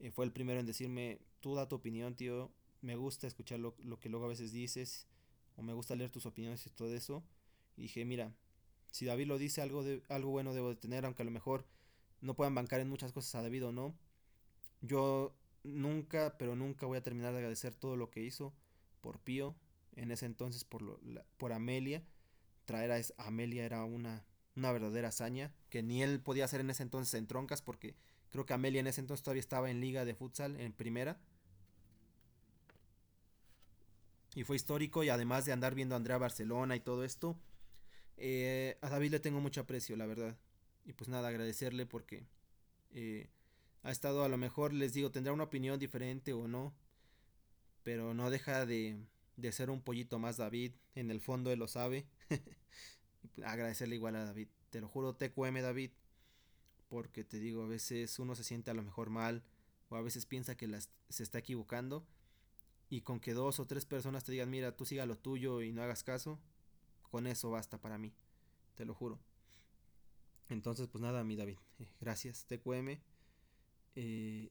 eh, 0.00 0.10
fue 0.10 0.24
el 0.24 0.32
primero 0.32 0.58
en 0.58 0.66
decirme, 0.66 1.20
tú 1.40 1.54
da 1.54 1.68
tu 1.68 1.76
opinión, 1.76 2.16
tío, 2.16 2.50
me 2.82 2.96
gusta 2.96 3.26
escuchar 3.26 3.60
lo, 3.60 3.74
lo, 3.78 3.98
que 3.98 4.08
luego 4.08 4.26
a 4.26 4.28
veces 4.28 4.52
dices, 4.52 5.06
o 5.56 5.62
me 5.62 5.72
gusta 5.72 5.96
leer 5.96 6.10
tus 6.10 6.26
opiniones 6.26 6.66
y 6.66 6.70
todo 6.70 6.94
eso. 6.94 7.24
Y 7.76 7.82
dije, 7.82 8.04
mira, 8.04 8.34
si 8.90 9.06
David 9.06 9.26
lo 9.26 9.38
dice, 9.38 9.62
algo, 9.62 9.82
de, 9.82 10.02
algo 10.08 10.30
bueno 10.30 10.52
debo 10.52 10.68
de 10.68 10.76
tener, 10.76 11.04
aunque 11.04 11.22
a 11.22 11.24
lo 11.24 11.30
mejor 11.30 11.64
no 12.20 12.34
puedan 12.34 12.54
bancar 12.54 12.80
en 12.80 12.88
muchas 12.88 13.12
cosas 13.12 13.34
a 13.36 13.42
David 13.42 13.66
o 13.66 13.72
no. 13.72 13.94
Yo 14.80 15.34
nunca, 15.64 16.36
pero 16.38 16.56
nunca 16.56 16.86
voy 16.86 16.98
a 16.98 17.02
terminar 17.02 17.32
de 17.32 17.38
agradecer 17.38 17.74
todo 17.74 17.96
lo 17.96 18.10
que 18.10 18.22
hizo 18.22 18.52
por 19.00 19.18
Pío, 19.20 19.56
en 19.96 20.10
ese 20.10 20.26
entonces 20.26 20.64
por, 20.64 20.82
lo, 20.82 20.98
la, 21.02 21.24
por 21.36 21.52
Amelia. 21.52 22.04
Traer 22.64 22.92
a, 22.92 23.26
Amelia 23.26 23.64
era 23.64 23.84
una, 23.84 24.24
una 24.56 24.72
verdadera 24.72 25.08
hazaña 25.08 25.54
que 25.70 25.82
ni 25.82 26.02
él 26.02 26.20
podía 26.20 26.44
hacer 26.44 26.60
en 26.60 26.70
ese 26.70 26.82
entonces 26.82 27.14
en 27.14 27.26
troncas 27.26 27.62
porque 27.62 27.96
creo 28.30 28.46
que 28.46 28.54
Amelia 28.54 28.80
en 28.80 28.86
ese 28.86 29.00
entonces 29.00 29.22
todavía 29.22 29.40
estaba 29.40 29.70
en 29.70 29.80
liga 29.80 30.04
de 30.04 30.14
futsal 30.14 30.58
en 30.60 30.72
primera. 30.72 31.20
Y 34.34 34.44
fue 34.44 34.56
histórico 34.56 35.04
y 35.04 35.10
además 35.10 35.44
de 35.44 35.52
andar 35.52 35.74
viendo 35.74 35.94
a 35.94 35.98
Andrea 35.98 36.18
Barcelona 36.18 36.74
y 36.76 36.80
todo 36.80 37.04
esto, 37.04 37.38
eh, 38.16 38.78
a 38.80 38.88
David 38.88 39.10
le 39.12 39.20
tengo 39.20 39.40
mucho 39.40 39.60
aprecio, 39.60 39.96
la 39.96 40.06
verdad. 40.06 40.38
Y 40.84 40.94
pues 40.94 41.08
nada, 41.08 41.28
agradecerle 41.28 41.86
porque 41.86 42.24
eh, 42.90 43.28
ha 43.82 43.90
estado 43.90 44.24
a 44.24 44.28
lo 44.28 44.36
mejor, 44.36 44.72
les 44.72 44.94
digo, 44.94 45.10
tendrá 45.10 45.32
una 45.32 45.44
opinión 45.44 45.78
diferente 45.78 46.32
o 46.32 46.48
no, 46.48 46.74
pero 47.82 48.14
no 48.14 48.30
deja 48.30 48.64
de, 48.64 48.96
de 49.36 49.52
ser 49.52 49.70
un 49.70 49.82
pollito 49.82 50.18
más 50.18 50.38
David, 50.38 50.72
en 50.94 51.10
el 51.10 51.20
fondo 51.20 51.50
él 51.52 51.58
lo 51.58 51.68
sabe. 51.68 52.06
Pues, 53.36 53.46
agradecerle 53.46 53.94
igual 53.94 54.16
a 54.16 54.24
David, 54.24 54.48
te 54.70 54.80
lo 54.80 54.88
juro, 54.88 55.14
TQM 55.14 55.60
David, 55.62 55.92
porque 56.88 57.22
te 57.22 57.38
digo, 57.38 57.62
a 57.62 57.68
veces 57.68 58.18
uno 58.18 58.34
se 58.34 58.42
siente 58.42 58.72
a 58.72 58.74
lo 58.74 58.82
mejor 58.82 59.10
mal 59.10 59.44
o 59.88 59.96
a 59.96 60.02
veces 60.02 60.26
piensa 60.26 60.56
que 60.56 60.68
se 61.08 61.22
está 61.22 61.38
equivocando 61.38 62.04
y 62.92 63.00
con 63.00 63.20
que 63.20 63.32
dos 63.32 63.58
o 63.58 63.66
tres 63.66 63.86
personas 63.86 64.22
te 64.22 64.32
digan, 64.32 64.50
mira, 64.50 64.76
tú 64.76 64.84
siga 64.84 65.06
lo 65.06 65.16
tuyo 65.16 65.62
y 65.62 65.72
no 65.72 65.82
hagas 65.82 66.04
caso, 66.04 66.38
con 67.10 67.26
eso 67.26 67.50
basta 67.50 67.80
para 67.80 67.96
mí, 67.96 68.12
te 68.74 68.84
lo 68.84 68.92
juro. 68.92 69.18
Entonces, 70.50 70.88
pues 70.88 71.00
nada, 71.00 71.24
mi 71.24 71.34
David, 71.34 71.56
eh, 71.78 71.88
gracias, 72.00 72.44
TQM. 72.44 73.00
Eh, 73.96 74.50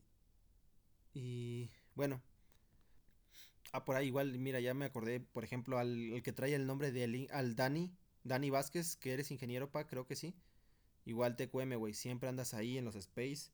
y 1.14 1.70
bueno, 1.94 2.20
ah, 3.74 3.86
por 3.86 3.96
ahí 3.96 4.08
igual, 4.08 4.36
mira, 4.39 4.60
ya 4.60 4.74
me 4.74 4.86
acordé, 4.86 5.20
por 5.20 5.44
ejemplo, 5.44 5.78
al, 5.78 6.24
que 6.24 6.34
trae 6.34 6.56
el 6.56 6.66
nombre 6.66 6.92
de 6.92 7.28
al 7.32 7.56
Dani, 7.56 7.92
Dani 8.24 8.50
Vázquez, 8.50 8.96
que 8.96 9.14
eres 9.14 9.30
ingeniero, 9.30 9.70
pa, 9.70 9.86
creo 9.86 10.08
que 10.08 10.16
sí. 10.16 10.34
Igual 11.06 11.36
TQM, 11.36 11.76
güey, 11.76 11.94
siempre 11.94 12.28
andas 12.28 12.56
ahí 12.56 12.80
en 12.80 12.86
los 12.86 12.96
space. 12.96 13.52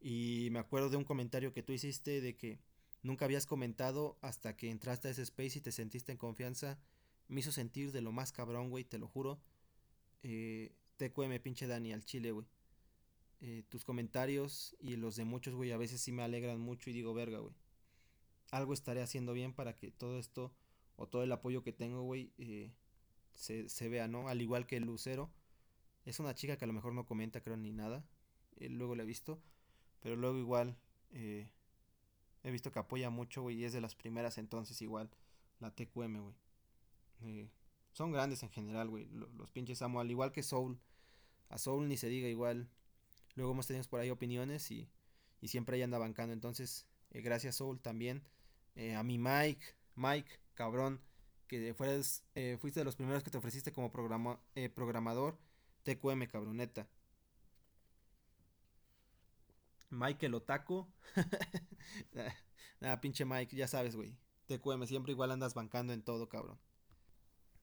Y 0.00 0.50
me 0.52 0.60
acuerdo 0.60 0.88
de 0.88 0.98
un 0.98 1.04
comentario 1.04 1.52
que 1.52 1.64
tú 1.64 1.72
hiciste 1.72 2.20
de 2.20 2.36
que 2.36 2.60
nunca 3.02 3.24
habías 3.24 3.46
comentado 3.46 4.18
hasta 4.20 4.56
que 4.56 4.70
entraste 4.70 5.08
a 5.08 5.10
ese 5.10 5.22
space 5.22 5.58
y 5.58 5.60
te 5.62 5.72
sentiste 5.72 6.12
en 6.12 6.18
confianza. 6.18 6.78
Me 7.28 7.40
hizo 7.40 7.52
sentir 7.52 7.92
de 7.92 8.00
lo 8.00 8.12
más 8.12 8.32
cabrón, 8.32 8.70
güey, 8.70 8.84
te 8.84 8.98
lo 8.98 9.08
juro. 9.08 9.40
Eh, 10.22 10.72
TQM, 10.96 11.40
pinche 11.40 11.66
Dani, 11.66 11.92
al 11.92 12.04
chile, 12.04 12.32
güey. 12.32 12.46
Eh, 13.40 13.62
tus 13.68 13.84
comentarios 13.84 14.76
y 14.80 14.96
los 14.96 15.16
de 15.16 15.24
muchos, 15.24 15.54
güey, 15.54 15.72
a 15.72 15.78
veces 15.78 16.00
sí 16.00 16.12
me 16.12 16.22
alegran 16.22 16.60
mucho 16.60 16.90
y 16.90 16.92
digo, 16.92 17.14
verga, 17.14 17.38
güey. 17.38 17.54
Algo 18.50 18.74
estaré 18.74 19.00
haciendo 19.00 19.32
bien 19.32 19.54
para 19.54 19.76
que 19.76 19.90
todo 19.90 20.18
esto 20.18 20.52
o 20.96 21.06
todo 21.08 21.22
el 21.22 21.32
apoyo 21.32 21.62
que 21.62 21.72
tengo, 21.72 22.02
güey, 22.02 22.32
eh, 22.36 22.72
se, 23.32 23.68
se, 23.68 23.88
vea, 23.88 24.08
¿no? 24.08 24.28
Al 24.28 24.42
igual 24.42 24.66
que 24.66 24.80
Lucero. 24.80 25.30
Es 26.04 26.18
una 26.18 26.34
chica 26.34 26.56
que 26.56 26.64
a 26.64 26.68
lo 26.68 26.72
mejor 26.74 26.92
no 26.92 27.06
comenta, 27.06 27.40
creo, 27.40 27.56
ni 27.56 27.72
nada. 27.72 28.04
Eh, 28.56 28.68
luego 28.68 28.94
la 28.94 29.04
he 29.04 29.06
visto. 29.06 29.40
Pero 30.00 30.16
luego 30.16 30.38
igual 30.38 30.76
eh, 31.12 31.48
he 32.42 32.50
visto 32.50 32.72
que 32.72 32.78
apoya 32.78 33.10
mucho, 33.10 33.42
güey. 33.42 33.56
Y 33.56 33.64
es 33.64 33.72
de 33.72 33.80
las 33.80 33.94
primeras 33.94 34.38
entonces 34.38 34.80
igual. 34.82 35.10
La 35.58 35.70
TQM, 35.70 36.20
güey. 36.20 36.34
Eh, 37.22 37.50
son 37.92 38.12
grandes 38.12 38.42
en 38.42 38.50
general, 38.50 38.88
güey. 38.88 39.08
Los, 39.10 39.50
pinches 39.50 39.82
amo. 39.82 40.00
Al 40.00 40.10
igual 40.10 40.32
que 40.32 40.42
Soul. 40.42 40.78
A 41.48 41.58
Soul 41.58 41.88
ni 41.88 41.96
se 41.96 42.08
diga 42.08 42.28
igual. 42.28 42.68
Luego 43.34 43.52
hemos 43.52 43.66
tenido 43.66 43.84
por 43.88 44.00
ahí 44.00 44.10
opiniones 44.10 44.70
y, 44.70 44.88
y 45.40 45.48
siempre 45.48 45.76
ahí 45.76 45.82
anda 45.82 45.98
bancando. 45.98 46.32
Entonces, 46.32 46.86
eh, 47.10 47.20
gracias 47.20 47.56
Soul 47.56 47.80
también. 47.80 48.22
Eh, 48.76 48.94
a 48.94 49.02
mi 49.02 49.18
Mike, 49.18 49.74
Mike, 49.96 50.30
cabrón, 50.54 51.00
que 51.48 51.74
fueras, 51.74 52.22
eh, 52.34 52.56
fuiste 52.60 52.80
de 52.80 52.84
los 52.84 52.96
primeros 52.96 53.24
que 53.24 53.30
te 53.30 53.38
ofreciste 53.38 53.72
como 53.72 53.90
programa, 53.90 54.40
programador. 54.74 55.38
TQM, 55.82 56.26
cabroneta. 56.26 56.88
Mike 59.90 60.26
el 60.26 60.34
Otaku. 60.34 60.86
Nada, 62.80 63.00
pinche 63.00 63.24
Mike, 63.24 63.56
ya 63.56 63.68
sabes, 63.68 63.94
güey. 63.96 64.16
TQM, 64.46 64.86
siempre 64.86 65.12
igual 65.12 65.30
andas 65.30 65.54
bancando 65.54 65.92
en 65.92 66.02
todo, 66.02 66.28
cabrón. 66.28 66.58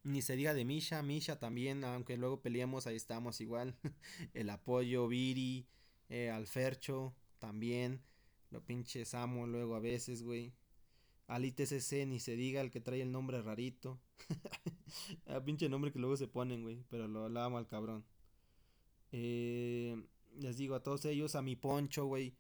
Ni 0.04 0.22
se 0.22 0.36
diga 0.36 0.54
de 0.54 0.64
Misha, 0.64 1.02
Misha 1.04 1.40
también, 1.40 1.84
aunque 1.84 2.16
luego 2.18 2.42
peleamos, 2.42 2.88
ahí 2.88 2.96
estamos 2.96 3.42
igual. 3.42 3.78
el 4.34 4.50
apoyo, 4.50 5.08
Viri, 5.08 5.68
eh, 6.10 6.30
Alfercho, 6.30 7.16
también. 7.40 8.04
Lo 8.50 8.64
pinche 8.64 9.04
Samo 9.04 9.48
luego 9.48 9.76
a 9.76 9.80
veces, 9.80 10.24
güey. 10.24 10.54
Al 11.28 11.44
ITCC 11.44 12.06
ni 12.08 12.20
se 12.20 12.38
diga 12.38 12.62
el 12.62 12.72
que 12.72 12.80
trae 12.80 13.02
el 13.02 13.12
nombre 13.12 13.42
rarito. 13.42 14.00
el 15.26 15.44
pinche 15.44 15.68
nombre 15.68 15.92
que 15.92 16.00
luego 16.00 16.16
se 16.16 16.28
ponen, 16.28 16.62
güey. 16.64 16.86
Pero 16.90 17.08
lo, 17.08 17.28
lo 17.28 17.42
amo 17.42 17.58
al 17.58 17.68
cabrón. 17.68 18.06
Eh, 19.12 20.02
les 20.38 20.58
digo 20.58 20.76
a 20.76 20.84
todos 20.84 21.06
ellos, 21.06 21.36
a 21.36 21.42
mi 21.42 21.56
Poncho, 21.56 22.06
güey. 22.06 22.36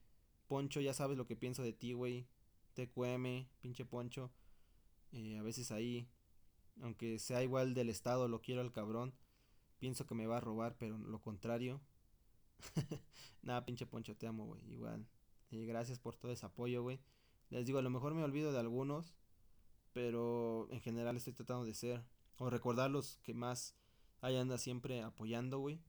Poncho, 0.48 0.80
ya 0.82 0.93
sabes 0.93 1.18
lo 1.18 1.26
que 1.26 1.36
pienso 1.36 1.64
de 1.64 1.74
ti, 1.74 1.93
güey. 1.93 2.28
TQM, 2.74 3.48
pinche 3.60 3.86
Poncho. 3.86 4.32
Eh, 5.12 5.38
a 5.38 5.41
veces 5.41 5.72
ahí 5.72 6.10
aunque 6.82 7.20
sea 7.20 7.43
igual 7.43 7.74
del 7.74 7.89
estado, 7.89 8.28
lo 8.28 8.41
quiero 8.41 8.62
al 8.62 8.72
cabrón. 8.72 9.14
Pienso 9.80 10.06
que 10.06 10.16
me 10.16 10.28
va 10.28 10.38
a 10.38 10.41
robar, 10.41 10.76
pero 10.78 10.98
lo 10.98 11.22
contrario. 11.22 11.82
Nada, 13.41 13.66
pinche 13.66 13.86
Poncho, 13.86 14.16
te 14.16 14.28
amo, 14.28 14.45
güey. 14.45 14.62
Igual. 14.72 15.08
Y 15.50 15.66
gracias 15.66 16.00
por 16.00 16.16
todo 16.16 16.32
ese 16.32 16.45
apoyo, 16.45 16.82
güey. 16.82 17.00
Les 17.50 17.66
digo, 17.66 17.80
a 17.80 17.82
lo 17.82 17.89
mejor 17.89 18.14
me 18.14 18.24
olvido 18.24 18.52
de 18.52 18.60
algunos. 18.60 19.16
Pero 19.93 20.68
en 20.72 20.82
general 20.82 21.18
estoy 21.18 21.34
tratando 21.34 21.66
de 21.66 21.74
ser. 21.74 22.04
O 22.38 22.50
recordar 22.50 22.91
los 22.91 23.18
que 23.24 23.34
más 23.34 23.76
ahí 24.22 24.36
anda 24.36 24.58
siempre 24.58 25.02
apoyando, 25.02 25.60
güey. 25.60 25.80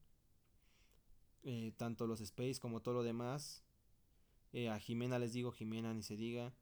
Eh, 1.44 1.72
tanto 1.76 2.06
los 2.06 2.20
Space 2.20 2.58
como 2.60 2.80
todo 2.80 2.94
lo 2.94 3.02
demás. 3.02 3.62
Eh, 4.52 4.68
a 4.68 4.78
Jimena 4.78 5.18
les 5.18 5.32
digo, 5.32 5.52
Jimena 5.52 5.94
ni 5.94 6.02
se 6.02 6.16
diga. 6.16 6.52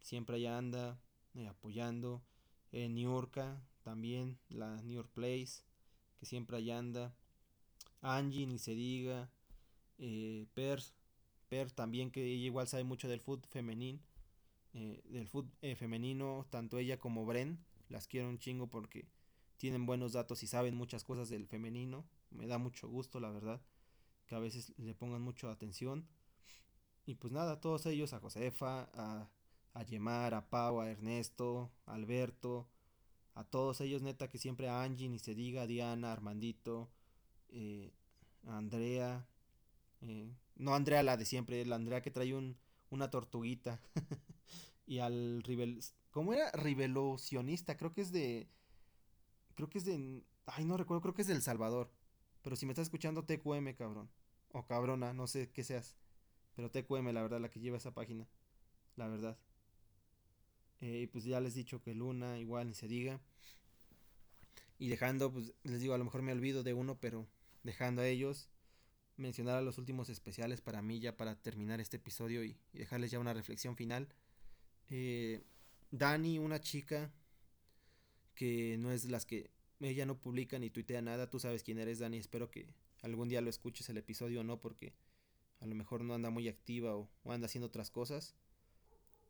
Siempre 0.00 0.36
allá 0.36 0.58
anda 0.58 1.00
eh, 1.34 1.46
apoyando. 1.46 2.22
En 2.72 2.94
Niurka, 2.94 3.60
también 3.82 4.38
la 4.48 4.80
New 4.82 4.94
York 4.94 5.10
Place, 5.12 5.64
que 6.18 6.26
siempre 6.26 6.56
allá 6.56 6.78
anda. 6.78 7.14
Angie, 8.00 8.46
ni 8.46 8.58
se 8.58 8.74
diga. 8.74 9.30
Per, 10.54 10.80
per 11.48 11.70
también, 11.72 12.10
que 12.10 12.24
ella 12.24 12.46
igual 12.46 12.68
sabe 12.68 12.84
mucho 12.84 13.08
del 13.08 13.20
fútbol 13.20 13.48
femenino. 13.50 13.98
Del 14.72 15.26
fútbol 15.26 15.52
femenino, 15.76 16.46
tanto 16.50 16.78
ella 16.78 16.98
como 16.98 17.26
Bren. 17.26 17.58
Las 17.88 18.06
quiero 18.06 18.28
un 18.28 18.38
chingo 18.38 18.68
porque 18.68 19.08
tienen 19.56 19.84
buenos 19.84 20.12
datos 20.12 20.42
y 20.42 20.46
saben 20.46 20.76
muchas 20.76 21.04
cosas 21.04 21.28
del 21.28 21.46
femenino. 21.46 22.06
Me 22.30 22.46
da 22.46 22.56
mucho 22.56 22.88
gusto, 22.88 23.18
la 23.18 23.30
verdad, 23.30 23.60
que 24.30 24.36
a 24.36 24.38
veces 24.38 24.72
le 24.78 24.94
pongan 24.94 25.20
mucha 25.20 25.50
atención. 25.50 26.06
Y 27.04 27.16
pues 27.16 27.32
nada, 27.32 27.60
todos 27.60 27.84
ellos, 27.86 28.12
a 28.12 28.20
Josefa, 28.20 28.88
a, 28.94 29.28
a 29.74 29.82
Yemar, 29.82 30.34
a 30.34 30.48
Pau, 30.48 30.80
a 30.80 30.88
Ernesto, 30.88 31.72
a 31.84 31.94
Alberto, 31.94 32.68
a 33.34 33.42
todos 33.42 33.80
ellos, 33.80 34.02
neta, 34.02 34.28
que 34.28 34.38
siempre 34.38 34.68
a 34.68 34.84
Angie, 34.84 35.08
ni 35.08 35.18
se 35.18 35.34
diga, 35.34 35.66
Diana, 35.66 36.12
Armandito, 36.12 36.92
eh, 37.48 37.92
Andrea, 38.46 39.26
eh, 40.02 40.32
no 40.54 40.76
Andrea 40.76 41.02
la 41.02 41.16
de 41.16 41.24
siempre, 41.24 41.66
la 41.66 41.74
Andrea 41.74 42.00
que 42.00 42.12
trae 42.12 42.32
un, 42.32 42.56
una 42.90 43.10
tortuguita, 43.10 43.80
y 44.86 44.98
al 44.98 45.42
Rivel, 45.42 45.80
¿cómo 46.12 46.34
era? 46.34 46.52
Rivelocionista, 46.52 47.76
creo 47.76 47.92
que 47.92 48.02
es 48.02 48.12
de, 48.12 48.48
creo 49.56 49.68
que 49.68 49.78
es 49.78 49.84
de, 49.84 50.22
ay, 50.46 50.64
no 50.64 50.76
recuerdo, 50.76 51.02
creo 51.02 51.14
que 51.14 51.22
es 51.22 51.28
del 51.28 51.42
Salvador, 51.42 51.90
pero 52.42 52.54
si 52.54 52.64
me 52.64 52.72
estás 52.72 52.86
escuchando, 52.86 53.24
TQM, 53.24 53.74
cabrón, 53.74 54.08
o 54.52 54.66
cabrona, 54.66 55.12
no 55.12 55.26
sé 55.26 55.50
qué 55.50 55.64
seas, 55.64 55.96
Pero 56.56 56.70
TQM, 56.70 57.12
la 57.12 57.22
verdad, 57.22 57.40
la 57.40 57.50
que 57.50 57.60
lleva 57.60 57.76
esa 57.76 57.94
página. 57.94 58.26
La 58.96 59.08
verdad. 59.08 59.38
Eh, 60.80 61.02
y 61.02 61.06
pues 61.06 61.24
ya 61.24 61.40
les 61.40 61.54
he 61.54 61.58
dicho 61.58 61.82
que 61.82 61.94
Luna, 61.94 62.38
igual 62.38 62.68
ni 62.68 62.74
se 62.74 62.88
diga. 62.88 63.20
Y 64.78 64.88
dejando, 64.88 65.32
pues 65.32 65.52
les 65.62 65.80
digo, 65.80 65.94
a 65.94 65.98
lo 65.98 66.04
mejor 66.04 66.22
me 66.22 66.32
olvido 66.32 66.62
de 66.62 66.74
uno, 66.74 66.98
pero 66.98 67.26
dejando 67.62 68.02
a 68.02 68.08
ellos, 68.08 68.48
mencionar 69.16 69.56
a 69.58 69.62
los 69.62 69.78
últimos 69.78 70.08
especiales 70.08 70.60
para 70.60 70.82
mí, 70.82 70.98
ya 71.00 71.16
para 71.16 71.36
terminar 71.40 71.80
este 71.80 71.98
episodio 71.98 72.44
y, 72.44 72.56
dejarles 72.72 73.10
ya 73.10 73.18
una 73.18 73.34
reflexión 73.34 73.76
final. 73.76 74.08
Eh, 74.88 75.42
Dani, 75.90 76.38
una 76.38 76.60
chica 76.60 77.12
que 78.34 78.76
no 78.78 78.90
es 78.90 79.04
las 79.04 79.26
que 79.26 79.50
ella 79.80 80.06
no 80.06 80.18
publica 80.18 80.58
ni 80.58 80.70
tuitea 80.70 81.02
nada, 81.02 81.28
tú 81.28 81.38
sabes 81.38 81.62
quién 81.62 81.78
eres, 81.78 81.98
Dani, 81.98 82.16
espero 82.16 82.50
que 82.50 82.74
algún 83.02 83.28
día 83.28 83.40
lo 83.40 83.50
escuches 83.50 83.88
el 83.88 83.98
episodio 83.98 84.40
o 84.40 84.44
no, 84.44 84.60
porque 84.60 84.94
a 85.60 85.66
lo 85.66 85.74
mejor 85.74 86.02
no 86.02 86.14
anda 86.14 86.30
muy 86.30 86.48
activa 86.48 86.96
o, 86.96 87.08
o 87.24 87.32
anda 87.32 87.46
haciendo 87.46 87.68
otras 87.68 87.90
cosas. 87.90 88.34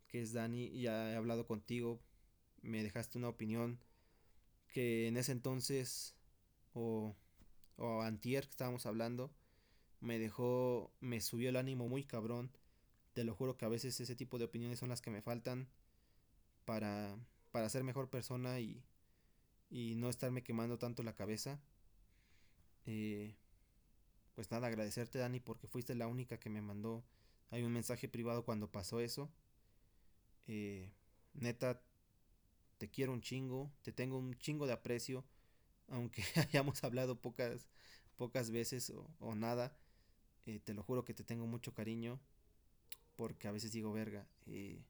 Que 0.09 0.21
es 0.21 0.33
Dani, 0.33 0.81
ya 0.81 1.13
he 1.13 1.17
hablado 1.17 1.47
contigo, 1.47 2.01
me 2.63 2.83
dejaste 2.83 3.19
una 3.19 3.29
opinión 3.29 3.79
que 4.73 5.09
en 5.09 5.17
ese 5.17 5.33
entonces 5.33 6.15
o, 6.75 7.15
o 7.77 8.03
antier 8.03 8.45
que 8.45 8.51
estábamos 8.51 8.87
hablando 8.87 9.33
me 10.01 10.19
dejó, 10.19 10.93
me 11.01 11.21
subió 11.21 11.51
el 11.51 11.57
ánimo 11.57 11.89
muy 11.89 12.05
cabrón. 12.05 12.51
Te 13.13 13.25
lo 13.25 13.35
juro 13.35 13.57
que 13.57 13.65
a 13.65 13.69
veces 13.69 14.01
ese 14.01 14.17
tipo 14.17 14.39
de 14.39 14.45
opiniones 14.47 14.79
son 14.79 14.89
las 14.89 15.03
que 15.03 15.11
me 15.11 15.23
faltan 15.23 15.69
para, 16.65 17.19
para 17.51 17.69
ser 17.69 17.85
mejor 17.85 18.09
persona 18.09 18.61
y, 18.61 18.83
y 19.69 19.95
no 19.97 20.09
estarme 20.09 20.43
quemando 20.43 20.79
tanto 20.79 21.03
la 21.03 21.15
cabeza. 21.15 21.61
Eh, 22.87 23.37
pues 24.41 24.51
nada, 24.51 24.69
agradecerte 24.69 25.19
Dani 25.19 25.39
porque 25.39 25.67
fuiste 25.67 25.95
la 25.95 26.07
única 26.07 26.41
que 26.41 26.49
me 26.49 26.63
mandó 26.63 27.05
hay 27.51 27.63
un 27.63 27.75
mensaje 27.75 28.09
privado 28.09 28.43
cuando 28.43 28.73
pasó 28.73 28.99
eso. 28.99 29.31
Eh, 30.47 30.91
neta, 31.35 31.83
te 32.79 32.89
quiero 32.89 33.13
un 33.13 33.21
chingo, 33.21 33.71
te 33.83 33.93
tengo 33.93 34.17
un 34.17 34.35
chingo 34.39 34.67
de 34.67 34.73
aprecio, 34.73 35.27
aunque 35.89 36.23
hayamos 36.37 36.83
hablado 36.85 37.21
pocas, 37.21 37.67
pocas 38.17 38.51
veces 38.51 38.91
o, 39.19 39.35
nada, 39.35 39.77
eh, 40.47 40.59
te 40.59 40.73
lo 40.73 40.83
juro 40.83 41.05
que 41.05 41.13
te 41.13 41.23
tengo 41.23 41.47
mucho 41.47 41.75
cariño, 41.75 42.19
porque 43.17 43.47
a 43.47 43.53
veces 43.53 43.73
digo, 43.73 43.93
verga, 43.93 44.27
eh, 44.47 44.83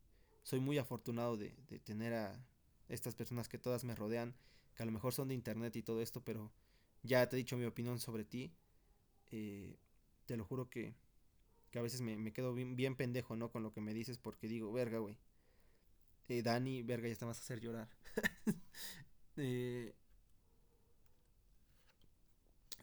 soy 0.45 0.61
muy 0.61 0.79
afortunado 0.79 1.37
de, 1.37 1.51
tener 1.83 2.15
a 2.15 2.41
estas 2.89 3.17
personas 3.17 3.49
que 3.49 3.59
todas 3.59 3.83
me 3.83 3.97
rodean, 3.97 4.37
que 4.77 4.85
a 4.85 4.87
lo 4.87 4.93
mejor 4.93 5.13
son 5.13 5.27
de 5.27 5.35
internet 5.35 5.75
y 5.75 5.83
todo 5.83 6.03
esto, 6.03 6.23
pero 6.23 6.53
ya 7.03 7.29
te 7.29 7.35
he 7.35 7.39
dicho 7.39 7.57
mi 7.57 7.65
opinión 7.65 7.99
sobre 7.99 8.25
ti, 8.25 8.55
eh, 9.33 9.77
te 10.27 10.37
lo 10.37 10.45
juro 10.45 10.69
que, 10.71 10.95
que 11.71 11.79
a 11.81 11.83
veces 11.83 12.03
me, 12.03 12.17
me 12.19 12.33
quedo 12.33 12.55
bien, 12.55 12.77
bien 12.77 12.97
pendejo, 12.97 13.37
¿no? 13.37 13.51
Con 13.53 13.63
lo 13.65 13.73
que 13.73 13.81
me 13.83 13.95
dices, 13.95 14.19
porque 14.19 14.49
digo, 14.49 14.73
verga, 14.73 14.99
güey 14.99 15.19
eh, 16.29 16.43
Dani, 16.43 16.83
verga, 16.83 17.09
ya 17.09 17.13
está 17.13 17.27
más 17.27 17.39
a 17.39 17.41
hacer 17.41 17.61
llorar. 17.61 17.89
Eh, 19.37 19.95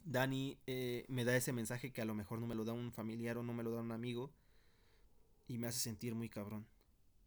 Dani 0.05 0.57
eh, 0.65 1.05
me 1.07 1.23
da 1.23 1.35
ese 1.35 1.53
mensaje 1.53 1.91
que 1.93 2.01
a 2.01 2.05
lo 2.05 2.15
mejor 2.15 2.39
no 2.39 2.47
me 2.47 2.55
lo 2.55 2.65
da 2.65 2.73
un 2.73 2.91
familiar 2.91 3.37
o 3.37 3.43
no 3.43 3.53
me 3.53 3.61
lo 3.63 3.69
da 3.71 3.81
un 3.81 3.91
amigo. 3.91 4.33
Y 5.47 5.57
me 5.57 5.67
hace 5.67 5.79
sentir 5.79 6.15
muy 6.15 6.29
cabrón. 6.29 6.67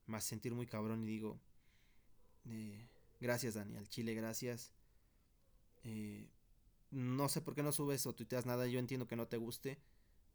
Me 0.06 0.16
hace 0.18 0.30
sentir 0.30 0.54
muy 0.54 0.66
cabrón 0.66 1.02
y 1.04 1.06
digo, 1.06 1.40
gracias 3.20 3.54
Dani, 3.54 3.76
al 3.76 3.88
chile 3.88 4.14
gracias. 4.14 4.72
No 6.90 7.28
sé 7.28 7.40
por 7.40 7.54
qué 7.54 7.62
no 7.62 7.72
subes 7.72 8.06
o 8.06 8.14
tuiteas 8.14 8.46
nada, 8.46 8.66
yo 8.66 8.78
entiendo 8.78 9.06
que 9.06 9.16
no 9.16 9.28
te 9.28 9.36
guste, 9.36 9.78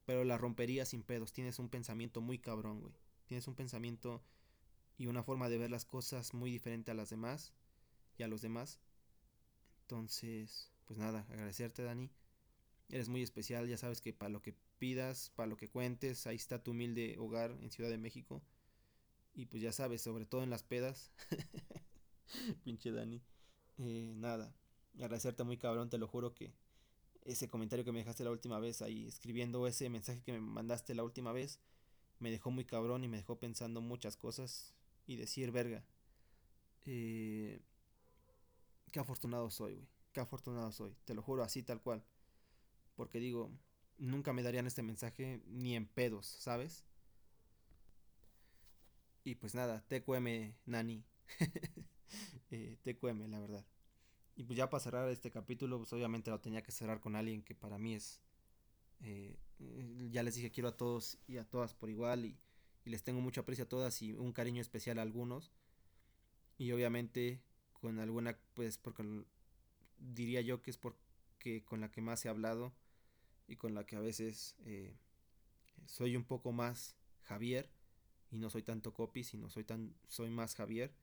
pero 0.06 0.24
la 0.24 0.38
rompería 0.38 0.86
sin 0.86 1.04
pedos. 1.04 1.34
Tienes 1.34 1.60
un 1.60 1.70
pensamiento 1.70 2.22
muy 2.22 2.40
cabrón, 2.40 2.82
güey. 2.82 2.94
Tienes 3.26 3.48
un 3.48 3.56
pensamiento 3.56 4.24
y 4.98 5.08
una 5.08 5.24
forma 5.24 5.50
de 5.50 5.58
ver 5.58 5.72
las 5.72 5.86
cosas 5.86 6.34
muy 6.34 6.52
diferente 6.52 6.92
a 6.92 6.94
las 6.94 7.10
demás 7.10 7.54
y 8.18 8.24
a 8.24 8.28
los 8.28 8.42
demás. 8.42 8.80
Entonces, 9.82 10.72
pues 10.86 10.98
nada, 11.00 11.26
agradecerte 11.30 11.84
Dani. 11.84 12.10
Eres 12.90 13.10
muy 13.10 13.24
especial, 13.24 13.68
ya 13.68 13.78
sabes 13.78 14.00
que 14.00 14.14
para 14.14 14.30
lo 14.30 14.42
que 14.42 14.56
pidas, 14.78 15.32
para 15.36 15.48
lo 15.48 15.58
que 15.58 15.70
cuentes, 15.70 16.28
ahí 16.28 16.36
está 16.36 16.64
tu 16.64 16.72
humilde 16.72 17.18
hogar 17.18 17.58
en 17.62 17.72
Ciudad 17.72 17.90
de 17.90 17.98
México. 17.98 18.44
Y 19.34 19.48
pues 19.48 19.62
ya 19.62 19.72
sabes, 19.72 20.02
sobre 20.02 20.26
todo 20.26 20.44
en 20.44 20.50
las 20.50 20.64
pedas. 20.64 21.12
Pinche 22.64 22.92
Dani. 22.92 23.22
Eh, 23.78 24.14
nada, 24.16 24.56
agradecerte 24.98 25.44
muy 25.44 25.58
cabrón, 25.58 25.90
te 25.90 25.98
lo 25.98 26.08
juro 26.08 26.34
que 26.34 26.54
ese 27.24 27.50
comentario 27.50 27.84
que 27.84 27.92
me 27.92 28.00
dejaste 28.00 28.24
la 28.24 28.32
última 28.32 28.60
vez 28.60 28.82
ahí, 28.82 29.08
escribiendo 29.08 29.66
ese 29.68 29.90
mensaje 29.90 30.22
que 30.22 30.32
me 30.32 30.40
mandaste 30.40 30.94
la 30.94 31.04
última 31.04 31.32
vez, 31.32 31.60
me 32.20 32.32
dejó 32.32 32.52
muy 32.52 32.66
cabrón 32.66 33.04
y 33.04 33.08
me 33.08 33.18
dejó 33.18 33.40
pensando 33.40 33.82
muchas 33.82 34.16
cosas 34.16 34.74
y 35.08 35.16
decir, 35.16 35.52
verga, 35.52 35.84
eh, 36.86 37.62
qué 38.92 39.00
afortunado 39.00 39.50
soy, 39.50 39.74
güey, 39.74 39.88
qué 40.14 40.20
afortunado 40.20 40.72
soy, 40.72 40.96
te 41.06 41.14
lo 41.14 41.22
juro 41.22 41.44
así 41.44 41.64
tal 41.64 41.82
cual. 41.82 42.04
Porque 42.96 43.20
digo, 43.20 43.52
nunca 43.98 44.32
me 44.32 44.44
darían 44.44 44.68
este 44.68 44.84
mensaje 44.84 45.42
ni 45.48 45.76
en 45.76 45.88
pedos, 45.88 46.28
¿sabes? 46.28 46.86
Y 49.24 49.36
pues 49.36 49.56
nada, 49.56 49.84
TQM 49.88 50.54
Nani. 50.66 51.04
eh, 52.52 52.78
TQM, 52.84 53.28
la 53.30 53.40
verdad. 53.40 53.66
Y 54.36 54.44
pues 54.44 54.58
ya 54.58 54.70
para 54.70 54.84
cerrar 54.84 55.10
este 55.10 55.32
capítulo, 55.32 55.78
pues 55.78 55.94
obviamente 55.94 56.30
lo 56.30 56.40
tenía 56.42 56.62
que 56.62 56.72
cerrar 56.72 57.00
con 57.00 57.16
alguien 57.16 57.42
que 57.42 57.56
para 57.56 57.78
mí 57.78 57.96
es... 57.96 58.22
Eh, 59.02 59.38
ya 60.10 60.24
les 60.24 60.36
dije, 60.36 60.52
quiero 60.52 60.70
a 60.70 60.78
todos 60.78 61.18
y 61.28 61.38
a 61.38 61.46
todas 61.46 61.74
por 61.74 61.90
igual 61.90 62.26
y 62.26 62.38
y 62.86 62.92
les 62.92 63.04
tengo 63.04 63.20
mucho 63.20 63.42
aprecio 63.42 63.66
a 63.66 63.70
todas 63.70 64.02
y 64.02 64.14
un 64.14 64.32
cariño 64.32 64.62
especial 64.62 65.00
a 65.00 65.02
algunos. 65.02 65.52
Y 66.58 66.72
obviamente 66.72 67.42
con 67.74 68.00
alguna, 68.00 68.38
pues 68.54 68.78
porque 68.78 69.04
diría 69.98 70.42
yo 70.42 70.62
que 70.62 70.72
es 70.72 70.78
porque 70.78 71.64
con 71.66 71.82
la 71.82 71.92
que 71.92 72.02
más 72.02 72.24
he 72.24 72.30
hablado 72.30 72.74
y 73.48 73.58
con 73.58 73.74
la 73.74 73.86
que 73.86 73.96
a 73.96 74.00
veces 74.00 74.56
eh, 74.60 74.96
soy 75.86 76.16
un 76.16 76.24
poco 76.24 76.52
más 76.52 76.96
Javier 77.24 77.70
y 78.32 78.38
no 78.38 78.50
soy 78.50 78.62
tanto 78.62 78.94
copy, 78.94 79.24
sino 79.24 79.50
soy 79.50 79.64
tan 79.64 79.96
soy 80.08 80.30
más 80.30 80.56
Javier 80.56 80.94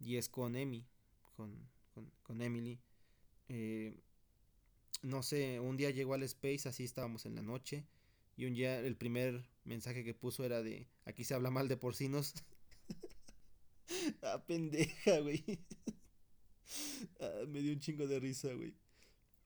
y 0.00 0.16
es 0.16 0.28
con 0.28 0.56
Emi, 0.56 0.86
con, 1.36 1.68
con, 2.22 2.42
Emily. 2.42 2.78
Eh, 3.48 3.94
no 5.02 5.22
sé, 5.22 5.60
un 5.60 5.76
día 5.76 5.90
llegó 5.90 6.14
al 6.14 6.22
Space, 6.24 6.68
así 6.68 6.84
estábamos 6.84 7.26
en 7.26 7.34
la 7.34 7.42
noche 7.42 7.86
y 8.36 8.44
un 8.44 8.54
día 8.54 8.78
el 8.80 8.96
primer 8.96 9.44
mensaje 9.64 10.04
que 10.04 10.14
puso 10.14 10.44
era 10.44 10.62
de, 10.62 10.86
aquí 11.06 11.24
se 11.24 11.34
habla 11.34 11.50
mal 11.50 11.68
de 11.68 11.76
porcinos. 11.76 12.34
ah, 14.22 14.44
pendeja, 14.46 15.20
güey. 15.20 15.44
Ah, 17.20 17.44
me 17.48 17.60
dio 17.60 17.72
un 17.72 17.80
chingo 17.80 18.06
de 18.06 18.20
risa, 18.20 18.52
güey. 18.52 18.74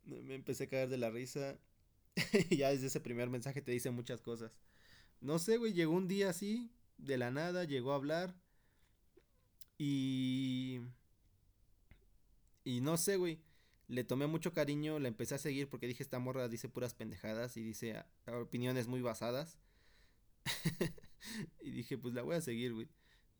Me 0.04 0.34
empecé 0.34 0.64
a 0.64 0.68
caer 0.68 0.88
de 0.88 0.96
la 0.96 1.10
risa. 1.10 1.58
ya 2.50 2.70
desde 2.70 2.88
ese 2.88 3.00
primer 3.00 3.30
mensaje 3.30 3.62
te 3.62 3.72
dice 3.72 3.90
muchas 3.90 4.20
cosas. 4.20 4.50
No 5.20 5.38
sé, 5.38 5.56
güey, 5.58 5.72
llegó 5.72 5.92
un 5.92 6.08
día 6.08 6.30
así, 6.30 6.70
de 6.98 7.18
la 7.18 7.30
nada, 7.30 7.64
llegó 7.64 7.92
a 7.92 7.96
hablar. 7.96 8.34
Y... 9.78 10.80
Y 12.64 12.80
no 12.80 12.96
sé, 12.96 13.16
güey 13.16 13.40
le 13.90 14.04
tomé 14.04 14.28
mucho 14.28 14.52
cariño, 14.52 15.00
la 15.00 15.08
empecé 15.08 15.34
a 15.34 15.38
seguir 15.38 15.68
porque 15.68 15.88
dije, 15.88 16.02
esta 16.02 16.20
morra 16.20 16.48
dice 16.48 16.68
puras 16.68 16.94
pendejadas 16.94 17.56
y 17.56 17.62
dice 17.64 18.04
opiniones 18.26 18.86
muy 18.86 19.02
basadas. 19.02 19.58
y 21.60 21.72
dije, 21.72 21.98
pues 21.98 22.14
la 22.14 22.22
voy 22.22 22.36
a 22.36 22.40
seguir, 22.40 22.72
güey. 22.72 22.88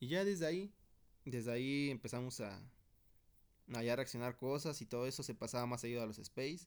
Y 0.01 0.09
ya 0.09 0.25
desde 0.25 0.47
ahí, 0.47 0.75
desde 1.25 1.53
ahí 1.53 1.91
empezamos 1.91 2.41
a, 2.41 2.61
a 3.73 3.83
ya 3.85 3.95
reaccionar 3.95 4.37
cosas 4.37 4.83
y 4.83 4.87
todo 4.87 5.07
eso 5.07 5.23
se 5.23 5.37
pasaba 5.37 5.67
más 5.67 5.83
seguido 5.83 6.03
a 6.03 6.07
los 6.07 6.19
space. 6.19 6.67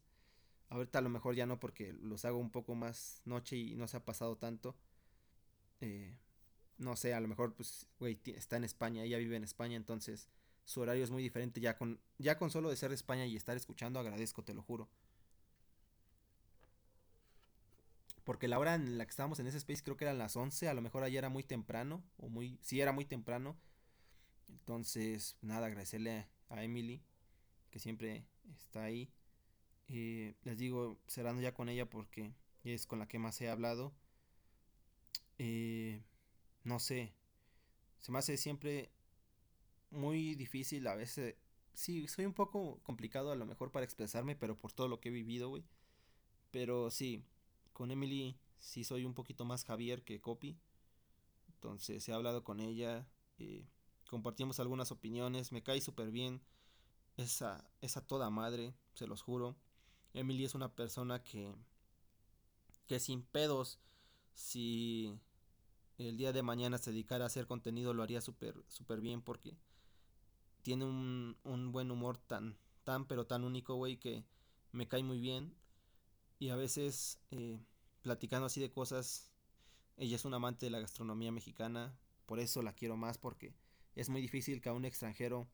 Ahorita 0.69 0.99
a 0.99 1.01
lo 1.01 1.09
mejor 1.09 1.35
ya 1.35 1.45
no 1.45 1.59
porque 1.59 1.91
los 1.91 2.23
hago 2.23 2.37
un 2.37 2.51
poco 2.51 2.75
más 2.75 3.21
noche 3.25 3.57
y 3.57 3.75
no 3.75 3.89
se 3.89 3.97
ha 3.97 4.05
pasado 4.05 4.37
tanto. 4.37 4.77
Eh, 5.81 6.15
no 6.77 6.95
sé, 6.95 7.13
a 7.13 7.19
lo 7.19 7.27
mejor 7.27 7.53
pues, 7.53 7.85
güey, 7.99 8.17
está 8.27 8.55
en 8.55 8.63
España, 8.63 9.03
ella 9.03 9.17
vive 9.17 9.35
en 9.35 9.43
España, 9.43 9.75
entonces 9.75 10.29
su 10.65 10.81
horario 10.81 11.03
es 11.03 11.11
muy 11.11 11.23
diferente. 11.23 11.59
Ya 11.61 11.77
con, 11.77 11.99
ya 12.17 12.37
con 12.37 12.49
solo 12.49 12.69
de 12.69 12.75
ser 12.75 12.89
de 12.89 12.95
España 12.95 13.25
y 13.25 13.35
estar 13.35 13.55
escuchando, 13.57 13.99
agradezco, 13.99 14.43
te 14.43 14.53
lo 14.53 14.61
juro. 14.61 14.89
Porque 18.23 18.47
la 18.47 18.57
hora 18.57 18.75
en 18.75 18.97
la 18.97 19.05
que 19.05 19.09
estábamos 19.09 19.39
en 19.39 19.47
ese 19.47 19.57
space 19.57 19.83
creo 19.83 19.97
que 19.97 20.05
eran 20.05 20.17
las 20.17 20.35
11. 20.35 20.69
A 20.69 20.73
lo 20.73 20.81
mejor 20.81 21.03
ayer 21.03 21.19
era 21.19 21.29
muy 21.29 21.43
temprano. 21.43 22.03
O 22.17 22.29
muy. 22.29 22.57
Sí, 22.61 22.79
era 22.79 22.91
muy 22.91 23.05
temprano. 23.05 23.57
Entonces, 24.47 25.37
nada, 25.41 25.67
agradecerle 25.67 26.27
a 26.49 26.63
Emily. 26.63 27.03
Que 27.69 27.79
siempre 27.79 28.25
está 28.57 28.83
ahí. 28.83 29.11
Eh, 29.89 30.35
les 30.43 30.57
digo, 30.57 30.97
cerrando 31.07 31.41
ya 31.41 31.53
con 31.53 31.69
ella 31.69 31.89
porque 31.89 32.33
es 32.63 32.87
con 32.87 32.99
la 32.99 33.07
que 33.07 33.19
más 33.19 33.39
he 33.41 33.49
hablado. 33.49 33.93
Eh, 35.37 36.01
no 36.63 36.79
sé. 36.79 37.13
Se 37.99 38.11
me 38.11 38.19
hace 38.19 38.37
siempre 38.37 38.92
muy 39.93 40.35
difícil 40.35 40.87
a 40.87 40.95
veces. 40.95 41.35
Sí, 41.73 42.07
soy 42.07 42.25
un 42.25 42.33
poco 42.33 42.79
complicado 42.83 43.31
a 43.31 43.35
lo 43.35 43.45
mejor 43.45 43.71
para 43.71 43.85
expresarme, 43.85 44.35
pero 44.35 44.57
por 44.57 44.71
todo 44.71 44.87
lo 44.87 44.99
que 44.99 45.09
he 45.09 45.11
vivido, 45.11 45.49
güey. 45.49 45.63
Pero 46.51 46.91
sí, 46.91 47.25
con 47.73 47.91
Emily 47.91 48.37
sí 48.59 48.83
soy 48.83 49.05
un 49.05 49.13
poquito 49.13 49.45
más 49.45 49.65
Javier 49.65 50.03
que 50.03 50.21
Copy. 50.21 50.57
Entonces 51.55 52.07
he 52.07 52.13
hablado 52.13 52.43
con 52.43 52.59
ella, 52.59 53.07
eh, 53.39 53.65
compartimos 54.09 54.59
algunas 54.59 54.91
opiniones, 54.91 55.51
me 55.51 55.63
cae 55.63 55.81
súper 55.81 56.11
bien. 56.11 56.41
Esa, 57.17 57.65
esa 57.81 58.05
toda 58.05 58.29
madre, 58.29 58.75
se 58.95 59.07
los 59.07 59.21
juro. 59.21 59.55
Emily 60.13 60.45
es 60.45 60.55
una 60.55 60.75
persona 60.75 61.23
que, 61.23 61.53
que 62.87 62.99
sin 62.99 63.23
pedos, 63.23 63.79
si 64.33 65.17
el 65.97 66.17
día 66.17 66.33
de 66.33 66.43
mañana 66.43 66.77
se 66.77 66.91
dedicara 66.91 67.25
a 67.25 67.27
hacer 67.27 67.47
contenido, 67.47 67.93
lo 67.93 68.03
haría 68.03 68.21
súper 68.21 68.63
super 68.67 69.01
bien 69.01 69.21
porque 69.21 69.55
tiene 70.63 70.85
un, 70.85 71.37
un 71.43 71.71
buen 71.71 71.91
humor 71.91 72.17
tan, 72.17 72.57
tan, 72.83 73.05
pero 73.05 73.27
tan 73.27 73.43
único, 73.43 73.75
güey, 73.75 73.97
que 73.97 74.25
me 74.71 74.87
cae 74.87 75.03
muy 75.03 75.19
bien. 75.19 75.53
Y 76.39 76.49
a 76.49 76.55
veces, 76.55 77.19
eh, 77.31 77.59
platicando 78.01 78.47
así 78.47 78.59
de 78.59 78.71
cosas, 78.71 79.31
ella 79.97 80.15
es 80.15 80.25
un 80.25 80.33
amante 80.33 80.65
de 80.65 80.71
la 80.71 80.79
gastronomía 80.79 81.31
mexicana, 81.31 81.95
por 82.25 82.39
eso 82.39 82.61
la 82.63 82.73
quiero 82.73 82.97
más, 82.97 83.17
porque 83.17 83.53
es 83.95 84.09
muy 84.09 84.21
difícil 84.21 84.61
que 84.61 84.69
a 84.69 84.73
un 84.73 84.85
extranjero 84.85 85.47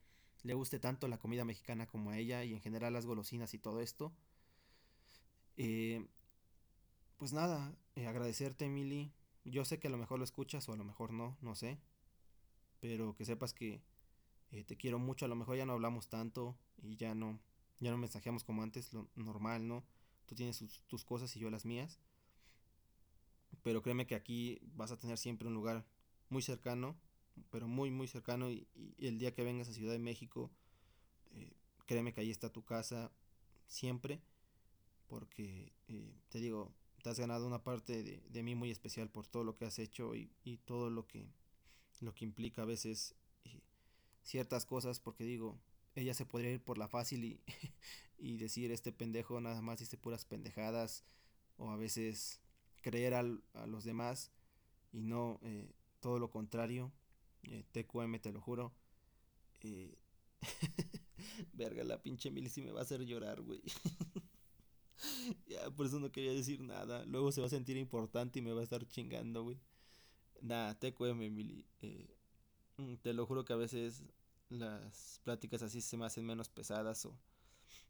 le 0.43 0.53
guste 0.53 0.79
tanto 0.79 1.07
la 1.07 1.19
comida 1.19 1.43
mexicana 1.43 1.85
como 1.87 2.11
a 2.11 2.17
ella 2.17 2.43
y 2.43 2.53
en 2.53 2.61
general 2.61 2.93
las 2.93 3.05
golosinas 3.05 3.53
y 3.53 3.59
todo 3.59 3.81
esto. 3.81 4.13
Eh, 5.57 6.07
pues 7.17 7.33
nada, 7.33 7.75
eh, 7.95 8.07
agradecerte 8.07 8.65
Emily. 8.65 9.11
Yo 9.43 9.65
sé 9.65 9.79
que 9.79 9.87
a 9.87 9.91
lo 9.91 9.97
mejor 9.97 10.19
lo 10.19 10.23
escuchas 10.23 10.67
o 10.69 10.73
a 10.73 10.77
lo 10.77 10.85
mejor 10.85 11.11
no, 11.11 11.37
no 11.41 11.55
sé. 11.55 11.79
Pero 12.79 13.15
que 13.15 13.25
sepas 13.25 13.53
que 13.53 13.81
eh, 14.51 14.63
te 14.63 14.77
quiero 14.77 14.99
mucho, 14.99 15.25
a 15.25 15.27
lo 15.27 15.35
mejor 15.35 15.57
ya 15.57 15.65
no 15.65 15.73
hablamos 15.73 16.09
tanto 16.09 16.57
y 16.81 16.95
ya 16.95 17.13
no, 17.13 17.39
ya 17.79 17.91
no 17.91 17.97
mensajeamos 17.97 18.43
como 18.43 18.63
antes, 18.63 18.93
lo 18.93 19.07
normal, 19.15 19.67
¿no? 19.67 19.83
Tú 20.25 20.35
tienes 20.35 20.63
tus 20.87 21.05
cosas 21.05 21.35
y 21.35 21.39
yo 21.39 21.49
las 21.49 21.65
mías. 21.65 21.99
Pero 23.63 23.81
créeme 23.81 24.07
que 24.07 24.15
aquí 24.15 24.59
vas 24.75 24.91
a 24.91 24.99
tener 24.99 25.17
siempre 25.17 25.47
un 25.47 25.53
lugar 25.53 25.85
muy 26.29 26.41
cercano, 26.41 26.95
pero 27.49 27.67
muy, 27.67 27.91
muy 27.91 28.07
cercano. 28.07 28.49
Y, 28.49 28.67
el 28.99 29.17
día 29.17 29.33
que 29.33 29.43
vengas 29.43 29.69
a 29.69 29.73
Ciudad 29.73 29.91
de 29.91 29.99
México, 29.99 30.51
eh, 31.31 31.53
créeme 31.85 32.13
que 32.13 32.21
ahí 32.21 32.31
está 32.31 32.51
tu 32.51 32.63
casa 32.63 33.11
siempre. 33.67 34.21
Porque, 35.07 35.73
eh, 35.87 36.13
te 36.29 36.39
digo, 36.39 36.71
te 37.01 37.09
has 37.09 37.19
ganado 37.19 37.47
una 37.47 37.63
parte 37.63 38.03
de, 38.03 38.21
de, 38.29 38.43
mí 38.43 38.53
muy 38.53 38.69
especial 38.69 39.09
por 39.09 39.25
todo 39.25 39.43
lo 39.43 39.55
que 39.55 39.65
has 39.65 39.79
hecho 39.79 40.15
y, 40.15 40.31
y 40.43 40.57
todo 40.57 40.91
lo 40.91 41.07
que, 41.07 41.27
lo 42.01 42.13
que 42.13 42.25
implica 42.25 42.61
a 42.61 42.65
veces 42.65 43.15
ciertas 44.29 44.65
cosas. 44.65 44.99
Porque 44.99 45.23
digo, 45.23 45.59
ella 45.95 46.13
se 46.13 46.25
podría 46.25 46.51
ir 46.51 46.61
por 46.63 46.77
la 46.77 46.87
fácil 46.87 47.25
y, 47.25 47.41
y 48.17 48.37
decir, 48.37 48.71
este 48.71 48.91
pendejo 48.91 49.39
nada 49.41 49.61
más 49.61 49.79
dice 49.79 49.97
puras 49.97 50.25
pendejadas. 50.25 51.03
O 51.57 51.71
a 51.71 51.75
veces 51.75 52.41
creer 52.81 53.13
al, 53.13 53.43
a 53.53 53.67
los 53.67 53.83
demás 53.83 54.31
y 54.91 55.01
no 55.01 55.39
eh, 55.43 55.71
todo 55.99 56.19
lo 56.19 56.31
contrario. 56.31 56.91
Eh, 57.43 57.63
TQM, 57.71 58.19
te 58.19 58.31
lo 58.31 58.41
juro. 58.41 58.73
Eh, 59.61 59.97
verga, 61.53 61.83
la 61.83 62.01
pinche 62.01 62.31
Mili 62.31 62.49
si 62.49 62.61
me 62.61 62.71
va 62.71 62.79
a 62.79 62.83
hacer 62.83 63.05
llorar, 63.05 63.41
güey. 63.41 63.61
ya, 65.47 65.69
por 65.71 65.85
eso 65.85 65.99
no 65.99 66.11
quería 66.11 66.33
decir 66.33 66.61
nada. 66.61 67.05
Luego 67.05 67.31
se 67.31 67.41
va 67.41 67.47
a 67.47 67.49
sentir 67.49 67.77
importante 67.77 68.39
y 68.39 68.41
me 68.41 68.53
va 68.53 68.61
a 68.61 68.63
estar 68.63 68.85
chingando, 68.87 69.43
güey. 69.43 69.57
Nada, 70.41 70.77
TQM, 70.79 71.17
Mili. 71.33 71.65
Eh, 71.81 72.07
mm, 72.77 72.95
te 72.95 73.13
lo 73.13 73.25
juro 73.25 73.45
que 73.45 73.53
a 73.53 73.57
veces 73.57 74.03
las 74.49 75.21
pláticas 75.23 75.61
así 75.61 75.81
se 75.81 75.97
me 75.97 76.05
hacen 76.05 76.25
menos 76.25 76.49
pesadas 76.49 77.05
o 77.05 77.15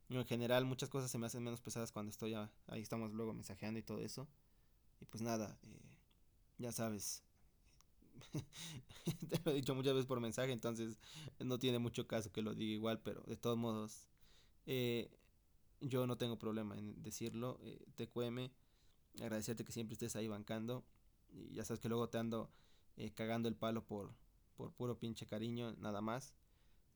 en 0.10 0.26
general 0.26 0.66
muchas 0.66 0.90
cosas 0.90 1.12
se 1.12 1.18
me 1.18 1.28
hacen 1.28 1.44
menos 1.44 1.62
pesadas 1.62 1.92
cuando 1.92 2.10
estoy 2.10 2.34
ahí 2.34 2.82
estamos 2.82 3.12
luego 3.14 3.34
mensajeando 3.34 3.80
y 3.80 3.84
todo 3.84 4.00
eso. 4.00 4.28
Y 5.02 5.06
pues 5.06 5.22
nada, 5.22 5.58
eh, 5.64 5.82
ya 6.58 6.72
sabes. 6.72 7.24
Te 9.30 9.40
lo 9.46 9.52
he 9.52 9.56
dicho 9.56 9.76
muchas 9.76 9.94
veces 9.94 10.08
por 10.08 10.20
mensaje, 10.20 10.52
entonces 10.52 11.00
no 11.40 11.60
tiene 11.60 11.80
mucho 11.80 12.08
caso 12.08 12.32
que 12.32 12.42
lo 12.42 12.54
diga 12.54 12.74
igual, 12.74 13.00
pero 13.02 13.22
de 13.28 13.38
todos 13.38 13.58
modos, 13.58 14.08
eh, 14.66 15.10
yo 15.82 16.08
no 16.08 16.18
tengo 16.18 16.38
problema 16.38 16.78
en 16.78 17.02
decirlo. 17.02 17.60
Eh, 17.64 17.86
TQM, 17.96 18.52
agradecerte 19.22 19.64
que 19.64 19.72
siempre 19.72 19.94
estés 19.94 20.16
ahí 20.16 20.28
bancando. 20.28 20.84
Y 21.32 21.54
ya 21.56 21.66
sabes 21.66 21.80
que 21.80 21.90
luego 21.90 22.10
te 22.10 22.18
ando 22.18 22.52
eh, 22.98 23.12
cagando 23.14 23.50
el 23.50 23.56
palo 23.56 23.86
por, 23.86 24.14
por 24.56 24.72
puro 24.74 25.00
pinche 25.00 25.26
cariño, 25.26 25.74
nada 25.80 26.02
más. 26.02 26.34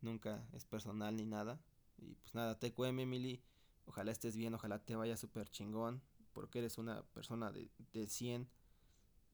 Nunca 0.04 0.48
es 0.54 0.66
personal 0.66 1.16
ni 1.16 1.26
nada. 1.26 1.60
Y 1.98 2.16
pues 2.16 2.36
nada, 2.36 2.60
TQM, 2.60 3.00
Emily. 3.00 3.42
Ojalá 3.86 4.12
estés 4.12 4.36
bien, 4.36 4.54
ojalá 4.54 4.80
te 4.84 4.96
vaya 4.96 5.18
súper 5.18 5.50
chingón 5.50 6.02
porque 6.34 6.60
eres 6.60 6.78
una 6.78 7.04
persona 7.08 7.52
de, 7.52 7.70
de 7.94 8.08
100. 8.08 8.50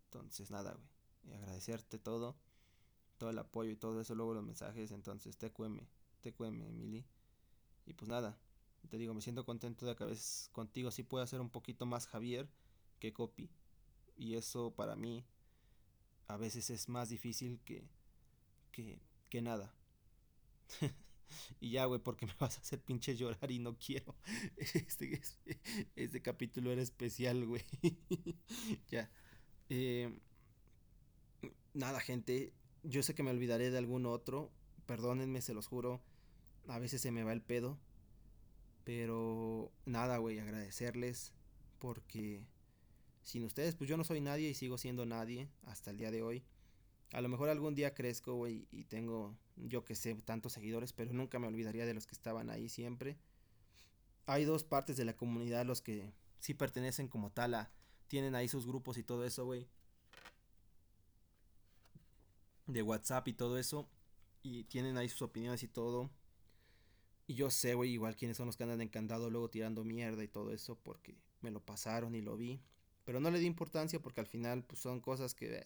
Entonces, 0.06 0.52
nada, 0.52 0.74
güey. 0.74 1.38
agradecerte 1.38 2.00
todo, 2.00 2.36
todo 3.18 3.30
el 3.30 3.40
apoyo 3.40 3.72
y 3.72 3.76
todo 3.76 4.00
eso, 4.02 4.16
luego 4.16 4.34
los 4.34 4.44
mensajes. 4.44 4.92
Entonces, 4.92 5.38
TQM, 5.38 5.80
TQM, 6.22 6.62
Emily. 6.62 7.06
Y 7.86 7.94
pues 7.94 8.10
nada, 8.10 8.40
te 8.90 8.98
digo, 8.98 9.14
me 9.14 9.22
siento 9.22 9.46
contento 9.46 9.86
de 9.86 9.96
que 9.96 10.04
a 10.04 10.08
veces 10.08 10.50
contigo 10.52 10.92
sí 10.92 11.04
pueda 11.04 11.26
ser 11.28 11.42
un 11.42 11.50
poquito 11.50 11.86
más 11.86 12.08
Javier 12.08 12.50
que 13.00 13.14
Copy. 13.14 13.50
Y 14.16 14.36
eso 14.36 14.72
para 14.76 14.96
mí 14.96 15.26
a 16.28 16.38
veces 16.38 16.70
es 16.70 16.90
más 16.90 17.10
difícil 17.10 17.60
que, 17.62 17.90
que, 18.72 19.02
que 19.30 19.42
nada. 19.42 19.74
Y 21.62 21.72
ya, 21.72 21.86
güey, 21.86 22.00
porque 22.02 22.26
me 22.26 22.34
vas 22.40 22.58
a 22.58 22.62
hacer 22.62 22.82
pinche 22.82 23.16
llorar 23.16 23.52
y 23.52 23.60
no 23.60 23.78
quiero. 23.78 24.16
Este, 24.58 25.22
este, 25.96 26.22
capítulo 26.22 26.72
era 26.72 26.82
especial, 26.82 27.46
güey. 27.46 27.64
ya. 28.90 29.10
Eh, 29.70 30.20
nada, 31.74 32.00
gente. 32.00 32.54
Yo 32.84 33.04
sé 33.04 33.14
que 33.14 33.24
me 33.24 33.32
olvidaré 33.32 33.72
de 33.72 33.78
algún 33.78 34.06
otro. 34.06 34.52
Perdónenme, 34.86 35.42
se 35.42 35.54
los 35.54 35.68
juro. 35.68 36.02
A 36.68 36.80
veces 36.80 37.02
se 37.02 37.12
me 37.12 37.24
va 37.24 37.34
el 37.34 37.42
pedo. 37.42 37.78
Pero 38.84 39.72
nada, 39.86 40.18
güey, 40.18 40.40
agradecerles. 40.40 41.34
Porque 41.78 42.44
sin 43.24 43.44
ustedes, 43.44 43.76
pues 43.76 43.90
yo 43.90 43.98
no 43.98 44.04
soy 44.04 44.22
nadie 44.22 44.50
y 44.50 44.54
sigo 44.54 44.78
siendo 44.78 45.06
nadie 45.06 45.50
hasta 45.64 45.92
el 45.92 45.98
día 45.98 46.12
de 46.12 46.24
hoy. 46.24 46.44
A 47.12 47.22
lo 47.22 47.30
mejor 47.30 47.50
algún 47.50 47.74
día 47.74 47.96
crezco, 47.96 48.36
güey, 48.36 48.68
y 48.72 48.84
tengo, 48.84 49.36
yo 49.56 49.84
que 49.84 49.96
sé, 49.96 50.14
tantos 50.16 50.54
seguidores, 50.54 50.94
pero 50.94 51.12
nunca 51.12 51.40
me 51.40 51.48
olvidaría 51.48 51.86
de 51.86 51.94
los 51.94 52.06
que 52.06 52.14
estaban 52.14 52.50
ahí 52.50 52.70
siempre. 52.70 53.18
Hay 54.28 54.46
dos 54.46 54.64
partes 54.64 54.96
de 54.96 55.06
la 55.06 55.18
comunidad, 55.18 55.66
los 55.66 55.82
que 55.82 56.14
sí 56.40 56.54
pertenecen 56.54 57.08
como 57.08 57.32
tal 57.32 57.56
a, 57.56 57.72
tienen 58.08 58.36
ahí 58.36 58.48
sus 58.48 58.68
grupos 58.68 58.98
y 58.98 59.04
todo 59.04 59.26
eso, 59.26 59.46
güey. 59.46 59.68
De 62.68 62.84
WhatsApp 62.84 63.28
y 63.28 63.34
todo 63.34 63.58
eso. 63.58 63.90
Y 64.44 64.66
tienen 64.66 64.98
ahí 64.98 65.10
sus 65.10 65.24
opiniones 65.24 65.64
y 65.64 65.68
todo. 65.68 66.12
Y 67.26 67.36
yo 67.36 67.50
sé, 67.50 67.76
güey, 67.76 67.92
igual 67.92 68.16
quiénes 68.16 68.38
son 68.38 68.48
los 68.48 68.58
que 68.58 68.64
andan 68.64 68.82
encantado 68.82 69.30
luego 69.30 69.50
tirando 69.50 69.84
mierda 69.84 70.24
y 70.24 70.28
todo 70.28 70.52
eso, 70.52 70.76
porque 70.76 71.16
me 71.42 71.52
lo 71.52 71.60
pasaron 71.64 72.16
y 72.16 72.22
lo 72.22 72.38
vi. 72.38 72.60
Pero 73.06 73.20
no 73.20 73.32
le 73.32 73.40
di 73.40 73.46
importancia 73.46 74.02
porque 74.02 74.22
al 74.22 74.28
final, 74.28 74.64
pues 74.64 74.82
son 74.82 75.00
cosas 75.00 75.34
que... 75.34 75.64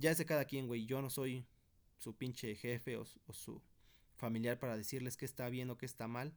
Ya 0.00 0.10
es 0.10 0.18
de 0.18 0.24
cada 0.24 0.46
quien, 0.46 0.66
güey. 0.66 0.86
Yo 0.86 1.02
no 1.02 1.10
soy 1.10 1.46
su 1.98 2.16
pinche 2.16 2.54
jefe 2.54 2.96
o, 2.96 3.04
su 3.04 3.62
familiar 4.16 4.58
para 4.58 4.76
decirles 4.76 5.16
que 5.18 5.26
está 5.26 5.50
bien 5.50 5.68
o 5.68 5.76
que 5.76 5.84
está 5.86 6.08
mal. 6.08 6.34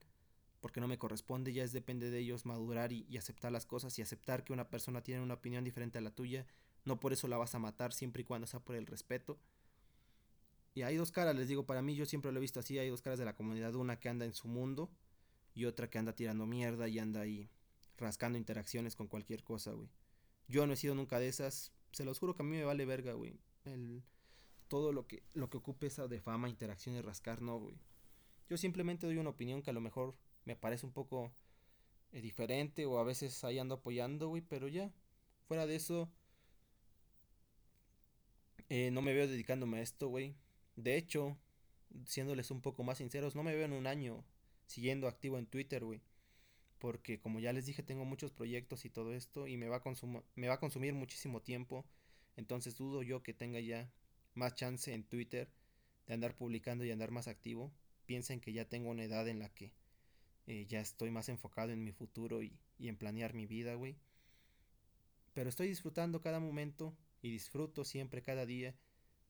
Porque 0.60 0.82
no 0.82 0.88
me 0.88 0.98
corresponde. 0.98 1.54
Ya 1.54 1.64
es 1.64 1.72
depende 1.72 2.12
de 2.12 2.20
ellos 2.20 2.46
madurar 2.46 2.92
y, 2.92 3.06
y 3.10 3.18
aceptar 3.18 3.52
las 3.54 3.66
cosas 3.66 3.98
y 3.98 4.02
aceptar 4.02 4.44
que 4.44 4.52
una 4.52 4.70
persona 4.70 5.02
tiene 5.02 5.22
una 5.22 5.36
opinión 5.36 5.64
diferente 5.64 5.98
a 5.98 6.02
la 6.02 6.12
tuya. 6.12 6.46
No 6.84 7.00
por 7.00 7.14
eso 7.14 7.30
la 7.30 7.38
vas 7.38 7.56
a 7.56 7.60
matar 7.60 7.94
siempre 7.94 8.24
y 8.24 8.26
cuando 8.26 8.48
sea 8.48 8.60
por 8.60 8.76
el 8.76 8.86
respeto. 8.86 9.40
Y 10.76 10.82
hay 10.82 10.98
dos 10.98 11.12
caras, 11.12 11.36
les 11.36 11.48
digo, 11.48 11.66
para 11.66 11.82
mí 11.82 11.96
yo 11.96 12.06
siempre 12.06 12.32
lo 12.32 12.40
he 12.40 12.42
visto 12.42 12.60
así, 12.60 12.78
hay 12.80 12.90
dos 12.90 13.02
caras 13.02 13.20
de 13.20 13.26
la 13.26 13.36
comunidad, 13.36 13.76
una 13.76 14.00
que 14.00 14.10
anda 14.10 14.26
en 14.26 14.34
su 14.34 14.48
mundo 14.48 14.92
y 15.54 15.66
otra 15.66 15.90
que 15.90 16.00
anda 16.00 16.16
tirando 16.16 16.48
mierda 16.48 16.88
y 16.88 16.98
anda 16.98 17.22
ahí 17.22 17.50
rascando 17.98 18.38
interacciones 18.40 18.96
con 18.96 19.08
cualquier 19.08 19.44
cosa, 19.44 19.72
güey. 19.72 19.90
Yo 20.48 20.66
no 20.66 20.74
he 20.74 20.76
sido 20.76 20.96
nunca 20.96 21.20
de 21.20 21.28
esas, 21.28 21.72
se 21.92 22.06
los 22.06 22.20
juro 22.20 22.36
que 22.36 22.42
a 22.42 22.46
mí 22.46 22.58
me 22.58 22.64
vale 22.64 22.86
verga, 22.86 23.14
güey. 23.14 23.40
El, 23.66 24.04
todo 24.68 24.92
lo 24.92 25.08
que, 25.08 25.24
lo 25.34 25.50
que 25.50 25.58
ocupe 25.58 25.88
esa 25.88 26.08
de 26.08 26.20
fama, 26.20 26.50
interacción 26.50 26.96
y 26.96 27.02
rascar, 27.02 27.42
no, 27.42 27.60
güey. 27.60 27.78
Yo 28.50 28.58
simplemente 28.58 29.06
doy 29.06 29.18
una 29.18 29.30
opinión 29.30 29.62
que 29.62 29.70
a 29.70 29.74
lo 29.74 29.82
mejor 29.82 30.16
me 30.46 30.56
parece 30.56 30.86
un 30.86 30.92
poco 30.92 31.32
eh, 32.12 32.22
diferente 32.22 32.86
o 32.86 33.00
a 33.00 33.04
veces 33.04 33.44
ahí 33.44 33.60
ando 33.60 33.76
apoyando, 33.76 34.28
güey, 34.28 34.42
pero 34.42 34.68
ya, 34.68 34.92
fuera 35.48 35.66
de 35.66 35.76
eso, 35.76 36.10
eh, 38.70 38.92
no 38.92 39.02
me 39.02 39.14
veo 39.14 39.28
dedicándome 39.28 39.80
a 39.80 39.82
esto, 39.82 40.08
güey. 40.08 40.36
De 40.76 40.98
hecho, 40.98 41.38
siéndoles 42.06 42.52
un 42.52 42.62
poco 42.62 42.84
más 42.84 42.98
sinceros, 42.98 43.36
no 43.36 43.44
me 43.44 43.56
veo 43.56 43.66
en 43.66 43.74
un 43.74 43.88
año 43.88 44.24
siguiendo 44.68 45.08
activo 45.08 45.38
en 45.38 45.46
Twitter, 45.46 45.84
güey. 45.86 46.02
Porque 46.80 47.20
como 47.20 47.40
ya 47.40 47.54
les 47.54 47.66
dije, 47.66 47.84
tengo 47.84 48.06
muchos 48.06 48.32
proyectos 48.32 48.86
y 48.86 48.90
todo 48.90 49.14
esto 49.14 49.48
y 49.48 49.58
me 49.58 49.70
va 49.70 49.82
me 50.36 50.48
va 50.48 50.56
a 50.56 50.60
consumir 50.60 50.94
muchísimo 50.94 51.42
tiempo 51.42 51.86
entonces 52.36 52.78
dudo 52.78 53.04
yo 53.04 53.24
que 53.24 53.34
tenga 53.34 53.60
ya 53.60 53.92
más 54.34 54.56
chance 54.56 54.94
en 54.94 55.04
Twitter 55.04 55.50
de 56.08 56.14
andar 56.14 56.36
publicando 56.36 56.84
y 56.86 56.92
andar 56.92 57.12
más 57.12 57.28
activo. 57.28 57.72
Piensen 58.06 58.42
que 58.42 58.54
ya 58.54 58.66
tengo 58.66 58.90
una 58.90 59.04
edad 59.04 59.28
en 59.28 59.40
la 59.40 59.50
que 59.50 59.74
eh, 60.48 60.66
ya 60.68 60.82
estoy 60.82 61.12
más 61.12 61.30
enfocado 61.30 61.72
en 61.72 61.84
mi 61.84 61.92
futuro 61.92 62.44
y, 62.44 62.60
en 62.80 62.98
planear 62.98 63.34
mi 63.34 63.46
vida, 63.46 63.76
güey. 63.76 63.96
Pero 65.34 65.50
estoy 65.50 65.68
disfrutando 65.68 66.22
cada 66.22 66.40
momento 66.40 66.98
y 67.22 67.32
disfruto 67.32 67.86
siempre 67.86 68.22
cada 68.22 68.46
día 68.46 68.76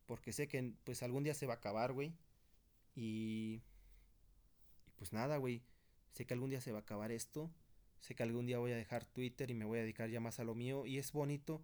porque 0.06 0.34
sé 0.34 0.48
que 0.48 0.74
pues 0.84 1.04
algún 1.04 1.24
día 1.24 1.34
se 1.34 1.46
va 1.46 1.54
a 1.54 1.58
acabar, 1.58 1.94
güey. 1.94 2.14
Y, 2.96 3.62
y 4.88 4.92
pues 4.96 5.14
nada, 5.14 5.38
güey. 5.38 5.64
Sé 6.12 6.26
que 6.26 6.34
algún 6.34 6.50
día 6.50 6.62
se 6.62 6.72
va 6.72 6.80
a 6.80 6.82
acabar 6.82 7.12
esto. 7.12 7.52
Sé 8.00 8.16
que 8.16 8.24
algún 8.24 8.46
día 8.46 8.58
voy 8.58 8.72
a 8.72 8.76
dejar 8.76 9.06
Twitter 9.06 9.50
y 9.50 9.54
me 9.54 9.66
voy 9.66 9.80
a 9.80 9.82
dedicar 9.82 10.10
ya 10.10 10.20
más 10.20 10.40
a 10.40 10.44
lo 10.44 10.56
mío. 10.56 10.86
Y 10.86 10.98
es 10.98 11.14
bonito, 11.14 11.64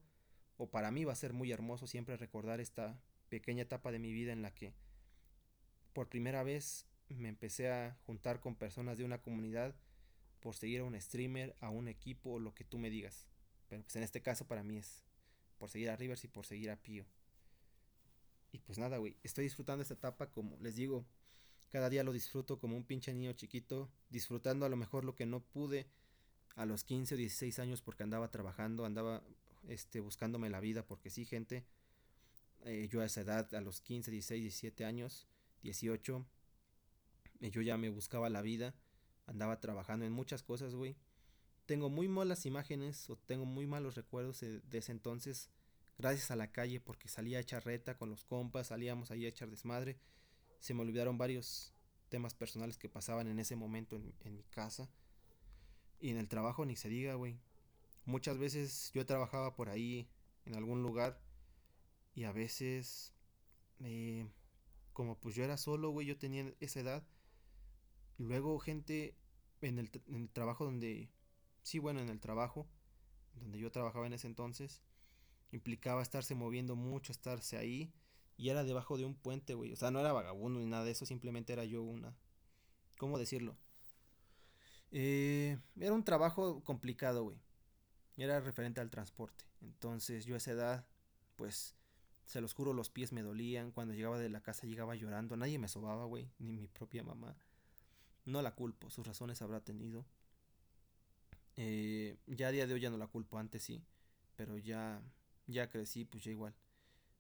o 0.60 0.70
para 0.70 0.92
mí 0.92 1.06
va 1.06 1.14
a 1.14 1.16
ser 1.16 1.32
muy 1.32 1.54
hermoso 1.54 1.88
siempre 1.88 2.18
recordar 2.18 2.60
esta 2.60 3.02
pequeña 3.30 3.64
etapa 3.64 3.94
de 3.94 4.00
mi 4.00 4.12
vida 4.12 4.34
en 4.34 4.42
la 4.42 4.54
que 4.54 4.74
por 5.94 6.10
primera 6.10 6.44
vez 6.44 6.86
me 7.08 7.30
empecé 7.30 7.72
a 7.72 7.98
juntar 8.06 8.42
con 8.42 8.56
personas 8.56 8.98
de 8.98 9.06
una 9.06 9.22
comunidad 9.22 9.74
por 10.42 10.58
seguir 10.58 10.82
a 10.82 10.84
un 10.84 11.00
streamer, 11.00 11.56
a 11.62 11.70
un 11.70 11.88
equipo 11.88 12.32
o 12.32 12.40
lo 12.40 12.54
que 12.54 12.66
tú 12.66 12.78
me 12.78 12.90
digas. 12.90 13.26
Pero 13.70 13.84
pues 13.84 13.96
en 13.96 14.04
este 14.04 14.22
caso 14.22 14.48
para 14.48 14.62
mí 14.62 14.78
es 14.78 15.02
por 15.58 15.70
seguir 15.70 15.92
a 15.92 15.96
Rivers 15.96 16.26
y 16.26 16.28
por 16.28 16.46
seguir 16.46 16.72
a 16.72 16.76
Pío. 16.76 17.06
Y 18.52 18.60
pues 18.60 18.78
nada, 18.78 18.98
güey, 18.98 19.16
estoy 19.24 19.46
disfrutando 19.46 19.82
esta 19.82 19.94
etapa 19.94 20.30
como 20.30 20.58
les 20.58 20.76
digo, 20.76 21.06
cada 21.70 21.90
día 21.90 22.04
lo 22.04 22.12
disfruto 22.12 22.60
como 22.60 22.76
un 22.76 22.84
pinche 22.84 23.14
niño 23.14 23.32
chiquito, 23.32 23.90
disfrutando 24.10 24.66
a 24.66 24.70
lo 24.70 24.76
mejor 24.76 25.06
lo 25.06 25.16
que 25.16 25.26
no 25.26 25.40
pude 25.40 25.88
a 26.58 26.66
los 26.66 26.84
15 26.84 27.16
o 27.16 27.18
16 27.18 27.60
años 27.60 27.82
porque 27.82 28.04
andaba 28.04 28.30
trabajando, 28.30 28.84
andaba 28.86 29.24
este, 29.68 30.00
buscándome 30.00 30.50
la 30.50 30.60
vida, 30.60 30.86
porque 30.86 31.10
sí, 31.10 31.26
gente, 31.26 31.66
eh, 32.66 32.88
yo 32.90 33.02
a 33.02 33.06
esa 33.06 33.22
edad, 33.22 33.54
a 33.54 33.62
los 33.62 33.82
15, 33.82 34.12
16, 34.12 34.42
17 34.42 34.86
años, 34.86 35.28
18, 35.64 36.26
eh, 37.42 37.52
yo 37.52 37.62
ya 37.62 37.78
me 37.78 37.90
buscaba 37.90 38.30
la 38.30 38.42
vida, 38.42 38.76
andaba 39.28 39.60
trabajando 39.60 40.06
en 40.06 40.12
muchas 40.12 40.44
cosas, 40.44 40.76
güey. 40.76 40.96
Tengo 41.66 41.90
muy 41.90 42.08
malas 42.08 42.46
imágenes 42.46 43.10
o 43.10 43.16
tengo 43.16 43.46
muy 43.46 43.68
malos 43.68 43.96
recuerdos 43.96 44.40
de, 44.40 44.62
ese 44.72 44.92
entonces, 44.92 45.50
gracias 45.98 46.32
a 46.32 46.36
la 46.36 46.52
calle, 46.52 46.80
porque 46.80 47.08
salía 47.08 47.38
a 47.38 47.42
echar 47.42 47.64
reta 47.64 47.96
con 47.96 48.10
los 48.10 48.24
compas, 48.24 48.68
salíamos 48.68 49.12
ahí 49.12 49.26
a 49.26 49.30
echar 49.30 49.50
desmadre. 49.50 50.00
Se 50.60 50.74
me 50.74 50.82
olvidaron 50.82 51.18
varios 51.18 51.74
temas 52.10 52.34
personales 52.34 52.78
que 52.78 52.90
pasaban 52.90 53.28
en 53.28 53.40
ese 53.40 53.56
momento 53.56 53.96
en, 53.96 54.14
en 54.22 54.36
mi 54.36 54.44
casa. 54.44 54.90
Y 56.00 56.10
en 56.10 56.18
el 56.18 56.28
trabajo 56.28 56.66
ni 56.66 56.76
se 56.76 56.90
diga, 56.90 57.14
güey. 57.14 57.40
Muchas 58.10 58.40
veces 58.40 58.92
yo 58.96 59.06
trabajaba 59.06 59.56
por 59.56 59.70
ahí, 59.70 60.10
en 60.46 60.56
algún 60.56 60.82
lugar, 60.82 61.22
y 62.16 62.24
a 62.24 62.32
veces, 62.32 63.14
eh, 63.82 64.26
como 64.94 65.20
pues 65.20 65.36
yo 65.36 65.44
era 65.44 65.58
solo, 65.58 65.92
güey, 65.92 66.08
yo 66.08 66.18
tenía 66.18 66.52
esa 66.60 66.80
edad. 66.80 67.08
Y 68.18 68.24
luego 68.24 68.58
gente 68.58 69.16
en 69.62 69.78
el, 69.78 69.92
en 70.08 70.24
el 70.24 70.30
trabajo 70.32 70.66
donde, 70.66 71.12
sí, 71.62 71.78
bueno, 71.78 72.00
en 72.00 72.10
el 72.10 72.20
trabajo, 72.20 72.68
donde 73.36 73.60
yo 73.60 73.72
trabajaba 73.72 74.08
en 74.08 74.14
ese 74.14 74.26
entonces, 74.26 74.82
implicaba 75.52 76.02
estarse 76.02 76.34
moviendo 76.34 76.76
mucho, 76.76 77.12
estarse 77.12 77.58
ahí. 77.58 77.94
Y 78.38 78.50
era 78.50 78.64
debajo 78.64 78.98
de 78.98 79.06
un 79.06 79.14
puente, 79.14 79.54
güey. 79.54 79.72
O 79.72 79.76
sea, 79.76 79.92
no 79.92 80.00
era 80.00 80.14
vagabundo 80.14 80.60
ni 80.60 80.66
nada 80.66 80.84
de 80.84 80.92
eso, 80.92 81.06
simplemente 81.06 81.54
era 81.54 81.64
yo 81.64 81.84
una... 81.84 82.18
¿Cómo 82.98 83.20
decirlo? 83.20 83.56
Eh, 84.92 85.60
era 85.80 85.94
un 85.94 86.04
trabajo 86.04 86.64
complicado, 86.64 87.24
güey. 87.24 87.38
Era 88.20 88.40
referente 88.42 88.82
al 88.82 88.90
transporte. 88.90 89.46
Entonces 89.62 90.26
yo 90.26 90.36
a 90.36 90.38
esa 90.38 90.52
edad, 90.52 90.86
pues, 91.38 91.76
se 92.26 92.42
los 92.42 92.54
juro, 92.54 92.74
los 92.74 92.90
pies 92.90 93.14
me 93.14 93.22
dolían. 93.22 93.72
Cuando 93.72 93.94
llegaba 93.94 94.20
de 94.20 94.30
la 94.30 94.42
casa 94.42 94.68
llegaba 94.68 94.96
llorando. 94.96 95.38
Nadie 95.38 95.58
me 95.58 95.70
sobaba, 95.70 96.06
güey. 96.06 96.30
Ni 96.38 96.52
mi 96.52 96.68
propia 96.68 97.04
mamá. 97.04 97.38
No 98.26 98.42
la 98.42 98.54
culpo, 98.56 98.90
sus 98.90 99.08
razones 99.08 99.42
habrá 99.42 99.62
tenido. 99.62 100.06
Eh, 101.56 102.18
ya 102.28 102.50
a 102.50 102.52
día 102.52 102.68
de 102.68 102.74
hoy 102.74 102.82
ya 102.82 102.90
no 102.90 102.98
la 102.98 103.08
culpo, 103.08 103.38
antes 103.38 103.64
sí. 103.64 103.84
Pero 104.36 104.58
ya, 104.58 105.02
ya 105.48 105.70
crecí, 105.70 106.04
pues 106.04 106.24
ya 106.26 106.32
igual. 106.32 106.54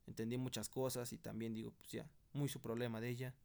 Entendí 0.05 0.37
muchas 0.37 0.69
cosas 0.69 1.13
y 1.13 1.17
también 1.17 1.53
digo, 1.53 1.71
pues 1.71 1.89
ya, 1.91 2.09
muy 2.33 2.49
su 2.49 2.61
problema 2.61 2.99
de 2.99 3.09
ella. 3.09 3.35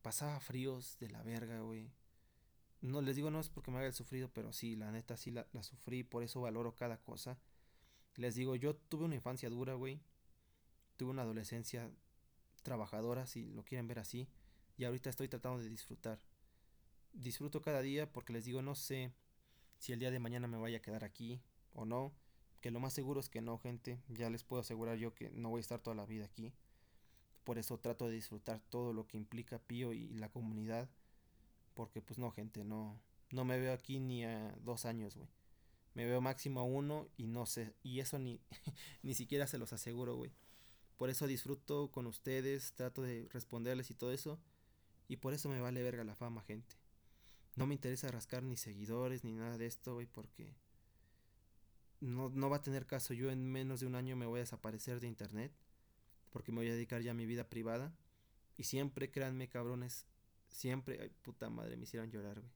Pasaba 0.00 0.40
fríos 0.40 0.98
de 0.98 1.10
la 1.10 1.22
verga, 1.22 1.60
güey 1.60 1.90
no 2.82 3.00
les 3.00 3.16
digo 3.16 3.30
no 3.30 3.40
es 3.40 3.48
porque 3.48 3.70
me 3.70 3.78
haga 3.78 3.86
el 3.86 3.94
sufrido, 3.94 4.28
pero 4.28 4.52
sí, 4.52 4.76
la 4.76 4.90
neta 4.90 5.16
sí 5.16 5.30
la, 5.30 5.46
la 5.52 5.62
sufrí, 5.62 6.02
por 6.02 6.22
eso 6.22 6.40
valoro 6.40 6.74
cada 6.74 6.98
cosa. 6.98 7.38
Les 8.16 8.34
digo, 8.34 8.56
yo 8.56 8.74
tuve 8.74 9.04
una 9.04 9.14
infancia 9.14 9.48
dura, 9.48 9.74
güey. 9.74 10.00
Tuve 10.96 11.10
una 11.10 11.22
adolescencia 11.22 11.90
trabajadora, 12.62 13.26
si 13.26 13.50
lo 13.52 13.64
quieren 13.64 13.86
ver 13.86 14.00
así. 14.00 14.28
Y 14.76 14.84
ahorita 14.84 15.10
estoy 15.10 15.28
tratando 15.28 15.62
de 15.62 15.68
disfrutar. 15.68 16.20
Disfruto 17.12 17.62
cada 17.62 17.82
día 17.82 18.12
porque 18.12 18.32
les 18.32 18.44
digo, 18.44 18.62
no 18.62 18.74
sé 18.74 19.12
si 19.78 19.92
el 19.92 19.98
día 19.98 20.10
de 20.10 20.18
mañana 20.18 20.48
me 20.48 20.58
vaya 20.58 20.78
a 20.78 20.82
quedar 20.82 21.04
aquí 21.04 21.40
o 21.72 21.84
no. 21.84 22.12
Que 22.60 22.70
lo 22.70 22.80
más 22.80 22.92
seguro 22.92 23.20
es 23.20 23.28
que 23.28 23.40
no, 23.40 23.58
gente. 23.58 24.00
Ya 24.08 24.28
les 24.28 24.44
puedo 24.44 24.60
asegurar 24.60 24.96
yo 24.96 25.14
que 25.14 25.30
no 25.30 25.50
voy 25.50 25.58
a 25.58 25.62
estar 25.62 25.80
toda 25.80 25.96
la 25.96 26.04
vida 26.04 26.24
aquí. 26.24 26.52
Por 27.44 27.58
eso 27.58 27.78
trato 27.78 28.06
de 28.06 28.14
disfrutar 28.14 28.60
todo 28.60 28.92
lo 28.92 29.06
que 29.06 29.16
implica 29.16 29.58
Pío 29.58 29.92
y 29.92 30.08
la 30.14 30.28
comunidad 30.30 30.88
porque 31.74 32.02
pues 32.02 32.18
no, 32.18 32.30
gente, 32.30 32.64
no, 32.64 33.00
no 33.30 33.44
me 33.44 33.58
veo 33.58 33.72
aquí 33.72 34.00
ni 34.00 34.24
a 34.24 34.56
dos 34.62 34.84
años, 34.84 35.16
güey. 35.16 35.28
Me 35.94 36.06
veo 36.06 36.20
máximo 36.20 36.60
a 36.60 36.64
uno 36.64 37.08
y 37.16 37.26
no 37.26 37.44
sé, 37.44 37.74
y 37.82 38.00
eso 38.00 38.18
ni, 38.18 38.40
ni 39.02 39.14
siquiera 39.14 39.46
se 39.46 39.58
los 39.58 39.72
aseguro, 39.72 40.16
güey. 40.16 40.32
Por 40.96 41.10
eso 41.10 41.26
disfruto 41.26 41.90
con 41.90 42.06
ustedes, 42.06 42.74
trato 42.74 43.02
de 43.02 43.28
responderles 43.32 43.90
y 43.90 43.94
todo 43.94 44.12
eso. 44.12 44.38
Y 45.08 45.16
por 45.16 45.34
eso 45.34 45.48
me 45.48 45.60
vale 45.60 45.82
verga 45.82 46.04
la 46.04 46.14
fama, 46.14 46.42
gente. 46.42 46.76
No 47.56 47.66
me 47.66 47.74
interesa 47.74 48.10
rascar 48.10 48.42
ni 48.42 48.56
seguidores 48.56 49.24
ni 49.24 49.32
nada 49.32 49.58
de 49.58 49.66
esto, 49.66 49.94
güey, 49.94 50.06
porque 50.06 50.54
no, 52.00 52.30
no 52.30 52.48
va 52.48 52.58
a 52.58 52.62
tener 52.62 52.86
caso. 52.86 53.14
Yo 53.14 53.30
en 53.30 53.44
menos 53.50 53.80
de 53.80 53.86
un 53.86 53.94
año 53.94 54.16
me 54.16 54.26
voy 54.26 54.38
a 54.38 54.42
desaparecer 54.42 55.00
de 55.00 55.08
internet. 55.08 55.52
Porque 56.30 56.52
me 56.52 56.58
voy 56.58 56.68
a 56.68 56.74
dedicar 56.74 57.02
ya 57.02 57.10
a 57.10 57.14
mi 57.14 57.26
vida 57.26 57.50
privada. 57.50 57.92
Y 58.56 58.64
siempre, 58.64 59.10
créanme, 59.10 59.48
cabrones, 59.48 60.06
Siempre, 60.52 61.00
ay, 61.00 61.10
puta 61.22 61.50
madre, 61.50 61.76
me 61.76 61.84
hicieron 61.84 62.10
llorar, 62.10 62.40
güey. 62.40 62.52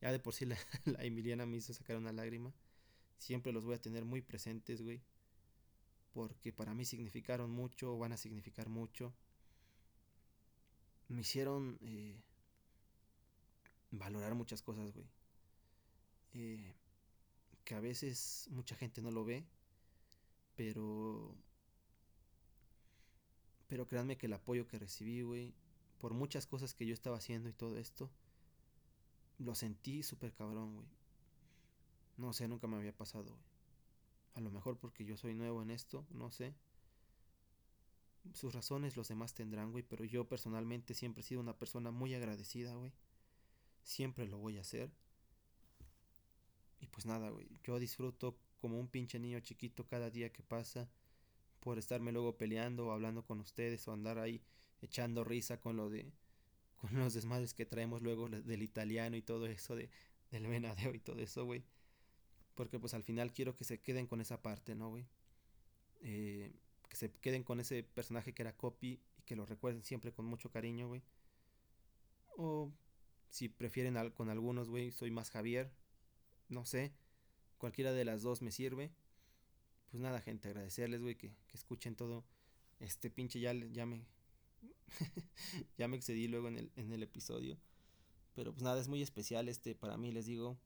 Ya 0.00 0.10
de 0.10 0.18
por 0.18 0.34
sí 0.34 0.46
la, 0.84 1.04
Emiliana 1.04 1.46
me 1.46 1.58
hizo 1.58 1.72
sacar 1.74 1.96
una 1.96 2.12
lágrima. 2.12 2.52
Siempre 3.18 3.52
los 3.52 3.64
voy 3.64 3.74
a 3.74 3.80
tener 3.80 4.04
muy 4.04 4.22
presentes, 4.22 4.82
güey. 4.82 5.02
Porque 6.12 6.52
para 6.52 6.74
mí 6.74 6.84
significaron 6.84 7.50
mucho, 7.50 7.96
van 7.98 8.12
a 8.12 8.16
significar 8.16 8.68
mucho. 8.68 9.14
Me 11.08 11.20
hicieron 11.20 11.78
eh, 11.82 12.16
valorar 13.90 14.34
muchas 14.34 14.62
cosas, 14.62 14.92
güey. 14.92 15.06
Eh, 16.32 16.74
que 17.64 17.74
a 17.74 17.80
veces 17.80 18.48
mucha 18.50 18.74
gente 18.74 19.02
no 19.02 19.10
lo 19.10 19.24
ve. 19.24 19.44
Pero... 20.56 21.36
Pero 23.68 23.86
créanme 23.86 24.16
que 24.16 24.26
el 24.26 24.32
apoyo 24.32 24.66
que 24.66 24.80
recibí, 24.80 25.22
güey, 25.22 25.54
por 26.00 26.14
muchas 26.14 26.46
cosas 26.46 26.74
que 26.74 26.86
yo 26.86 26.94
estaba 26.94 27.18
haciendo 27.18 27.48
y 27.48 27.52
todo 27.52 27.76
esto, 27.76 28.10
lo 29.38 29.54
sentí 29.54 30.02
súper 30.02 30.32
cabrón, 30.32 30.74
güey. 30.74 30.88
No 32.16 32.32
sé, 32.32 32.48
nunca 32.48 32.66
me 32.66 32.76
había 32.76 32.96
pasado, 32.96 33.30
güey. 33.30 33.50
A 34.34 34.40
lo 34.40 34.50
mejor 34.50 34.78
porque 34.78 35.04
yo 35.04 35.16
soy 35.16 35.34
nuevo 35.34 35.62
en 35.62 35.70
esto, 35.70 36.06
no 36.10 36.30
sé. 36.30 36.54
Sus 38.32 38.54
razones 38.54 38.96
los 38.96 39.08
demás 39.08 39.34
tendrán, 39.34 39.72
güey, 39.72 39.82
pero 39.82 40.04
yo 40.04 40.26
personalmente 40.26 40.94
siempre 40.94 41.20
he 41.20 41.24
sido 41.24 41.40
una 41.40 41.58
persona 41.58 41.90
muy 41.90 42.14
agradecida, 42.14 42.74
güey. 42.74 42.92
Siempre 43.82 44.26
lo 44.26 44.38
voy 44.38 44.56
a 44.56 44.62
hacer. 44.62 44.90
Y 46.80 46.86
pues 46.86 47.04
nada, 47.04 47.28
güey, 47.28 47.48
yo 47.62 47.78
disfruto 47.78 48.38
como 48.58 48.78
un 48.78 48.88
pinche 48.88 49.18
niño 49.18 49.40
chiquito 49.40 49.86
cada 49.86 50.10
día 50.10 50.32
que 50.32 50.42
pasa 50.42 50.88
por 51.60 51.78
estarme 51.78 52.12
luego 52.12 52.36
peleando 52.38 52.86
o 52.86 52.92
hablando 52.92 53.22
con 53.24 53.40
ustedes 53.40 53.86
o 53.86 53.92
andar 53.92 54.18
ahí 54.18 54.42
echando 54.82 55.24
risa 55.24 55.60
con 55.60 55.76
lo 55.76 55.90
de 55.90 56.12
con 56.76 56.98
los 56.98 57.12
desmadres 57.12 57.52
que 57.52 57.66
traemos 57.66 58.00
luego 58.00 58.28
del 58.28 58.62
italiano 58.62 59.16
y 59.16 59.22
todo 59.22 59.46
eso 59.46 59.76
de 59.76 59.90
del 60.30 60.46
venadeo 60.46 60.94
y 60.94 61.00
todo 61.00 61.20
eso, 61.20 61.44
güey. 61.44 61.64
Porque 62.54 62.78
pues 62.78 62.94
al 62.94 63.02
final 63.02 63.32
quiero 63.32 63.56
que 63.56 63.64
se 63.64 63.80
queden 63.80 64.06
con 64.06 64.20
esa 64.20 64.42
parte, 64.42 64.74
¿no, 64.74 64.90
güey? 64.90 65.06
Eh, 66.02 66.52
que 66.88 66.96
se 66.96 67.10
queden 67.10 67.42
con 67.42 67.60
ese 67.60 67.82
personaje 67.82 68.32
que 68.32 68.42
era 68.42 68.56
Copy 68.56 69.00
y 69.18 69.22
que 69.22 69.36
lo 69.36 69.46
recuerden 69.46 69.82
siempre 69.82 70.12
con 70.12 70.24
mucho 70.26 70.50
cariño, 70.50 70.88
güey. 70.88 71.02
O 72.36 72.72
si 73.28 73.48
prefieren 73.48 74.10
con 74.10 74.28
algunos, 74.28 74.68
güey, 74.68 74.90
soy 74.90 75.10
más 75.10 75.30
Javier. 75.30 75.72
No 76.48 76.64
sé. 76.64 76.92
Cualquiera 77.58 77.92
de 77.92 78.04
las 78.04 78.22
dos 78.22 78.42
me 78.42 78.50
sirve. 78.50 78.92
Pues 79.90 80.00
nada, 80.00 80.20
gente, 80.20 80.48
agradecerles, 80.48 81.00
güey, 81.00 81.16
que, 81.16 81.34
que 81.46 81.56
escuchen 81.56 81.96
todo. 81.96 82.24
Este 82.78 83.10
pinche 83.10 83.40
ya, 83.40 83.52
ya 83.52 83.86
me 83.86 84.06
ya 85.78 85.88
me 85.88 85.96
excedí 85.96 86.28
luego 86.28 86.48
en 86.48 86.58
el, 86.58 86.72
en 86.76 86.92
el 86.92 87.02
episodio. 87.02 87.58
Pero 88.34 88.52
pues 88.52 88.62
nada, 88.62 88.80
es 88.80 88.88
muy 88.88 89.02
especial 89.02 89.48
este 89.48 89.74
para 89.74 89.96
mí, 89.96 90.12
les 90.12 90.26
digo. 90.26 90.58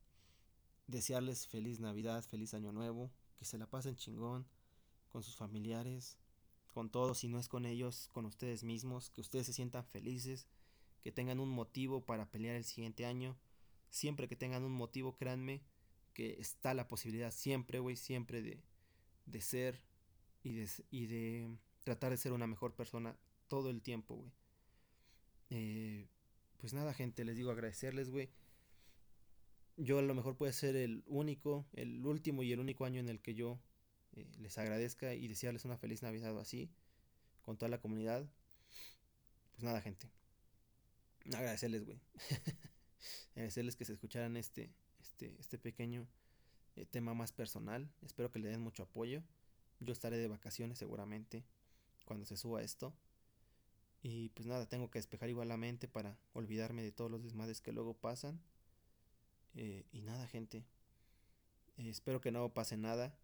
Desearles 0.86 1.46
feliz 1.46 1.80
Navidad, 1.80 2.24
feliz 2.24 2.52
Año 2.54 2.72
Nuevo, 2.72 3.10
que 3.36 3.44
se 3.44 3.58
la 3.58 3.66
pasen 3.66 3.96
chingón 3.96 4.46
con 5.08 5.22
sus 5.22 5.36
familiares, 5.36 6.18
con 6.66 6.90
todos, 6.90 7.18
si 7.18 7.28
no 7.28 7.38
es 7.38 7.48
con 7.48 7.64
ellos, 7.64 8.08
con 8.12 8.26
ustedes 8.26 8.64
mismos, 8.64 9.10
que 9.10 9.20
ustedes 9.20 9.46
se 9.46 9.52
sientan 9.52 9.84
felices, 9.84 10.46
que 11.02 11.12
tengan 11.12 11.40
un 11.40 11.48
motivo 11.48 12.04
para 12.04 12.30
pelear 12.30 12.56
el 12.56 12.64
siguiente 12.64 13.06
año. 13.06 13.38
Siempre 13.88 14.28
que 14.28 14.36
tengan 14.36 14.64
un 14.64 14.72
motivo, 14.72 15.16
créanme, 15.16 15.62
que 16.12 16.40
está 16.40 16.74
la 16.74 16.88
posibilidad 16.88 17.30
siempre, 17.30 17.78
güey, 17.78 17.96
siempre 17.96 18.42
de, 18.42 18.62
de 19.26 19.40
ser 19.40 19.82
y 20.42 20.52
de, 20.52 20.68
y 20.90 21.06
de 21.06 21.56
tratar 21.84 22.10
de 22.10 22.16
ser 22.16 22.32
una 22.32 22.46
mejor 22.46 22.74
persona 22.74 23.16
todo 23.55 23.70
el 23.70 23.82
tiempo, 23.82 24.16
güey. 24.16 24.32
Eh, 25.51 26.09
pues 26.56 26.74
nada, 26.74 26.93
gente, 26.93 27.24
les 27.24 27.36
digo 27.36 27.52
agradecerles, 27.52 28.10
güey. 28.10 28.28
Yo 29.76 30.01
a 30.01 30.02
lo 30.02 30.12
mejor 30.12 30.36
puede 30.36 30.52
ser 30.52 30.74
el 30.74 31.05
único, 31.06 31.64
el 31.72 32.05
último 32.05 32.43
y 32.43 32.51
el 32.51 32.59
único 32.59 32.85
año 32.85 32.98
en 32.98 33.09
el 33.09 33.20
que 33.20 33.36
yo 33.36 33.60
eh, 34.16 34.26
les 34.40 34.59
agradezca 34.59 35.14
y 35.14 35.28
desearles 35.28 35.64
una 35.64 35.76
feliz 35.76 36.02
Navidad 36.02 36.36
así, 36.40 36.68
con 37.43 37.56
toda 37.56 37.68
la 37.68 37.81
comunidad. 37.81 38.28
Pues 39.52 39.62
nada, 39.62 39.81
gente. 39.81 40.10
Agradecerles, 41.32 41.85
güey. 41.85 42.01
agradecerles 43.36 43.76
que 43.76 43.85
se 43.85 43.93
escucharan 43.93 44.36
este, 44.36 44.72
este, 45.01 45.32
este 45.39 45.59
pequeño 45.59 46.09
eh, 46.74 46.86
tema 46.86 47.14
más 47.14 47.31
personal. 47.31 47.89
Espero 48.02 48.32
que 48.32 48.40
le 48.40 48.48
den 48.48 48.60
mucho 48.60 48.82
apoyo. 48.82 49.22
Yo 49.78 49.93
estaré 49.93 50.16
de 50.16 50.26
vacaciones 50.26 50.76
seguramente 50.76 51.44
cuando 52.05 52.26
se 52.26 52.36
suba 52.36 52.62
esto. 52.62 52.93
Y 54.06 54.28
pues 54.28 54.47
nada, 54.47 54.66
tengo 54.68 54.90
que 54.90 54.98
despejar 54.98 55.31
igual 55.31 55.48
la 55.48 55.56
mente 55.56 55.89
para 55.89 56.18
olvidarme 56.35 56.82
de 56.82 56.93
todos 56.93 57.10
los 57.10 57.22
desmadres 57.22 57.62
que 57.62 57.72
luego 57.72 57.94
pasan. 57.94 58.39
Eh, 59.55 59.86
y 59.93 60.02
nada, 60.02 60.26
gente. 60.26 60.62
Eh, 61.78 61.89
espero 61.89 62.20
que 62.20 62.31
no 62.31 62.52
pase 62.52 62.76
nada. 62.76 63.16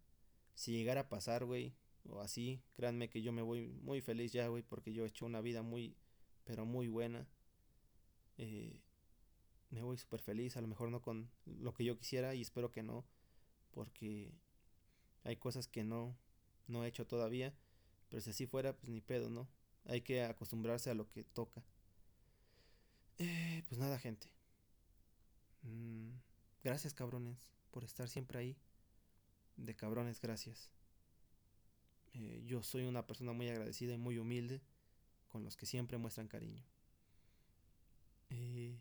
Si 0.55 0.71
llegara 0.71 1.01
a 1.01 1.09
pasar, 1.09 1.45
güey, 1.45 1.75
o 2.09 2.19
así, 2.19 2.63
créanme 2.73 3.11
que 3.11 3.21
yo 3.21 3.31
me 3.31 3.43
voy 3.43 3.67
muy 3.67 4.01
feliz 4.01 4.33
ya, 4.33 4.47
güey, 4.47 4.63
porque 4.63 4.91
yo 4.91 5.03
he 5.03 5.07
hecho 5.07 5.27
una 5.27 5.39
vida 5.39 5.61
muy, 5.61 5.95
pero 6.45 6.65
muy 6.65 6.87
buena. 6.87 7.27
Eh, 8.39 8.81
me 9.69 9.83
voy 9.83 9.99
súper 9.99 10.21
feliz, 10.21 10.57
a 10.57 10.61
lo 10.61 10.67
mejor 10.67 10.89
no 10.89 11.03
con 11.03 11.29
lo 11.45 11.75
que 11.75 11.83
yo 11.83 11.95
quisiera 11.95 12.33
y 12.33 12.41
espero 12.41 12.71
que 12.71 12.81
no, 12.81 13.05
porque 13.69 14.33
hay 15.23 15.37
cosas 15.37 15.67
que 15.67 15.83
no, 15.83 16.17
no 16.67 16.83
he 16.83 16.87
hecho 16.87 17.05
todavía, 17.05 17.53
pero 18.09 18.19
si 18.21 18.31
así 18.31 18.47
fuera, 18.47 18.75
pues 18.75 18.89
ni 18.89 18.99
pedo, 18.99 19.29
¿no? 19.29 19.47
Hay 19.85 20.01
que 20.01 20.23
acostumbrarse 20.23 20.89
a 20.89 20.93
lo 20.93 21.09
que 21.09 21.23
toca. 21.23 21.63
Eh, 23.17 23.63
pues 23.67 23.79
nada, 23.79 23.99
gente. 23.99 24.27
Mm, 25.63 26.11
gracias, 26.63 26.93
cabrones, 26.93 27.37
por 27.71 27.83
estar 27.83 28.09
siempre 28.09 28.39
ahí. 28.39 28.57
De 29.57 29.75
cabrones, 29.75 30.21
gracias. 30.21 30.69
Eh, 32.13 32.43
yo 32.45 32.63
soy 32.63 32.85
una 32.85 33.05
persona 33.07 33.31
muy 33.33 33.47
agradecida 33.49 33.93
y 33.93 33.97
muy 33.97 34.17
humilde 34.17 34.61
con 35.29 35.43
los 35.43 35.55
que 35.55 35.65
siempre 35.65 35.97
muestran 35.97 36.27
cariño. 36.27 36.63
Eh, 38.29 38.77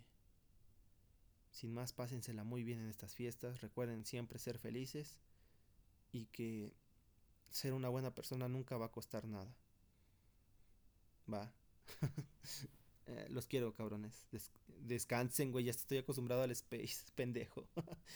sin 1.51 1.73
más, 1.75 1.93
pásensela 1.93 2.45
muy 2.45 2.65
bien 2.65 2.81
en 2.81 2.89
estas 2.89 3.15
fiestas. 3.15 3.61
Recuerden 3.61 4.05
siempre 4.05 4.39
ser 4.39 4.59
felices 4.59 5.19
y 6.13 6.27
que 6.27 6.73
ser 7.51 7.73
una 7.73 7.89
buena 7.89 8.15
persona 8.15 8.49
nunca 8.49 8.77
va 8.77 8.87
a 8.87 8.93
costar 8.93 9.27
nada. 9.27 9.55
Va. 11.33 11.53
Eh, 13.07 13.27
los 13.31 13.49
quiero, 13.49 13.75
cabrones. 13.75 14.29
descansen, 14.79 15.51
güey. 15.51 15.65
Ya 15.65 15.73
estoy 15.73 15.99
acostumbrado 15.99 16.43
al 16.43 16.53
space, 16.53 17.05
pendejo. 17.15 17.67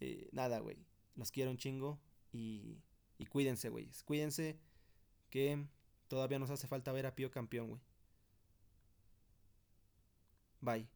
Eh, 0.00 0.28
nada, 0.32 0.58
güey. 0.58 0.76
Los 1.14 1.30
quiero 1.30 1.50
un 1.52 1.56
chingo. 1.56 2.00
Y, 2.32 2.78
y 3.16 3.26
cuídense, 3.26 3.68
güey. 3.68 3.90
Cuídense 4.04 4.58
que 5.30 5.66
todavía 6.08 6.38
nos 6.38 6.50
hace 6.50 6.68
falta 6.68 6.92
ver 6.92 7.06
a 7.06 7.14
Pío 7.16 7.30
campeón, 7.30 7.68
güey. 7.68 7.80
Bye. 10.62 10.86